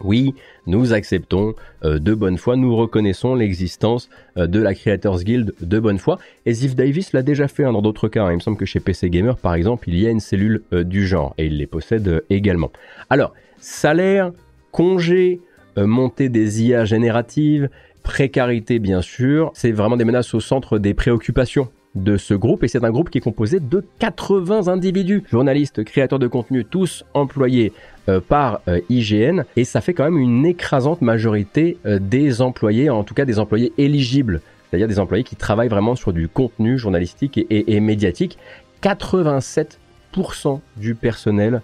oui, 0.00 0.34
nous 0.66 0.92
acceptons 0.92 1.54
euh, 1.84 2.00
de 2.00 2.14
bonne 2.14 2.36
foi, 2.36 2.56
nous 2.56 2.74
reconnaissons 2.74 3.36
l'existence 3.36 4.10
euh, 4.36 4.48
de 4.48 4.58
la 4.58 4.74
Creators 4.74 5.22
Guild 5.22 5.54
de 5.60 5.78
bonne 5.78 5.98
foi. 5.98 6.18
Et 6.46 6.52
Ziff 6.52 6.74
Davis 6.74 7.12
l'a 7.12 7.22
déjà 7.22 7.46
fait 7.46 7.64
hein, 7.64 7.72
dans 7.72 7.82
d'autres 7.82 8.08
cas. 8.08 8.24
Hein. 8.24 8.32
Il 8.32 8.36
me 8.36 8.40
semble 8.40 8.56
que 8.56 8.66
chez 8.66 8.80
PC 8.80 9.08
Gamer, 9.08 9.36
par 9.36 9.54
exemple, 9.54 9.88
il 9.88 9.98
y 9.98 10.06
a 10.06 10.10
une 10.10 10.20
cellule 10.20 10.62
du 10.72 11.06
genre 11.06 11.34
et 11.38 11.46
il 11.46 11.58
les 11.58 11.66
possède 11.66 12.24
également. 12.28 12.72
Alors, 13.08 13.34
salaire, 13.58 14.32
congé, 14.72 15.40
montée 15.76 16.28
des 16.28 16.64
IA 16.64 16.84
génératives, 16.84 17.68
précarité 18.02 18.80
bien 18.80 19.00
sûr, 19.00 19.52
c'est 19.54 19.70
vraiment 19.70 19.96
des 19.96 20.04
menaces 20.04 20.34
au 20.34 20.40
centre 20.40 20.78
des 20.78 20.92
préoccupations 20.92 21.68
de 21.94 22.16
ce 22.16 22.34
groupe 22.34 22.64
et 22.64 22.68
c'est 22.68 22.84
un 22.84 22.90
groupe 22.90 23.10
qui 23.10 23.18
est 23.18 23.20
composé 23.20 23.60
de 23.60 23.84
80 23.98 24.68
individus, 24.68 25.22
journalistes, 25.30 25.84
créateurs 25.84 26.18
de 26.18 26.26
contenu, 26.26 26.64
tous 26.64 27.04
employés 27.14 27.72
euh, 28.08 28.20
par 28.20 28.60
euh, 28.68 28.80
IGN 28.88 29.44
et 29.56 29.64
ça 29.64 29.80
fait 29.80 29.94
quand 29.94 30.04
même 30.04 30.18
une 30.18 30.44
écrasante 30.44 31.02
majorité 31.02 31.78
euh, 31.86 31.98
des 32.00 32.42
employés, 32.42 32.90
en 32.90 33.04
tout 33.04 33.14
cas 33.14 33.24
des 33.24 33.38
employés 33.38 33.72
éligibles, 33.78 34.40
c'est-à-dire 34.68 34.88
des 34.88 34.98
employés 34.98 35.24
qui 35.24 35.36
travaillent 35.36 35.68
vraiment 35.68 35.94
sur 35.94 36.12
du 36.12 36.28
contenu 36.28 36.78
journalistique 36.78 37.38
et, 37.48 37.80
médiatique. 37.80 38.38
87% 38.82 40.60
du 40.76 40.94
personnel 40.94 41.62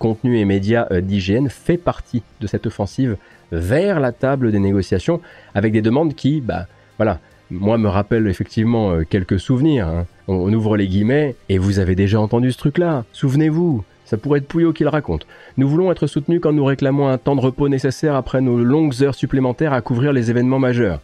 contenu 0.00 0.40
et 0.40 0.44
médias 0.44 0.88
d'IGN 1.00 1.46
fait 1.48 1.76
partie 1.76 2.22
de 2.40 2.48
cette 2.48 2.66
offensive 2.66 3.16
vers 3.52 4.00
la 4.00 4.10
table 4.10 4.50
des 4.50 4.58
négociations 4.58 5.20
avec 5.54 5.72
des 5.72 5.82
demandes 5.82 6.14
qui, 6.14 6.40
bah 6.40 6.66
voilà, 6.96 7.20
moi 7.50 7.78
me 7.78 7.88
rappelle 7.88 8.26
effectivement 8.26 8.92
euh, 8.92 9.04
quelques 9.08 9.40
souvenirs. 9.40 9.88
Hein. 9.88 10.06
On, 10.26 10.52
ouvre 10.52 10.76
les 10.76 10.86
guillemets 10.86 11.34
et 11.48 11.58
vous 11.58 11.78
avez 11.78 11.94
déjà 11.94 12.20
entendu 12.20 12.52
ce 12.52 12.58
truc-là. 12.58 13.04
Souvenez-vous, 13.12 13.84
ça 14.04 14.16
pourrait 14.16 14.40
être 14.40 14.48
Pouillot 14.48 14.72
qui 14.72 14.82
le 14.82 14.90
raconte. 14.90 15.26
Nous 15.56 15.68
voulons 15.68 15.90
être 15.90 16.06
soutenus 16.06 16.40
quand 16.42 16.52
nous 16.52 16.64
réclamons 16.64 17.08
un 17.08 17.18
temps 17.18 17.36
de 17.36 17.40
repos 17.40 17.68
nécessaire 17.68 18.14
après 18.14 18.40
nos 18.40 18.58
longues 18.58 19.02
heures 19.02 19.14
supplémentaires 19.14 19.72
à 19.72 19.80
couvrir 19.80 20.12
les 20.12 20.30
événements 20.30 20.58
majeurs. 20.58 21.00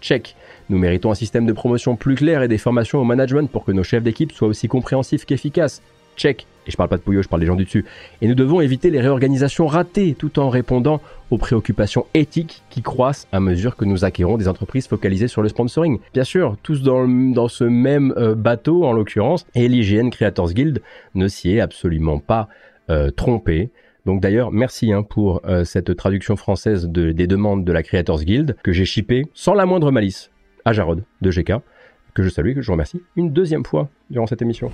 Check. 0.00 0.36
Nous 0.68 0.78
méritons 0.78 1.10
un 1.10 1.14
système 1.14 1.46
de 1.46 1.52
promotion 1.52 1.96
plus 1.96 2.14
clair 2.14 2.42
et 2.42 2.48
des 2.48 2.58
formations 2.58 3.00
au 3.00 3.04
management 3.04 3.50
pour 3.50 3.64
que 3.64 3.72
nos 3.72 3.84
chefs 3.84 4.02
d'équipe 4.02 4.32
soient 4.32 4.48
aussi 4.48 4.68
compréhensifs 4.68 5.24
qu'efficaces. 5.24 5.82
Check. 6.16 6.46
Et 6.66 6.70
je 6.70 6.76
parle 6.76 6.88
pas 6.88 6.96
de 6.96 7.02
Pouillot, 7.02 7.22
je 7.22 7.28
parle 7.28 7.40
des 7.40 7.46
gens 7.46 7.56
du 7.56 7.64
dessus. 7.64 7.84
Et 8.22 8.28
nous 8.28 8.34
devons 8.34 8.60
éviter 8.60 8.90
les 8.90 9.00
réorganisations 9.00 9.66
ratées 9.66 10.14
tout 10.18 10.38
en 10.38 10.48
répondant 10.48 11.00
aux 11.30 11.38
préoccupations 11.38 12.06
éthiques 12.14 12.62
qui 12.70 12.82
croissent 12.82 13.26
à 13.32 13.40
mesure 13.40 13.76
que 13.76 13.84
nous 13.84 14.04
acquérons 14.04 14.36
des 14.36 14.48
entreprises 14.48 14.86
focalisées 14.86 15.28
sur 15.28 15.42
le 15.42 15.48
sponsoring. 15.48 15.98
Bien 16.12 16.24
sûr, 16.24 16.56
tous 16.62 16.82
dans, 16.82 17.48
ce 17.48 17.64
même 17.64 18.14
euh, 18.16 18.34
bateau 18.34 18.84
en 18.84 18.92
l'occurrence, 18.92 19.46
et 19.54 19.68
l'IGN 19.68 20.10
Creators 20.10 20.52
Guild 20.52 20.82
ne 21.14 21.28
s'y 21.28 21.50
est 21.50 21.60
absolument 21.60 22.18
pas 22.18 22.48
euh, 22.90 23.10
trompé. 23.10 23.70
Donc 24.06 24.20
d'ailleurs, 24.20 24.52
merci 24.52 24.92
hein, 24.92 25.02
pour 25.02 25.40
euh, 25.46 25.64
cette 25.64 25.96
traduction 25.96 26.36
française 26.36 26.88
des 26.88 27.26
demandes 27.26 27.64
de 27.64 27.72
la 27.72 27.82
Creators 27.82 28.22
Guild 28.22 28.56
que 28.62 28.72
j'ai 28.72 28.84
shippé 28.84 29.24
sans 29.32 29.54
la 29.54 29.66
moindre 29.66 29.90
malice 29.90 30.30
à 30.64 30.72
Jarod 30.72 31.04
de 31.20 31.30
GK, 31.30 31.54
que 32.14 32.22
je 32.22 32.28
salue 32.28 32.50
et 32.50 32.54
que 32.54 32.62
je 32.62 32.70
remercie 32.70 33.02
une 33.16 33.32
deuxième 33.32 33.64
fois 33.64 33.88
durant 34.10 34.26
cette 34.26 34.42
émission. 34.42 34.70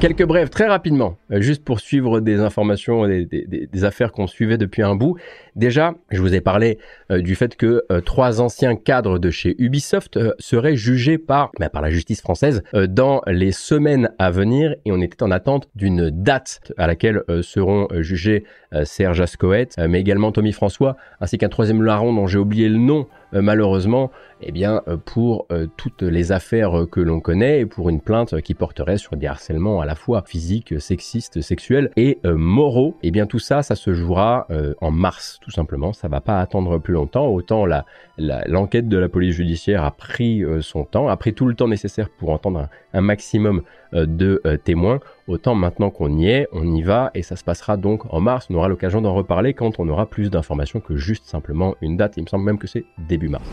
Quelques 0.00 0.24
brèves 0.24 0.50
très 0.50 0.66
rapidement, 0.66 1.16
euh, 1.32 1.40
juste 1.40 1.64
pour 1.64 1.80
suivre 1.80 2.20
des 2.20 2.40
informations, 2.40 3.06
des, 3.08 3.24
des, 3.24 3.84
affaires 3.84 4.12
qu'on 4.12 4.26
suivait 4.26 4.58
depuis 4.58 4.82
un 4.82 4.94
bout. 4.94 5.16
Déjà, 5.56 5.94
je 6.10 6.20
vous 6.20 6.34
ai 6.34 6.40
parlé 6.40 6.78
euh, 7.10 7.20
du 7.20 7.34
fait 7.34 7.56
que 7.56 7.84
euh, 7.90 8.00
trois 8.00 8.40
anciens 8.40 8.76
cadres 8.76 9.18
de 9.18 9.30
chez 9.30 9.54
Ubisoft 9.58 10.18
seraient 10.38 10.76
jugés 10.76 11.18
par, 11.18 11.50
bah, 11.58 11.70
par 11.70 11.80
la 11.82 11.90
justice 11.90 12.20
française 12.20 12.62
dans 12.72 13.22
les 13.26 13.52
semaines 13.52 14.10
à 14.18 14.30
venir 14.30 14.74
et 14.84 14.92
on 14.92 15.00
était 15.00 15.22
en 15.22 15.30
attente 15.30 15.68
d'une 15.74 16.10
date 16.10 16.60
à 16.76 16.86
laquelle 16.86 17.22
seront 17.42 17.88
jugés 18.00 18.44
Serge 18.84 19.20
Ascoët, 19.20 19.76
mais 19.88 20.00
également 20.00 20.32
Tommy 20.32 20.52
François, 20.52 20.96
ainsi 21.20 21.38
qu'un 21.38 21.48
troisième 21.48 21.82
larron 21.82 22.12
dont 22.12 22.26
j'ai 22.26 22.38
oublié 22.38 22.68
le 22.68 22.78
nom 22.78 23.06
malheureusement, 23.34 24.10
eh 24.40 24.52
bien, 24.52 24.82
pour 25.04 25.46
toutes 25.76 26.02
les 26.02 26.32
affaires 26.32 26.86
que 26.90 27.00
l'on 27.00 27.20
connaît 27.20 27.60
et 27.60 27.66
pour 27.66 27.88
une 27.88 28.00
plainte 28.00 28.40
qui 28.40 28.54
porterait 28.54 28.98
sur 28.98 29.16
des 29.16 29.26
harcèlements 29.26 29.80
à 29.80 29.86
la 29.86 29.94
fois 29.94 30.22
physiques, 30.26 30.80
sexistes, 30.80 31.40
sexuels 31.40 31.90
et 31.96 32.18
euh, 32.24 32.36
moraux. 32.36 32.96
Eh 33.02 33.10
bien 33.10 33.26
tout 33.26 33.38
ça, 33.38 33.62
se 33.62 33.94
jouera 33.94 34.46
euh, 34.50 34.74
en 34.80 34.90
mars, 34.90 35.38
tout 35.42 35.50
simplement. 35.50 35.92
Ça 35.92 36.08
va 36.08 36.20
pas 36.20 36.40
attendre 36.40 36.78
plus 36.78 36.94
longtemps. 36.94 37.26
Autant 37.26 37.66
la, 37.66 37.84
l'enquête 38.18 38.88
de 38.88 38.96
la 38.96 39.08
police 39.08 39.34
judiciaire 39.34 39.84
a 39.84 39.90
pris 39.90 40.44
euh, 40.44 40.60
son 40.60 40.84
temps, 40.84 41.08
a 41.08 41.16
pris 41.16 41.34
tout 41.34 41.46
le 41.46 41.54
temps 41.54 41.68
nécessaire 41.68 42.10
pour 42.10 42.30
entendre 42.30 42.68
un, 42.92 43.00
maximum 43.00 43.62
de 43.92 44.40
témoins. 44.64 44.98
Autant 45.26 45.54
maintenant 45.54 45.88
qu'on 45.88 46.18
y 46.18 46.28
est, 46.28 46.48
on 46.52 46.74
y 46.74 46.82
va 46.82 47.10
et 47.14 47.22
ça 47.22 47.36
se 47.36 47.44
passera 47.44 47.78
donc 47.78 48.02
en 48.12 48.20
mars. 48.20 48.48
On 48.50 48.56
aura 48.56 48.68
l'occasion 48.68 49.00
d'en 49.00 49.14
reparler 49.14 49.54
quand 49.54 49.80
on 49.80 49.88
aura 49.88 50.04
plus 50.04 50.30
d'informations 50.30 50.80
que 50.80 50.96
juste 50.96 51.24
simplement 51.24 51.76
une 51.80 51.96
date. 51.96 52.18
Il 52.18 52.24
me 52.24 52.28
semble 52.28 52.44
même 52.44 52.58
que 52.58 52.66
c'est 52.66 52.84
début 53.08 53.30
mars. 53.30 53.48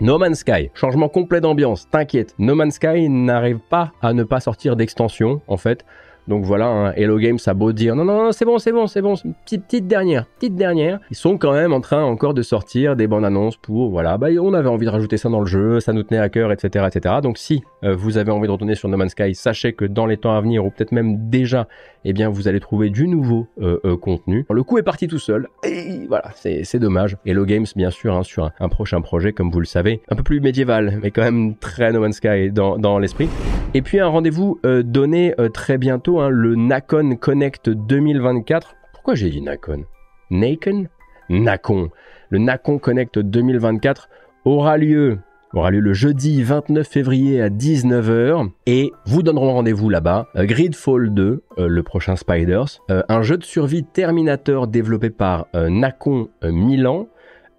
No 0.00 0.16
Man's 0.18 0.38
Sky, 0.38 0.70
changement 0.72 1.10
complet 1.10 1.42
d'ambiance, 1.42 1.88
t'inquiète, 1.90 2.34
No 2.38 2.54
Man's 2.54 2.74
Sky 2.74 3.08
n'arrive 3.08 3.60
pas 3.70 3.92
à 4.00 4.12
ne 4.12 4.24
pas 4.24 4.40
sortir 4.40 4.76
d'extension 4.76 5.42
en 5.46 5.58
fait. 5.58 5.84
Donc 6.26 6.44
voilà, 6.44 6.66
hein, 6.66 6.92
Hello 6.96 7.18
Games 7.18 7.38
a 7.46 7.52
beau 7.52 7.72
dire 7.72 7.94
non, 7.94 8.04
non, 8.04 8.24
non, 8.24 8.32
c'est 8.32 8.46
bon, 8.46 8.58
c'est 8.58 8.72
bon, 8.72 8.86
c'est 8.86 9.02
bon, 9.02 9.14
petite, 9.44 9.64
petite 9.64 9.86
dernière, 9.86 10.26
petite 10.38 10.56
dernière. 10.56 10.98
Ils 11.10 11.16
sont 11.16 11.36
quand 11.36 11.52
même 11.52 11.72
en 11.72 11.80
train 11.80 12.02
encore 12.02 12.32
de 12.32 12.40
sortir 12.40 12.96
des 12.96 13.06
bandes 13.06 13.26
annonces 13.26 13.58
pour, 13.58 13.90
voilà, 13.90 14.16
bah, 14.16 14.28
on 14.40 14.54
avait 14.54 14.68
envie 14.68 14.86
de 14.86 14.90
rajouter 14.90 15.18
ça 15.18 15.28
dans 15.28 15.40
le 15.40 15.46
jeu, 15.46 15.80
ça 15.80 15.92
nous 15.92 16.02
tenait 16.02 16.20
à 16.20 16.30
cœur, 16.30 16.50
etc., 16.50 16.86
etc. 16.88 17.16
Donc 17.22 17.36
si 17.36 17.62
euh, 17.82 17.94
vous 17.94 18.16
avez 18.16 18.32
envie 18.32 18.46
de 18.46 18.52
retourner 18.52 18.74
sur 18.74 18.88
No 18.88 18.96
Man's 18.96 19.12
Sky, 19.12 19.34
sachez 19.34 19.74
que 19.74 19.84
dans 19.84 20.06
les 20.06 20.16
temps 20.16 20.34
à 20.34 20.40
venir, 20.40 20.64
ou 20.64 20.70
peut-être 20.70 20.92
même 20.92 21.28
déjà, 21.28 21.68
eh 22.04 22.12
bien, 22.12 22.28
vous 22.28 22.48
allez 22.48 22.60
trouver 22.60 22.90
du 22.90 23.06
nouveau 23.06 23.46
euh, 23.60 23.78
euh, 23.84 23.96
contenu. 23.96 24.46
Le 24.50 24.62
coup 24.62 24.78
est 24.78 24.82
parti 24.82 25.08
tout 25.08 25.18
seul, 25.18 25.48
et 25.62 26.06
voilà, 26.08 26.30
c'est 26.34 26.78
dommage. 26.78 27.16
Hello 27.26 27.44
Games, 27.44 27.66
bien 27.76 27.90
sûr, 27.90 28.14
hein, 28.14 28.22
sur 28.22 28.50
un, 28.58 28.68
prochain 28.68 29.00
projet, 29.00 29.32
comme 29.32 29.50
vous 29.50 29.60
le 29.60 29.66
savez, 29.66 30.00
un 30.08 30.16
peu 30.16 30.22
plus 30.22 30.40
médiéval, 30.40 30.98
mais 31.02 31.10
quand 31.10 31.22
même 31.22 31.56
très 31.56 31.92
No 31.92 32.00
Man's 32.00 32.16
Sky 32.16 32.50
dans, 32.50 32.98
l'esprit. 32.98 33.28
Et 33.74 33.82
puis 33.82 33.98
un 33.98 34.06
rendez-vous 34.06 34.60
donné 34.84 35.34
très 35.52 35.78
bientôt 35.78 36.14
Hein, 36.24 36.28
le 36.28 36.54
Nacon 36.54 37.16
Connect 37.16 37.70
2024. 37.70 38.76
Pourquoi 38.92 39.14
j'ai 39.14 39.30
dit 39.30 39.40
Nacon? 39.40 39.84
Nacon? 40.30 40.86
Nacon. 41.28 41.90
Le 42.30 42.38
Nacon 42.38 42.78
Connect 42.78 43.18
2024 43.18 44.08
aura 44.44 44.76
lieu 44.76 45.18
aura 45.58 45.70
lieu 45.70 45.80
le 45.80 45.92
jeudi 45.92 46.42
29 46.42 46.86
février 46.86 47.40
à 47.40 47.48
19h 47.48 48.50
et 48.66 48.92
vous 49.06 49.22
donneront 49.22 49.52
rendez-vous 49.52 49.88
là-bas. 49.88 50.26
Euh, 50.36 50.44
Gridfall 50.44 51.14
2, 51.14 51.42
euh, 51.58 51.68
le 51.68 51.82
prochain 51.82 52.16
Spiders, 52.16 52.80
euh, 52.90 53.02
un 53.08 53.22
jeu 53.22 53.36
de 53.36 53.44
survie 53.44 53.84
Terminator 53.84 54.66
développé 54.66 55.10
par 55.10 55.46
Nacon 55.54 56.28
Milan, 56.42 57.08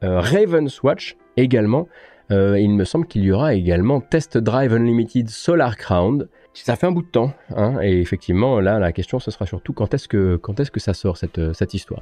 Raven's 0.01 0.83
Watch 0.83 1.15
également. 1.37 1.87
il 2.29 2.69
me 2.69 2.83
semble 2.83 3.07
qu'il 3.07 3.23
y 3.23 3.31
aura 3.31 3.53
également 3.53 4.01
Test 4.01 4.37
Drive 4.37 4.73
Unlimited 4.73 5.29
Solar 5.29 5.77
Crown 5.77 6.27
ça 6.53 6.77
fait 6.77 6.87
un 6.87 6.91
bout 6.91 7.01
de 7.01 7.07
temps, 7.07 7.33
hein, 7.53 7.81
et 7.81 7.99
effectivement, 7.99 8.61
là, 8.61 8.79
la 8.79 8.93
question, 8.93 9.19
ce 9.19 9.29
sera 9.29 9.45
surtout 9.45 9.73
quand 9.73 9.93
est-ce 9.93 10.07
que, 10.07 10.37
quand 10.37 10.57
est-ce 10.61 10.71
que 10.71 10.79
ça 10.79 10.93
sort 10.93 11.17
cette, 11.17 11.53
cette 11.53 11.73
histoire. 11.73 12.01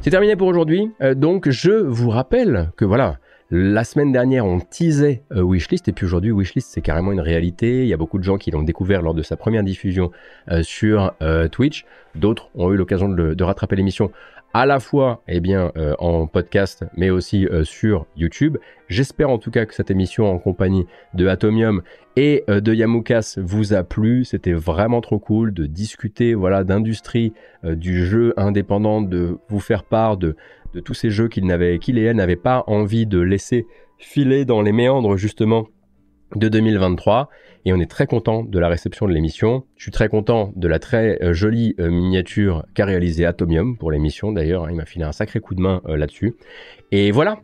C'est 0.00 0.10
terminé 0.10 0.34
pour 0.34 0.48
aujourd'hui. 0.48 0.90
Donc, 1.14 1.48
je 1.48 1.70
vous 1.70 2.10
rappelle 2.10 2.72
que 2.76 2.84
voilà, 2.84 3.18
la 3.50 3.82
semaine 3.84 4.12
dernière, 4.12 4.46
on 4.46 4.60
teasait 4.60 5.22
euh, 5.32 5.42
Wishlist, 5.42 5.88
et 5.88 5.92
puis 5.92 6.06
aujourd'hui, 6.06 6.30
Wishlist, 6.30 6.70
c'est 6.70 6.80
carrément 6.80 7.10
une 7.10 7.20
réalité. 7.20 7.82
Il 7.82 7.88
y 7.88 7.92
a 7.92 7.96
beaucoup 7.96 8.18
de 8.18 8.24
gens 8.24 8.38
qui 8.38 8.50
l'ont 8.50 8.62
découvert 8.62 9.02
lors 9.02 9.14
de 9.14 9.22
sa 9.22 9.36
première 9.36 9.64
diffusion 9.64 10.12
euh, 10.50 10.62
sur 10.62 11.14
Twitch. 11.50 11.84
D'autres 12.14 12.50
ont 12.54 12.72
eu 12.72 12.76
l'occasion 12.76 13.08
de, 13.08 13.42
rattraper 13.42 13.76
l'émission 13.76 14.10
à 14.52 14.66
la 14.66 14.80
fois 14.80 15.22
eh 15.28 15.40
bien, 15.40 15.70
euh, 15.76 15.94
en 15.98 16.26
podcast, 16.26 16.84
mais 16.96 17.10
aussi 17.10 17.46
euh, 17.46 17.64
sur 17.64 18.06
YouTube. 18.16 18.58
J'espère 18.88 19.30
en 19.30 19.38
tout 19.38 19.50
cas 19.50 19.64
que 19.64 19.74
cette 19.74 19.90
émission 19.90 20.28
en 20.28 20.38
compagnie 20.38 20.86
de 21.14 21.28
Atomium 21.28 21.82
et 22.16 22.42
euh, 22.48 22.60
de 22.60 22.74
Yamukas 22.74 23.36
vous 23.38 23.74
a 23.74 23.84
plu. 23.84 24.24
C'était 24.24 24.52
vraiment 24.52 25.00
trop 25.00 25.20
cool 25.20 25.54
de 25.54 25.66
discuter 25.66 26.34
voilà, 26.34 26.64
d'industrie, 26.64 27.32
du 27.62 28.06
jeu 28.06 28.32
indépendant, 28.36 29.02
de 29.02 29.38
vous 29.48 29.60
faire 29.60 29.84
part 29.84 30.16
de, 30.16 30.34
de 30.74 30.80
tous 30.80 30.94
ces 30.94 31.10
jeux 31.10 31.28
qu'il 31.28 31.46
n'avait, 31.46 31.76
et 31.76 32.00
elle 32.00 32.16
n'avaient 32.16 32.36
pas 32.36 32.64
envie 32.66 33.06
de 33.06 33.20
laisser 33.20 33.66
filer 33.98 34.44
dans 34.44 34.62
les 34.62 34.72
méandres 34.72 35.16
justement 35.16 35.66
de 36.36 36.48
2023 36.48 37.28
et 37.64 37.72
on 37.72 37.80
est 37.80 37.90
très 37.90 38.06
content 38.06 38.42
de 38.42 38.58
la 38.58 38.68
réception 38.68 39.06
de 39.06 39.12
l'émission. 39.12 39.64
Je 39.76 39.84
suis 39.84 39.92
très 39.92 40.08
content 40.08 40.52
de 40.56 40.68
la 40.68 40.78
très 40.78 41.22
euh, 41.22 41.32
jolie 41.32 41.74
euh, 41.78 41.90
miniature 41.90 42.64
qu'a 42.74 42.86
réalisé 42.86 43.26
Atomium 43.26 43.76
pour 43.76 43.90
l'émission 43.90 44.32
d'ailleurs, 44.32 44.64
hein, 44.64 44.68
il 44.70 44.76
m'a 44.76 44.86
filé 44.86 45.04
un 45.04 45.12
sacré 45.12 45.40
coup 45.40 45.54
de 45.54 45.60
main 45.60 45.82
euh, 45.86 45.96
là-dessus. 45.96 46.36
Et 46.90 47.10
voilà, 47.10 47.40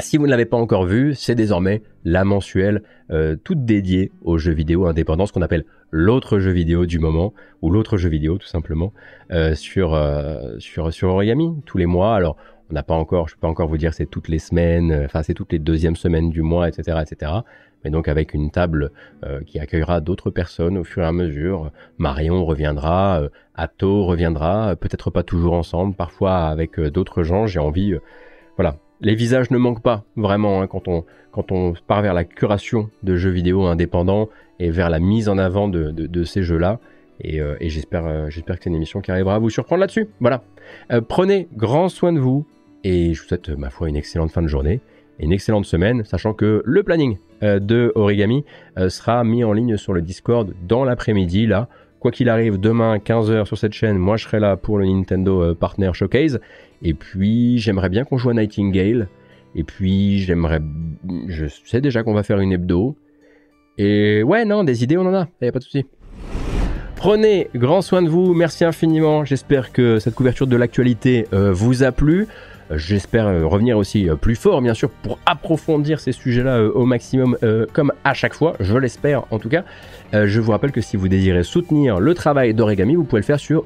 si 0.00 0.16
vous 0.16 0.24
ne 0.24 0.30
l'avez 0.30 0.44
pas 0.44 0.56
encore 0.56 0.86
vu, 0.86 1.14
c'est 1.14 1.36
désormais 1.36 1.82
la 2.04 2.24
mensuelle 2.24 2.82
toute 3.44 3.64
dédiée 3.64 4.10
aux 4.22 4.38
jeux 4.38 4.52
vidéo 4.52 4.86
indépendants, 4.86 5.26
ce 5.26 5.32
qu'on 5.32 5.42
appelle 5.42 5.64
l'autre 5.90 6.38
jeu 6.38 6.50
vidéo 6.50 6.84
du 6.84 6.98
moment, 6.98 7.32
ou 7.62 7.70
l'autre 7.70 7.96
jeu 7.96 8.08
vidéo 8.08 8.38
tout 8.38 8.46
simplement, 8.48 8.92
sur, 9.54 9.96
sur, 10.58 10.92
sur 10.92 11.08
Origami, 11.10 11.62
tous 11.64 11.78
les 11.78 11.86
mois. 11.86 12.16
Alors, 12.16 12.36
on 12.70 12.74
n'a 12.74 12.82
pas 12.82 12.94
encore, 12.94 13.28
je 13.28 13.34
peux 13.34 13.40
pas 13.40 13.48
encore 13.48 13.68
vous 13.68 13.76
dire 13.76 13.92
c'est 13.94 14.06
toutes 14.06 14.28
les 14.28 14.38
semaines, 14.38 15.02
enfin 15.04 15.22
c'est 15.22 15.34
toutes 15.34 15.52
les 15.52 15.58
deuxièmes 15.58 15.96
semaines 15.96 16.30
du 16.30 16.42
mois, 16.42 16.68
etc., 16.68 16.98
etc 17.02 17.32
mais 17.84 17.90
donc 17.90 18.08
avec 18.08 18.34
une 18.34 18.50
table 18.50 18.90
euh, 19.24 19.40
qui 19.46 19.58
accueillera 19.58 20.00
d'autres 20.00 20.30
personnes 20.30 20.78
au 20.78 20.84
fur 20.84 21.02
et 21.02 21.06
à 21.06 21.12
mesure. 21.12 21.70
Marion 21.98 22.44
reviendra, 22.44 23.20
euh, 23.20 23.28
Atto 23.54 24.04
reviendra, 24.04 24.74
peut-être 24.76 25.10
pas 25.10 25.22
toujours 25.22 25.52
ensemble, 25.52 25.94
parfois 25.94 26.46
avec 26.46 26.78
euh, 26.78 26.90
d'autres 26.90 27.22
gens. 27.22 27.46
J'ai 27.46 27.60
envie, 27.60 27.94
voilà, 28.56 28.76
les 29.00 29.14
visages 29.14 29.50
ne 29.50 29.58
manquent 29.58 29.82
pas 29.82 30.04
vraiment 30.16 30.62
hein, 30.62 30.66
quand 30.66 30.88
on 30.88 31.04
quand 31.30 31.50
on 31.50 31.74
part 31.88 32.00
vers 32.00 32.14
la 32.14 32.22
curation 32.22 32.90
de 33.02 33.16
jeux 33.16 33.30
vidéo 33.30 33.64
indépendants 33.64 34.28
et 34.60 34.70
vers 34.70 34.88
la 34.88 35.00
mise 35.00 35.28
en 35.28 35.36
avant 35.36 35.66
de, 35.66 35.90
de, 35.90 36.22
ces 36.22 36.44
jeux-là. 36.44 36.78
Et, 37.20 37.38
et 37.38 37.70
j'espère 37.70 38.30
j'espère 38.30 38.56
que 38.56 38.62
c'est 38.62 38.70
une 38.70 38.76
émission 38.76 39.00
qui 39.00 39.10
arrivera 39.10 39.34
à 39.34 39.38
vous 39.40 39.50
surprendre 39.50 39.80
là-dessus. 39.80 40.06
Voilà. 40.20 40.44
prenez 41.08 41.48
grand 41.56 41.88
soin 41.88 42.12
de 42.12 42.20
vous 42.20 42.46
et 42.84 43.14
je 43.14 43.22
vous 43.22 43.28
souhaite 43.28 43.48
ma 43.48 43.70
foi 43.70 43.88
une 43.88 43.96
excellente 43.96 44.30
fin 44.30 44.42
de 44.42 44.46
journée 44.46 44.80
et 45.18 45.24
une 45.24 45.32
excellente 45.32 45.64
semaine, 45.64 46.04
sachant 46.04 46.34
que 46.34 46.62
le 46.64 46.82
planning 46.82 47.16
euh, 47.42 47.58
de 47.58 47.92
Origami 47.94 48.44
euh, 48.78 48.88
sera 48.88 49.24
mis 49.24 49.42
en 49.42 49.52
ligne 49.52 49.76
sur 49.76 49.92
le 49.92 50.02
Discord 50.02 50.52
dans 50.68 50.84
l'après-midi 50.84 51.46
là. 51.46 51.68
Quoi 52.00 52.10
qu'il 52.10 52.28
arrive, 52.28 52.60
demain 52.60 52.92
à 52.92 52.98
15h 52.98 53.46
sur 53.46 53.56
cette 53.56 53.72
chaîne, 53.72 53.96
moi 53.96 54.18
je 54.18 54.24
serai 54.24 54.38
là 54.38 54.58
pour 54.58 54.78
le 54.78 54.84
Nintendo 54.84 55.42
euh, 55.42 55.54
Partner 55.54 55.90
Showcase. 55.94 56.38
Et 56.82 56.92
puis 56.92 57.58
j'aimerais 57.58 57.88
bien 57.88 58.04
qu'on 58.04 58.18
joue 58.18 58.28
à 58.28 58.34
Nightingale. 58.34 59.08
Et 59.54 59.64
puis 59.64 60.18
j'aimerais... 60.18 60.60
Je 61.28 61.46
sais 61.46 61.80
déjà 61.80 62.02
qu'on 62.02 62.12
va 62.12 62.22
faire 62.22 62.40
une 62.40 62.52
hebdo. 62.52 62.96
Et 63.78 64.22
ouais, 64.22 64.44
non, 64.44 64.64
des 64.64 64.84
idées 64.84 64.98
on 64.98 65.06
en 65.06 65.14
a, 65.14 65.28
y 65.40 65.46
a 65.46 65.52
pas 65.52 65.60
de 65.60 65.64
souci. 65.64 65.86
Prenez 66.96 67.48
grand 67.54 67.80
soin 67.80 68.02
de 68.02 68.08
vous, 68.08 68.34
merci 68.34 68.64
infiniment. 68.64 69.24
J'espère 69.24 69.72
que 69.72 69.98
cette 69.98 70.14
couverture 70.14 70.46
de 70.46 70.56
l'actualité 70.56 71.26
vous 71.32 71.82
a 71.82 71.92
plu. 71.92 72.26
J'espère 72.76 73.26
euh, 73.26 73.46
revenir 73.46 73.78
aussi 73.78 74.08
euh, 74.08 74.16
plus 74.16 74.36
fort, 74.36 74.60
bien 74.62 74.74
sûr, 74.74 74.90
pour 74.90 75.18
approfondir 75.26 76.00
ces 76.00 76.12
sujets-là 76.12 76.58
euh, 76.58 76.70
au 76.72 76.84
maximum, 76.86 77.36
comme 77.72 77.92
à 78.04 78.14
chaque 78.14 78.34
fois, 78.34 78.54
je 78.60 78.76
l'espère 78.76 79.24
en 79.30 79.38
tout 79.38 79.48
cas. 79.48 79.64
je 80.12 80.40
vous 80.40 80.52
rappelle 80.52 80.72
que 80.72 80.80
si 80.80 80.96
vous 80.96 81.08
désirez 81.08 81.42
soutenir 81.42 82.00
le 82.00 82.14
travail 82.14 82.54
d'Origami, 82.54 82.94
vous 82.94 83.04
pouvez 83.04 83.20
le 83.20 83.26
faire 83.26 83.40
sur 83.40 83.64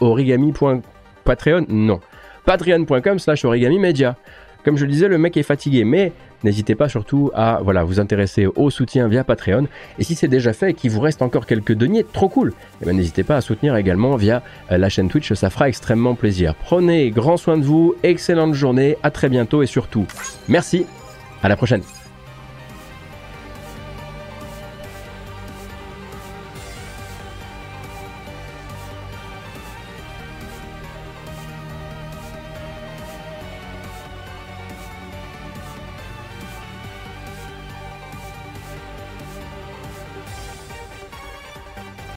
origami.patreon, 0.00 1.66
non, 1.68 2.00
patreon.com 2.44 3.18
slash 3.18 3.44
origami 3.44 3.78
media. 3.78 4.16
Comme 4.64 4.76
je 4.76 4.84
le 4.84 4.90
disais, 4.90 5.08
le 5.08 5.18
mec 5.18 5.36
est 5.36 5.42
fatigué, 5.42 5.84
mais 5.84 6.12
n'hésitez 6.44 6.74
pas 6.74 6.88
surtout 6.88 7.30
à 7.34 7.60
voilà, 7.62 7.84
vous 7.84 8.00
intéresser 8.00 8.46
au 8.46 8.70
soutien 8.70 9.08
via 9.08 9.24
Patreon. 9.24 9.66
Et 9.98 10.04
si 10.04 10.14
c'est 10.14 10.28
déjà 10.28 10.52
fait 10.52 10.70
et 10.70 10.74
qu'il 10.74 10.90
vous 10.90 11.00
reste 11.00 11.22
encore 11.22 11.46
quelques 11.46 11.74
deniers, 11.74 12.04
trop 12.04 12.28
cool, 12.28 12.52
eh 12.82 12.86
ben, 12.86 12.96
n'hésitez 12.96 13.22
pas 13.22 13.36
à 13.36 13.40
soutenir 13.40 13.76
également 13.76 14.16
via 14.16 14.42
euh, 14.70 14.78
la 14.78 14.88
chaîne 14.88 15.08
Twitch, 15.08 15.32
ça 15.32 15.50
fera 15.50 15.68
extrêmement 15.68 16.14
plaisir. 16.14 16.54
Prenez 16.54 17.10
grand 17.10 17.36
soin 17.36 17.58
de 17.58 17.64
vous, 17.64 17.94
excellente 18.02 18.54
journée, 18.54 18.96
à 19.02 19.10
très 19.10 19.28
bientôt 19.28 19.62
et 19.62 19.66
surtout, 19.66 20.06
merci, 20.48 20.86
à 21.42 21.48
la 21.48 21.56
prochaine. 21.56 21.82